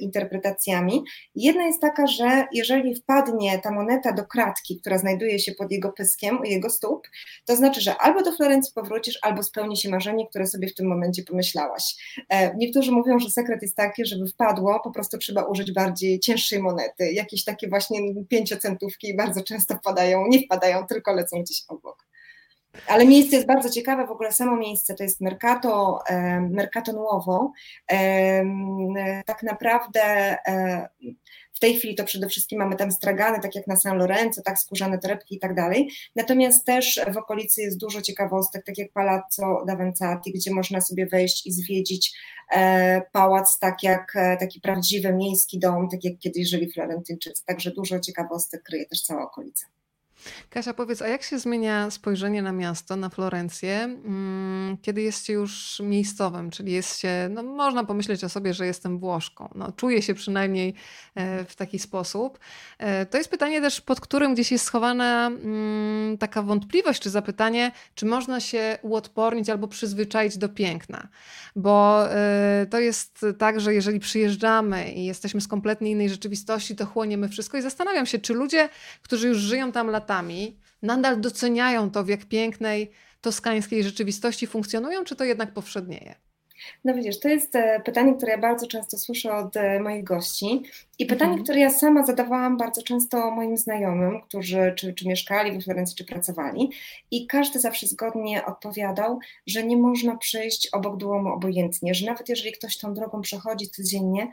interpretacjami. 0.00 1.04
Jedna 1.34 1.66
jest 1.66 1.80
taka, 1.80 2.06
że 2.06 2.44
jeżeli 2.52 2.94
wpadnie 2.94 3.58
ta 3.58 3.70
moneta 3.70 4.12
do 4.12 4.24
kratki, 4.24 4.80
która 4.80 4.98
znajduje 4.98 5.38
się 5.38 5.52
pod 5.52 5.72
jego 5.72 5.92
pyskiem, 5.92 6.40
u 6.40 6.44
jego 6.44 6.70
stóp, 6.70 7.08
to 7.44 7.56
znaczy, 7.56 7.80
że 7.80 7.96
albo 7.96 8.22
do 8.22 8.32
Florencji 8.32 8.72
powrócisz, 8.74 9.18
albo 9.22 9.42
spełni 9.42 9.76
się 9.76 9.88
marzenie, 9.88 10.26
które 10.26 10.46
sobie 10.46 10.68
w 10.68 10.74
tym 10.74 10.86
momencie 10.86 11.22
pomyślałaś. 11.22 11.94
E, 12.28 12.56
niektórzy 12.56 12.92
mówią, 12.92 13.18
że 13.18 13.30
sekret 13.30 13.62
jest 13.62 13.76
taki, 13.76 14.06
żeby 14.06 14.26
wpadło, 14.26 14.80
po 14.84 14.90
prostu 14.90 15.18
trzeba 15.18 15.42
użyć 15.42 15.72
bardziej 15.72 16.20
cięższej 16.20 16.62
monety, 16.62 17.12
jakieś 17.12 17.44
takie 17.44 17.68
właśnie 17.68 18.00
pięciocentówki 18.28 19.16
bardzo 19.16 19.42
często 19.42 19.74
wpadają, 19.74 20.26
nie 20.28 20.42
wpadają, 20.42 20.86
tylko 20.86 21.12
lecą 21.12 21.42
gdzieś 21.42 21.64
obok. 21.68 22.08
Ale 22.86 23.06
miejsce 23.06 23.36
jest 23.36 23.48
bardzo 23.48 23.70
ciekawe, 23.70 24.06
w 24.06 24.10
ogóle 24.10 24.32
samo 24.32 24.56
miejsce 24.56 24.94
to 24.94 25.02
jest 25.02 25.20
Mercato, 25.20 25.98
Mercato 26.50 26.92
Nuovo. 26.92 27.52
Tak 29.26 29.42
naprawdę 29.42 30.36
w 31.58 31.60
tej 31.60 31.76
chwili 31.76 31.94
to 31.94 32.04
przede 32.04 32.28
wszystkim 32.28 32.58
mamy 32.58 32.76
tam 32.76 32.92
stragany, 32.92 33.40
tak 33.40 33.54
jak 33.54 33.66
na 33.66 33.76
San 33.76 33.98
Lorenzo, 33.98 34.42
tak 34.42 34.58
skórzane 34.58 34.98
torebki 34.98 35.34
i 35.34 35.38
tak 35.38 35.54
dalej. 35.54 35.90
Natomiast 36.16 36.66
też 36.66 37.00
w 37.12 37.16
okolicy 37.16 37.62
jest 37.62 37.78
dużo 37.78 38.02
ciekawostek, 38.02 38.64
tak 38.64 38.78
jak 38.78 38.92
Palazzo 38.92 39.64
Davanzati, 39.66 40.32
gdzie 40.32 40.54
można 40.54 40.80
sobie 40.80 41.06
wejść 41.06 41.46
i 41.46 41.52
zwiedzić 41.52 42.18
e, 42.52 43.02
pałac 43.12 43.58
tak 43.58 43.82
jak 43.82 44.16
e, 44.16 44.36
taki 44.36 44.60
prawdziwy 44.60 45.12
miejski 45.12 45.58
dom, 45.58 45.88
tak 45.90 46.04
jak 46.04 46.18
kiedyś 46.18 46.48
żyli 46.48 46.72
Florentyńczycy. 46.72 47.44
Także 47.46 47.70
dużo 47.70 48.00
ciekawostek 48.00 48.62
kryje 48.62 48.86
też 48.86 49.02
cała 49.02 49.22
okolica. 49.22 49.66
Kasia, 50.50 50.74
powiedz, 50.74 51.02
a 51.02 51.08
jak 51.08 51.22
się 51.22 51.38
zmienia 51.38 51.90
spojrzenie 51.90 52.42
na 52.42 52.52
miasto, 52.52 52.96
na 52.96 53.08
Florencję, 53.08 53.76
mm, 53.82 54.76
kiedy 54.82 55.02
jest 55.02 55.26
się 55.26 55.32
już 55.32 55.80
miejscowym, 55.84 56.50
czyli 56.50 56.72
jest 56.72 56.98
się, 56.98 57.28
no 57.30 57.42
można 57.42 57.84
pomyśleć 57.84 58.24
o 58.24 58.28
sobie, 58.28 58.54
że 58.54 58.66
jestem 58.66 58.98
Włoszką. 58.98 59.48
No, 59.54 59.72
czuję 59.72 60.02
się 60.02 60.14
przynajmniej 60.14 60.74
e, 61.14 61.44
w 61.44 61.56
taki 61.56 61.78
sposób. 61.78 62.38
E, 62.78 63.06
to 63.06 63.18
jest 63.18 63.30
pytanie 63.30 63.60
też, 63.60 63.80
pod 63.80 64.00
którym 64.00 64.34
gdzieś 64.34 64.52
jest 64.52 64.64
schowana 64.64 65.26
mm, 65.26 66.18
taka 66.18 66.42
wątpliwość, 66.42 67.02
czy 67.02 67.10
zapytanie, 67.10 67.72
czy 67.94 68.06
można 68.06 68.40
się 68.40 68.78
uodpornić 68.82 69.50
albo 69.50 69.68
przyzwyczaić 69.68 70.38
do 70.38 70.48
piękna. 70.48 71.08
Bo 71.56 72.06
e, 72.10 72.66
to 72.70 72.80
jest 72.80 73.26
tak, 73.38 73.60
że 73.60 73.74
jeżeli 73.74 74.00
przyjeżdżamy 74.00 74.92
i 74.92 75.04
jesteśmy 75.04 75.40
z 75.40 75.48
kompletnie 75.48 75.90
innej 75.90 76.08
rzeczywistości, 76.08 76.76
to 76.76 76.86
chłoniemy 76.86 77.28
wszystko 77.28 77.58
i 77.58 77.62
zastanawiam 77.62 78.06
się, 78.06 78.18
czy 78.18 78.34
ludzie, 78.34 78.68
którzy 79.02 79.28
już 79.28 79.38
żyją 79.38 79.72
tam 79.72 79.86
latami, 79.90 80.07
latami 80.08 80.56
nadal 80.82 81.20
doceniają 81.20 81.90
to, 81.90 82.04
w 82.04 82.08
jak 82.08 82.24
pięknej 82.24 82.90
toskańskiej 83.20 83.84
rzeczywistości 83.84 84.46
funkcjonują, 84.46 85.04
czy 85.04 85.16
to 85.16 85.24
jednak 85.24 85.52
powszednieje? 85.52 86.14
No 86.84 86.94
widzisz, 86.94 87.20
to 87.20 87.28
jest 87.28 87.56
e, 87.56 87.80
pytanie, 87.84 88.14
które 88.14 88.32
ja 88.32 88.38
bardzo 88.38 88.66
często 88.66 88.98
słyszę 88.98 89.34
od 89.34 89.56
e, 89.56 89.80
moich 89.80 90.04
gości 90.04 90.62
i 90.98 91.06
pytanie, 91.06 91.30
mhm. 91.30 91.44
które 91.44 91.60
ja 91.60 91.70
sama 91.70 92.06
zadawałam 92.06 92.56
bardzo 92.56 92.82
często 92.82 93.30
moim 93.30 93.56
znajomym, 93.56 94.20
którzy 94.20 94.72
czy, 94.76 94.94
czy 94.94 95.08
mieszkali 95.08 95.52
we 95.52 95.60
Florencji, 95.60 95.96
czy 95.96 96.04
pracowali 96.04 96.70
i 97.10 97.26
każdy 97.26 97.60
zawsze 97.60 97.86
zgodnie 97.86 98.46
odpowiadał, 98.46 99.18
że 99.46 99.64
nie 99.64 99.76
można 99.76 100.16
przejść 100.16 100.68
obok 100.72 100.96
Duomu 100.96 101.32
obojętnie, 101.32 101.94
że 101.94 102.06
nawet 102.06 102.28
jeżeli 102.28 102.52
ktoś 102.52 102.78
tą 102.78 102.94
drogą 102.94 103.20
przechodzi 103.20 103.68
codziennie, 103.68 104.28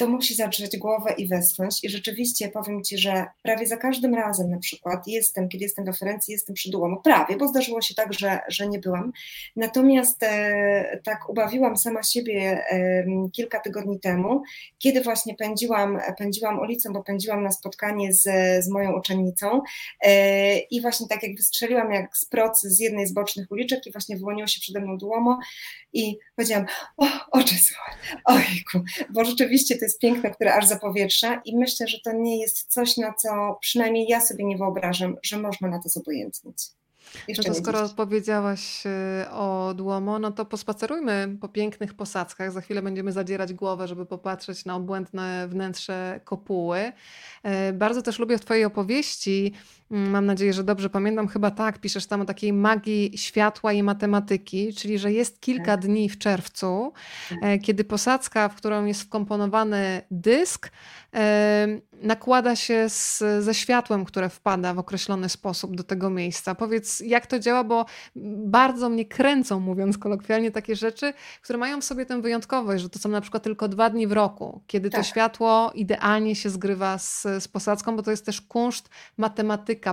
to 0.00 0.08
musi 0.08 0.34
zadrzeć 0.34 0.76
głowę 0.76 1.14
i 1.18 1.26
westchnąć. 1.26 1.84
I 1.84 1.90
rzeczywiście 1.90 2.48
powiem 2.48 2.84
Ci, 2.84 2.98
że 2.98 3.26
prawie 3.42 3.66
za 3.66 3.76
każdym 3.76 4.14
razem 4.14 4.50
na 4.50 4.58
przykład 4.58 5.06
jestem, 5.06 5.48
kiedy 5.48 5.64
jestem 5.64 5.84
we 5.84 5.92
Francji, 5.92 6.32
jestem 6.32 6.54
przy 6.54 6.70
Duomu, 6.70 7.00
prawie, 7.02 7.36
bo 7.36 7.48
zdarzyło 7.48 7.80
się 7.80 7.94
tak, 7.94 8.12
że, 8.12 8.38
że 8.48 8.68
nie 8.68 8.78
byłam. 8.78 9.12
Natomiast 9.56 10.22
e, 10.22 11.00
tak 11.04 11.28
ubawiłam 11.28 11.76
sama 11.76 12.02
siebie 12.02 12.64
e, 12.70 13.04
kilka 13.32 13.60
tygodni 13.60 14.00
temu, 14.00 14.42
kiedy 14.78 15.00
właśnie 15.00 15.34
pędziłam, 15.34 16.00
pędziłam 16.18 16.58
ulicą, 16.58 16.92
bo 16.92 17.02
pędziłam 17.02 17.42
na 17.42 17.50
spotkanie 17.50 18.12
z, 18.12 18.22
z 18.64 18.68
moją 18.68 18.98
uczennicą 18.98 19.62
e, 20.00 20.58
i 20.58 20.80
właśnie 20.80 21.08
tak 21.08 21.22
jak 21.22 21.36
wystrzeliłam 21.36 21.92
jak 21.92 22.16
z 22.16 22.24
procy 22.24 22.70
z 22.70 22.80
jednej 22.80 23.06
z 23.06 23.12
bocznych 23.12 23.50
uliczek 23.50 23.86
i 23.86 23.92
właśnie 23.92 24.16
wyłoniło 24.16 24.46
się 24.46 24.60
przede 24.60 24.80
mną 24.80 24.98
Duomo 24.98 25.38
i 25.92 26.18
powiedziałam, 26.36 26.66
o, 26.96 27.06
oczy 27.30 27.54
słoń, 27.54 28.18
ojku, 28.24 28.84
bo 29.10 29.24
rzeczywiście 29.24 29.78
to 29.78 29.84
jest 29.84 29.89
jest 29.90 30.00
piękne, 30.00 30.30
które 30.30 30.54
aż 30.54 30.66
zapowietrza 30.66 31.40
i 31.44 31.56
myślę, 31.56 31.88
że 31.88 31.98
to 32.04 32.12
nie 32.12 32.40
jest 32.40 32.72
coś, 32.72 32.96
na 32.96 33.12
co 33.14 33.58
przynajmniej 33.60 34.06
ja 34.08 34.20
sobie 34.20 34.44
nie 34.44 34.58
wyobrażam, 34.58 35.16
że 35.22 35.38
można 35.38 35.68
na 35.68 35.82
to 35.82 35.88
zobojętnić. 35.88 36.56
Jeszcze 37.28 37.48
No 37.48 37.54
to 37.54 37.60
skoro 37.60 37.86
dziś. 37.86 37.96
powiedziałaś 37.96 38.82
e, 38.86 39.30
o 39.30 39.74
Duomo, 39.74 40.18
no 40.18 40.30
to 40.30 40.44
pospacerujmy 40.44 41.36
po 41.40 41.48
pięknych 41.48 41.94
posadzkach. 41.94 42.52
Za 42.52 42.60
chwilę 42.60 42.82
będziemy 42.82 43.12
zadzierać 43.12 43.52
głowę, 43.54 43.88
żeby 43.88 44.06
popatrzeć 44.06 44.64
na 44.64 44.76
obłędne 44.76 45.48
wnętrze 45.48 46.20
kopuły. 46.24 46.92
E, 47.42 47.72
Bardzo 47.72 48.02
też 48.02 48.18
lubię 48.18 48.38
w 48.38 48.44
Twojej 48.44 48.64
opowieści, 48.64 49.52
mam 49.90 50.26
nadzieję, 50.26 50.52
że 50.52 50.64
dobrze 50.64 50.90
pamiętam, 50.90 51.28
chyba 51.28 51.50
tak, 51.50 51.78
piszesz 51.78 52.06
tam 52.06 52.20
o 52.20 52.24
takiej 52.24 52.52
magii 52.52 53.12
światła 53.16 53.72
i 53.72 53.82
matematyki, 53.82 54.74
czyli 54.74 54.98
że 54.98 55.12
jest 55.12 55.40
kilka 55.40 55.64
Tak, 55.64 55.80
dni 55.80 56.08
w 56.08 56.18
czerwcu, 56.18 56.92
tak, 57.28 57.38
e, 57.42 57.58
kiedy 57.58 57.84
posadzka, 57.84 58.48
w 58.48 58.54
którą 58.54 58.84
jest 58.84 59.02
wkomponowany 59.02 60.02
dysk, 60.10 60.70
e, 61.14 61.66
nakłada 62.02 62.56
się 62.56 62.88
z, 62.88 63.22
ze 63.40 63.54
światłem, 63.54 64.04
które 64.04 64.28
wpada 64.28 64.74
w 64.74 64.78
określony 64.78 65.28
sposób 65.28 65.76
do 65.76 65.82
tego 65.82 66.10
miejsca. 66.10 66.54
Powiedz, 66.54 67.00
jak 67.00 67.26
to 67.26 67.38
działa, 67.38 67.64
bo 67.64 67.86
bardzo 68.36 68.88
mnie 68.88 69.04
kręcą, 69.04 69.60
mówiąc 69.60 69.98
kolokwialnie, 69.98 70.50
takie 70.50 70.76
rzeczy, 70.76 71.12
które 71.42 71.58
mają 71.58 71.80
w 71.80 71.84
sobie 71.84 72.06
tę 72.06 72.22
wyjątkowość, 72.22 72.82
że 72.82 72.90
to 72.90 72.98
są 72.98 73.08
na 73.08 73.20
przykład 73.20 73.42
tylko 73.42 73.68
dwa 73.68 73.90
dni 73.90 74.06
w 74.06 74.12
roku, 74.12 74.62
kiedy 74.66 74.90
to 74.90 74.96
tak, 74.96 75.06
światło 75.06 75.72
idealnie 75.74 76.36
się 76.36 76.50
zgrywa 76.50 76.98
z, 76.98 77.22
z 77.22 77.48
posadzką, 77.48 77.96
bo 77.96 78.02
to 78.02 78.10
jest 78.10 78.26
też 78.26 78.40
kunszt 78.40 78.88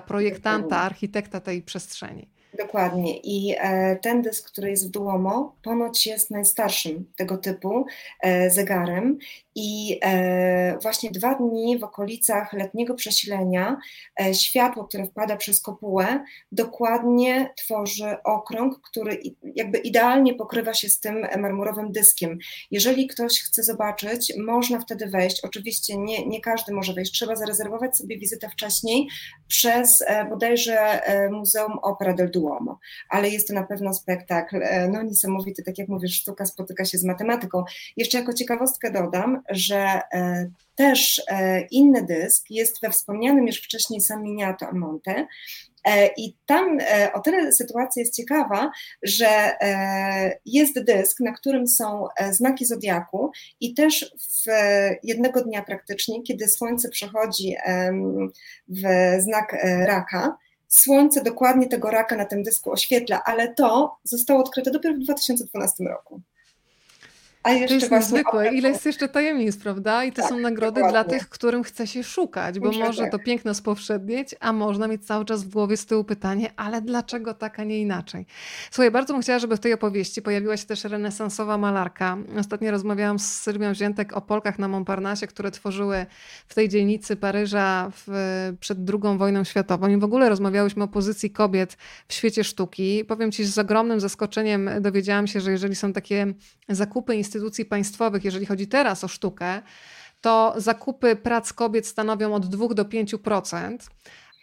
projektanta, 0.01 0.77
architekta 0.77 1.39
tej 1.39 1.61
przestrzeni. 1.61 2.27
Dokładnie. 2.57 3.17
I 3.17 3.55
e, 3.59 3.95
ten 3.95 4.21
dysk, 4.21 4.51
który 4.51 4.69
jest 4.69 4.87
w 4.87 4.91
Duomo, 4.91 5.55
ponoć 5.63 6.07
jest 6.07 6.31
najstarszym 6.31 7.05
tego 7.15 7.37
typu 7.37 7.85
e, 8.21 8.49
zegarem. 8.49 9.17
I 9.59 9.99
e, 10.03 10.77
właśnie 10.81 11.11
dwa 11.11 11.35
dni 11.35 11.79
w 11.79 11.83
okolicach 11.83 12.53
letniego 12.53 12.95
przesilenia 12.95 13.77
e, 14.21 14.33
światło, 14.33 14.85
które 14.85 15.05
wpada 15.05 15.37
przez 15.37 15.61
kopułę, 15.61 16.23
dokładnie 16.51 17.53
tworzy 17.57 18.23
okrąg, 18.23 18.81
który 18.81 19.19
jakby 19.55 19.77
idealnie 19.77 20.33
pokrywa 20.33 20.73
się 20.73 20.89
z 20.89 20.99
tym 20.99 21.25
marmurowym 21.39 21.91
dyskiem. 21.91 22.37
Jeżeli 22.71 23.07
ktoś 23.07 23.41
chce 23.41 23.63
zobaczyć, 23.63 24.33
można 24.45 24.79
wtedy 24.79 25.07
wejść. 25.07 25.41
Oczywiście 25.43 25.97
nie, 25.97 26.27
nie 26.27 26.41
każdy 26.41 26.73
może 26.73 26.93
wejść, 26.93 27.13
trzeba 27.13 27.35
zarezerwować 27.35 27.97
sobie 27.97 28.17
wizytę 28.17 28.49
wcześniej 28.49 29.07
przez 29.47 30.03
e, 30.07 30.25
bodajże 30.25 31.01
Muzeum 31.31 31.79
Opera 31.81 32.13
del 32.13 32.31
Duomo, 32.31 32.79
ale 33.09 33.29
jest 33.29 33.47
to 33.47 33.53
na 33.53 33.63
pewno 33.63 33.93
spektakl 33.93 34.59
no 34.91 35.03
niesamowity, 35.03 35.63
tak 35.63 35.77
jak 35.77 35.87
mówisz, 35.87 36.15
sztuka 36.15 36.45
spotyka 36.45 36.85
się 36.85 36.97
z 36.97 37.03
matematyką. 37.03 37.63
Jeszcze 37.97 38.17
jako 38.17 38.33
ciekawostkę 38.33 38.91
dodam, 38.91 39.41
że 39.49 40.01
e, 40.13 40.49
też 40.75 41.21
e, 41.27 41.61
inny 41.61 42.05
dysk 42.05 42.49
jest 42.49 42.81
we 42.81 42.89
wspomnianym 42.89 43.47
już 43.47 43.57
wcześniej 43.57 44.01
San 44.01 44.23
Miniato 44.23 44.67
a 44.67 44.71
Monte 44.71 45.27
e, 45.83 46.09
i 46.17 46.35
tam 46.45 46.77
o 47.13 47.19
tyle 47.19 47.51
sytuacja 47.51 47.99
jest 47.99 48.15
ciekawa, 48.15 48.71
że 49.03 49.51
jest 50.45 50.83
dysk, 50.83 51.19
na 51.19 51.31
którym 51.31 51.67
są 51.67 52.07
znaki 52.31 52.65
zodiaku 52.65 53.31
i 53.59 53.73
też 53.73 54.15
w 54.19 54.51
jednego 55.03 55.41
dnia 55.41 55.63
praktycznie, 55.63 56.23
kiedy 56.23 56.47
słońce 56.47 56.89
przechodzi 56.89 57.55
w 58.67 58.81
znak 59.19 59.55
raka, 59.85 60.37
słońce 60.67 61.23
dokładnie 61.23 61.67
tego 61.67 61.89
raka 61.89 62.15
na 62.15 62.25
tym 62.25 62.43
dysku 62.43 62.71
oświetla, 62.71 63.23
ale 63.23 63.53
to 63.53 63.97
zostało 64.03 64.39
odkryte 64.39 64.71
dopiero 64.71 64.95
w 64.95 64.99
2012 64.99 65.83
roku. 65.83 66.21
A 67.47 67.49
To 67.49 67.55
jeszcze 67.55 67.75
jest 67.75 67.89
właśnie 67.89 68.17
a 68.17 68.17
niezwykłe. 68.17 68.53
Ile 68.53 68.69
jest 68.69 68.85
jeszcze 68.85 69.07
tajemnic, 69.07 69.57
prawda? 69.57 70.03
I 70.03 70.11
to 70.11 70.21
są 70.21 70.29
tak, 70.29 70.41
nagrody 70.41 70.81
dla 70.81 70.87
dokładnie. 70.87 71.19
tych, 71.19 71.29
którym 71.29 71.63
chce 71.63 71.87
się 71.87 72.03
szukać, 72.03 72.59
bo 72.59 72.67
Myślę 72.67 72.85
może 72.85 73.05
to 73.05 73.17
tak, 73.17 73.23
piękno 73.23 73.53
spowszednieć, 73.53 74.35
a 74.39 74.53
można 74.53 74.87
mieć 74.87 75.05
cały 75.05 75.25
czas 75.25 75.43
w 75.43 75.49
głowie 75.49 75.77
z 75.77 75.85
tyłu 75.85 76.03
pytanie, 76.03 76.51
ale 76.55 76.81
dlaczego 76.81 77.33
tak, 77.33 77.59
a 77.59 77.63
nie 77.63 77.81
inaczej? 77.81 78.25
Słuchaj, 78.71 78.91
bardzo 78.91 79.13
bym 79.13 79.21
chciała, 79.21 79.39
żeby 79.39 79.57
w 79.57 79.59
tej 79.59 79.73
opowieści 79.73 80.21
pojawiła 80.21 80.57
się 80.57 80.65
też 80.65 80.83
renesansowa 80.83 81.57
malarka. 81.57 82.17
Ostatnio 82.39 82.71
rozmawiałam 82.71 83.19
z 83.19 83.33
Sylwią 83.33 83.73
Ziętek 83.73 84.17
o 84.17 84.21
Polkach 84.21 84.59
na 84.59 84.67
Montparnasse, 84.67 85.27
które 85.27 85.51
tworzyły 85.51 86.05
w 86.47 86.55
tej 86.55 86.69
dzielnicy 86.69 87.15
Paryża 87.15 87.91
w, 87.95 88.07
przed 88.59 88.77
II 88.77 89.17
wojną 89.17 89.43
światową 89.43 89.87
i 89.87 89.97
w 89.97 90.03
ogóle 90.03 90.29
rozmawiałyśmy 90.29 90.83
o 90.83 90.87
pozycji 90.87 91.31
kobiet 91.31 91.77
w 92.07 92.13
świecie 92.13 92.43
sztuki. 92.43 93.05
Powiem 93.05 93.31
Ci, 93.31 93.45
z 93.45 93.57
ogromnym 93.57 93.99
zaskoczeniem 93.99 94.69
dowiedziałam 94.81 95.27
się, 95.27 95.41
że 95.41 95.51
jeżeli 95.51 95.75
są 95.75 95.93
takie 95.93 96.33
zakupy 96.69 97.15
instytucji 97.37 97.65
państwowych, 97.65 98.25
jeżeli 98.25 98.45
chodzi 98.45 98.67
teraz 98.67 99.03
o 99.03 99.07
sztukę, 99.07 99.61
to 100.21 100.53
zakupy 100.57 101.15
prac 101.15 101.53
kobiet 101.53 101.87
stanowią 101.87 102.33
od 102.33 102.45
2 102.45 102.67
do 102.67 102.83
5%. 102.83 103.77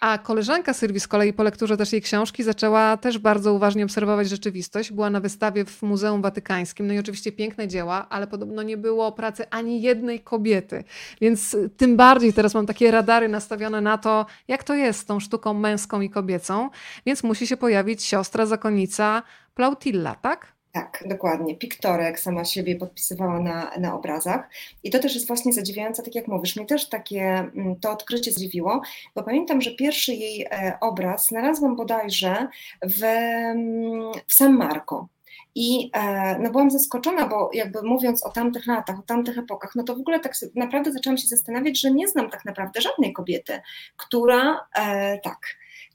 A 0.00 0.18
koleżanka 0.18 0.74
Sylwii 0.74 1.00
z 1.00 1.08
kolei 1.08 1.32
po 1.32 1.42
lekturze 1.42 1.76
też 1.76 1.92
jej 1.92 2.02
książki 2.02 2.42
zaczęła 2.42 2.96
też 2.96 3.18
bardzo 3.18 3.52
uważnie 3.52 3.84
obserwować 3.84 4.28
rzeczywistość. 4.28 4.92
Była 4.92 5.10
na 5.10 5.20
wystawie 5.20 5.64
w 5.64 5.82
Muzeum 5.82 6.22
Watykańskim. 6.22 6.86
No 6.86 6.94
i 6.94 6.98
oczywiście 6.98 7.32
piękne 7.32 7.68
dzieła, 7.68 8.06
ale 8.08 8.26
podobno 8.26 8.62
nie 8.62 8.76
było 8.76 9.12
pracy 9.12 9.50
ani 9.50 9.82
jednej 9.82 10.20
kobiety. 10.20 10.84
Więc 11.20 11.56
tym 11.76 11.96
bardziej 11.96 12.32
teraz 12.32 12.54
mam 12.54 12.66
takie 12.66 12.90
radary 12.90 13.28
nastawione 13.28 13.80
na 13.80 13.98
to, 13.98 14.26
jak 14.48 14.64
to 14.64 14.74
jest 14.74 15.00
z 15.00 15.04
tą 15.04 15.20
sztuką 15.20 15.54
męską 15.54 16.00
i 16.00 16.10
kobiecą. 16.10 16.70
Więc 17.06 17.22
musi 17.22 17.46
się 17.46 17.56
pojawić 17.56 18.04
siostra 18.04 18.46
zakonnica 18.46 19.22
Plautilla, 19.54 20.14
tak? 20.14 20.54
Tak, 20.74 21.04
dokładnie. 21.06 21.56
Piktorek 21.56 22.20
sama 22.20 22.44
siebie 22.44 22.76
podpisywała 22.76 23.40
na, 23.40 23.70
na 23.78 23.94
obrazach. 23.94 24.48
I 24.82 24.90
to 24.90 24.98
też 24.98 25.14
jest 25.14 25.26
właśnie 25.26 25.52
zadziwiające, 25.52 26.02
tak 26.02 26.14
jak 26.14 26.28
mówisz. 26.28 26.56
Mnie 26.56 26.66
też 26.66 26.88
takie 26.88 27.22
mm, 27.22 27.76
to 27.80 27.90
odkrycie 27.90 28.32
zdziwiło, 28.32 28.82
bo 29.14 29.22
pamiętam, 29.22 29.60
że 29.60 29.70
pierwszy 29.70 30.14
jej 30.14 30.46
e, 30.50 30.78
obraz 30.80 31.26
znalazłam 31.26 31.76
bodajże 31.76 32.48
w, 32.82 33.02
mm, 33.04 34.12
w 34.26 34.34
San 34.34 34.56
Marco. 34.56 35.08
I 35.54 35.90
e, 35.92 36.38
no 36.38 36.50
byłam 36.50 36.70
zaskoczona, 36.70 37.26
bo 37.26 37.50
jakby 37.52 37.82
mówiąc 37.82 38.26
o 38.26 38.30
tamtych 38.30 38.66
latach, 38.66 38.98
o 38.98 39.02
tamtych 39.02 39.38
epokach, 39.38 39.72
no 39.74 39.82
to 39.82 39.96
w 39.96 40.00
ogóle 40.00 40.20
tak 40.20 40.32
naprawdę 40.54 40.92
zaczęłam 40.92 41.18
się 41.18 41.28
zastanawiać, 41.28 41.80
że 41.80 41.90
nie 41.90 42.08
znam 42.08 42.30
tak 42.30 42.44
naprawdę 42.44 42.80
żadnej 42.80 43.12
kobiety, 43.12 43.60
która 43.96 44.66
e, 44.76 45.18
tak, 45.18 45.38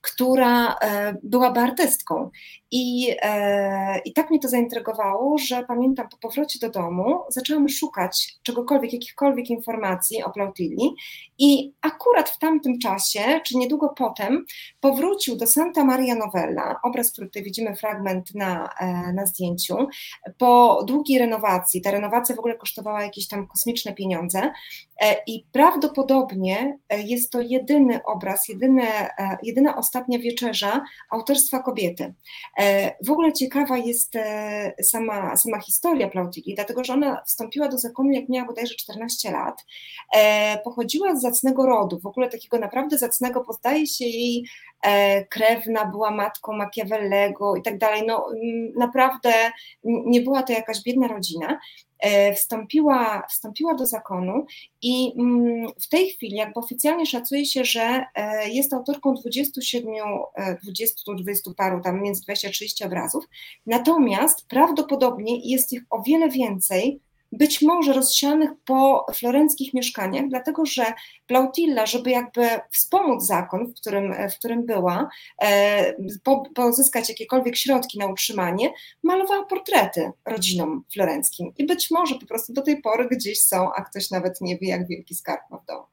która 0.02 0.76
byłaby 1.24 1.60
artystką. 1.60 2.30
I, 2.72 3.16
e, 3.22 4.00
I 4.06 4.14
tak 4.14 4.30
mnie 4.30 4.40
to 4.40 4.48
zaintrygowało, 4.48 5.38
że 5.38 5.64
pamiętam 5.68 6.10
po 6.10 6.18
powrocie 6.18 6.60
do 6.60 6.70
domu 6.70 7.20
zaczęłam 7.30 7.70
szukać 7.70 8.38
czegokolwiek, 8.44 8.94
jakichkolwiek 8.94 9.50
informacji 9.50 10.24
o 10.24 10.30
Plautilli 10.30 10.96
i 11.38 11.74
akurat 11.82 12.30
w 12.30 12.40
tamtym 12.40 12.80
czasie, 12.80 13.42
czy 13.46 13.58
niedługo 13.58 13.90
potem, 13.90 14.46
powrócił 14.80 15.36
do 15.38 15.48
Santa 15.48 15.84
Maria 15.84 16.16
Novella, 16.16 16.80
obraz, 16.84 17.12
który 17.12 17.28
tutaj 17.28 17.44
widzimy 17.44 17.76
fragment 17.76 18.36
na, 18.36 18.70
e, 18.80 19.14
na 19.14 19.26
zdjęciu, 19.26 19.76
po 20.38 20.84
długiej 20.88 21.20
renowacji. 21.20 21.82
Ta 21.82 21.92
renowacja 21.92 22.36
w 22.36 22.40
ogóle 22.40 22.56
kosztowała 22.56 23.04
jakieś 23.04 23.28
tam 23.28 23.48
kosmiczne 23.48 23.94
pieniądze 23.94 24.52
e, 25.02 25.16
i 25.28 25.46
prawdopodobnie 25.52 26.78
e, 26.90 27.02
jest 27.02 27.32
to 27.32 27.42
jedyny 27.42 28.04
obraz, 28.04 28.50
jedyne, 28.50 29.10
e, 29.18 29.38
jedyna 29.44 29.78
ostatnia 29.78 30.20
wieczerza 30.20 30.82
autorstwa 31.12 31.60
kobiety. 31.64 32.14
E, 32.60 32.96
W 33.06 33.12
ogóle 33.12 33.34
ciekawa 33.34 33.78
jest 33.78 34.16
e, 34.16 34.74
sama, 34.84 35.38
sama 35.38 35.60
historia 35.60 36.10
Plautilli, 36.10 36.56
dlatego 36.56 36.84
że 36.84 36.94
ona 36.94 37.22
wstąpiła 37.28 37.68
do 37.68 37.78
zakonu, 37.78 38.12
jak 38.12 38.30
miała 38.30 38.48
bodajże 38.48 38.76
14 38.76 39.32
lat. 39.32 39.66
E, 40.16 40.58
Pochodziła 40.64 41.16
z 41.16 41.22
zacnego 41.22 41.66
rodu, 41.66 42.00
w 42.00 42.06
ogóle 42.06 42.30
takiego 42.30 42.60
naprawdę 42.60 42.98
zacnego, 42.98 43.44
bo 43.48 43.54
zdaje 43.54 43.88
się 43.88 44.06
jej 44.06 44.46
krewna, 45.30 45.86
była 45.86 46.12
matką 46.12 46.54
Machiavellego 46.54 47.56
i 47.56 47.62
tak 47.62 47.78
dalej. 47.78 48.04
No 48.08 48.26
mm, 48.32 48.74
naprawdę 48.78 49.34
nie 49.84 50.22
była 50.22 50.44
to 50.44 50.54
jakaś 50.54 50.84
biedna 50.84 51.08
rodzina. 51.08 51.60
E, 52.00 52.34
Wstąpiła, 52.34 53.28
wstąpiła 53.30 53.74
do 53.74 53.86
zakonu 53.86 54.46
i 54.82 55.14
mm, 55.18 55.68
w 55.82 55.90
tej 55.90 56.10
chwili 56.10 56.36
jakby 56.36 56.60
oficjalnie 56.60 57.06
szacuje 57.06 57.46
się, 57.46 57.66
że 57.66 58.06
e, 58.16 58.50
jest 58.50 58.74
autorką 58.74 59.14
27, 59.14 59.94
e, 60.36 60.58
20, 60.64 61.14
20 61.14 61.52
paru, 61.58 61.82
tam 61.82 62.02
między 62.02 62.22
20 62.22 62.48
a 62.48 62.52
30 62.52 62.84
obrazów, 62.84 63.26
natomiast 63.66 64.48
prawdopodobnie 64.48 65.52
jest 65.52 65.74
ich 65.74 65.82
o 65.90 66.02
wiele 66.02 66.30
więcej, 66.30 67.02
być 67.32 67.62
może 67.62 67.94
rozsianych 67.94 68.50
po 68.66 69.06
florenckich 69.14 69.74
mieszkaniach, 69.74 70.28
dlatego 70.30 70.66
że 70.66 70.86
Plautilla, 71.28 71.86
żeby 71.86 72.10
jakby 72.10 72.50
wspomóc 72.72 73.26
zakon, 73.26 73.68
w 73.68 73.74
którym, 73.74 74.14
w 74.32 74.36
którym 74.38 74.66
była, 74.66 75.10
e, 75.42 75.94
po, 76.24 76.44
pozyskać 76.56 77.10
jakiekolwiek 77.10 77.56
środki 77.56 78.00
na 78.00 78.06
utrzymanie, 78.08 78.74
malowała 79.04 79.46
portrety 79.46 80.12
rodzinom 80.26 80.84
florenckim 80.94 81.52
i 81.58 81.66
być 81.66 81.92
może 81.92 82.16
po 82.16 82.26
prostu 82.26 82.54
do 82.54 82.62
tej 82.62 82.82
pory 82.82 83.08
gdzieś 83.12 83.42
są, 83.42 83.74
a 83.74 83.82
ktoś 83.82 84.12
nawet 84.12 84.42
nie 84.42 84.58
wie, 84.58 84.70
jak 84.70 84.88
wielki 84.88 85.16
skarb 85.16 85.42
ma 85.50 85.58
w 85.58 85.66
domu. 85.66 85.86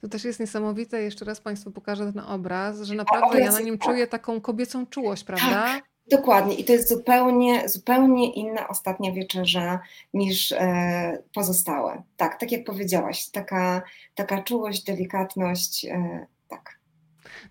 To 0.00 0.08
też 0.08 0.24
jest 0.24 0.40
niesamowite. 0.40 1.02
Jeszcze 1.02 1.24
raz 1.24 1.40
Państwu 1.40 1.70
pokażę 1.70 2.12
ten 2.12 2.22
obraz, 2.22 2.80
że 2.82 2.94
naprawdę 2.94 3.40
ja 3.40 3.52
na 3.52 3.60
nim 3.60 3.78
tak. 3.78 3.88
czuję 3.88 4.06
taką 4.06 4.40
kobiecą 4.40 4.86
czułość, 4.86 5.24
Tak, 5.24 5.36
prawda? 5.36 5.80
Dokładnie. 6.10 6.54
I 6.54 6.64
to 6.64 6.72
jest 6.72 6.88
zupełnie, 6.88 7.68
zupełnie 7.68 8.32
inna 8.32 8.68
ostatnia 8.68 9.12
wieczerza 9.12 9.80
niż 10.14 10.52
e, 10.52 11.22
pozostałe. 11.34 12.02
Tak, 12.16 12.40
tak 12.40 12.52
jak 12.52 12.64
powiedziałaś, 12.64 13.28
taka, 13.28 13.82
taka 14.14 14.42
czułość, 14.42 14.84
delikatność, 14.84 15.84
e, 15.84 16.26
tak. 16.48 16.78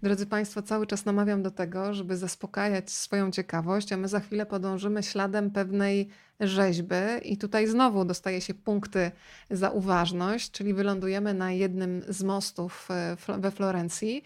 Drodzy 0.04 0.26
Państwo, 0.26 0.62
cały 0.62 0.88
czas 0.88 1.06
namawiam 1.06 1.44
do 1.44 1.52
tego, 1.52 1.94
żeby 1.94 2.18
zaspokajać 2.18 2.92
swoją 2.92 3.32
ciekawość, 3.32 3.94
a 3.94 3.98
my 3.98 4.08
za 4.08 4.20
chwilę 4.20 4.46
podążymy 4.46 5.04
śladem 5.04 5.52
pewnej 5.52 6.10
rzeźby 6.40 6.96
i 7.24 7.38
tutaj 7.38 7.68
znowu 7.68 8.06
dostaje 8.06 8.42
się 8.42 8.54
punkty 8.54 9.12
za 9.50 9.70
uważność, 9.70 10.52
czyli 10.52 10.74
wylądujemy 10.74 11.34
na 11.34 11.52
jednym 11.52 12.02
z 12.08 12.24
mostów 12.24 12.88
e, 12.92 13.16
we 13.38 13.52
Florencji. 13.52 14.24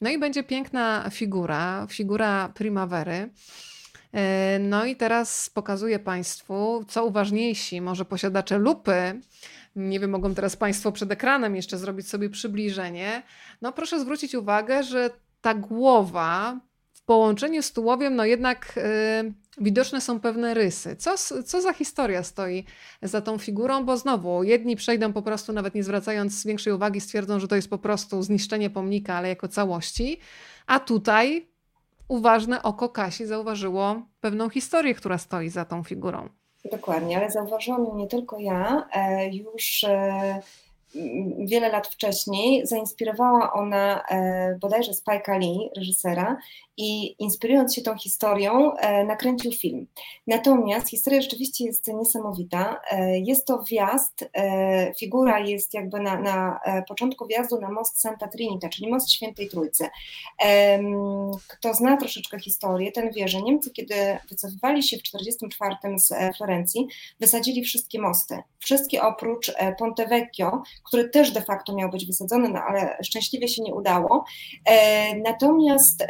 No 0.00 0.10
i 0.10 0.18
będzie 0.18 0.42
piękna 0.42 1.10
figura, 1.10 1.86
figura 1.90 2.48
Primavery. 2.54 3.30
E, 4.12 4.58
no 4.58 4.84
i 4.84 4.96
teraz 4.96 5.50
pokazuję 5.50 5.98
Państwu, 5.98 6.84
co 6.88 7.06
uważniejsi, 7.06 7.80
może 7.80 8.04
posiadacze 8.04 8.58
lupy, 8.58 9.20
nie 9.76 10.00
wiem, 10.00 10.10
mogą 10.10 10.34
teraz 10.34 10.56
Państwo 10.56 10.92
przed 10.92 11.12
ekranem 11.12 11.56
jeszcze 11.56 11.78
zrobić 11.78 12.08
sobie 12.08 12.30
przybliżenie. 12.30 13.22
No 13.62 13.72
proszę 13.72 14.00
zwrócić 14.00 14.34
uwagę, 14.34 14.82
że 14.82 15.10
ta 15.40 15.54
głowa 15.54 16.60
połączeniu 17.06 17.62
z 17.62 17.72
tułowiem, 17.72 18.16
no 18.16 18.24
jednak 18.24 18.72
yy, 18.76 19.32
widoczne 19.58 20.00
są 20.00 20.20
pewne 20.20 20.54
rysy. 20.54 20.96
Co, 20.96 21.42
co 21.42 21.60
za 21.60 21.72
historia 21.72 22.22
stoi 22.22 22.64
za 23.02 23.20
tą 23.20 23.38
figurą? 23.38 23.84
Bo 23.84 23.96
znowu, 23.96 24.44
jedni 24.44 24.76
przejdą 24.76 25.12
po 25.12 25.22
prostu, 25.22 25.52
nawet 25.52 25.74
nie 25.74 25.84
zwracając 25.84 26.46
większej 26.46 26.72
uwagi, 26.72 27.00
stwierdzą, 27.00 27.40
że 27.40 27.48
to 27.48 27.56
jest 27.56 27.70
po 27.70 27.78
prostu 27.78 28.22
zniszczenie 28.22 28.70
pomnika, 28.70 29.14
ale 29.14 29.28
jako 29.28 29.48
całości. 29.48 30.20
A 30.66 30.80
tutaj 30.80 31.48
uważne 32.08 32.62
oko 32.62 32.88
Kasi 32.88 33.26
zauważyło 33.26 34.02
pewną 34.20 34.50
historię, 34.50 34.94
która 34.94 35.18
stoi 35.18 35.48
za 35.48 35.64
tą 35.64 35.82
figurą. 35.82 36.28
Dokładnie, 36.70 37.16
ale 37.16 37.30
zauważyłam 37.30 37.84
ją 37.84 37.96
nie 37.96 38.06
tylko 38.06 38.38
ja, 38.38 38.88
e, 38.92 39.28
już 39.28 39.84
e, 39.84 40.40
wiele 41.38 41.68
lat 41.68 41.86
wcześniej 41.88 42.66
zainspirowała 42.66 43.52
ona 43.52 44.02
e, 44.10 44.58
bodajże 44.60 44.92
Spike'a 44.92 45.38
Lee, 45.40 45.70
reżysera, 45.76 46.36
i 46.76 47.22
inspirując 47.22 47.74
się 47.74 47.82
tą 47.82 47.96
historią, 47.96 48.76
e, 48.76 49.04
nakręcił 49.04 49.52
film. 49.52 49.86
Natomiast 50.26 50.90
historia 50.90 51.20
rzeczywiście 51.20 51.64
jest 51.64 51.86
niesamowita. 51.86 52.80
E, 52.90 53.18
jest 53.18 53.46
to 53.46 53.62
wjazd, 53.62 54.28
e, 54.34 54.94
figura 55.00 55.40
jest 55.40 55.74
jakby 55.74 56.00
na, 56.00 56.20
na 56.20 56.60
początku 56.88 57.26
wjazdu 57.26 57.60
na 57.60 57.70
most 57.70 58.00
Santa 58.00 58.28
Trinita, 58.28 58.68
czyli 58.68 58.90
most 58.90 59.12
Świętej 59.12 59.48
Trójcy. 59.48 59.88
Kto 61.48 61.74
zna 61.74 61.96
troszeczkę 61.96 62.40
historię, 62.40 62.92
ten 62.92 63.10
wie, 63.12 63.28
że 63.28 63.42
Niemcy, 63.42 63.70
kiedy 63.70 63.94
wycofywali 64.28 64.82
się 64.82 64.96
w 64.96 65.02
1944 65.02 65.98
z 65.98 66.36
Florencji, 66.36 66.86
wysadzili 67.20 67.64
wszystkie 67.64 68.00
mosty. 68.00 68.38
Wszystkie 68.58 69.02
oprócz 69.02 69.52
Ponte 69.78 70.06
Vecchio, 70.06 70.62
który 70.84 71.08
też 71.08 71.30
de 71.30 71.42
facto 71.42 71.74
miał 71.74 71.90
być 71.90 72.06
wysadzony, 72.06 72.48
no 72.48 72.60
ale 72.60 72.96
szczęśliwie 73.02 73.48
się 73.48 73.62
nie 73.62 73.74
udało. 73.74 74.24
Natomiast 75.24 76.06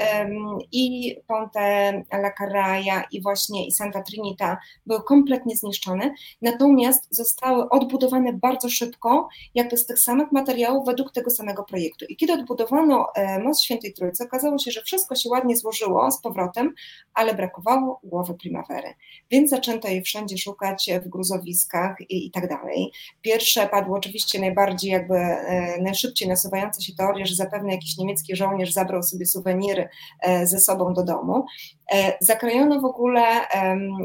i 0.73 1.16
Ponte 1.27 1.93
la 2.12 2.33
Carraia 2.39 3.05
i 3.12 3.23
właśnie 3.23 3.66
i 3.66 3.73
Santa 3.73 4.03
Trinita 4.03 4.59
były 4.87 5.03
kompletnie 5.03 5.57
zniszczone, 5.57 6.15
natomiast 6.43 7.07
zostały 7.11 7.69
odbudowane 7.69 8.33
bardzo 8.33 8.69
szybko, 8.69 9.28
jakby 9.55 9.77
z 9.77 9.87
tych 9.87 9.99
samych 9.99 10.33
materiałów 10.33 10.87
według 10.87 11.12
tego 11.12 11.31
samego 11.31 11.65
projektu. 11.65 12.05
I 12.09 12.16
kiedy 12.16 12.33
odbudowano 12.33 13.07
e, 13.15 13.39
most 13.43 13.62
Świętej 13.62 13.93
Trójcy, 13.93 14.24
okazało 14.24 14.59
się, 14.59 14.70
że 14.70 14.83
wszystko 14.83 15.15
się 15.15 15.28
ładnie 15.28 15.57
złożyło 15.57 16.11
z 16.11 16.20
powrotem, 16.20 16.74
ale 17.15 17.35
brakowało 17.35 18.01
głowy 18.05 18.35
Primavery. 18.35 18.95
Więc 19.31 19.51
zaczęto 19.51 19.89
jej 19.89 20.03
wszędzie 20.03 20.39
szukać 20.39 20.91
w 21.05 21.09
gruzowiskach 21.09 21.97
i, 22.09 22.27
i 22.27 22.31
tak 22.31 22.49
dalej. 22.49 22.93
Pierwsze 23.23 23.69
padło 23.69 23.97
oczywiście 23.97 24.41
najbardziej 24.41 24.91
jakby 24.91 25.15
e, 25.15 25.83
najszybciej 25.83 26.28
nasuwające 26.28 26.83
się 26.83 26.93
teorie, 26.95 27.27
że 27.27 27.35
zapewne 27.35 27.73
jakiś 27.73 27.99
niemiecki 27.99 28.37
żołnierz 28.37 28.73
zabrał 28.73 29.03
sobie 29.03 29.27
suweniry 29.27 29.89
e, 30.20 30.45
ze 30.47 30.60
sobą 30.60 30.94
do 30.94 31.05
domu. 31.05 31.47
E, 31.93 32.12
zakrojono 32.20 32.81
w 32.81 32.85
ogóle 32.85 33.23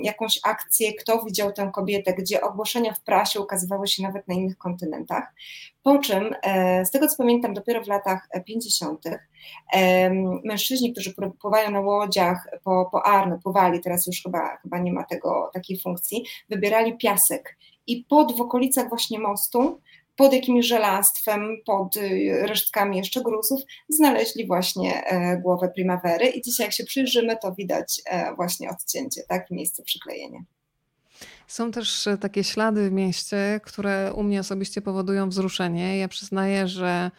jakąś 0.03 0.39
akcję, 0.43 0.93
kto 0.93 1.23
widział 1.23 1.51
tę 1.51 1.71
kobietę, 1.73 2.13
gdzie 2.13 2.41
ogłoszenia 2.41 2.93
w 2.93 3.01
prasie 3.01 3.39
ukazywały 3.39 3.87
się 3.87 4.03
nawet 4.03 4.27
na 4.27 4.33
innych 4.33 4.57
kontynentach. 4.57 5.33
Po 5.83 5.99
czym, 5.99 6.35
e, 6.43 6.85
z 6.85 6.91
tego 6.91 7.07
co 7.07 7.17
pamiętam, 7.17 7.53
dopiero 7.53 7.83
w 7.83 7.87
latach 7.87 8.27
50. 8.45 9.03
mężczyźni, 10.43 10.91
którzy 10.91 11.13
pływają 11.41 11.71
na 11.71 11.79
łodziach 11.79 12.47
po, 12.63 12.89
po 12.91 13.05
Arno, 13.05 13.39
pływali, 13.43 13.79
teraz 13.79 14.07
już 14.07 14.23
chyba, 14.23 14.57
chyba 14.57 14.77
nie 14.77 14.93
ma 14.93 15.03
tego, 15.03 15.49
takiej 15.53 15.79
funkcji, 15.79 16.25
wybierali 16.49 16.97
piasek 16.97 17.57
i 17.87 18.05
pod 18.09 18.37
w 18.37 18.41
okolicach 18.41 18.89
właśnie 18.89 19.19
mostu 19.19 19.81
pod 20.15 20.33
jakimś 20.33 20.65
żelastwem, 20.65 21.57
pod 21.65 21.97
y, 21.97 22.47
resztkami 22.47 22.97
jeszcze 22.97 23.21
gruzów, 23.21 23.61
znaleźli 23.89 24.47
właśnie 24.47 25.05
e, 25.05 25.37
głowę 25.37 25.71
primavery 25.75 26.27
i 26.27 26.41
dzisiaj 26.41 26.65
jak 26.65 26.73
się 26.73 26.83
przyjrzymy, 26.83 27.37
to 27.41 27.53
widać 27.53 28.01
e, 28.05 28.35
właśnie 28.35 28.69
odcięcie, 28.69 29.21
tak, 29.27 29.47
w 29.47 29.51
miejscu 29.51 29.83
przyklejenia. 29.83 30.39
Są 31.47 31.71
też 31.71 32.07
e, 32.07 32.17
takie 32.17 32.43
ślady 32.43 32.89
w 32.89 32.91
mieście, 32.91 33.59
które 33.63 34.13
u 34.15 34.23
mnie 34.23 34.39
osobiście 34.39 34.81
powodują 34.81 35.29
wzruszenie. 35.29 35.97
Ja 35.97 36.07
przyznaję, 36.07 36.67
że 36.67 37.11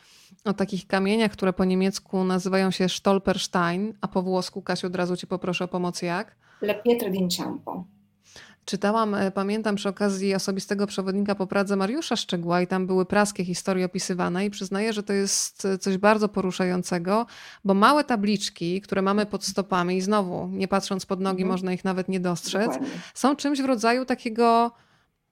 o 0.44 0.52
takich 0.52 0.86
kamieniach, 0.86 1.32
które 1.32 1.52
po 1.52 1.64
niemiecku 1.64 2.24
nazywają 2.24 2.70
się 2.70 2.88
Stolperstein, 2.88 3.94
a 4.00 4.08
po 4.08 4.22
włosku, 4.22 4.62
Kasiu, 4.62 4.86
od 4.86 4.96
razu 4.96 5.16
Cię 5.16 5.26
poproszę 5.26 5.64
o 5.64 5.68
pomoc 5.68 6.02
jak? 6.02 6.36
Le 6.60 6.74
pietre 6.74 7.10
d'inciampo. 7.10 7.84
Czytałam, 8.64 9.14
e, 9.14 9.30
pamiętam 9.30 9.76
przy 9.76 9.88
okazji 9.88 10.34
osobistego 10.34 10.86
przewodnika 10.86 11.34
po 11.34 11.46
Pradze 11.46 11.76
Mariusza 11.76 12.16
Szczegła 12.16 12.62
i 12.62 12.66
tam 12.66 12.86
były 12.86 13.06
praskie 13.06 13.44
historie 13.44 13.86
opisywane 13.86 14.46
i 14.46 14.50
przyznaję, 14.50 14.92
że 14.92 15.02
to 15.02 15.12
jest 15.12 15.64
e, 15.64 15.78
coś 15.78 15.98
bardzo 15.98 16.28
poruszającego, 16.28 17.26
bo 17.64 17.74
małe 17.74 18.04
tabliczki, 18.04 18.80
które 18.80 19.02
mamy 19.02 19.26
pod 19.26 19.44
stopami 19.44 19.96
i 19.96 20.00
znowu, 20.00 20.48
nie 20.52 20.68
patrząc 20.68 21.06
pod 21.06 21.20
nogi, 21.20 21.42
mhm. 21.42 21.52
można 21.52 21.72
ich 21.72 21.84
nawet 21.84 22.08
nie 22.08 22.20
dostrzec, 22.20 22.66
Dokładnie. 22.66 22.88
są 23.14 23.36
czymś 23.36 23.62
w 23.62 23.64
rodzaju 23.64 24.04
takiego 24.04 24.72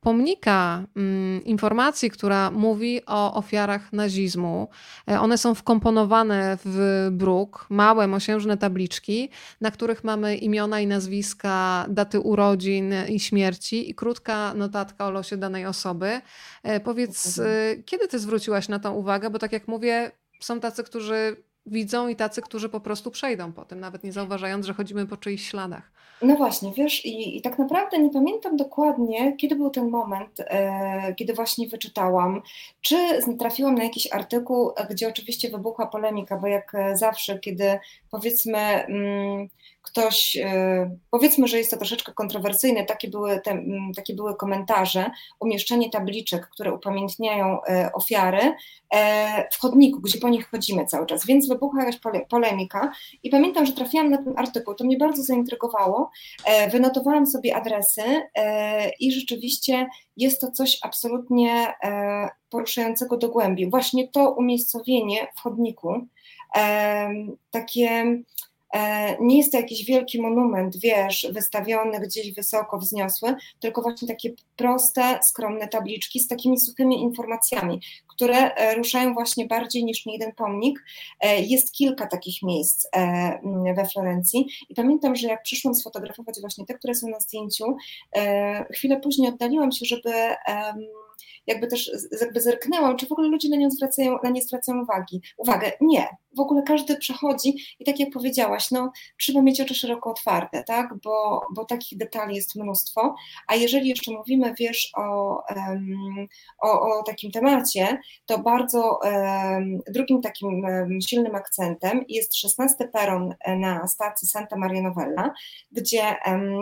pomnika 0.00 0.84
mm, 0.96 1.44
informacji, 1.44 2.10
która 2.10 2.50
mówi 2.50 3.00
o 3.06 3.34
ofiarach 3.34 3.92
nazizmu. 3.92 4.68
E, 5.08 5.20
one 5.20 5.38
są 5.38 5.54
wkomponowane 5.54 6.58
w 6.64 7.08
bruk, 7.12 7.66
małe, 7.70 8.06
mosiężne 8.06 8.56
tabliczki, 8.56 9.30
na 9.60 9.70
których 9.70 10.04
mamy 10.04 10.36
imiona 10.36 10.80
i 10.80 10.86
nazwiska, 10.86 11.86
daty 11.88 12.20
urodzin 12.20 12.94
i 13.08 13.20
śmierci 13.20 13.90
i 13.90 13.94
krótka 13.94 14.54
notatka 14.54 15.06
o 15.06 15.10
losie 15.10 15.36
danej 15.36 15.66
osoby. 15.66 16.20
E, 16.62 16.80
powiedz, 16.80 17.38
e, 17.38 17.76
kiedy 17.84 18.08
ty 18.08 18.18
zwróciłaś 18.18 18.68
na 18.68 18.78
to 18.78 18.92
uwagę? 18.92 19.30
Bo 19.30 19.38
tak 19.38 19.52
jak 19.52 19.68
mówię, 19.68 20.10
są 20.40 20.60
tacy, 20.60 20.84
którzy 20.84 21.36
widzą 21.66 22.08
i 22.08 22.16
tacy, 22.16 22.42
którzy 22.42 22.68
po 22.68 22.80
prostu 22.80 23.10
przejdą 23.10 23.52
po 23.52 23.64
tym, 23.64 23.80
nawet 23.80 24.04
nie 24.04 24.12
zauważając, 24.12 24.66
że 24.66 24.74
chodzimy 24.74 25.06
po 25.06 25.16
czyichś 25.16 25.48
śladach. 25.50 25.92
No 26.22 26.36
właśnie, 26.36 26.72
wiesz, 26.72 27.04
i, 27.04 27.36
i 27.36 27.42
tak 27.42 27.58
naprawdę 27.58 27.98
nie 27.98 28.10
pamiętam 28.10 28.56
dokładnie, 28.56 29.36
kiedy 29.36 29.56
był 29.56 29.70
ten 29.70 29.90
moment, 29.90 30.40
e, 30.40 31.14
kiedy 31.14 31.34
właśnie 31.34 31.68
wyczytałam, 31.68 32.42
czy 32.80 32.96
trafiłam 33.38 33.74
na 33.74 33.84
jakiś 33.84 34.12
artykuł, 34.12 34.72
gdzie 34.90 35.08
oczywiście 35.08 35.50
wybuchła 35.50 35.86
polemika, 35.86 36.36
bo 36.36 36.46
jak 36.46 36.72
zawsze, 36.94 37.38
kiedy 37.38 37.78
powiedzmy. 38.10 38.58
Mm, 38.58 39.48
ktoś, 39.90 40.36
e, 40.36 40.96
powiedzmy, 41.10 41.48
że 41.48 41.58
jest 41.58 41.70
to 41.70 41.76
troszeczkę 41.76 42.12
kontrowersyjne, 42.12 42.84
takie 42.84 43.08
były, 43.08 43.40
te, 43.40 43.62
takie 43.96 44.14
były 44.14 44.36
komentarze, 44.36 45.10
umieszczenie 45.40 45.90
tabliczek, 45.90 46.48
które 46.48 46.74
upamiętniają 46.74 47.62
e, 47.62 47.90
ofiary 47.92 48.52
e, 48.94 49.48
w 49.52 49.60
chodniku, 49.60 50.00
gdzie 50.00 50.18
po 50.18 50.28
nich 50.28 50.50
chodzimy 50.50 50.86
cały 50.86 51.06
czas, 51.06 51.26
więc 51.26 51.48
wybuchła 51.48 51.84
jakaś 51.84 52.00
polemika 52.28 52.92
i 53.22 53.30
pamiętam, 53.30 53.66
że 53.66 53.72
trafiłam 53.72 54.10
na 54.10 54.18
ten 54.18 54.38
artykuł, 54.38 54.74
to 54.74 54.84
mnie 54.84 54.96
bardzo 54.96 55.22
zaintrygowało, 55.22 56.10
wynotowałam 56.72 57.26
sobie 57.26 57.56
adresy 57.56 58.02
i 59.00 59.12
rzeczywiście 59.12 59.86
jest 60.16 60.40
to 60.40 60.50
coś 60.50 60.78
absolutnie 60.82 61.74
poruszającego 62.50 63.16
do 63.16 63.28
głębi. 63.28 63.70
Właśnie 63.70 64.08
to 64.08 64.30
umiejscowienie 64.30 65.28
w 65.36 65.40
chodniku, 65.40 66.06
takie 67.50 68.16
nie 69.20 69.38
jest 69.38 69.52
to 69.52 69.58
jakiś 69.58 69.84
wielki 69.84 70.22
monument, 70.22 70.76
wiesz, 70.80 71.26
wystawiony 71.32 72.00
gdzieś 72.00 72.34
wysoko, 72.34 72.78
wzniosły, 72.78 73.34
tylko 73.60 73.82
właśnie 73.82 74.08
takie 74.08 74.30
proste, 74.56 75.18
skromne 75.22 75.68
tabliczki 75.68 76.20
z 76.20 76.28
takimi 76.28 76.60
suchymi 76.60 77.02
informacjami, 77.02 77.80
które 78.08 78.54
e, 78.54 78.74
ruszają 78.74 79.14
właśnie 79.14 79.46
bardziej 79.46 79.84
niż 79.84 80.06
jeden 80.06 80.32
pomnik. 80.32 80.84
E, 81.20 81.40
jest 81.40 81.72
kilka 81.72 82.06
takich 82.06 82.42
miejsc 82.42 82.88
we 83.76 83.88
Florencji 83.92 84.46
i 84.68 84.74
pamiętam, 84.74 85.16
że 85.16 85.28
jak 85.28 85.42
przyszłam 85.42 85.74
sfotografować 85.74 86.40
właśnie 86.40 86.66
te, 86.66 86.74
które 86.74 86.94
są 86.94 87.08
na 87.08 87.20
zdjęciu, 87.20 87.76
chwilę 88.74 89.00
później 89.00 89.28
oddaliłam 89.28 89.72
się, 89.72 89.86
żeby 89.86 90.10
jakby 91.46 91.66
też 91.66 91.90
jakby 92.20 92.40
zerknęłam, 92.40 92.96
czy 92.96 93.06
w 93.06 93.12
ogóle 93.12 93.28
ludzie 93.28 93.48
na 93.48 93.56
nią 93.56 93.70
zwracają, 93.70 94.18
na 94.24 94.30
nie 94.30 94.42
zwracają 94.42 94.82
uwagi. 94.82 95.22
Uwagę, 95.36 95.72
nie. 95.80 96.08
W 96.36 96.40
ogóle 96.40 96.62
każdy 96.62 96.96
przechodzi 96.96 97.54
i 97.78 97.84
tak 97.84 98.00
jak 98.00 98.10
powiedziałaś, 98.10 98.70
no 98.70 98.92
trzeba 99.20 99.42
mieć 99.42 99.60
oczy 99.60 99.74
szeroko 99.74 100.10
otwarte, 100.10 100.64
tak, 100.64 100.94
bo, 101.04 101.40
bo 101.54 101.64
takich 101.64 101.98
detali 101.98 102.36
jest 102.36 102.56
mnóstwo, 102.56 103.14
a 103.46 103.54
jeżeli 103.54 103.88
jeszcze 103.88 104.12
mówimy, 104.12 104.54
wiesz, 104.58 104.92
o, 104.96 105.36
um, 105.56 106.28
o, 106.62 106.98
o 106.98 107.02
takim 107.02 107.30
temacie, 107.30 107.98
to 108.26 108.38
bardzo 108.38 108.98
um, 109.02 109.80
drugim 109.88 110.22
takim 110.22 110.64
um, 110.64 111.00
silnym 111.00 111.34
akcentem 111.34 112.04
jest 112.08 112.36
16 112.36 112.88
peron 112.88 113.34
na 113.58 113.88
stacji 113.88 114.28
Santa 114.28 114.56
Maria 114.56 114.82
Novella, 114.82 115.34
gdzie 115.72 116.02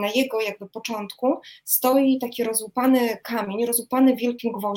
na 0.01 0.09
jego 0.15 0.41
jakby 0.41 0.69
początku 0.69 1.41
stoi 1.65 2.19
taki 2.19 2.45
rozłupany 2.45 3.19
kamień, 3.23 3.67
rozłupany 3.67 4.17
wielkim 4.17 4.53
gwoździem 4.53 4.68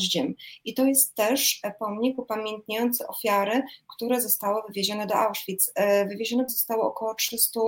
i 0.66 0.74
to 0.74 0.86
jest 0.86 1.16
też 1.16 1.62
pomnik 1.80 2.20
upamiętniający 2.20 3.08
ofiary, 3.08 3.64
które 3.96 4.22
zostały 4.22 4.62
wywiezione 4.68 5.08
do 5.08 5.16
Auschwitz. 5.16 5.72
E, 5.76 6.06
wywiezionych 6.06 6.50
zostało 6.50 6.84
około 6.84 7.16
300, 7.16 7.60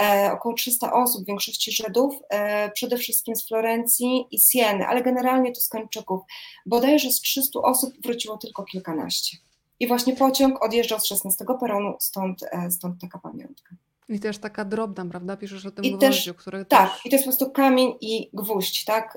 e, 0.00 0.32
około 0.32 0.54
300 0.54 0.92
osób, 0.92 1.22
w 1.22 1.26
większości 1.26 1.72
Żydów, 1.72 2.14
e, 2.28 2.70
przede 2.70 2.96
wszystkim 2.96 3.36
z 3.36 3.48
Florencji 3.48 4.26
i 4.30 4.40
Sieny, 4.40 4.86
ale 4.86 5.02
generalnie 5.02 5.52
to 5.52 5.60
z 5.60 5.68
Kończyków. 5.68 6.20
Bodajże 6.66 7.10
z 7.10 7.20
300 7.20 7.60
osób 7.60 7.94
wróciło 8.02 8.38
tylko 8.38 8.64
kilkanaście. 8.64 9.36
I 9.80 9.86
właśnie 9.86 10.16
pociąg 10.16 10.64
odjeżdżał 10.64 11.00
z 11.00 11.06
16 11.06 11.44
peronu, 11.60 11.96
stąd, 12.00 12.40
stąd 12.70 13.00
taka 13.00 13.18
pamiątka. 13.18 13.74
I 14.08 14.20
też 14.20 14.38
taka 14.38 14.64
drobna, 14.64 15.06
prawda? 15.06 15.36
Piszesz 15.36 15.66
o 15.66 15.70
tym 15.70 15.84
I 15.84 15.92
gwoździu, 15.92 16.34
który 16.34 16.64
Tak, 16.64 16.92
też... 16.92 17.06
i 17.06 17.10
to 17.10 17.16
jest 17.16 17.24
po 17.24 17.30
prostu 17.30 17.50
kamień 17.50 17.94
i 18.00 18.30
gwóźdź, 18.32 18.84
tak? 18.84 19.14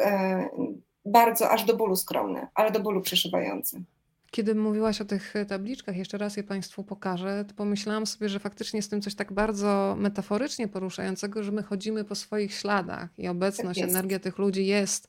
Bardzo 1.06 1.50
aż 1.50 1.66
do 1.66 1.76
bólu 1.78 1.96
skromny, 1.96 2.48
ale 2.56 2.72
do 2.72 2.80
bólu 2.80 3.02
przeszywający. 3.02 3.84
Kiedy 4.32 4.56
mówiłaś 4.56 5.02
o 5.02 5.06
tych 5.06 5.34
tabliczkach, 5.48 5.98
jeszcze 5.98 6.18
raz 6.18 6.38
je 6.38 6.44
Państwu 6.44 6.84
pokażę, 6.84 7.46
to 7.48 7.54
pomyślałam 7.54 8.08
sobie, 8.08 8.30
że 8.30 8.40
faktycznie 8.40 8.78
jest 8.78 8.90
tym 8.90 9.02
coś 9.02 9.16
tak 9.16 9.34
bardzo 9.34 9.96
metaforycznie 10.00 10.68
poruszającego, 10.68 11.44
że 11.44 11.52
my 11.52 11.64
chodzimy 11.64 12.04
po 12.04 12.16
swoich 12.16 12.54
śladach 12.54 13.10
i 13.18 13.28
obecność, 13.28 13.80
tak 13.80 13.90
energia 13.90 14.20
tych 14.20 14.38
ludzi 14.38 14.66
jest 14.66 15.08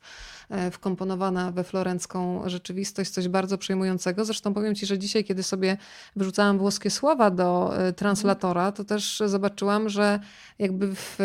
e, 0.50 0.70
wkomponowana 0.70 1.52
we 1.52 1.64
florencką 1.64 2.42
rzeczywistość, 2.46 3.10
coś 3.10 3.28
bardzo 3.28 3.58
przejmującego. 3.58 4.24
Zresztą 4.24 4.54
powiem 4.54 4.74
Ci, 4.74 4.86
że 4.86 4.98
dzisiaj, 4.98 5.24
kiedy 5.24 5.42
sobie 5.42 5.76
wrzucałam 6.16 6.58
włoskie 6.58 6.90
słowa 6.90 7.30
do 7.30 7.78
e, 7.78 7.92
translatora, 7.92 8.72
to 8.72 8.84
też 8.84 9.22
zobaczyłam, 9.26 9.88
że 9.88 10.20
jakby 10.58 10.94
w 10.94 11.18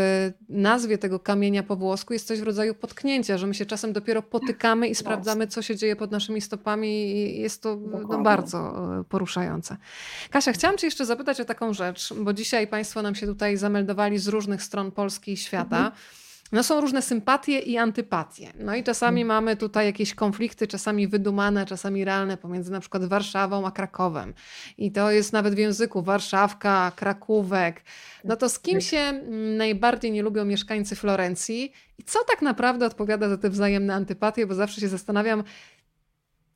nazwie 0.50 0.98
tego 0.98 1.20
kamienia 1.20 1.64
po 1.64 1.76
włosku 1.76 2.14
jest 2.14 2.28
coś 2.28 2.40
w 2.40 2.44
rodzaju 2.44 2.76
potknięcia, 2.76 3.38
że 3.38 3.48
my 3.48 3.54
się 3.54 3.66
czasem 3.66 3.94
dopiero 3.94 4.22
potykamy 4.22 4.88
i 4.88 4.96
sprawdzamy, 4.96 5.48
co 5.48 5.62
się 5.62 5.76
dzieje 5.76 5.96
pod 5.96 6.12
naszymi 6.12 6.42
stopami 6.42 6.88
i 6.88 7.42
jest 7.42 7.62
to 7.62 7.87
no, 8.10 8.22
bardzo 8.22 8.58
e, 9.00 9.04
poruszające. 9.04 9.78
Kasia, 10.30 10.52
chciałam 10.52 10.78
Cię 10.78 10.88
jeszcze 10.88 11.06
zapytać 11.06 11.42
o 11.42 11.46
taką 11.46 11.74
rzecz, 11.74 12.14
bo 12.14 12.34
dzisiaj 12.34 12.68
Państwo 12.68 13.02
nam 13.02 13.16
się 13.16 13.26
tutaj 13.26 13.58
zameldowali 13.58 14.20
z 14.20 14.28
różnych 14.28 14.64
stron 14.64 14.92
Polski 14.92 15.32
i 15.32 15.38
świata. 15.38 15.78
Mhm. 15.78 15.92
No 16.52 16.64
są 16.64 16.82
różne 16.82 17.02
sympatie 17.02 17.60
i 17.60 17.78
antypatie. 17.78 18.54
No 18.60 18.76
i 18.76 18.84
czasami 18.84 19.22
mhm. 19.22 19.28
mamy 19.28 19.58
tutaj 19.58 19.86
jakieś 19.86 20.16
konflikty, 20.16 20.68
czasami 20.68 21.08
wydumane, 21.08 21.66
czasami 21.66 22.06
realne 22.06 22.38
pomiędzy 22.38 22.72
na 22.72 22.80
przykład 22.80 23.06
Warszawą 23.06 23.68
a 23.68 23.72
Krakowem. 23.72 24.34
I 24.78 24.92
to 24.92 25.12
jest 25.12 25.34
nawet 25.34 25.56
w 25.56 25.58
języku 25.58 26.02
Warszawka, 26.02 26.92
Krakówek. 26.96 27.84
No 28.24 28.36
to 28.36 28.50
z 28.50 28.60
kim 28.60 28.82
się 28.82 29.22
najbardziej 29.58 30.12
nie 30.12 30.24
lubią 30.24 30.46
mieszkańcy 30.46 30.96
Florencji 30.96 31.72
i 31.98 32.04
co 32.04 32.20
tak 32.24 32.42
naprawdę 32.42 32.86
odpowiada 32.86 33.30
za 33.30 33.38
te 33.38 33.50
wzajemne 33.50 33.94
antypatie, 33.96 34.48
bo 34.48 34.56
zawsze 34.56 34.82
się 34.82 34.88
zastanawiam, 34.88 35.44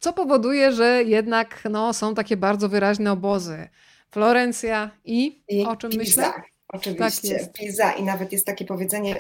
co 0.02 0.14
powoduje, 0.14 0.72
że 0.72 1.04
jednak 1.04 1.64
no, 1.70 1.94
są 1.94 2.16
takie 2.16 2.38
bardzo 2.38 2.70
wyraźne 2.70 3.12
obozy. 3.12 3.68
Florencja 4.12 4.92
i, 5.06 5.44
I 5.50 5.66
o 5.66 5.76
czym 5.76 5.92
Pisa. 5.92 6.02
myślę? 6.02 6.34
Oczywiście, 6.74 7.40
tak 7.40 7.54
Pisa 7.54 7.92
i 7.92 8.04
nawet 8.04 8.32
jest 8.32 8.46
takie 8.46 8.66
powiedzenie, 8.66 9.16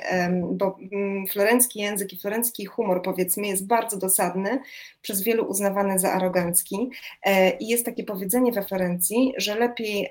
bo 0.51 0.77
mm, 0.91 1.27
florencki 1.27 1.79
język 1.79 2.13
i 2.13 2.17
florencki 2.17 2.65
humor 2.65 3.01
powiedzmy 3.01 3.47
jest 3.47 3.67
bardzo 3.67 3.97
dosadny, 3.97 4.59
przez 5.01 5.23
wielu 5.23 5.45
uznawany 5.45 5.99
za 5.99 6.11
arogancki 6.11 6.89
e, 7.23 7.57
i 7.57 7.67
jest 7.67 7.85
takie 7.85 8.03
powiedzenie 8.03 8.51
we 8.51 8.63
Florencji, 8.63 9.33
że 9.37 9.55
lepiej 9.55 10.09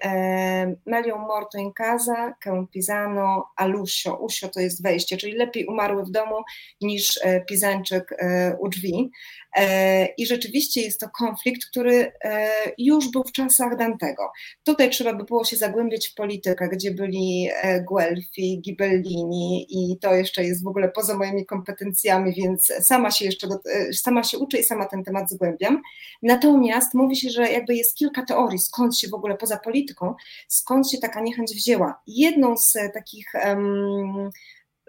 meglio 0.87 1.19
morto 1.19 1.59
in 1.59 1.73
casa 1.73 2.35
che 2.45 2.67
pisano 2.73 3.45
all'uscio, 3.61 4.17
uscio 4.21 4.49
to 4.49 4.61
jest 4.61 4.83
wejście, 4.83 5.17
czyli 5.17 5.33
lepiej 5.33 5.67
umarły 5.67 6.05
w 6.05 6.11
domu 6.11 6.37
niż 6.81 7.21
e, 7.23 7.41
pizańczyk 7.41 8.13
e, 8.19 8.57
u 8.61 8.69
drzwi 8.69 9.11
i 10.19 10.27
rzeczywiście 10.27 10.81
jest 10.81 11.01
to 11.01 11.09
konflikt, 11.19 11.65
który 11.71 12.13
już 12.79 13.11
był 13.11 13.25
w 13.25 13.33
czasach 13.33 13.77
Dantego. 13.77 14.31
Tutaj 14.65 14.91
trzeba 14.91 15.15
by 15.15 15.25
było 15.25 15.45
się 15.45 15.57
zagłębiać 15.57 16.09
w 16.09 16.15
politykę, 16.15 16.69
gdzie 16.69 16.91
byli 16.91 17.51
E, 17.63 17.85
Guelfi, 17.85 18.61
Ghibellini 18.61 19.67
i 19.71 19.99
to 19.99 20.15
jeszcze 20.15 20.45
jest 20.45 20.65
w 20.65 20.67
ogóle 20.67 20.89
poza 20.89 21.17
moimi 21.17 21.47
kompetencjami, 21.47 22.35
więc 22.35 22.73
sama 22.81 23.11
się 23.11 23.25
jeszcze, 23.25 23.49
e, 23.49 23.93
sama 23.93 24.23
się 24.23 24.39
uczę 24.39 24.59
i 24.59 24.65
sama 24.65 24.87
ten 24.87 25.05
temat 25.05 25.31
zgłębiam. 25.31 25.83
Natomiast 26.23 26.95
mówi 26.95 27.17
się, 27.17 27.31
że 27.31 27.53
jakby 27.53 27.75
jest 27.75 27.97
kilka 27.97 28.25
teorii, 28.25 28.59
skąd 28.59 28.99
się 28.99 29.09
w 29.09 29.15
ogóle 29.15 29.37
poza 29.37 29.57
polityką, 29.57 30.15
skąd 30.49 30.91
się 30.91 30.99
taka 30.99 31.21
niechęć 31.21 31.53
wzięła. 31.55 32.01
Jedną 32.07 32.57
z 32.57 32.73
takich 32.95 33.33
um, 33.45 34.31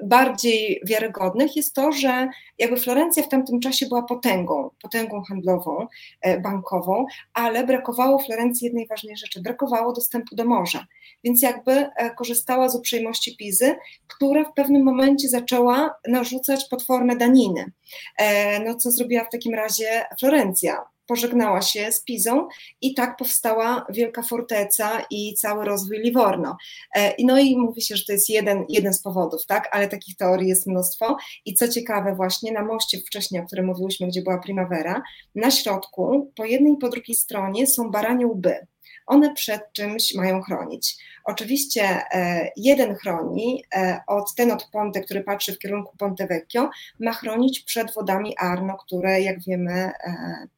bardziej 0.04 0.82
wiarygodnych 0.86 1.56
jest 1.56 1.76
to, 1.76 1.92
że 1.92 2.30
jakby 2.58 2.78
Florencja 2.78 3.24
w 3.24 3.30
tamtym 3.30 3.60
czasie 3.60 3.86
była 3.88 4.04
potęgą, 4.04 4.70
potęgą 4.82 5.24
handlową, 5.24 5.88
e, 6.22 6.40
bankową, 6.40 7.06
ale 7.34 7.68
brakowało 7.68 8.20
Florencji 8.20 8.66
jednej 8.66 8.88
ważnej 8.88 9.18
rzeczy, 9.18 9.42
brakowało 9.42 9.94
dostępu 9.94 10.36
do 10.36 10.46
morza. 10.46 10.86
Więc 11.24 11.42
jakby 11.42 11.72
e, 11.72 12.10
korzystała 12.16 12.70
z 12.70 12.76
uprzejmości 12.76 13.38
Pizy, 13.38 13.76
która 14.08 14.44
w 14.44 14.54
pewnym 14.54 14.84
momencie 14.84 15.30
zaczęła 15.30 15.96
narzucać 16.08 16.66
potworne 16.70 17.16
daniny. 17.16 17.72
E, 18.18 18.60
no 18.60 18.76
co 18.76 18.92
zrobiła 18.92 19.24
w 19.24 19.30
takim 19.30 19.54
razie 19.54 20.06
Florencja? 20.20 20.84
Pożegnała 21.12 21.62
się 21.62 21.92
z 21.92 22.04
Pizą 22.04 22.48
i 22.82 22.94
tak 22.94 23.18
powstała 23.18 23.86
Wielka 23.90 24.24
Forteca 24.24 25.02
i 25.10 25.34
cały 25.34 25.66
rozwój 25.66 26.00
Livorno. 26.00 26.58
E, 26.96 27.14
no 27.24 27.40
i 27.40 27.58
mówi 27.58 27.82
się, 27.82 27.96
że 27.96 28.06
to 28.06 28.14
jest 28.14 28.30
jeden, 28.30 28.66
jeden 28.70 28.94
z 28.94 29.02
powodów, 29.02 29.46
tak, 29.46 29.70
ale 29.72 29.88
takich 29.88 30.16
teorii 30.16 30.50
jest 30.50 30.68
mnóstwo. 30.68 31.18
I 31.46 31.54
co 31.54 31.68
ciekawe 31.68 32.16
właśnie 32.16 32.52
na 32.52 32.66
moście 32.66 32.98
wcześniej, 32.98 33.42
o 33.42 33.46
którym 33.46 33.66
mówiłyśmy, 33.66 34.08
gdzie 34.08 34.22
była 34.22 34.38
Primavera, 34.38 35.02
na 35.36 35.52
środku 35.52 36.32
po 36.36 36.46
jednej 36.46 36.74
i 36.74 36.78
po 36.78 36.90
drugiej 36.90 37.16
stronie 37.16 37.68
są 37.68 37.92
baranie 37.92 38.28
łby 38.28 38.68
one 39.06 39.34
przed 39.34 39.74
czymś 39.74 40.16
mają 40.16 40.42
chronić. 40.42 40.98
Oczywiście 41.24 41.84
e, 42.14 42.52
jeden 42.58 42.96
chroni, 42.96 43.64
e, 43.76 44.02
od, 44.08 44.36
ten 44.36 44.52
od 44.52 44.70
Ponte, 44.72 45.02
który 45.02 45.24
patrzy 45.24 45.54
w 45.54 45.60
kierunku 45.60 45.98
Ponte 45.98 46.28
Vecchio, 46.28 46.70
ma 47.00 47.14
chronić 47.14 47.60
przed 47.60 47.94
wodami 47.94 48.36
Arno, 48.38 48.78
które 48.78 49.22
jak 49.22 49.44
wiemy, 49.44 49.72
e, 49.74 49.94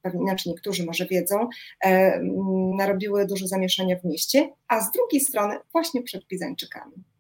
pewnie 0.02 0.22
inaczej 0.22 0.52
niektórzy 0.52 0.86
może 0.86 1.06
wiedzą, 1.06 1.50
narobiły 2.76 3.26
dużo 3.26 3.48
zamieszania 3.48 4.00
w 4.00 4.04
mieście, 4.04 4.50
a 4.68 4.82
z 4.82 4.92
drugiej 4.92 5.22
strony 5.22 5.58
właśnie 5.72 6.04
przed 6.04 6.28
Pizańczykami. 6.28 7.13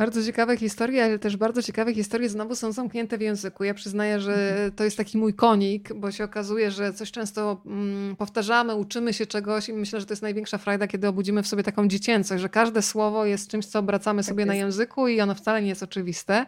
Bardzo 0.00 0.24
ciekawe 0.24 0.56
historie, 0.56 1.04
ale 1.04 1.18
też 1.18 1.36
bardzo 1.36 1.62
ciekawe 1.62 1.94
historie 1.94 2.28
znowu 2.28 2.54
są 2.54 2.72
zamknięte 2.72 3.18
w 3.18 3.20
języku. 3.20 3.64
Ja 3.64 3.74
przyznaję, 3.74 4.20
że 4.20 4.50
mhm. 4.50 4.72
to 4.72 4.84
jest 4.84 4.96
taki 4.96 5.18
mój 5.18 5.34
konik, 5.34 5.94
bo 5.94 6.10
się 6.10 6.24
okazuje, 6.24 6.70
że 6.70 6.92
coś 6.92 7.10
często 7.10 7.62
mm, 7.66 8.16
powtarzamy, 8.16 8.74
uczymy 8.74 9.12
się 9.12 9.26
czegoś 9.26 9.68
i 9.68 9.72
myślę, 9.72 10.00
że 10.00 10.06
to 10.06 10.12
jest 10.12 10.22
największa 10.22 10.58
frajda, 10.58 10.86
kiedy 10.86 11.08
obudzimy 11.08 11.42
w 11.42 11.46
sobie 11.46 11.62
taką 11.62 11.88
dziecięcość, 11.88 12.42
że 12.42 12.48
każde 12.48 12.82
słowo 12.82 13.24
jest 13.24 13.50
czymś, 13.50 13.66
co 13.66 13.78
obracamy 13.78 14.22
tak 14.22 14.28
sobie 14.28 14.46
na 14.46 14.54
języku 14.54 15.08
i 15.08 15.20
ono 15.20 15.34
wcale 15.34 15.62
nie 15.62 15.68
jest 15.68 15.82
oczywiste. 15.82 16.46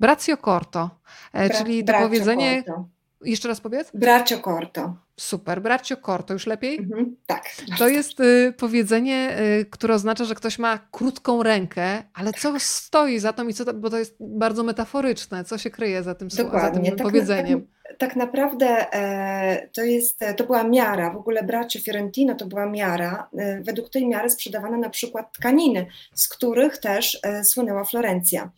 Braccio 0.00 0.36
corto, 0.36 0.90
e, 1.32 1.48
Bra 1.48 1.58
czyli 1.58 1.84
to 1.84 1.92
powiedzenie... 1.92 2.62
Corto. 2.66 2.91
Jeszcze 3.24 3.48
raz 3.48 3.60
powiedz? 3.60 3.90
Braccio 3.94 4.38
corto. 4.38 4.96
Super. 5.16 5.62
Braccio 5.62 5.96
corto, 5.96 6.32
już 6.32 6.46
lepiej? 6.46 6.78
Mhm, 6.78 7.16
tak. 7.26 7.42
To 7.78 7.88
jest 7.88 8.20
y, 8.20 8.54
powiedzenie, 8.58 9.38
y, 9.60 9.66
które 9.70 9.94
oznacza, 9.94 10.24
że 10.24 10.34
ktoś 10.34 10.58
ma 10.58 10.78
krótką 10.90 11.42
rękę, 11.42 12.02
ale 12.14 12.32
co 12.32 12.54
stoi 12.58 13.18
za 13.18 13.32
tym 13.32 13.50
i 13.50 13.54
co, 13.54 13.74
bo 13.74 13.90
to 13.90 13.98
jest 13.98 14.16
bardzo 14.20 14.62
metaforyczne, 14.62 15.44
co 15.44 15.58
się 15.58 15.70
kryje 15.70 16.02
za 16.02 16.14
tym, 16.14 16.30
za 16.30 16.44
tym 16.70 16.84
tak, 16.84 16.96
powiedzeniem. 16.96 17.66
Tak, 17.98 18.16
naprawdę 18.16 18.92
e, 18.92 19.68
to, 19.72 19.82
jest, 19.82 20.20
to 20.36 20.44
była 20.44 20.64
miara, 20.64 21.10
w 21.10 21.16
ogóle 21.16 21.42
bracie 21.42 21.80
Fiorentino 21.80 22.34
to 22.34 22.46
była 22.46 22.66
miara, 22.66 23.28
e, 23.38 23.60
według 23.60 23.90
tej 23.90 24.06
miary 24.08 24.30
sprzedawane 24.30 24.78
na 24.78 24.90
przykład 24.90 25.32
tkaniny, 25.32 25.86
z 26.14 26.28
których 26.28 26.78
też 26.78 27.18
e, 27.22 27.44
słynęła 27.44 27.84
Florencja. 27.84 28.50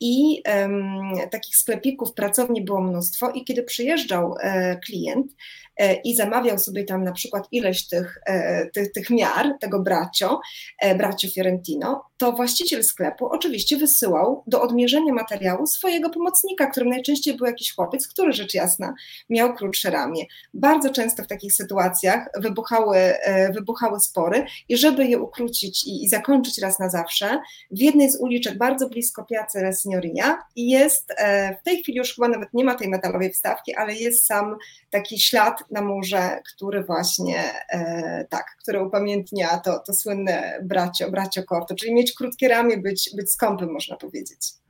I 0.00 0.42
takich 1.30 1.56
sklepików, 1.56 2.14
pracowni 2.14 2.64
było 2.64 2.80
mnóstwo 2.80 3.30
i 3.30 3.44
kiedy 3.44 3.62
przyjeżdżał 3.62 4.34
klient, 4.86 5.32
i 6.04 6.16
zamawiał 6.16 6.58
sobie 6.58 6.84
tam 6.84 7.04
na 7.04 7.12
przykład 7.12 7.48
ileś 7.52 7.88
tych, 7.88 8.18
tych, 8.74 8.92
tych 8.92 9.10
miar, 9.10 9.52
tego 9.60 9.80
bracio, 9.80 10.40
bracio 10.96 11.28
Fiorentino, 11.28 12.04
to 12.18 12.32
właściciel 12.32 12.84
sklepu 12.84 13.26
oczywiście 13.26 13.76
wysyłał 13.76 14.44
do 14.46 14.62
odmierzenia 14.62 15.12
materiału 15.12 15.66
swojego 15.66 16.10
pomocnika, 16.10 16.66
którym 16.66 16.88
najczęściej 16.88 17.36
był 17.36 17.46
jakiś 17.46 17.74
chłopiec, 17.74 18.08
który 18.08 18.32
rzecz 18.32 18.54
jasna 18.54 18.94
miał 19.30 19.54
krótsze 19.54 19.90
ramię. 19.90 20.24
Bardzo 20.54 20.90
często 20.90 21.22
w 21.22 21.26
takich 21.26 21.52
sytuacjach 21.52 22.28
wybuchały, 22.36 22.96
e, 22.96 23.52
wybuchały 23.52 24.00
spory 24.00 24.44
i 24.68 24.76
żeby 24.76 25.06
je 25.06 25.18
ukrócić 25.18 25.86
i, 25.86 26.04
i 26.04 26.08
zakończyć 26.08 26.58
raz 26.58 26.78
na 26.78 26.90
zawsze, 26.90 27.40
w 27.70 27.78
jednej 27.78 28.10
z 28.10 28.20
uliczek 28.20 28.58
bardzo 28.58 28.88
blisko 28.88 29.24
Piazza 29.24 29.58
La 29.58 29.72
Signoria 29.72 30.38
jest, 30.56 31.12
e, 31.16 31.56
w 31.56 31.62
tej 31.62 31.82
chwili 31.82 31.98
już 31.98 32.14
chyba 32.14 32.28
nawet 32.28 32.48
nie 32.54 32.64
ma 32.64 32.74
tej 32.74 32.88
metalowej 32.88 33.32
wstawki, 33.32 33.74
ale 33.74 33.94
jest 33.94 34.26
sam 34.26 34.56
taki 34.90 35.18
ślad 35.18 35.61
na 35.70 35.82
murze, 35.82 36.40
który 36.54 36.84
właśnie 36.84 37.42
e, 37.68 38.26
tak, 38.30 38.44
który 38.62 38.84
upamiętnia 38.84 39.58
to, 39.58 39.78
to 39.78 39.94
słynne 39.94 40.60
bracio, 40.62 41.10
bracio 41.10 41.42
Corto, 41.42 41.74
czyli 41.74 41.94
mieć 41.94 42.12
krótkie 42.12 42.48
ramię, 42.48 42.76
być, 42.76 43.10
być 43.16 43.32
skąpym, 43.32 43.72
można 43.72 43.96
powiedzieć. 43.96 44.61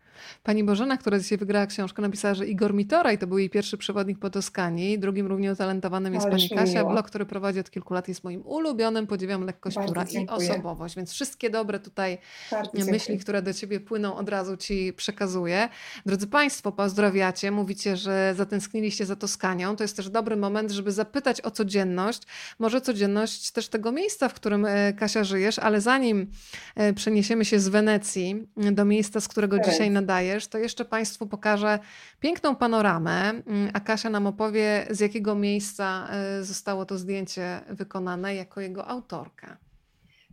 Pani 0.42 0.64
Bożena, 0.64 0.96
która 0.96 1.18
dzisiaj 1.18 1.38
wygrała 1.38 1.66
książkę, 1.66 2.02
napisała, 2.02 2.34
że 2.34 2.46
Igor 2.46 2.74
Mitora 2.74 3.12
i 3.12 3.18
to 3.18 3.26
był 3.26 3.38
jej 3.38 3.50
pierwszy 3.50 3.78
przewodnik 3.78 4.18
po 4.18 4.30
Toskanii. 4.30 4.98
Drugim 4.98 5.26
równie 5.26 5.52
utalentowanym 5.52 6.14
jest 6.14 6.28
Pani 6.28 6.50
Kasia. 6.50 6.78
Miło. 6.78 6.90
Blog, 6.90 7.06
który 7.06 7.26
prowadzi 7.26 7.60
od 7.60 7.70
kilku 7.70 7.94
lat 7.94 8.08
jest 8.08 8.24
moim 8.24 8.46
ulubionym. 8.46 9.06
Podziwiam 9.06 9.44
lekkość 9.44 9.76
pióra 9.86 10.04
i 10.04 10.28
osobowość. 10.28 10.96
Więc 10.96 11.12
wszystkie 11.12 11.50
dobre 11.50 11.80
tutaj 11.80 12.18
Bardzo 12.50 12.70
myśli, 12.78 12.92
dziękuję. 12.92 13.18
które 13.18 13.42
do 13.42 13.54
Ciebie 13.54 13.80
płyną, 13.80 14.16
od 14.16 14.28
razu 14.28 14.56
Ci 14.56 14.92
przekazuję. 14.92 15.68
Drodzy 16.06 16.26
Państwo, 16.26 16.72
pozdrawiacie. 16.72 17.50
Mówicie, 17.50 17.96
że 17.96 18.34
zatęskniliście 18.36 19.06
za 19.06 19.16
Toskanią. 19.16 19.76
To 19.76 19.84
jest 19.84 19.96
też 19.96 20.10
dobry 20.10 20.36
moment, 20.36 20.70
żeby 20.70 20.92
zapytać 20.92 21.40
o 21.40 21.50
codzienność. 21.50 22.22
Może 22.58 22.80
codzienność 22.80 23.50
też 23.50 23.68
tego 23.68 23.92
miejsca, 23.92 24.28
w 24.28 24.34
którym 24.34 24.66
e, 24.66 24.92
Kasia 24.92 25.24
żyjesz, 25.24 25.58
ale 25.58 25.80
zanim 25.80 26.26
e, 26.74 26.92
przeniesiemy 26.92 27.44
się 27.44 27.60
z 27.60 27.68
Wenecji 27.68 28.46
do 28.56 28.84
miejsca, 28.84 29.20
z 29.20 29.28
którego 29.28 29.58
dzisiaj 29.58 29.90
nadaję, 29.90 30.11
to 30.51 30.59
jeszcze 30.59 30.84
Państwu 30.84 31.26
pokażę 31.26 31.78
piękną 32.20 32.56
panoramę, 32.56 33.28
mm, 33.28 33.70
a 33.72 33.80
Kasia 33.80 34.10
nam 34.10 34.26
opowie, 34.26 34.86
z 34.90 35.01
jakiego 35.01 35.34
miejsca 35.34 36.09
e, 36.10 36.44
zostało 36.44 36.86
to 36.86 36.98
zdjęcie 36.98 37.60
wykonane 37.68 38.34
jako 38.34 38.60
jego 38.60 38.86
autorka. 38.89 39.56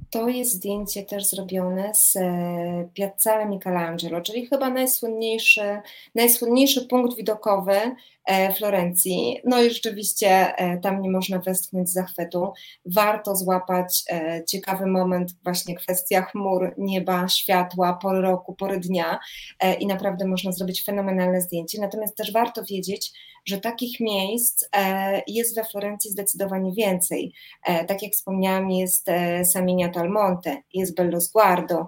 To 0.09 0.29
jest 0.29 0.51
zdjęcie 0.51 1.03
też 1.03 1.25
zrobione 1.25 1.93
z 1.93 2.15
e, 2.15 2.89
Piazzale 2.93 3.45
Michelangelo, 3.45 4.21
czyli 4.21 4.47
chyba 4.47 4.69
najsłynniejszy, 4.69 5.81
najsłynniejszy 6.15 6.87
punkt 6.87 7.17
widokowy 7.17 7.73
E, 8.29 8.53
Florencji. 8.53 9.41
No 9.45 9.61
i 9.61 9.69
rzeczywiście 9.69 10.29
e, 10.29 10.77
tam 10.77 11.01
nie 11.01 11.11
można 11.11 11.39
westchnąć 11.39 11.89
z 11.89 11.93
zachwytu. 11.93 12.53
Warto 12.85 13.35
złapać 13.35 14.03
ciekawy 14.47 14.85
moment, 14.85 15.31
właśnie 15.43 15.75
kwestia 15.75 16.21
chmur, 16.21 16.73
nieba, 16.77 17.27
światła, 17.27 17.99
pory 18.01 18.21
roku, 18.21 18.55
pory 18.55 18.79
dnia 18.79 19.19
i 19.79 19.87
naprawdę 19.87 20.27
można 20.27 20.51
zrobić 20.51 20.85
fenomenalne 20.85 21.41
zdjęcie. 21.41 21.81
Natomiast 21.81 22.15
też 22.15 22.31
warto 22.33 22.63
wiedzieć, 22.63 23.11
że 23.45 23.61
takich 23.61 23.99
miejsc 23.99 24.69
jest 25.27 25.55
we 25.55 25.63
Florencji 25.63 26.11
zdecydowanie 26.11 26.71
więcej. 26.71 27.33
Tak 27.87 28.03
jak 28.03 28.13
wspomniałam, 28.13 28.71
jest 28.71 29.07
Saminia 29.43 29.89
Talmonte, 29.89 30.57
jest 30.73 30.95
Bello 30.95 31.21
Sguardo, 31.21 31.87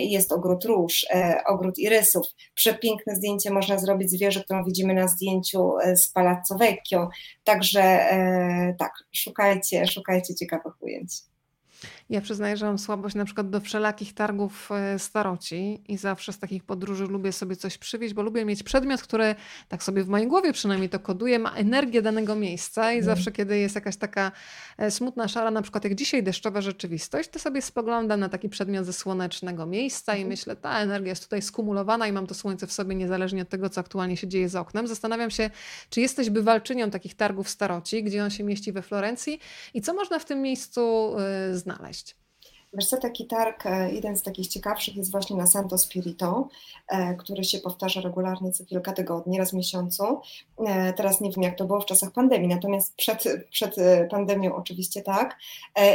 jest 0.00 0.32
Ogród 0.32 0.64
Róż, 0.64 1.06
Ogród 1.46 1.78
Irysów. 1.78 2.26
Przepiękne 2.54 3.16
zdjęcie 3.16 3.50
można 3.50 3.78
zrobić 3.78 4.10
z 4.10 4.18
wieży, 4.20 4.44
którą 4.44 4.64
widzimy 4.64 4.94
na 4.94 5.08
zdjęciu 5.08 5.72
z 5.94 6.08
Palazzo 6.08 6.54
Vecchio. 6.58 7.08
Także 7.44 7.82
e, 7.82 8.74
tak, 8.78 8.92
szukajcie, 9.12 9.86
szukajcie 9.86 10.34
ciekawych 10.34 10.82
ujęć. 10.82 11.10
Ja 12.10 12.20
przyznaję, 12.20 12.56
że 12.56 12.66
mam 12.66 12.78
słabość 12.78 13.14
na 13.14 13.24
przykład 13.24 13.50
do 13.50 13.60
wszelakich 13.60 14.14
targów 14.14 14.70
e, 14.72 14.98
staroci 14.98 15.82
i 15.88 15.96
zawsze 15.96 16.32
z 16.32 16.38
takich 16.38 16.64
podróży 16.64 17.06
lubię 17.06 17.32
sobie 17.32 17.56
coś 17.56 17.78
przywieźć, 17.78 18.14
bo 18.14 18.22
lubię 18.22 18.44
mieć 18.44 18.62
przedmiot, 18.62 19.02
który 19.02 19.34
tak 19.68 19.82
sobie 19.82 20.04
w 20.04 20.08
mojej 20.08 20.26
głowie 20.26 20.52
przynajmniej 20.52 20.88
to 20.88 21.00
koduje, 21.00 21.38
ma 21.38 21.50
energię 21.50 22.02
danego 22.02 22.34
miejsca 22.34 22.92
i 22.92 22.94
mm. 22.94 23.04
zawsze 23.04 23.32
kiedy 23.32 23.58
jest 23.58 23.74
jakaś 23.74 23.96
taka 23.96 24.32
e, 24.78 24.90
smutna, 24.90 25.28
szara, 25.28 25.50
na 25.50 25.62
przykład 25.62 25.84
jak 25.84 25.94
dzisiaj 25.94 26.22
deszczowa 26.22 26.60
rzeczywistość, 26.60 27.28
to 27.28 27.38
sobie 27.38 27.62
spoglądam 27.62 28.20
na 28.20 28.28
taki 28.28 28.48
przedmiot 28.48 28.86
ze 28.86 28.92
słonecznego 28.92 29.66
miejsca 29.66 30.12
mm. 30.12 30.20
i 30.20 30.22
mhm. 30.22 30.30
myślę, 30.30 30.56
ta 30.56 30.80
energia 30.80 31.10
jest 31.10 31.22
tutaj 31.22 31.42
skumulowana 31.42 32.06
i 32.06 32.12
mam 32.12 32.26
to 32.26 32.34
słońce 32.34 32.66
w 32.66 32.72
sobie 32.72 32.94
niezależnie 32.94 33.42
od 33.42 33.48
tego, 33.48 33.70
co 33.70 33.80
aktualnie 33.80 34.16
się 34.16 34.28
dzieje 34.28 34.48
za 34.48 34.60
oknem. 34.60 34.86
Zastanawiam 34.86 35.30
się, 35.30 35.50
czy 35.90 36.00
jesteś 36.00 36.30
bywalczynią 36.30 36.90
takich 36.90 37.14
targów 37.14 37.48
staroci, 37.48 38.02
gdzie 38.02 38.24
on 38.24 38.30
się 38.30 38.44
mieści 38.44 38.72
we 38.72 38.82
Florencji 38.82 39.40
i 39.74 39.82
co 39.82 39.94
można 39.94 40.18
w 40.18 40.24
tym 40.24 40.42
miejscu 40.42 41.14
y, 41.52 41.58
znaleźć? 41.58 41.97
Taki 43.00 43.26
targ, 43.26 43.66
e, 43.66 43.92
jeden 43.92 44.16
z 44.16 44.22
takich 44.22 44.48
ciekawszych 44.48 44.96
jest 44.96 45.10
właśnie 45.10 45.36
na 45.36 45.46
Santo 45.46 45.78
Spirito, 45.78 46.48
e, 46.88 47.14
który 47.14 47.44
się 47.44 47.58
powtarza 47.58 48.00
regularnie 48.00 48.52
co 48.52 48.64
kilka 48.64 48.92
tygodni, 48.92 49.38
raz 49.38 49.50
w 49.50 49.54
miesiącu. 49.54 50.20
E, 50.66 50.92
teraz 50.92 51.20
nie 51.20 51.30
wiem, 51.30 51.42
jak 51.42 51.58
to 51.58 51.64
było 51.64 51.80
w 51.80 51.86
czasach 51.86 52.12
pandemii, 52.12 52.48
natomiast 52.48 52.94
przed, 52.96 53.24
przed 53.50 53.76
pandemią 54.10 54.54
oczywiście 54.54 55.02
tak. 55.02 55.36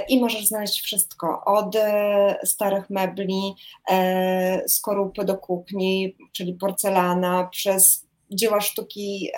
I 0.09 0.21
możesz 0.21 0.47
znaleźć 0.47 0.81
wszystko, 0.81 1.41
od 1.45 1.75
starych 2.43 2.89
mebli, 2.89 3.55
skorupy 4.67 5.25
do 5.25 5.37
kuchni, 5.37 6.15
czyli 6.31 6.53
porcelana, 6.53 7.47
przez 7.51 8.07
dzieła 8.35 8.61
sztuki, 8.61 9.31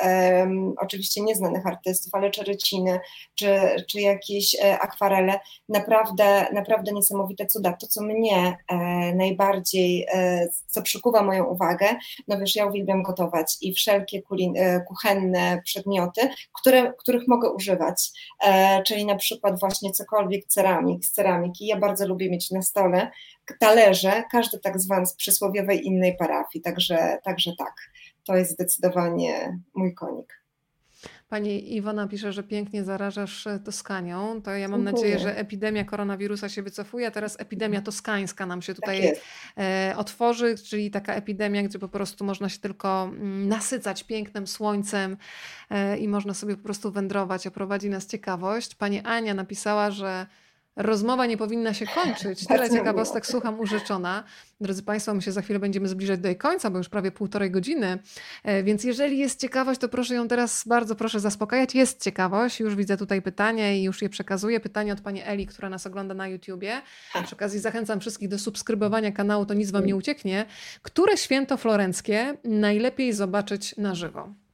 oczywiście 0.78 1.22
nieznanych 1.22 1.68
artystów, 1.68 2.16
ale 2.16 2.32
czy 2.32 2.44
ryciny, 2.44 3.00
czy, 3.36 3.60
czy 3.90 4.02
jakieś 4.02 4.56
e, 4.56 4.80
akwarele, 4.80 5.40
naprawdę, 5.70 6.46
naprawdę 6.54 6.92
niesamowite 6.92 7.46
cuda. 7.46 7.74
To, 7.74 7.88
co 7.88 8.04
mnie 8.04 8.58
e, 8.68 8.76
najbardziej, 9.16 10.06
e, 10.14 10.48
co 10.68 10.82
przykuwa 10.82 11.24
moją 11.24 11.44
uwagę, 11.44 11.96
no 12.28 12.40
wiesz, 12.40 12.56
ja 12.56 12.66
uwielbiam 12.66 13.04
gotować 13.04 13.58
i 13.62 13.74
wszelkie 13.74 14.22
kuchenne 14.88 15.62
przedmioty, 15.64 16.30
które, 16.54 16.94
których 16.94 17.28
mogę 17.28 17.50
używać, 17.50 18.12
czyli 18.88 19.06
na 19.06 19.16
przykład 19.16 19.60
właśnie 19.60 19.92
cokolwiek 19.92 20.46
ceramik, 20.46 21.06
z 21.06 21.12
ceramiki. 21.12 21.68
Ja 21.68 21.78
bardzo 21.78 22.08
lubię 22.08 22.30
mieć 22.30 22.52
na 22.52 22.62
stole 22.62 23.12
talerze, 23.60 24.24
każdy 24.32 24.60
tak 24.60 24.80
zwany 24.80 25.06
z 25.06 25.16
przysłowiowej 25.16 25.86
innej 25.86 26.18
parafii, 26.18 26.64
także, 26.64 27.18
także 27.24 27.52
tak 27.58 27.74
to 28.26 28.36
jest 28.36 28.52
zdecydowanie 28.52 29.60
mój 29.76 29.94
konik. 29.94 30.46
Pani 31.30 31.76
Iwona 31.76 32.08
pisze, 32.08 32.34
że 32.34 32.44
pięknie 32.44 32.84
zarażasz 32.84 33.48
e, 33.48 33.60
Toskanią. 33.60 34.42
To 34.42 34.52
ja 34.52 34.68
mam 34.68 34.86
Dziękuję. 34.86 34.94
nadzieję, 34.94 35.20
że 35.20 35.38
epidemia 35.38 35.86
koronawirusa 35.86 36.50
się 36.50 36.64
wycofuje, 36.64 37.08
a 37.08 37.12
teraz 37.12 37.40
epidemia 37.40 37.82
toskańska 37.82 38.46
nam 38.46 38.62
się 38.62 38.74
tak 38.74 38.82
tutaj 38.82 39.14
tak 39.56 39.98
otworzy, 39.98 40.56
czyli 40.58 40.92
taka 40.92 41.14
epidemia, 41.14 41.64
gdzie 41.64 41.80
po 41.80 41.88
prostu 41.88 42.26
można 42.26 42.50
się 42.50 42.60
tylko 42.60 43.04
mm, 43.04 43.48
nasycać 43.48 44.04
pięknym 44.04 44.48
słońcem 44.48 45.18
e, 45.70 45.98
i 45.98 46.08
można 46.08 46.34
sobie 46.34 46.58
po 46.58 46.64
prostu 46.64 46.92
wędrować, 46.92 47.48
a 47.48 47.52
prowadzi 47.52 47.90
nas 47.90 48.08
ciekawość. 48.08 48.76
Pani 48.76 49.00
Ania 49.00 49.34
napisała, 49.34 49.92
że 49.92 50.26
Rozmowa 50.76 51.26
nie 51.26 51.38
powinna 51.38 51.74
się 51.74 51.86
kończyć. 51.88 52.46
Tyle 52.48 52.70
ciekawostek 52.70 53.28
słucham 53.28 53.60
urzeczona. 53.60 54.24
Drodzy 54.62 54.84
Państwo, 54.84 55.14
my 55.14 55.22
się 55.22 55.32
za 55.32 55.42
chwilę 55.42 55.60
będziemy 55.60 55.88
zbliżać 55.88 56.20
do 56.20 56.28
jej 56.28 56.38
końca, 56.38 56.70
bo 56.70 56.78
już 56.78 56.90
prawie 56.90 57.12
półtorej 57.12 57.52
godziny. 57.52 58.00
E, 58.44 58.64
więc 58.64 58.84
jeżeli 58.84 59.18
jest 59.18 59.42
ciekawość, 59.42 59.80
to 59.80 59.90
proszę 59.90 60.16
ją 60.16 60.28
teraz 60.28 60.64
bardzo 60.68 60.96
proszę 60.96 61.20
zaspokajać. 61.20 61.76
Jest 61.76 62.04
ciekawość, 62.04 62.60
już 62.60 62.76
widzę 62.76 62.98
tutaj 62.98 63.22
pytanie 63.22 63.80
i 63.80 63.84
już 63.84 64.02
je 64.02 64.10
przekazuję. 64.10 64.60
Pytanie 64.60 64.94
od 64.94 65.02
pani 65.02 65.22
Eli, 65.26 65.48
która 65.48 65.70
nas 65.70 65.88
ogląda 65.88 66.14
na 66.14 66.28
YouTubie. 66.28 66.82
Przy 67.26 67.36
okazji 67.36 67.60
zachęcam 67.60 68.00
wszystkich 68.00 68.30
do 68.30 68.40
subskrybowania 68.40 69.12
kanału, 69.12 69.46
to 69.46 69.54
nic 69.54 69.72
Wam 69.72 69.86
nie 69.86 69.96
ucieknie. 69.96 70.46
Które 70.82 71.18
święto 71.18 71.58
florenckie 71.58 72.38
najlepiej 72.44 73.14
zobaczyć 73.14 73.78
na 73.78 73.96
żywo? 73.96 74.45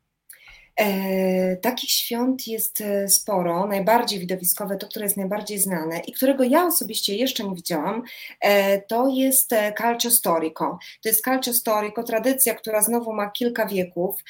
E, 0.81 1.57
takich 1.57 1.89
świąt 1.89 2.47
jest 2.47 2.81
e, 2.81 3.09
sporo. 3.09 3.67
Najbardziej 3.67 4.19
widowiskowe, 4.19 4.77
to, 4.77 4.87
które 4.87 5.05
jest 5.05 5.17
najbardziej 5.17 5.59
znane 5.59 5.99
i 5.99 6.13
którego 6.13 6.43
ja 6.43 6.65
osobiście 6.65 7.15
jeszcze 7.15 7.43
nie 7.43 7.55
widziałam, 7.55 8.03
e, 8.41 8.81
to 8.81 9.07
jest 9.07 9.49
Calcio 9.77 10.11
Storico. 10.11 10.79
To 11.03 11.09
jest 11.09 11.23
Calcio 11.23 11.53
Storico, 11.53 12.03
tradycja, 12.03 12.53
która 12.53 12.81
znowu 12.81 13.13
ma 13.13 13.29
kilka 13.29 13.65
wieków. 13.65 14.23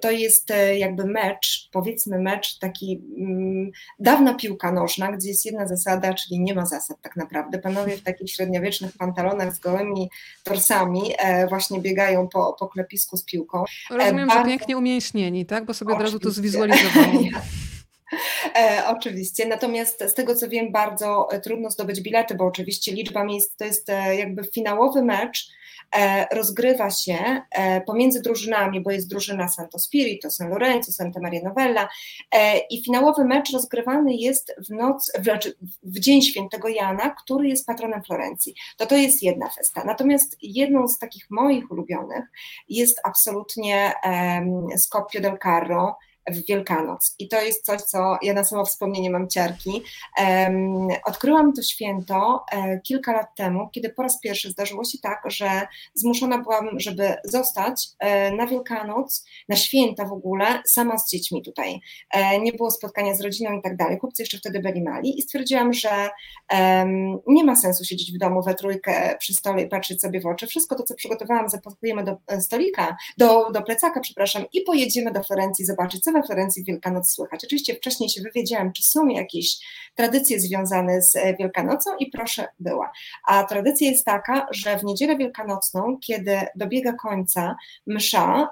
To 0.00 0.10
jest 0.10 0.52
jakby 0.76 1.04
mecz, 1.04 1.68
powiedzmy 1.72 2.18
mecz, 2.18 2.58
taki 2.58 3.02
mm, 3.18 3.70
dawna 3.98 4.34
piłka 4.34 4.72
nożna, 4.72 5.12
gdzie 5.12 5.28
jest 5.28 5.46
jedna 5.46 5.66
zasada, 5.66 6.14
czyli 6.14 6.40
nie 6.40 6.54
ma 6.54 6.66
zasad 6.66 6.96
tak 7.02 7.16
naprawdę. 7.16 7.58
Panowie 7.58 7.96
w 7.96 8.02
takich 8.02 8.30
średniowiecznych 8.30 8.96
pantalonach 8.96 9.54
z 9.54 9.58
gołymi 9.58 10.10
torsami 10.42 11.02
właśnie 11.48 11.80
biegają 11.80 12.28
po, 12.28 12.56
po 12.58 12.68
klepisku 12.68 13.16
z 13.16 13.24
piłką. 13.24 13.64
Rozumiem, 13.90 14.28
Bardzo... 14.28 14.44
że 14.44 14.50
pięknie 14.50 14.76
umięśnieni, 14.76 15.46
tak? 15.46 15.61
Bo 15.64 15.74
sobie 15.74 15.94
Oczywiście. 15.94 16.16
od 16.16 16.24
razu 16.24 16.34
to 16.34 16.40
zwizualizowałam. 16.40 17.24
E, 18.54 18.82
oczywiście, 18.88 19.48
natomiast 19.48 20.04
z 20.08 20.14
tego 20.14 20.34
co 20.34 20.48
wiem, 20.48 20.72
bardzo 20.72 21.28
trudno 21.42 21.70
zdobyć 21.70 22.00
bilety, 22.00 22.34
bo 22.34 22.44
oczywiście 22.44 22.92
liczba 22.92 23.24
miejsc 23.24 23.56
to 23.56 23.64
jest 23.64 23.90
e, 23.90 24.16
jakby 24.16 24.44
finałowy 24.44 25.02
mecz 25.02 25.48
rozgrywa 26.30 26.90
się 26.90 27.42
pomiędzy 27.86 28.22
drużynami, 28.22 28.80
bo 28.80 28.90
jest 28.90 29.08
drużyna 29.08 29.48
Santo 29.48 29.78
Spirito, 29.78 30.30
San 30.30 30.48
Lorenzo, 30.48 30.92
Santa 30.92 31.20
Maria 31.20 31.40
Novella 31.42 31.88
i 32.70 32.84
finałowy 32.84 33.24
mecz 33.24 33.52
rozgrywany 33.52 34.14
jest 34.14 34.54
w 34.68 34.70
noc, 34.70 35.12
w, 35.18 35.24
znaczy 35.24 35.54
w 35.82 35.98
dzień 35.98 36.22
świętego 36.22 36.68
Jana, 36.68 37.10
który 37.10 37.48
jest 37.48 37.66
patronem 37.66 38.02
Florencji. 38.02 38.54
To 38.76 38.86
to 38.86 38.96
jest 38.96 39.22
jedna 39.22 39.50
festa. 39.50 39.82
Natomiast 39.84 40.36
jedną 40.42 40.88
z 40.88 40.98
takich 40.98 41.30
moich 41.30 41.70
ulubionych 41.70 42.24
jest 42.68 43.00
absolutnie 43.04 43.92
Scoppio 44.76 45.20
del 45.20 45.38
Carro, 45.42 45.96
w 46.30 46.46
Wielkanoc. 46.48 47.14
I 47.18 47.28
to 47.28 47.40
jest 47.40 47.64
coś, 47.64 47.80
co 47.80 48.18
ja 48.22 48.34
na 48.34 48.44
samo 48.44 48.64
wspomnienie 48.64 49.10
mam 49.10 49.28
ciarki. 49.28 49.82
Odkryłam 51.04 51.52
to 51.52 51.62
święto 51.62 52.44
e, 52.52 52.80
kilka 52.80 53.12
lat 53.12 53.36
temu, 53.36 53.68
kiedy 53.72 53.90
po 53.90 54.02
raz 54.02 54.20
pierwszy 54.20 54.50
zdarzyło 54.50 54.84
się 54.84 54.98
tak, 54.98 55.22
że 55.26 55.66
zmuszona 55.94 56.38
byłam, 56.38 56.80
żeby 56.80 57.14
zostać 57.24 57.88
e, 57.98 58.32
na 58.32 58.46
Wielkanoc, 58.46 59.24
na 59.48 59.56
święta 59.56 60.04
w 60.04 60.12
ogóle, 60.12 60.62
sama 60.66 60.98
z 60.98 61.10
dziećmi 61.10 61.42
tutaj. 61.42 61.80
E, 62.10 62.40
nie 62.40 62.52
było 62.52 62.70
spotkania 62.70 63.14
z 63.14 63.20
rodziną 63.20 63.58
i 63.58 63.62
tak 63.62 63.76
dalej. 63.76 63.98
Chłopcy 63.98 64.22
jeszcze 64.22 64.38
wtedy 64.38 64.60
byli 64.60 64.82
mali 64.82 65.18
i 65.18 65.22
stwierdziłam, 65.22 65.72
że 65.72 66.10
nie 67.26 67.44
ma 67.44 67.56
sensu 67.56 67.84
siedzieć 67.84 68.12
w 68.12 68.18
domu 68.18 68.42
we 68.42 68.54
trójkę 68.54 69.16
przy 69.18 69.34
stole 69.34 69.62
i 69.62 69.68
patrzeć 69.68 70.00
sobie 70.00 70.20
w 70.20 70.26
oczy. 70.26 70.46
Wszystko 70.46 70.74
to, 70.74 70.82
co 70.82 70.94
przygotowałam, 70.94 71.48
zapakujemy 71.48 72.04
do 72.04 72.16
stolika, 72.40 72.96
do, 73.18 73.50
do 73.50 73.62
plecaka, 73.62 74.00
przepraszam, 74.00 74.44
i 74.52 74.60
pojedziemy 74.60 75.12
do 75.12 75.22
Florencji 75.22 75.64
zobaczyć, 75.64 76.04
co 76.04 76.11
we 76.12 76.22
Florencji 76.22 76.64
Wielkanoc 76.64 77.10
słychać. 77.10 77.44
Oczywiście 77.44 77.74
wcześniej 77.74 78.08
się 78.08 78.22
wywiedziałam, 78.22 78.72
czy 78.72 78.82
są 78.82 79.06
jakieś 79.06 79.58
tradycje 79.94 80.40
związane 80.40 81.02
z 81.02 81.16
e, 81.16 81.36
Wielkanocą 81.36 81.90
i 81.96 82.10
proszę, 82.10 82.48
była. 82.60 82.92
A 83.26 83.44
tradycja 83.44 83.90
jest 83.90 84.04
taka, 84.04 84.46
że 84.50 84.78
w 84.78 84.84
niedzielę 84.84 85.16
wielkanocną, 85.16 85.98
kiedy 86.06 86.40
dobiega 86.56 86.92
końca 86.92 87.56
msza 87.86 88.50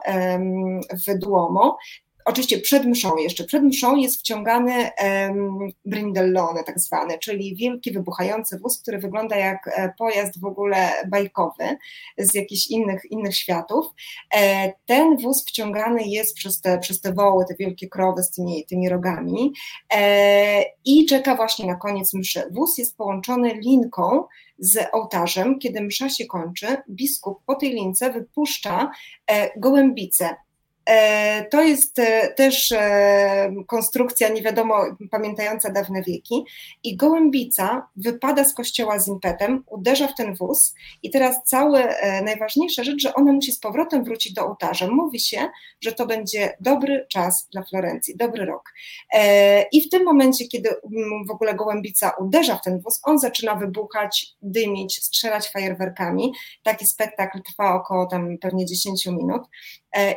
w 1.06 1.18
Duomo, 1.18 1.78
Oczywiście 2.24 2.58
przed 2.58 2.84
mszą 2.84 3.16
jeszcze, 3.16 3.44
przed 3.44 3.62
mszą 3.62 3.96
jest 3.96 4.20
wciągany 4.20 4.90
brindellone 5.84 6.64
tak 6.64 6.80
zwany, 6.80 7.18
czyli 7.18 7.56
wielki 7.56 7.92
wybuchający 7.92 8.58
wóz, 8.58 8.82
który 8.82 8.98
wygląda 8.98 9.36
jak 9.36 9.68
e, 9.68 9.92
pojazd 9.98 10.40
w 10.40 10.44
ogóle 10.44 10.90
bajkowy 11.08 11.78
z 12.18 12.34
jakichś 12.34 12.70
innych, 12.70 13.02
innych 13.10 13.36
światów. 13.36 13.86
E, 14.34 14.72
ten 14.86 15.16
wóz 15.16 15.44
wciągany 15.44 16.02
jest 16.02 16.36
przez 16.36 16.60
te, 16.60 16.78
przez 16.78 17.00
te 17.00 17.12
woły, 17.12 17.44
te 17.48 17.54
wielkie 17.58 17.88
krowy 17.88 18.22
z 18.22 18.30
tymi, 18.30 18.66
tymi 18.66 18.88
rogami 18.88 19.52
e, 19.94 20.64
i 20.84 21.06
czeka 21.06 21.36
właśnie 21.36 21.66
na 21.66 21.74
koniec 21.74 22.14
mszy. 22.14 22.42
Wóz 22.50 22.78
jest 22.78 22.96
połączony 22.96 23.54
linką 23.54 24.24
z 24.58 24.78
ołtarzem. 24.92 25.58
Kiedy 25.58 25.80
msza 25.80 26.08
się 26.08 26.26
kończy, 26.26 26.76
biskup 26.90 27.38
po 27.46 27.54
tej 27.54 27.70
lince 27.70 28.12
wypuszcza 28.12 28.90
gołębice 29.56 30.36
to 31.50 31.62
jest 31.62 31.98
e, 31.98 32.34
też 32.34 32.72
e, 32.72 33.52
konstrukcja 33.66 34.28
nie 34.28 34.42
wiadomo 34.42 34.84
pamiętająca 35.10 35.70
dawne 35.70 36.02
wieki 36.02 36.44
i 36.84 36.96
gołębica 36.96 37.88
wypada 37.96 38.44
z 38.44 38.54
kościoła 38.54 38.98
z 38.98 39.08
impetem, 39.08 39.64
uderza 39.66 40.08
w 40.08 40.14
ten 40.14 40.34
wóz 40.34 40.74
i 41.02 41.10
teraz 41.10 41.44
całe, 41.44 41.94
najważniejsza 42.24 42.84
rzecz, 42.84 43.02
że 43.02 43.14
ona 43.14 43.32
musi 43.32 43.52
z 43.52 43.60
powrotem 43.60 44.04
wrócić 44.04 44.32
do 44.32 44.46
ołtarza. 44.46 44.88
Mówi 44.90 45.20
się, 45.20 45.48
że 45.80 45.92
to 45.92 46.06
będzie 46.06 46.56
dobry 46.60 47.06
czas 47.08 47.48
dla 47.52 47.62
Florencji, 47.62 48.16
dobry 48.16 48.44
rok. 48.44 48.72
I 49.72 49.82
w 49.86 49.88
tym 49.88 50.04
momencie, 50.04 50.48
kiedy 50.48 50.68
mm, 50.68 51.26
w 51.26 51.30
ogóle 51.30 51.54
gołębica 51.54 52.12
uderza 52.18 52.56
w 52.56 52.62
ten 52.62 52.80
wóz, 52.80 53.00
on 53.02 53.18
zaczyna 53.18 53.54
wybuchać, 53.54 54.36
dymić, 54.42 55.04
strzelać 55.04 55.48
fajerwerkami. 55.48 56.32
Taki 56.62 56.86
spektakl 56.86 57.42
trwa 57.42 57.74
około 57.74 58.06
tam 58.06 58.38
pewnie 58.38 58.66
10 58.66 59.06
minut 59.06 59.42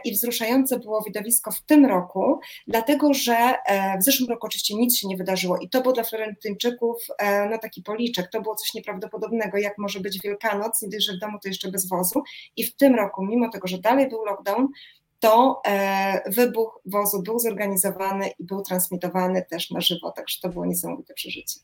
i 0.05 0.11
wzruszający 0.11 0.63
imponujące 0.63 0.79
było 0.79 1.01
widowisko 1.01 1.51
w 1.51 1.61
tym 1.61 1.85
roku, 1.85 2.39
dlatego 2.67 3.13
że 3.13 3.35
e, 3.35 3.97
w 3.97 4.03
zeszłym 4.03 4.29
roku 4.29 4.47
oczywiście 4.47 4.75
nic 4.75 4.97
się 4.97 5.07
nie 5.07 5.17
wydarzyło 5.17 5.57
i 5.57 5.69
to 5.69 5.81
było 5.81 5.93
dla 5.93 6.03
Florentyńczyków 6.03 6.97
e, 7.19 7.49
no, 7.49 7.57
taki 7.57 7.81
policzek, 7.81 8.29
to 8.31 8.41
było 8.41 8.55
coś 8.55 8.73
nieprawdopodobnego, 8.73 9.57
jak 9.57 9.77
może 9.77 9.99
być 9.99 10.21
Wielkanoc, 10.21 10.81
nie 10.81 11.01
że 11.01 11.13
w 11.13 11.19
domu 11.19 11.39
to 11.39 11.47
jeszcze 11.47 11.71
bez 11.71 11.89
wozu 11.89 12.23
i 12.55 12.63
w 12.63 12.75
tym 12.75 12.95
roku, 12.95 13.25
mimo 13.25 13.49
tego, 13.49 13.67
że 13.67 13.77
dalej 13.77 14.09
był 14.09 14.25
lockdown, 14.25 14.67
to 15.19 15.61
e, 15.67 16.31
wybuch 16.31 16.81
wozu 16.85 17.21
był 17.21 17.39
zorganizowany 17.39 18.29
i 18.39 18.43
był 18.43 18.61
transmitowany 18.61 19.45
też 19.49 19.71
na 19.71 19.81
żywo, 19.81 20.11
także 20.11 20.39
to 20.41 20.49
było 20.49 20.65
niesamowite 20.65 21.13
przeżycie. 21.13 21.59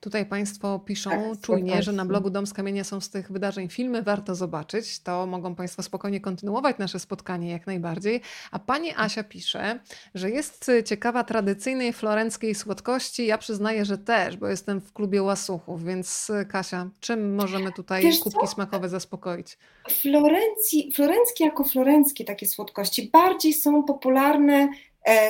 Tutaj 0.00 0.26
Państwo 0.26 0.78
piszą 0.78 1.10
tak, 1.10 1.40
czujnie, 1.40 1.82
że 1.82 1.92
na 1.92 2.04
blogu 2.04 2.30
Dom 2.30 2.46
z 2.46 2.52
Kamienia 2.52 2.84
są 2.84 3.00
z 3.00 3.10
tych 3.10 3.32
wydarzeń 3.32 3.68
filmy, 3.68 4.02
warto 4.02 4.34
zobaczyć. 4.34 5.00
To 5.00 5.26
mogą 5.26 5.54
Państwo 5.54 5.82
spokojnie 5.82 6.20
kontynuować 6.20 6.78
nasze 6.78 6.98
spotkanie 6.98 7.50
jak 7.50 7.66
najbardziej. 7.66 8.20
A 8.50 8.58
Pani 8.58 8.90
Asia 8.96 9.24
pisze, 9.24 9.80
że 10.14 10.30
jest 10.30 10.70
ciekawa 10.84 11.24
tradycyjnej 11.24 11.92
florenckiej 11.92 12.54
słodkości. 12.54 13.26
Ja 13.26 13.38
przyznaję, 13.38 13.84
że 13.84 13.98
też, 13.98 14.36
bo 14.36 14.48
jestem 14.48 14.80
w 14.80 14.92
klubie 14.92 15.22
łasuchów, 15.22 15.84
więc 15.84 16.32
Kasia, 16.48 16.90
czym 17.00 17.34
możemy 17.34 17.72
tutaj 17.72 18.02
Wiesz 18.02 18.18
kubki 18.20 18.40
co? 18.40 18.46
smakowe 18.46 18.88
zaspokoić? 18.88 19.58
Florencji, 19.88 20.92
florenckie 20.92 21.44
jako 21.44 21.64
florenckie 21.64 22.24
takie 22.24 22.46
słodkości 22.46 23.10
bardziej 23.12 23.52
są 23.52 23.82
popularne 23.82 24.68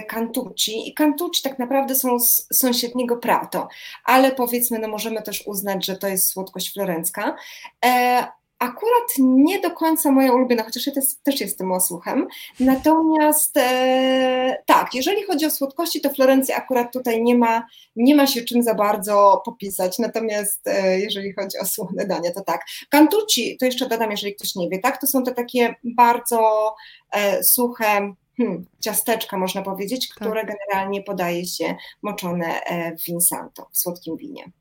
Cantucci 0.06 0.72
e, 0.72 0.86
i 0.86 0.94
Cantucci 0.94 1.42
tak 1.42 1.58
naprawdę 1.58 1.94
są 1.94 2.20
z 2.20 2.46
sąsiedniego 2.52 3.16
Prato, 3.16 3.68
ale 4.04 4.32
powiedzmy, 4.32 4.78
no 4.78 4.88
możemy 4.88 5.22
też 5.22 5.46
uznać, 5.46 5.86
że 5.86 5.96
to 5.96 6.08
jest 6.08 6.32
słodkość 6.32 6.72
florencka. 6.72 7.36
E, 7.84 8.26
akurat 8.58 9.14
nie 9.18 9.60
do 9.60 9.70
końca 9.70 10.10
moja 10.10 10.32
ulubiona, 10.32 10.62
chociaż 10.62 10.86
ja 10.86 10.92
też, 10.92 11.04
też 11.22 11.40
jestem 11.40 11.72
osłuchem. 11.72 12.28
Natomiast 12.60 13.56
e, 13.56 14.62
tak, 14.66 14.94
jeżeli 14.94 15.22
chodzi 15.22 15.46
o 15.46 15.50
słodkości, 15.50 16.00
to 16.00 16.10
Florencji 16.10 16.54
akurat 16.54 16.92
tutaj 16.92 17.22
nie 17.22 17.34
ma, 17.34 17.66
nie 17.96 18.14
ma 18.14 18.26
się 18.26 18.42
czym 18.42 18.62
za 18.62 18.74
bardzo 18.74 19.42
popisać. 19.44 19.98
Natomiast 19.98 20.66
e, 20.66 21.00
jeżeli 21.00 21.32
chodzi 21.32 21.58
o 21.58 21.66
słone 21.66 22.06
dania, 22.06 22.32
to 22.32 22.40
tak. 22.40 22.60
Cantucci, 22.88 23.56
to 23.60 23.66
jeszcze 23.66 23.88
dodam, 23.88 24.10
jeżeli 24.10 24.34
ktoś 24.34 24.54
nie 24.54 24.68
wie, 24.68 24.78
tak, 24.78 25.00
to 25.00 25.06
są 25.06 25.22
te 25.22 25.34
takie 25.34 25.74
bardzo 25.84 26.74
e, 27.12 27.44
suche 27.44 28.14
hmm, 28.38 28.64
ciasteczka, 28.80 29.38
można 29.38 29.62
powiedzieć, 29.62 30.08
tak. 30.08 30.16
które 30.16 30.46
tak. 30.46 30.56
generalnie 30.56 31.02
podaje 31.02 31.46
się 31.46 31.76
moczone 32.02 32.62
e, 32.62 32.96
w 32.96 33.04
Vinsanto, 33.04 33.68
w 33.72 33.78
słodkim 33.78 34.16
winie. 34.16 34.52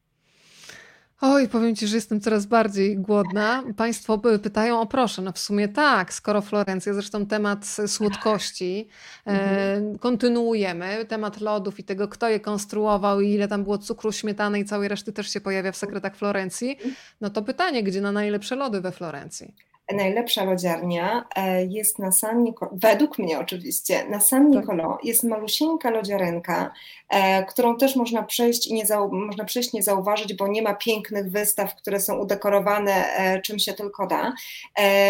Oj, 1.21 1.49
powiem 1.49 1.75
Ci, 1.75 1.87
że 1.87 1.95
jestem 1.95 2.21
coraz 2.21 2.45
bardziej 2.45 2.97
głodna. 2.97 3.63
Państwo 3.77 4.17
pytają 4.43 4.81
o 4.81 4.85
proszę. 4.85 5.21
No 5.21 5.31
w 5.31 5.39
sumie 5.39 5.67
tak, 5.67 6.13
skoro 6.13 6.41
Florencja, 6.41 6.93
zresztą 6.93 7.25
temat 7.25 7.65
słodkości, 7.87 8.87
e, 9.27 9.29
mhm. 9.29 9.97
kontynuujemy. 9.97 11.05
Temat 11.05 11.41
lodów 11.41 11.79
i 11.79 11.83
tego, 11.83 12.07
kto 12.07 12.29
je 12.29 12.39
konstruował 12.39 13.21
i 13.21 13.29
ile 13.29 13.47
tam 13.47 13.63
było 13.63 13.77
cukru, 13.77 14.11
śmietany 14.11 14.59
i 14.59 14.65
całej 14.65 14.87
reszty 14.87 15.13
też 15.13 15.29
się 15.29 15.41
pojawia 15.41 15.71
w 15.71 15.77
sekretach 15.77 16.15
Florencji. 16.15 16.77
No 17.21 17.29
to 17.29 17.41
pytanie, 17.41 17.83
gdzie 17.83 18.01
na 18.01 18.11
najlepsze 18.11 18.55
lody 18.55 18.81
we 18.81 18.91
Florencji? 18.91 19.53
Najlepsza 19.93 20.43
lodziarnia 20.43 21.27
e, 21.35 21.65
jest 21.65 21.99
na 21.99 22.11
San 22.11 22.43
Nicolo, 22.43 22.71
według 22.75 23.19
mnie 23.19 23.39
oczywiście, 23.39 24.09
na 24.09 24.19
San 24.19 24.51
tak. 24.51 24.61
Nicolo 24.61 24.97
jest 25.03 25.23
malusieńka 25.23 25.89
lodziarenka, 25.89 26.71
e, 27.09 27.45
którą 27.45 27.77
też 27.77 27.95
można 27.95 28.23
przejść 28.23 28.67
i 28.67 28.73
nie 28.73 28.83
można 29.11 29.45
przejść 29.45 29.73
nie 29.73 29.83
zauważyć, 29.83 30.33
bo 30.33 30.47
nie 30.47 30.61
ma 30.61 30.73
pięknych 30.73 31.31
wystaw, 31.31 31.75
które 31.75 31.99
są 31.99 32.17
udekorowane 32.17 32.91
e, 32.91 33.41
czym 33.41 33.59
się 33.59 33.73
tylko 33.73 34.07
da. 34.07 34.33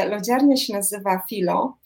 Lodziarnia 0.10 0.58
się 0.58 0.74
nazywa 0.74 1.22
Filo 1.30 1.78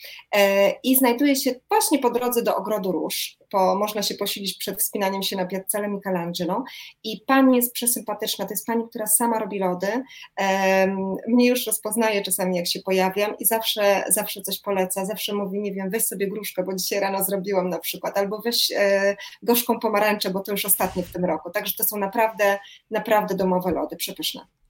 i 0.83 0.95
znajduje 0.95 1.35
się 1.35 1.55
właśnie 1.69 1.99
po 1.99 2.09
drodze 2.09 2.43
do 2.43 2.55
Ogrodu 2.55 2.91
Róż 2.91 3.40
po, 3.51 3.75
można 3.75 4.01
się 4.01 4.15
posilić 4.15 4.57
przed 4.57 4.79
wspinaniem 4.79 5.23
się 5.23 5.35
na 5.35 5.45
Piazzale 5.45 5.87
Michelangelo 5.87 6.63
i 7.03 7.23
pani 7.27 7.55
jest 7.55 7.73
przesympatyczna, 7.73 8.45
to 8.45 8.53
jest 8.53 8.65
pani, 8.65 8.83
która 8.89 9.07
sama 9.07 9.39
robi 9.39 9.59
lody, 9.59 9.87
mnie 11.27 11.47
już 11.47 11.67
rozpoznaje 11.67 12.21
czasami 12.21 12.57
jak 12.57 12.67
się 12.67 12.79
pojawiam 12.79 13.37
i 13.39 13.45
zawsze, 13.45 14.03
zawsze 14.09 14.41
coś 14.41 14.59
poleca, 14.59 15.05
zawsze 15.05 15.33
mówi, 15.33 15.61
nie 15.61 15.73
wiem, 15.73 15.89
weź 15.89 16.05
sobie 16.05 16.27
gruszkę, 16.27 16.63
bo 16.63 16.75
dzisiaj 16.75 16.99
rano 16.99 17.23
zrobiłam 17.23 17.69
na 17.69 17.79
przykład, 17.79 18.17
albo 18.17 18.41
weź 18.41 18.71
e, 18.75 19.15
gorzką 19.43 19.79
pomarańczę, 19.79 20.29
bo 20.29 20.39
to 20.39 20.51
już 20.51 20.65
ostatnie 20.65 21.03
w 21.03 21.11
tym 21.11 21.25
roku, 21.25 21.49
także 21.49 21.73
to 21.77 21.83
są 21.83 21.97
naprawdę, 21.97 22.59
naprawdę 22.91 23.35
domowe 23.35 23.71
lody, 23.71 23.95
przepyszne. 23.95 24.60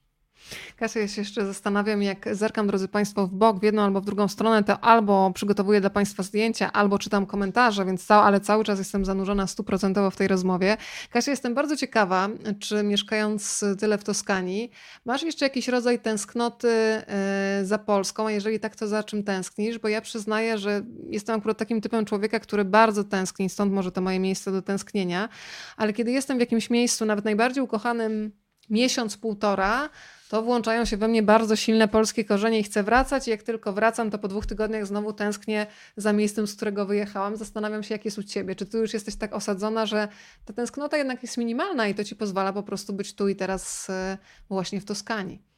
Kasia, 0.76 1.00
ja 1.00 1.08
się 1.08 1.20
jeszcze 1.20 1.46
zastanawiam, 1.46 2.02
jak 2.02 2.28
zerkam, 2.32 2.66
drodzy 2.66 2.88
Państwo, 2.88 3.26
w 3.26 3.30
bok, 3.30 3.60
w 3.60 3.62
jedną 3.62 3.82
albo 3.82 4.00
w 4.00 4.04
drugą 4.04 4.28
stronę, 4.28 4.64
to 4.64 4.80
albo 4.80 5.30
przygotowuję 5.34 5.80
dla 5.80 5.90
Państwa 5.90 6.22
zdjęcia, 6.22 6.72
albo 6.72 6.98
czytam 6.98 7.26
komentarze, 7.26 7.84
więc 7.84 8.06
cał, 8.06 8.22
ale 8.22 8.40
cały 8.40 8.64
czas 8.64 8.78
jestem 8.78 9.04
zanurzona 9.04 9.46
stuprocentowo 9.46 10.10
w 10.10 10.16
tej 10.16 10.28
rozmowie. 10.28 10.76
Kasia, 11.10 11.30
jestem 11.30 11.54
bardzo 11.54 11.76
ciekawa, 11.76 12.28
czy 12.60 12.82
mieszkając 12.82 13.64
tyle 13.80 13.98
w 13.98 14.04
Toskanii, 14.04 14.70
masz 15.04 15.22
jeszcze 15.22 15.46
jakiś 15.46 15.68
rodzaj 15.68 16.00
tęsknoty 16.00 16.68
e, 16.68 17.60
za 17.64 17.78
Polską, 17.78 18.26
a 18.26 18.32
jeżeli 18.32 18.60
tak, 18.60 18.76
to 18.76 18.88
za 18.88 19.02
czym 19.02 19.24
tęsknisz? 19.24 19.78
Bo 19.78 19.88
ja 19.88 20.00
przyznaję, 20.00 20.58
że 20.58 20.82
jestem 21.10 21.38
akurat 21.38 21.58
takim 21.58 21.80
typem 21.80 22.04
człowieka, 22.04 22.40
który 22.40 22.64
bardzo 22.64 23.04
tęskni, 23.04 23.48
stąd 23.48 23.72
może 23.72 23.92
to 23.92 24.00
moje 24.00 24.20
miejsce 24.20 24.52
do 24.52 24.62
tęsknienia, 24.62 25.28
ale 25.76 25.92
kiedy 25.92 26.12
jestem 26.12 26.36
w 26.36 26.40
jakimś 26.40 26.70
miejscu, 26.70 27.04
nawet 27.04 27.24
najbardziej 27.24 27.64
ukochanym 27.64 28.32
miesiąc, 28.70 29.16
półtora, 29.16 29.90
to 30.32 30.42
włączają 30.42 30.84
się 30.84 30.96
we 30.96 31.08
mnie 31.08 31.22
bardzo 31.22 31.56
silne 31.56 31.88
polskie 31.88 32.24
korzenie 32.24 32.58
i 32.58 32.62
chcę 32.62 32.82
wracać. 32.82 33.28
Jak 33.28 33.42
tylko 33.42 33.72
wracam, 33.72 34.10
to 34.10 34.18
po 34.18 34.28
dwóch 34.28 34.46
tygodniach 34.46 34.86
znowu 34.86 35.12
tęsknię 35.12 35.66
za 35.96 36.12
miejscem, 36.12 36.46
z 36.46 36.56
którego 36.56 36.86
wyjechałam. 36.86 37.36
Zastanawiam 37.36 37.82
się, 37.82 37.94
jak 37.94 38.04
jest 38.04 38.18
u 38.18 38.22
ciebie. 38.22 38.54
Czy 38.54 38.66
ty 38.66 38.78
już 38.78 38.94
jesteś 38.94 39.16
tak 39.16 39.34
osadzona, 39.34 39.86
że 39.86 40.08
ta 40.44 40.52
tęsknota 40.52 40.96
jednak 40.96 41.22
jest 41.22 41.38
minimalna 41.38 41.88
i 41.88 41.94
to 41.94 42.04
ci 42.04 42.16
pozwala 42.16 42.52
po 42.52 42.62
prostu 42.62 42.92
być 42.92 43.14
tu 43.14 43.28
i 43.28 43.36
teraz 43.36 43.90
e, 43.90 44.18
właśnie 44.48 44.80
w 44.80 44.84
Toskanii? 44.84 45.51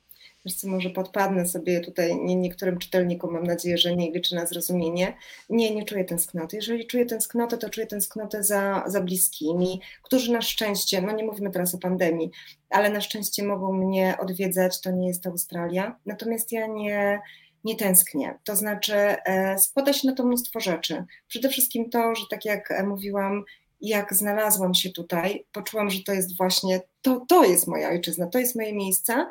Wiesz 0.44 0.54
co, 0.54 0.68
może 0.68 0.90
podpadnę 0.90 1.48
sobie 1.48 1.80
tutaj 1.80 2.16
nie, 2.16 2.36
niektórym 2.36 2.78
czytelnikom, 2.78 3.32
mam 3.32 3.44
nadzieję, 3.44 3.78
że 3.78 3.96
nie 3.96 4.10
liczy 4.10 4.34
na 4.34 4.46
zrozumienie. 4.46 5.16
Nie, 5.50 5.74
nie 5.74 5.84
czuję 5.84 6.04
tęsknoty. 6.04 6.56
Jeżeli 6.56 6.86
czuję 6.86 7.06
tęsknotę, 7.06 7.58
to 7.58 7.70
czuję 7.70 7.86
tęsknotę 7.86 8.42
za, 8.42 8.84
za 8.86 9.00
bliskimi, 9.00 9.80
którzy 10.02 10.32
na 10.32 10.42
szczęście, 10.42 11.02
no 11.02 11.12
nie 11.12 11.24
mówimy 11.24 11.50
teraz 11.50 11.74
o 11.74 11.78
pandemii, 11.78 12.30
ale 12.70 12.90
na 12.90 13.00
szczęście 13.00 13.42
mogą 13.42 13.72
mnie 13.72 14.14
odwiedzać, 14.20 14.80
to 14.80 14.90
nie 14.90 15.08
jest 15.08 15.26
Australia. 15.26 15.98
Natomiast 16.06 16.52
ja 16.52 16.66
nie, 16.66 17.20
nie 17.64 17.76
tęsknię. 17.76 18.38
To 18.44 18.56
znaczy, 18.56 18.94
e, 18.94 19.56
się 19.92 20.08
na 20.08 20.14
to 20.14 20.24
mnóstwo 20.24 20.60
rzeczy. 20.60 21.04
Przede 21.28 21.48
wszystkim 21.48 21.90
to, 21.90 22.14
że 22.14 22.24
tak 22.30 22.44
jak 22.44 22.70
e, 22.70 22.82
mówiłam, 22.82 23.44
jak 23.88 24.14
znalazłam 24.14 24.74
się 24.74 24.90
tutaj, 24.90 25.46
poczułam, 25.52 25.90
że 25.90 26.02
to 26.02 26.12
jest 26.12 26.36
właśnie 26.36 26.80
to, 27.02 27.24
to 27.28 27.44
jest 27.44 27.66
moja 27.66 27.88
ojczyzna, 27.88 28.26
to 28.26 28.38
jest 28.38 28.56
moje 28.56 28.74
miejsce 28.74 29.26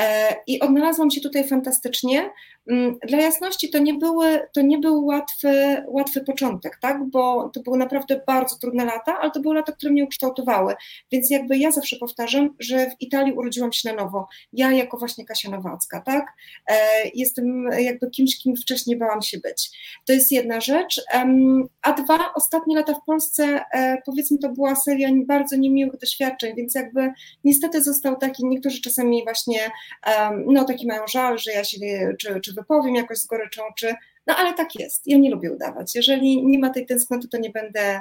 e, 0.00 0.36
i 0.46 0.60
odnalazłam 0.60 1.10
się 1.10 1.20
tutaj 1.20 1.48
fantastycznie. 1.48 2.30
Mm, 2.68 2.98
dla 3.08 3.18
jasności 3.18 3.70
to 3.70 3.78
nie, 3.78 3.94
były, 3.94 4.40
to 4.52 4.60
nie 4.60 4.78
był 4.78 5.06
łatwy, 5.06 5.82
łatwy 5.86 6.20
początek, 6.20 6.78
tak? 6.80 7.04
bo 7.04 7.50
to 7.54 7.60
były 7.60 7.78
naprawdę 7.78 8.20
bardzo 8.26 8.56
trudne 8.56 8.84
lata, 8.84 9.18
ale 9.20 9.30
to 9.30 9.40
były 9.40 9.54
lata, 9.54 9.72
które 9.72 9.92
mnie 9.92 10.04
ukształtowały, 10.04 10.74
więc 11.12 11.30
jakby 11.30 11.58
ja 11.58 11.70
zawsze 11.70 11.96
powtarzam, 11.96 12.54
że 12.58 12.90
w 12.90 13.00
Italii 13.00 13.32
urodziłam 13.32 13.72
się 13.72 13.88
na 13.88 14.04
nowo, 14.04 14.28
ja 14.52 14.72
jako 14.72 14.98
właśnie 14.98 15.24
Kasia 15.24 15.50
Nowacka, 15.50 16.00
tak? 16.00 16.32
E, 16.70 16.74
jestem 17.14 17.68
jakby 17.78 18.10
kimś, 18.10 18.38
kim 18.38 18.56
wcześniej 18.56 18.96
bałam 18.96 19.22
się 19.22 19.38
być. 19.38 19.70
To 20.06 20.12
jest 20.12 20.32
jedna 20.32 20.60
rzecz, 20.60 21.02
a 21.82 21.92
dwa, 21.92 22.34
ostatnie 22.34 22.76
lata 22.76 22.94
w 22.94 23.04
Polsce, 23.06 23.64
e, 23.72 24.02
powiedzmy 24.06 24.38
to 24.38 24.48
była 24.48 24.76
seria 24.76 25.08
bardzo 25.26 25.56
niemiłych 25.56 26.00
doświadczeń, 26.00 26.56
więc 26.56 26.74
jakby 26.74 27.12
niestety 27.44 27.82
został 27.82 28.16
taki, 28.16 28.46
niektórzy 28.46 28.80
czasami 28.80 29.24
właśnie, 29.24 29.70
no 30.46 30.64
taki 30.64 30.86
mają 30.86 31.02
żal, 31.06 31.38
że 31.38 31.52
ja 31.52 31.64
się, 31.64 31.78
czy, 32.18 32.40
czy 32.40 32.57
wypowiem 32.58 32.94
jakoś 32.94 33.18
z 33.18 33.26
goryczą, 33.26 33.62
czy, 33.76 33.94
no 34.26 34.36
ale 34.36 34.54
tak 34.54 34.74
jest, 34.74 35.06
ja 35.06 35.18
nie 35.18 35.30
lubię 35.30 35.52
udawać. 35.52 35.94
Jeżeli 35.94 36.46
nie 36.46 36.58
ma 36.58 36.70
tej 36.70 36.86
tęsknoty, 36.86 37.28
to 37.28 37.38
nie 37.38 37.50
będę, 37.50 38.00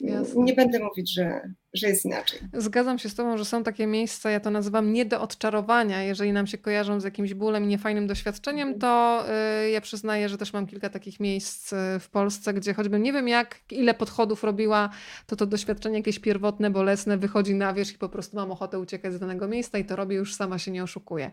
Jasne. 0.00 0.42
nie 0.44 0.54
będę 0.54 0.78
mówić, 0.78 1.14
że, 1.14 1.52
że 1.74 1.88
jest 1.88 2.04
inaczej. 2.04 2.40
Zgadzam 2.52 2.98
się 2.98 3.08
z 3.08 3.14
Tobą, 3.14 3.38
że 3.38 3.44
są 3.44 3.64
takie 3.64 3.86
miejsca, 3.86 4.30
ja 4.30 4.40
to 4.40 4.50
nazywam 4.50 4.92
nie 4.92 5.04
do 5.04 5.20
odczarowania. 5.20 6.02
Jeżeli 6.02 6.32
nam 6.32 6.46
się 6.46 6.58
kojarzą 6.58 7.00
z 7.00 7.04
jakimś 7.04 7.34
bólem 7.34 7.64
i 7.64 7.66
niefajnym 7.66 8.06
doświadczeniem, 8.06 8.78
to 8.78 9.24
y, 9.64 9.70
ja 9.70 9.80
przyznaję, 9.80 10.28
że 10.28 10.38
też 10.38 10.52
mam 10.52 10.66
kilka 10.66 10.90
takich 10.90 11.20
miejsc 11.20 11.72
y, 11.72 11.76
w 12.00 12.08
Polsce, 12.08 12.54
gdzie 12.54 12.74
choćbym 12.74 13.02
nie 13.02 13.12
wiem 13.12 13.28
jak, 13.28 13.60
ile 13.70 13.94
podchodów 13.94 14.44
robiła, 14.44 14.90
to 15.26 15.36
to 15.36 15.46
doświadczenie 15.46 15.96
jakieś 15.96 16.18
pierwotne, 16.18 16.70
bolesne 16.70 17.18
wychodzi 17.18 17.54
na 17.54 17.74
wierzch 17.74 17.94
i 17.94 17.98
po 17.98 18.08
prostu 18.08 18.36
mam 18.36 18.50
ochotę 18.50 18.78
uciekać 18.78 19.14
z 19.14 19.18
danego 19.18 19.48
miejsca 19.48 19.78
i 19.78 19.84
to 19.84 19.96
robię 19.96 20.16
już 20.16 20.34
sama 20.34 20.58
się 20.58 20.70
nie 20.70 20.82
oszukuję. 20.82 21.30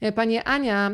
E, 0.00 0.12
pani 0.12 0.38
Ania 0.38 0.90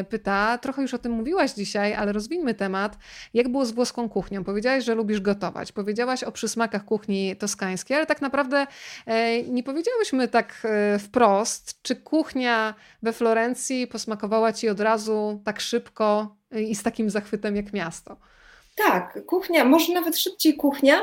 y, 0.00 0.04
pyta, 0.04 0.58
trochę 0.58 0.82
już 0.82 0.94
o 0.94 0.98
tym 0.98 1.12
mówiłaś 1.12 1.52
dzisiaj, 1.52 1.94
ale 1.94 2.12
rozwijmy 2.12 2.54
temat. 2.54 2.98
Jak 3.34 3.48
było 3.48 3.66
z 3.66 3.72
włoską 3.72 4.08
kuchnią? 4.08 4.44
Powiedziałaś, 4.44 4.84
że 4.84 4.94
lubisz 4.94 5.20
gotować. 5.20 5.72
Powiedziałaś 5.72 6.24
o 6.24 6.32
przysmakach 6.32 6.84
kuchni 6.84 7.36
toskańskiej, 7.36 7.96
ale 7.96 8.06
tak 8.06 8.22
naprawdę 8.22 8.33
naprawdę 8.34 8.66
e, 9.06 9.42
nie 9.42 9.62
powiedziałyśmy 9.62 10.28
tak 10.28 10.62
e, 10.64 10.98
wprost, 10.98 11.82
czy 11.82 11.96
kuchnia 11.96 12.74
we 13.02 13.12
Florencji 13.12 13.86
posmakowała 13.86 14.52
ci 14.52 14.68
od 14.68 14.80
razu 14.80 15.42
tak 15.44 15.60
szybko 15.60 16.36
i 16.50 16.74
z 16.74 16.82
takim 16.82 17.10
zachwytem 17.10 17.56
jak 17.56 17.72
miasto. 17.72 18.16
Tak, 18.76 19.18
kuchnia, 19.26 19.64
może 19.64 19.92
nawet 19.92 20.18
szybciej 20.18 20.56
kuchnia, 20.56 21.00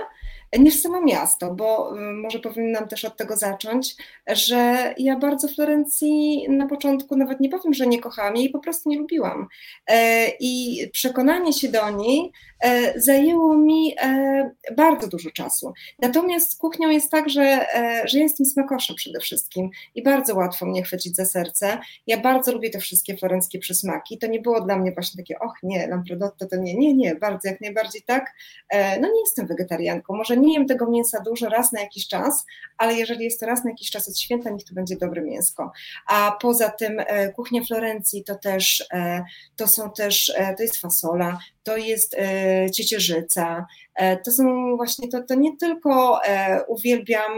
niż 0.60 0.82
samo 0.82 1.02
miasto, 1.02 1.54
bo 1.54 1.98
y, 1.98 2.02
może 2.02 2.40
powinnam 2.40 2.88
też 2.88 3.06
od 3.06 3.18
tego 3.18 3.38
zacząć, 3.38 3.96
że 4.28 4.94
ja 4.98 5.20
bardzo 5.20 5.48
Florencji 5.48 6.46
na 6.50 6.68
początku 6.68 7.16
nawet 7.16 7.40
nie 7.40 7.50
powiem, 7.50 7.74
że 7.74 7.88
nie 7.88 8.00
kochałam 8.00 8.36
jej, 8.36 8.50
po 8.50 8.60
prostu 8.60 8.90
nie 8.90 8.98
lubiłam. 8.98 9.48
E, 9.88 10.28
I 10.40 10.80
przekonanie 10.94 11.54
się 11.54 11.68
do 11.68 11.90
niej 11.90 12.32
e, 12.64 13.00
zajęło 13.00 13.58
mi 13.58 13.96
e, 14.02 14.52
bardzo 14.78 15.08
dużo 15.08 15.32
czasu. 15.32 15.74
Natomiast 16.00 16.52
z 16.52 16.58
kuchnią 16.58 16.90
jest 16.90 17.12
tak, 17.12 17.30
że, 17.30 17.66
że 18.06 18.18
ja 18.18 18.24
jestem 18.24 18.46
smakoszem 18.46 18.96
przede 18.96 19.20
wszystkim 19.20 19.70
i 19.96 20.04
bardzo 20.04 20.36
łatwo 20.36 20.66
mnie 20.66 20.84
chwycić 20.84 21.16
za 21.16 21.26
serce. 21.26 21.78
Ja 22.08 22.18
bardzo 22.18 22.54
lubię 22.54 22.70
te 22.70 22.80
wszystkie 22.80 23.18
florenckie 23.18 23.60
przysmaki. 23.60 24.18
To 24.18 24.28
nie 24.28 24.40
było 24.40 24.62
dla 24.62 24.78
mnie 24.78 24.92
właśnie 24.92 25.24
takie, 25.24 25.40
och 25.40 25.54
nie, 25.64 25.88
lamprodotto 25.88 26.46
to 26.46 26.56
nie, 26.56 26.76
nie, 26.76 26.94
nie, 26.94 27.16
bardzo, 27.16 27.50
jak 27.50 27.62
najbardziej 27.62 28.02
tak. 28.02 28.34
No 28.74 29.08
nie 29.08 29.20
jestem 29.20 29.48
wegetarianką, 29.48 30.16
może 30.16 30.38
nie 30.42 30.54
jem 30.54 30.68
tego 30.68 30.90
mięsa 30.90 31.22
dużo 31.26 31.50
raz 31.50 31.72
na 31.72 31.82
jakiś 31.82 32.08
czas, 32.08 32.46
ale 32.78 32.94
jeżeli 32.94 33.24
jest 33.24 33.40
to 33.40 33.46
raz 33.46 33.64
na 33.64 33.70
jakiś 33.70 33.90
czas 33.90 34.10
od 34.10 34.20
święta, 34.20 34.50
niech 34.50 34.64
to 34.64 34.74
będzie 34.74 34.96
dobre 34.96 35.22
mięsko. 35.22 35.72
A 36.08 36.38
poza 36.42 36.70
tym 36.70 37.00
e, 37.00 37.34
kuchnia 37.34 37.64
Florencji 37.64 38.24
to 38.24 38.36
też, 38.36 38.86
e, 38.94 39.24
to 39.56 39.68
są 39.68 39.92
też, 39.92 40.34
e, 40.36 40.56
to 40.56 40.64
jest 40.64 40.78
fasola, 40.78 41.38
to 41.64 41.78
jest 41.78 42.16
e, 42.18 42.72
ciecierzyca, 42.72 43.66
e, 43.96 44.18
to 44.18 44.32
są 44.32 44.76
właśnie, 44.76 45.08
to, 45.08 45.24
to 45.24 45.36
nie 45.36 45.58
tylko 45.58 46.24
e, 46.26 46.64
uwielbiam 46.68 47.32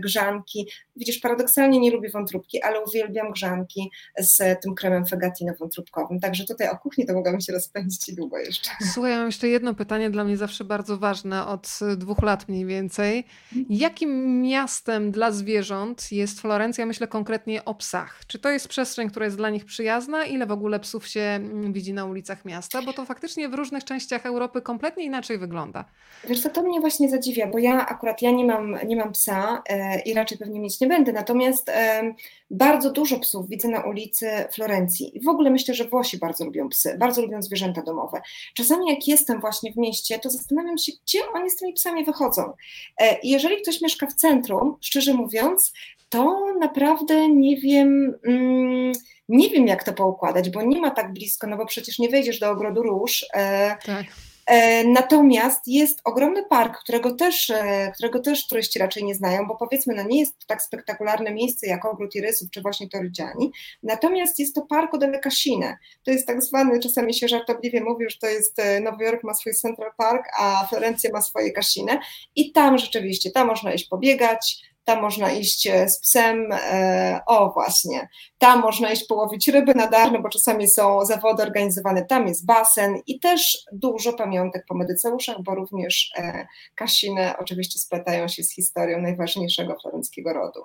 grzanki, 0.00 0.68
widzisz, 0.96 1.18
paradoksalnie 1.18 1.80
nie 1.80 1.90
lubię 1.90 2.10
wątróbki, 2.10 2.62
ale 2.62 2.84
uwielbiam 2.84 3.32
grzanki 3.32 3.90
z 4.18 4.62
tym 4.62 4.74
kremem 4.74 5.06
fegatino 5.06 5.52
wątróbkowym, 5.60 6.20
także 6.20 6.44
tutaj 6.44 6.68
o 6.68 6.78
kuchni 6.78 7.06
to 7.06 7.14
mogłabym 7.14 7.40
się 7.40 7.52
rozpędzić 7.52 8.14
długo 8.14 8.38
jeszcze. 8.38 8.70
Słuchaj, 8.92 9.12
mam 9.16 9.26
jeszcze 9.26 9.48
jedno 9.48 9.74
pytanie 9.74 10.10
dla 10.10 10.24
mnie 10.24 10.36
zawsze 10.36 10.64
bardzo 10.64 10.98
ważne, 10.98 11.46
od 11.46 11.78
dwóch 11.96 12.22
lat 12.22 12.48
mniej 12.48 12.66
więcej. 12.66 13.24
Jakim 13.70 14.42
miastem 14.42 15.10
dla 15.10 15.32
zwierząt 15.32 16.12
jest 16.12 16.40
Florencja? 16.40 16.86
Myślę 16.86 17.08
konkretnie 17.08 17.64
o 17.64 17.74
psach. 17.74 18.20
Czy 18.26 18.38
to 18.38 18.50
jest 18.50 18.68
przestrzeń, 18.68 19.10
która 19.10 19.24
jest 19.24 19.36
dla 19.36 19.50
nich 19.50 19.64
przyjazna? 19.64 20.24
Ile 20.24 20.46
w 20.46 20.52
ogóle 20.52 20.80
psów 20.80 21.06
się 21.06 21.20
mm, 21.20 21.72
widzi 21.72 21.92
na 21.92 22.04
ulicach 22.04 22.44
miasta? 22.44 22.82
Bo 22.82 22.92
to 22.92 23.04
faktycznie 23.04 23.37
faktycznie 23.38 23.48
w 23.48 23.58
różnych 23.58 23.84
częściach 23.84 24.26
Europy 24.26 24.62
kompletnie 24.62 25.04
inaczej 25.04 25.38
wygląda. 25.38 25.84
Wiesz 26.24 26.40
co, 26.40 26.50
to 26.50 26.62
mnie 26.62 26.80
właśnie 26.80 27.08
zadziwia, 27.08 27.46
bo 27.46 27.58
ja 27.58 27.86
akurat 27.86 28.22
ja 28.22 28.30
nie 28.30 28.44
mam, 28.44 28.78
nie 28.86 28.96
mam 28.96 29.12
psa 29.12 29.62
e, 29.68 30.00
i 30.00 30.14
raczej 30.14 30.38
pewnie 30.38 30.60
mieć 30.60 30.80
nie 30.80 30.86
będę, 30.86 31.12
natomiast 31.12 31.70
bardzo 32.50 32.92
dużo 32.92 33.20
psów 33.20 33.48
widzę 33.48 33.68
na 33.68 33.80
ulicy 33.80 34.30
Florencji 34.52 35.16
i 35.16 35.20
w 35.20 35.28
ogóle 35.28 35.50
myślę, 35.50 35.74
że 35.74 35.84
Włosi 35.84 36.18
bardzo 36.18 36.44
lubią 36.44 36.68
psy, 36.68 36.96
bardzo 36.98 37.22
lubią 37.22 37.42
zwierzęta 37.42 37.82
domowe. 37.82 38.20
Czasami 38.54 38.88
jak 38.88 39.08
jestem 39.08 39.40
właśnie 39.40 39.72
w 39.72 39.76
mieście, 39.76 40.18
to 40.18 40.30
zastanawiam 40.30 40.78
się, 40.78 40.92
gdzie 41.02 41.18
oni 41.34 41.50
z 41.50 41.56
tymi 41.56 41.72
psami 41.72 42.04
wychodzą. 42.04 42.52
E, 43.00 43.16
jeżeli 43.22 43.62
ktoś 43.62 43.80
mieszka 43.80 44.06
w 44.06 44.14
centrum, 44.14 44.76
szczerze 44.80 45.14
mówiąc, 45.14 45.72
to 46.08 46.40
naprawdę 46.60 47.28
nie 47.28 47.56
wiem... 47.56 48.14
Mm, 48.26 48.92
nie 49.28 49.50
wiem, 49.50 49.66
jak 49.66 49.84
to 49.84 49.92
poukładać, 49.92 50.50
bo 50.50 50.62
nie 50.62 50.80
ma 50.80 50.90
tak 50.90 51.12
blisko, 51.12 51.46
no 51.46 51.56
bo 51.56 51.66
przecież 51.66 51.98
nie 51.98 52.08
wejdziesz 52.08 52.38
do 52.38 52.50
ogrodu 52.50 52.82
róż. 52.82 53.26
E, 53.34 53.76
tak. 53.86 54.06
E, 54.48 54.84
natomiast 54.84 55.68
jest 55.68 56.00
ogromny 56.04 56.44
park, 56.44 56.78
którego 56.78 57.14
też, 57.14 57.50
e, 57.50 57.92
którego 57.94 58.20
też 58.20 58.48
turyści 58.48 58.78
raczej 58.78 59.04
nie 59.04 59.14
znają, 59.14 59.46
bo 59.46 59.56
powiedzmy, 59.56 59.94
no 59.94 60.02
nie 60.02 60.20
jest 60.20 60.38
to 60.38 60.46
tak 60.46 60.62
spektakularne 60.62 61.34
miejsce 61.34 61.66
jak 61.66 61.84
ogród 61.84 62.14
Irysów 62.14 62.50
czy 62.50 62.62
właśnie 62.62 62.88
Torydziani, 62.88 63.52
natomiast 63.82 64.38
jest 64.38 64.54
to 64.54 64.62
Parco 64.62 64.98
delle 64.98 65.20
Cascine. 65.20 65.76
To 66.04 66.10
jest 66.10 66.26
tak 66.26 66.42
zwany, 66.42 66.80
czasami 66.80 67.14
się 67.14 67.28
żartobliwie 67.28 67.84
mówi, 67.84 68.04
że 68.10 68.18
to 68.20 68.26
jest 68.26 68.56
Nowy 68.82 69.04
Jork 69.04 69.24
ma 69.24 69.34
swój 69.34 69.54
Central 69.54 69.90
Park, 69.96 70.24
a 70.38 70.66
Florencja 70.70 71.10
ma 71.12 71.22
swoje 71.22 71.52
Cascine 71.52 71.98
i 72.36 72.52
tam 72.52 72.78
rzeczywiście, 72.78 73.30
tam 73.30 73.46
można 73.46 73.72
iść 73.72 73.88
pobiegać, 73.88 74.67
tam 74.88 75.02
można 75.02 75.32
iść 75.32 75.66
e, 75.66 75.88
z 75.88 76.00
psem, 76.00 76.48
e, 76.52 77.20
o 77.26 77.52
właśnie, 77.52 78.08
tam 78.38 78.60
można 78.60 78.92
iść 78.92 79.06
połowić 79.06 79.48
ryby 79.48 79.74
na 79.74 79.86
Darno, 79.86 80.22
bo 80.22 80.28
czasami 80.28 80.68
są 80.68 81.04
zawody 81.04 81.42
organizowane, 81.42 82.04
tam 82.04 82.28
jest 82.28 82.46
basen 82.46 82.96
i 83.06 83.20
też 83.20 83.58
dużo 83.72 84.12
pamiątek 84.12 84.64
po 84.68 84.74
Medyceuszach, 84.74 85.36
bo 85.42 85.54
również 85.54 86.12
e, 86.16 86.46
Kasiny 86.74 87.36
oczywiście 87.38 87.78
splatają 87.78 88.28
się 88.28 88.42
z 88.42 88.54
historią 88.54 89.00
najważniejszego 89.00 89.76
florenckiego 89.82 90.32
rodu. 90.32 90.64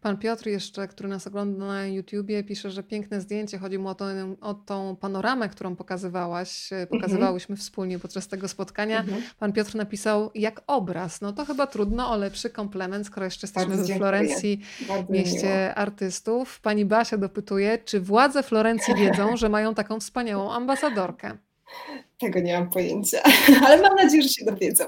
Pan 0.00 0.16
Piotr 0.16 0.46
jeszcze, 0.46 0.88
który 0.88 1.08
nas 1.08 1.26
ogląda 1.26 1.66
na 1.66 1.86
YouTubie, 1.86 2.44
pisze, 2.44 2.70
że 2.70 2.82
piękne 2.82 3.20
zdjęcie. 3.20 3.58
Chodzi 3.58 3.78
mu 3.78 3.88
o, 3.88 3.94
to, 3.94 4.04
o 4.40 4.54
tą 4.54 4.96
panoramę, 4.96 5.48
którą 5.48 5.76
pokazywałaś, 5.76 6.72
e, 6.72 6.76
mhm. 6.76 7.00
pokazywałyśmy 7.00 7.56
wspólnie 7.56 7.98
podczas 7.98 8.28
tego 8.28 8.48
spotkania. 8.48 9.00
Mhm. 9.00 9.22
Pan 9.38 9.52
Piotr 9.52 9.74
napisał 9.74 10.30
jak 10.34 10.62
obraz. 10.66 11.20
No 11.20 11.32
to 11.32 11.44
chyba 11.44 11.66
trudno 11.66 12.10
o 12.10 12.16
lepszy 12.16 12.50
komplement, 12.50 13.06
skoro 13.06 13.24
jeszcze 13.24 13.46
jesteśmy 13.46 13.76
we 13.76 13.94
Florencji, 13.94 14.60
mieście 15.10 15.62
miło. 15.62 15.74
artystów. 15.74 16.60
Pani 16.60 16.84
Basia 16.84 17.16
dopytuje, 17.16 17.78
czy 17.78 18.00
władze 18.00 18.42
Florencji 18.42 18.94
wiedzą, 18.94 19.36
że 19.36 19.48
mają 19.48 19.74
taką 19.74 20.00
wspaniałą 20.00 20.52
ambasadorkę? 20.52 21.38
Tego 22.18 22.40
nie 22.40 22.58
mam 22.58 22.70
pojęcia, 22.70 23.18
ale 23.66 23.82
mam 23.82 23.96
nadzieję, 23.96 24.22
że 24.22 24.28
się 24.28 24.44
dowiedzą. 24.44 24.84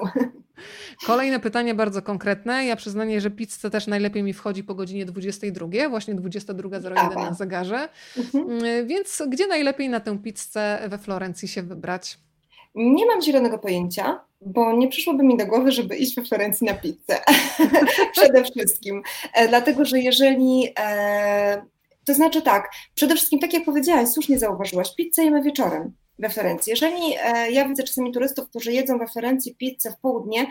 Kolejne 1.06 1.40
pytanie 1.40 1.74
bardzo 1.74 2.02
konkretne. 2.02 2.66
Ja 2.66 2.76
przyznaję, 2.76 3.20
że 3.20 3.30
pizza 3.30 3.70
też 3.70 3.86
najlepiej 3.86 4.22
mi 4.22 4.32
wchodzi 4.32 4.64
po 4.64 4.74
godzinie 4.74 5.04
22, 5.04 5.88
właśnie 5.88 6.14
22.01 6.14 7.14
na 7.16 7.34
zegarze. 7.34 7.88
Mhm. 8.16 8.50
Mm, 8.50 8.86
więc 8.86 9.22
gdzie 9.28 9.46
najlepiej 9.46 9.88
na 9.88 10.00
tę 10.00 10.18
pizzę 10.18 10.78
we 10.88 10.98
Florencji 10.98 11.48
się 11.48 11.62
wybrać? 11.62 12.18
Nie 12.74 13.06
mam 13.06 13.22
zielonego 13.22 13.58
pojęcia, 13.58 14.20
bo 14.40 14.72
nie 14.72 14.88
przyszłoby 14.88 15.24
mi 15.24 15.36
do 15.36 15.46
głowy, 15.46 15.72
żeby 15.72 15.96
iść 15.96 16.16
we 16.16 16.24
Florencji 16.24 16.66
na 16.66 16.74
pizzę. 16.74 17.20
Przede 18.16 18.44
wszystkim. 18.44 19.02
E, 19.34 19.48
dlatego, 19.48 19.84
że 19.84 19.98
jeżeli. 19.98 20.68
E, 20.78 21.62
to 22.06 22.14
znaczy 22.14 22.42
tak, 22.42 22.70
przede 22.94 23.14
wszystkim, 23.14 23.40
tak 23.40 23.52
jak 23.52 23.64
powiedziałaś, 23.64 24.08
słusznie 24.08 24.38
zauważyłaś, 24.38 24.94
pizzę 24.94 25.24
jemy 25.24 25.42
wieczorem 25.42 25.92
we 26.18 26.30
Florencji. 26.30 26.70
Jeżeli 26.70 27.14
e, 27.20 27.50
ja 27.50 27.68
widzę 27.68 27.82
czasami 27.82 28.12
turystów, 28.12 28.48
którzy 28.48 28.72
jedzą 28.72 28.98
we 28.98 29.06
Florencji 29.06 29.54
pizzę 29.54 29.90
w 29.90 30.00
południe, 30.00 30.46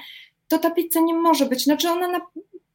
to 0.47 0.57
ta 0.57 0.71
pizza 0.71 0.99
nie 0.99 1.13
może 1.13 1.45
być, 1.45 1.63
znaczy 1.63 1.89
ona 1.89 2.07
na, 2.07 2.19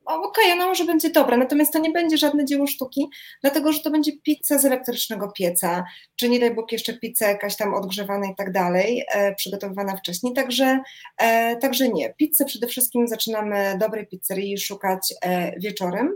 okej, 0.08 0.44
okay, 0.44 0.52
ona 0.52 0.66
może 0.66 0.84
będzie 0.84 1.10
dobra, 1.10 1.36
natomiast 1.36 1.72
to 1.72 1.78
nie 1.78 1.90
będzie 1.90 2.16
żadne 2.16 2.44
dzieło 2.44 2.66
sztuki, 2.66 3.06
dlatego 3.42 3.72
że 3.72 3.80
to 3.80 3.90
będzie 3.90 4.12
pizza 4.22 4.58
z 4.58 4.64
elektrycznego 4.64 5.32
pieca, 5.32 5.84
czy 6.16 6.28
nie 6.28 6.40
daj 6.40 6.54
Bóg 6.54 6.72
jeszcze 6.72 6.98
pizza 6.98 7.28
jakaś 7.28 7.56
tam 7.56 7.74
odgrzewana 7.74 8.26
i 8.26 8.34
tak 8.34 8.52
dalej, 8.52 9.04
e, 9.14 9.34
przygotowywana 9.34 9.96
wcześniej, 9.96 10.34
także, 10.34 10.80
e, 11.18 11.56
także 11.56 11.88
nie. 11.88 12.14
Pizzę 12.14 12.44
przede 12.44 12.66
wszystkim 12.66 13.08
zaczynamy 13.08 13.78
dobrej 13.80 14.06
pizzerii 14.06 14.58
szukać 14.58 15.14
e, 15.22 15.52
wieczorem 15.60 16.14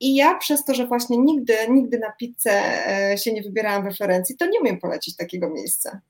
i 0.00 0.14
ja 0.14 0.34
przez 0.34 0.64
to, 0.64 0.74
że 0.74 0.86
właśnie 0.86 1.18
nigdy, 1.18 1.54
nigdy 1.68 1.98
na 1.98 2.12
pizzę 2.12 2.52
e, 3.12 3.18
się 3.18 3.32
nie 3.32 3.42
wybierałam 3.42 3.84
we 3.84 3.92
Florencji, 3.92 4.36
to 4.36 4.46
nie 4.46 4.60
umiem 4.60 4.78
polecić 4.78 5.16
takiego 5.16 5.50
miejsca. 5.50 6.00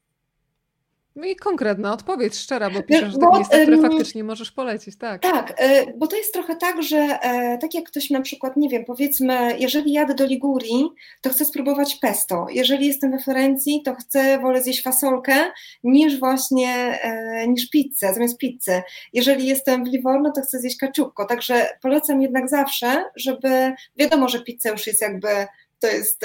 No 1.16 1.26
i 1.26 1.36
konkretna 1.36 1.92
odpowiedź, 1.92 2.34
szczera, 2.34 2.70
bo 2.70 2.82
piszesz, 2.82 3.12
że 3.12 3.18
bo, 3.18 3.36
miejsca, 3.36 3.58
które 3.58 3.82
faktycznie 3.82 4.24
możesz 4.24 4.52
polecić, 4.52 4.96
tak. 4.96 5.22
Tak, 5.22 5.54
e, 5.56 5.92
bo 5.96 6.06
to 6.06 6.16
jest 6.16 6.32
trochę 6.32 6.56
tak, 6.56 6.82
że 6.82 6.96
e, 6.96 7.58
tak 7.58 7.74
jak 7.74 7.84
ktoś 7.84 8.10
na 8.10 8.20
przykład, 8.20 8.56
nie 8.56 8.68
wiem, 8.68 8.84
powiedzmy, 8.84 9.56
jeżeli 9.58 9.92
jadę 9.92 10.14
do 10.14 10.26
Ligurii, 10.26 10.88
to 11.20 11.30
chcę 11.30 11.44
spróbować 11.44 11.94
pesto. 11.94 12.46
Jeżeli 12.50 12.86
jestem 12.86 13.10
we 13.10 13.18
Florencji, 13.18 13.82
to 13.84 13.94
chcę, 13.94 14.38
wolę 14.38 14.62
zjeść 14.62 14.82
fasolkę 14.82 15.34
niż 15.84 16.18
właśnie, 16.18 16.98
e, 17.02 17.48
niż 17.48 17.70
pizzę, 17.70 18.14
zamiast 18.14 18.38
pizzy. 18.38 18.82
Jeżeli 19.12 19.46
jestem 19.46 19.84
w 19.84 19.88
Livorno, 19.88 20.32
to 20.32 20.42
chcę 20.42 20.58
zjeść 20.58 20.76
kaczupko, 20.76 21.24
także 21.24 21.66
polecam 21.82 22.22
jednak 22.22 22.48
zawsze, 22.48 23.04
żeby, 23.16 23.72
wiadomo, 23.96 24.28
że 24.28 24.42
pizza 24.42 24.70
już 24.70 24.86
jest 24.86 25.02
jakby 25.02 25.28
to 25.78 25.86
jest 25.86 26.24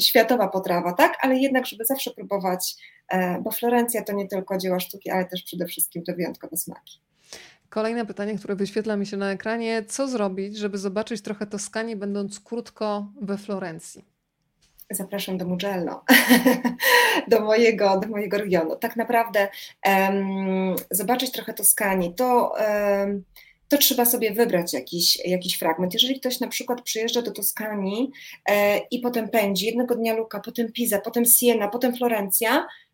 światowa 0.00 0.48
potrawa, 0.48 0.92
tak? 0.92 1.18
Ale 1.20 1.36
jednak, 1.36 1.66
żeby 1.66 1.84
zawsze 1.84 2.10
próbować 2.10 2.76
E, 2.99 2.99
bo 3.42 3.50
Florencja 3.50 4.04
to 4.04 4.12
nie 4.12 4.28
tylko 4.28 4.58
dzieła 4.58 4.80
sztuki, 4.80 5.10
ale 5.10 5.24
też 5.24 5.42
przede 5.42 5.66
wszystkim 5.66 6.02
to 6.02 6.14
wyjątkowe 6.14 6.56
smaki. 6.56 7.00
Kolejne 7.70 8.06
pytanie, 8.06 8.38
które 8.38 8.56
wyświetla 8.56 8.96
mi 8.96 9.06
się 9.06 9.16
na 9.16 9.32
ekranie. 9.32 9.84
Co 9.88 10.08
zrobić, 10.08 10.56
żeby 10.56 10.78
zobaczyć 10.78 11.22
trochę 11.22 11.46
Toskanii, 11.46 11.96
będąc 11.96 12.40
krótko 12.40 13.06
we 13.20 13.38
Florencji? 13.38 14.04
Zapraszam 14.90 15.38
do 15.38 15.46
Mugello, 15.46 16.04
do, 17.30 17.40
mojego, 17.40 18.00
do 18.00 18.08
mojego 18.08 18.38
regionu. 18.38 18.76
Tak 18.76 18.96
naprawdę 18.96 19.48
um, 19.86 20.76
zobaczyć 20.90 21.32
trochę 21.32 21.54
Toskanii, 21.54 22.14
to, 22.14 22.52
um, 23.00 23.24
to 23.68 23.78
trzeba 23.78 24.04
sobie 24.04 24.32
wybrać 24.32 24.72
jakiś, 24.72 25.26
jakiś 25.26 25.58
fragment. 25.58 25.94
Jeżeli 25.94 26.20
ktoś 26.20 26.40
na 26.40 26.48
przykład 26.48 26.82
przyjeżdża 26.82 27.22
do 27.22 27.32
Toskanii 27.32 28.10
e, 28.48 28.78
i 28.78 29.00
potem 29.00 29.28
pędzi, 29.28 29.66
jednego 29.66 29.94
dnia 29.94 30.14
Luka, 30.14 30.40
potem 30.40 30.72
Pisa, 30.72 31.00
potem 31.00 31.24
Siena, 31.24 31.68
potem 31.68 31.96
Florencja, 31.96 32.66
E, 32.66 32.89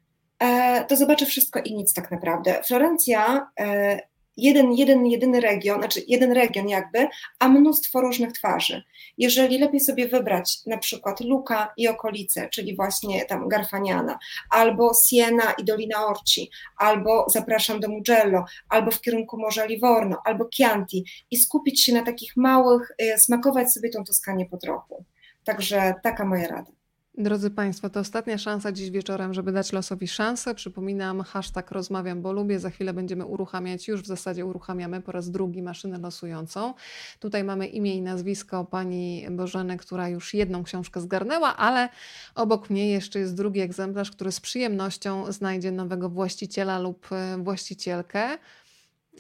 to 0.88 0.96
zobaczę 0.96 1.26
wszystko 1.26 1.60
i 1.60 1.74
nic 1.74 1.92
tak 1.92 2.10
naprawdę. 2.10 2.62
Florencja, 2.64 3.50
e, 3.60 4.00
jeden, 4.36 4.72
jeden, 4.72 5.06
jedyny 5.06 5.40
region, 5.40 5.78
znaczy 5.78 6.00
jeden 6.08 6.32
region 6.32 6.68
jakby, 6.68 7.08
a 7.38 7.48
mnóstwo 7.48 8.00
różnych 8.00 8.32
twarzy. 8.32 8.82
Jeżeli 9.18 9.58
lepiej 9.58 9.80
sobie 9.80 10.08
wybrać 10.08 10.66
na 10.66 10.78
przykład 10.78 11.20
Luka 11.20 11.72
i 11.76 11.88
okolice, 11.88 12.48
czyli 12.48 12.76
właśnie 12.76 13.24
tam 13.24 13.48
Garfaniana, 13.48 14.18
albo 14.50 14.92
Siena 15.08 15.52
i 15.52 15.64
Dolina 15.64 16.06
Orci, 16.06 16.50
albo 16.76 17.26
zapraszam 17.28 17.80
do 17.80 17.88
Mugello, 17.88 18.44
albo 18.68 18.90
w 18.90 19.00
kierunku 19.00 19.38
Morza 19.38 19.64
Livorno, 19.64 20.22
albo 20.24 20.48
Chianti 20.56 21.04
i 21.30 21.36
skupić 21.36 21.84
się 21.84 21.92
na 21.92 22.02
takich 22.02 22.36
małych, 22.36 22.92
e, 22.98 23.18
smakować 23.18 23.72
sobie 23.72 23.90
tą 23.90 24.04
Toskanię 24.04 24.46
po 24.46 24.56
trochu. 24.56 25.04
Także 25.44 25.94
taka 26.02 26.24
moja 26.24 26.48
rada. 26.48 26.85
Drodzy 27.18 27.50
Państwo, 27.50 27.90
to 27.90 28.00
ostatnia 28.00 28.38
szansa 28.38 28.72
dziś 28.72 28.90
wieczorem, 28.90 29.34
żeby 29.34 29.52
dać 29.52 29.72
losowi 29.72 30.08
szansę. 30.08 30.54
Przypominam, 30.54 31.22
hashtag 31.22 31.70
rozmawiam, 31.70 32.22
bo 32.22 32.32
lubię. 32.32 32.58
Za 32.60 32.70
chwilę 32.70 32.92
będziemy 32.92 33.24
uruchamiać, 33.24 33.88
już 33.88 34.02
w 34.02 34.06
zasadzie 34.06 34.46
uruchamiamy 34.46 35.02
po 35.02 35.12
raz 35.12 35.30
drugi 35.30 35.62
maszynę 35.62 35.98
losującą. 35.98 36.74
Tutaj 37.20 37.44
mamy 37.44 37.66
imię 37.66 37.94
i 37.94 38.02
nazwisko 38.02 38.64
pani 38.64 39.26
Bożeny, 39.30 39.76
która 39.76 40.08
już 40.08 40.34
jedną 40.34 40.64
książkę 40.64 41.00
zgarnęła, 41.00 41.56
ale 41.56 41.88
obok 42.34 42.70
mnie 42.70 42.90
jeszcze 42.90 43.18
jest 43.18 43.34
drugi 43.34 43.60
egzemplarz, 43.60 44.10
który 44.10 44.32
z 44.32 44.40
przyjemnością 44.40 45.32
znajdzie 45.32 45.72
nowego 45.72 46.08
właściciela 46.08 46.78
lub 46.78 47.08
właścicielkę. 47.38 48.38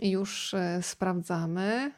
Już 0.02 0.54
e, 0.54 0.82
sprawdzamy. 0.82 1.92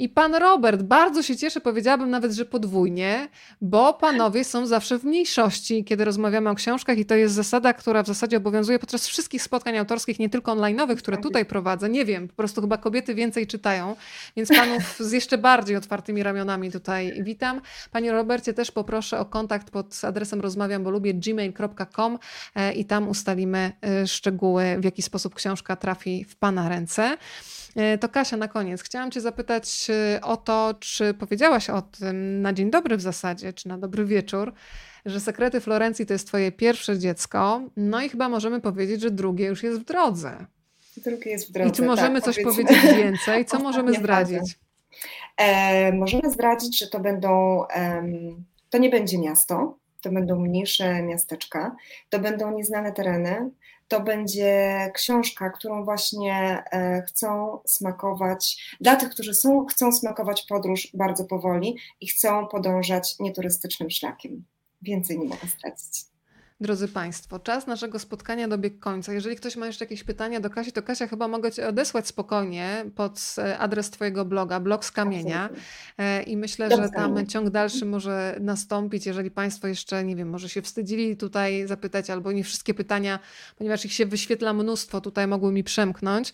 I 0.00 0.08
pan 0.08 0.34
Robert, 0.34 0.82
bardzo 0.82 1.22
się 1.22 1.36
cieszę, 1.36 1.60
powiedziałabym 1.60 2.10
nawet, 2.10 2.32
że 2.32 2.44
podwójnie, 2.44 3.28
bo 3.60 3.94
panowie 3.94 4.44
są 4.44 4.66
zawsze 4.66 4.98
w 4.98 5.04
mniejszości, 5.04 5.84
kiedy 5.84 6.04
rozmawiamy 6.04 6.50
o 6.50 6.54
książkach 6.54 6.98
i 6.98 7.06
to 7.06 7.14
jest 7.14 7.34
zasada, 7.34 7.72
która 7.72 8.02
w 8.02 8.06
zasadzie 8.06 8.36
obowiązuje 8.36 8.78
podczas 8.78 9.08
wszystkich 9.08 9.42
spotkań 9.42 9.78
autorskich, 9.78 10.18
nie 10.18 10.28
tylko 10.28 10.52
online'owych, 10.52 10.96
które 10.96 11.18
tutaj 11.18 11.44
prowadzę. 11.44 11.88
Nie 11.88 12.04
wiem, 12.04 12.28
po 12.28 12.34
prostu 12.34 12.60
chyba 12.60 12.76
kobiety 12.76 13.14
więcej 13.14 13.46
czytają, 13.46 13.96
więc 14.36 14.48
panów 14.48 14.96
z 15.08 15.12
jeszcze 15.12 15.38
bardziej 15.38 15.76
otwartymi 15.76 16.22
ramionami 16.22 16.72
tutaj 16.72 17.22
witam. 17.22 17.60
Panie 17.90 18.12
Robercie, 18.12 18.54
też 18.54 18.70
poproszę 18.70 19.18
o 19.18 19.24
kontakt 19.24 19.70
pod 19.70 20.00
adresem 20.04 20.40
rozmawiam, 20.40 20.84
bo 20.84 20.90
lubię 20.90 21.14
gmail.com 21.14 22.18
e, 22.54 22.72
i 22.72 22.84
tam 22.84 23.08
ustalimy 23.08 23.72
e, 23.82 24.06
szczegóły, 24.06 24.76
w 24.78 24.84
jaki 24.84 25.02
sposób 25.02 25.34
książka 25.34 25.76
trafi 25.76 26.24
w 26.24 26.36
pana 26.36 26.68
ręce. 26.68 27.16
E, 27.78 27.98
to 27.98 28.08
Kasia, 28.08 28.36
na 28.36 28.48
koniec 28.48 28.82
chciałam 28.82 29.10
Cię 29.10 29.20
zapytać 29.20 29.86
e, 29.90 30.20
o 30.20 30.36
to, 30.36 30.74
czy 30.80 31.14
powiedziałaś 31.14 31.70
o 31.70 31.82
tym 31.82 32.42
na 32.42 32.52
dzień 32.52 32.70
dobry 32.70 32.96
w 32.96 33.00
zasadzie, 33.00 33.52
czy 33.52 33.68
na 33.68 33.78
dobry 33.78 34.04
wieczór, 34.04 34.52
że 35.06 35.20
Sekrety 35.20 35.60
Florencji 35.60 36.06
to 36.06 36.12
jest 36.12 36.26
Twoje 36.26 36.52
pierwsze 36.52 36.98
dziecko, 36.98 37.60
no 37.76 38.02
i 38.02 38.08
chyba 38.08 38.28
możemy 38.28 38.60
powiedzieć, 38.60 39.00
że 39.00 39.10
drugie 39.10 39.46
już 39.46 39.62
jest 39.62 39.80
w 39.80 39.84
drodze. 39.84 40.46
Drugie 40.96 41.30
jest 41.30 41.48
w 41.48 41.52
drodze. 41.52 41.70
I 41.70 41.72
czy 41.72 41.82
możemy 41.82 42.20
tak, 42.20 42.34
coś 42.34 42.44
powiedzieć 42.44 42.82
więcej? 42.96 43.44
Co 43.44 43.58
możemy 43.68 43.94
zdradzić? 43.94 44.58
E, 45.36 45.92
możemy 45.92 46.30
zdradzić, 46.30 46.78
że 46.78 46.86
to 46.86 47.00
będą, 47.00 47.64
to 48.70 48.78
nie 48.78 48.90
będzie 48.90 49.18
miasto, 49.18 49.78
to 50.02 50.10
będą 50.10 50.40
mniejsze 50.40 51.02
miasteczka, 51.02 51.76
to 52.10 52.18
będą 52.18 52.56
nieznane 52.56 52.92
tereny, 52.92 53.50
to 53.88 54.00
będzie 54.00 54.78
książka, 54.94 55.50
którą 55.50 55.84
właśnie 55.84 56.64
e, 56.72 57.02
chcą 57.08 57.58
smakować, 57.66 58.76
dla 58.80 58.96
tych, 58.96 59.10
którzy 59.10 59.34
są, 59.34 59.66
chcą 59.66 59.92
smakować 59.92 60.46
podróż 60.48 60.88
bardzo 60.94 61.24
powoli 61.24 61.76
i 62.00 62.06
chcą 62.06 62.46
podążać 62.46 63.18
nieturystycznym 63.18 63.90
szlakiem. 63.90 64.44
Więcej 64.82 65.18
nie 65.18 65.28
mogę 65.28 65.48
stracić. 65.48 66.17
Drodzy 66.60 66.88
Państwo, 66.88 67.38
czas 67.38 67.66
naszego 67.66 67.98
spotkania 67.98 68.48
dobiegł 68.48 68.78
końca. 68.78 69.12
Jeżeli 69.12 69.36
ktoś 69.36 69.56
ma 69.56 69.66
jeszcze 69.66 69.84
jakieś 69.84 70.04
pytania 70.04 70.40
do 70.40 70.50
Kasi, 70.50 70.72
to 70.72 70.82
Kasia 70.82 71.06
chyba 71.06 71.28
mogę 71.28 71.52
Cię 71.52 71.68
odesłać 71.68 72.06
spokojnie 72.06 72.84
pod 72.94 73.34
e, 73.38 73.58
adres 73.58 73.90
Twojego 73.90 74.24
bloga, 74.24 74.60
blog 74.60 74.84
z 74.84 74.90
kamienia. 74.90 75.42
Absolutnie. 75.42 75.64
E, 75.98 76.22
I 76.22 76.36
myślę, 76.36 76.70
że 76.76 76.88
tam 76.88 77.26
ciąg 77.26 77.50
dalszy 77.50 77.86
może 77.86 78.36
nastąpić. 78.40 79.06
Jeżeli 79.06 79.30
Państwo 79.30 79.68
jeszcze, 79.68 80.04
nie 80.04 80.16
wiem, 80.16 80.28
może 80.28 80.48
się 80.48 80.62
wstydzili 80.62 81.16
tutaj 81.16 81.66
zapytać, 81.66 82.10
albo 82.10 82.32
nie 82.32 82.44
wszystkie 82.44 82.74
pytania, 82.74 83.18
ponieważ 83.58 83.84
ich 83.84 83.92
się 83.92 84.06
wyświetla 84.06 84.52
mnóstwo, 84.52 85.00
tutaj 85.00 85.26
mogły 85.26 85.52
mi 85.52 85.64
przemknąć. 85.64 86.32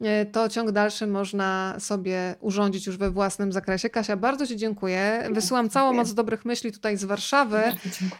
E, 0.00 0.26
to 0.26 0.48
ciąg 0.48 0.70
dalszy 0.70 1.06
można 1.06 1.76
sobie 1.78 2.34
urządzić 2.40 2.86
już 2.86 2.96
we 2.96 3.10
własnym 3.10 3.52
zakresie. 3.52 3.90
Kasia, 3.90 4.16
bardzo 4.16 4.46
Ci 4.46 4.56
dziękuję. 4.56 5.28
Wysyłam 5.32 5.70
całą 5.70 5.92
moc 5.92 6.14
dobrych 6.14 6.44
myśli 6.44 6.72
tutaj 6.72 6.96
z 6.96 7.04
Warszawy 7.04 7.62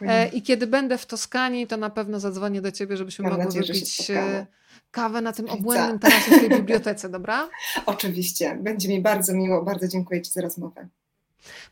e, 0.01 0.27
i 0.27 0.41
kiedy 0.41 0.67
będę 0.67 0.97
w 0.97 1.05
Toskanii, 1.05 1.67
to 1.67 1.77
na 1.77 1.89
pewno 1.89 2.19
zadzwonię 2.19 2.61
do 2.61 2.71
Ciebie, 2.71 2.97
żebyśmy 2.97 3.23
Mam 3.23 3.31
mogli 3.31 3.45
nadzieję, 3.45 3.65
wypić 3.65 4.11
e, 4.11 4.45
kawę 4.91 5.21
na 5.21 5.33
tym 5.33 5.49
obłędnym 5.49 5.99
tarasie 5.99 6.31
w 6.31 6.39
tej 6.39 6.49
bibliotece, 6.59 7.09
dobra? 7.09 7.49
Oczywiście, 7.85 8.57
będzie 8.61 8.89
mi 8.89 9.01
bardzo 9.01 9.33
miło, 9.33 9.63
bardzo 9.63 9.87
dziękuję 9.87 10.21
Ci 10.21 10.31
za 10.31 10.41
rozmowę. 10.41 10.87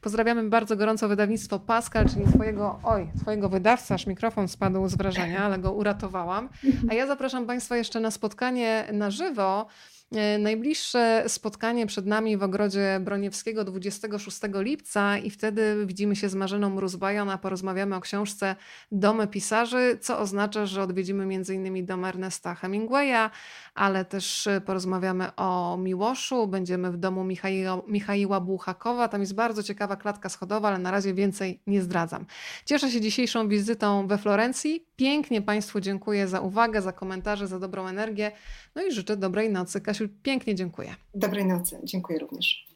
Pozdrawiamy 0.01 0.49
bardzo 0.49 0.75
gorąco 0.75 1.07
wydawnictwo 1.07 1.59
Pascal, 1.59 2.09
czyli 2.09 2.25
twojego, 2.33 2.79
oj, 2.83 3.11
twojego 3.21 3.49
wydawca, 3.49 3.95
aż 3.95 4.07
mikrofon 4.07 4.47
spadł 4.47 4.87
z 4.87 4.95
wrażenia, 4.95 5.43
ale 5.43 5.59
go 5.59 5.71
uratowałam. 5.71 6.49
A 6.89 6.93
ja 6.93 7.07
zapraszam 7.07 7.45
Państwa 7.45 7.77
jeszcze 7.77 7.99
na 7.99 8.11
spotkanie 8.11 8.87
na 8.93 9.11
żywo 9.11 9.67
najbliższe 10.39 11.23
spotkanie 11.27 11.85
przed 11.85 12.05
nami 12.05 12.37
w 12.37 12.43
ogrodzie 12.43 12.99
Broniewskiego 13.01 13.63
26 13.63 14.39
lipca 14.53 15.17
i 15.17 15.29
wtedy 15.29 15.85
widzimy 15.85 16.15
się 16.15 16.29
z 16.29 16.35
Marzeną 16.35 16.69
Mruzbajon, 16.69 17.29
a 17.29 17.37
porozmawiamy 17.37 17.95
o 17.95 18.01
książce 18.01 18.55
Domy 18.91 19.27
Pisarzy, 19.27 19.97
co 20.01 20.19
oznacza, 20.19 20.65
że 20.65 20.83
odwiedzimy 20.83 21.23
m.in. 21.23 21.85
dom 21.85 22.05
Ernesta 22.05 22.55
Hemingwaya, 22.55 23.29
ale 23.75 24.05
też 24.05 24.47
porozmawiamy 24.65 25.35
o 25.35 25.77
Miłoszu, 25.77 26.47
będziemy 26.47 26.91
w 26.91 26.97
domu 26.97 27.23
Michaiła, 27.23 27.81
Michaiła 27.87 28.39
Buchakowa, 28.39 29.07
tam 29.07 29.21
jest 29.21 29.35
bardzo 29.35 29.63
ciekawa 29.63 29.95
klatka 29.95 30.29
schodowa, 30.29 30.67
ale 30.67 30.77
na 30.77 30.91
razie 30.91 31.13
więcej 31.13 31.61
nie 31.67 31.81
zdradzam. 31.81 32.25
Cieszę 32.65 32.91
się 32.91 33.01
dzisiejszą 33.01 33.47
wizytą 33.47 34.07
we 34.07 34.17
Florencji. 34.17 34.85
Pięknie 34.95 35.41
Państwu 35.41 35.79
dziękuję 35.79 36.27
za 36.27 36.41
uwagę, 36.41 36.81
za 36.81 36.91
komentarze, 36.91 37.47
za 37.47 37.59
dobrą 37.59 37.87
energię. 37.87 38.31
No 38.75 38.81
i 38.83 38.91
życzę 38.91 39.17
dobrej 39.17 39.49
nocy. 39.49 39.81
Kasiu, 39.99 40.13
pięknie 40.23 40.55
dziękuję. 40.55 40.95
Dobrej 41.15 41.45
nocy. 41.45 41.79
Dziękuję 41.83 42.19
również. 42.19 42.68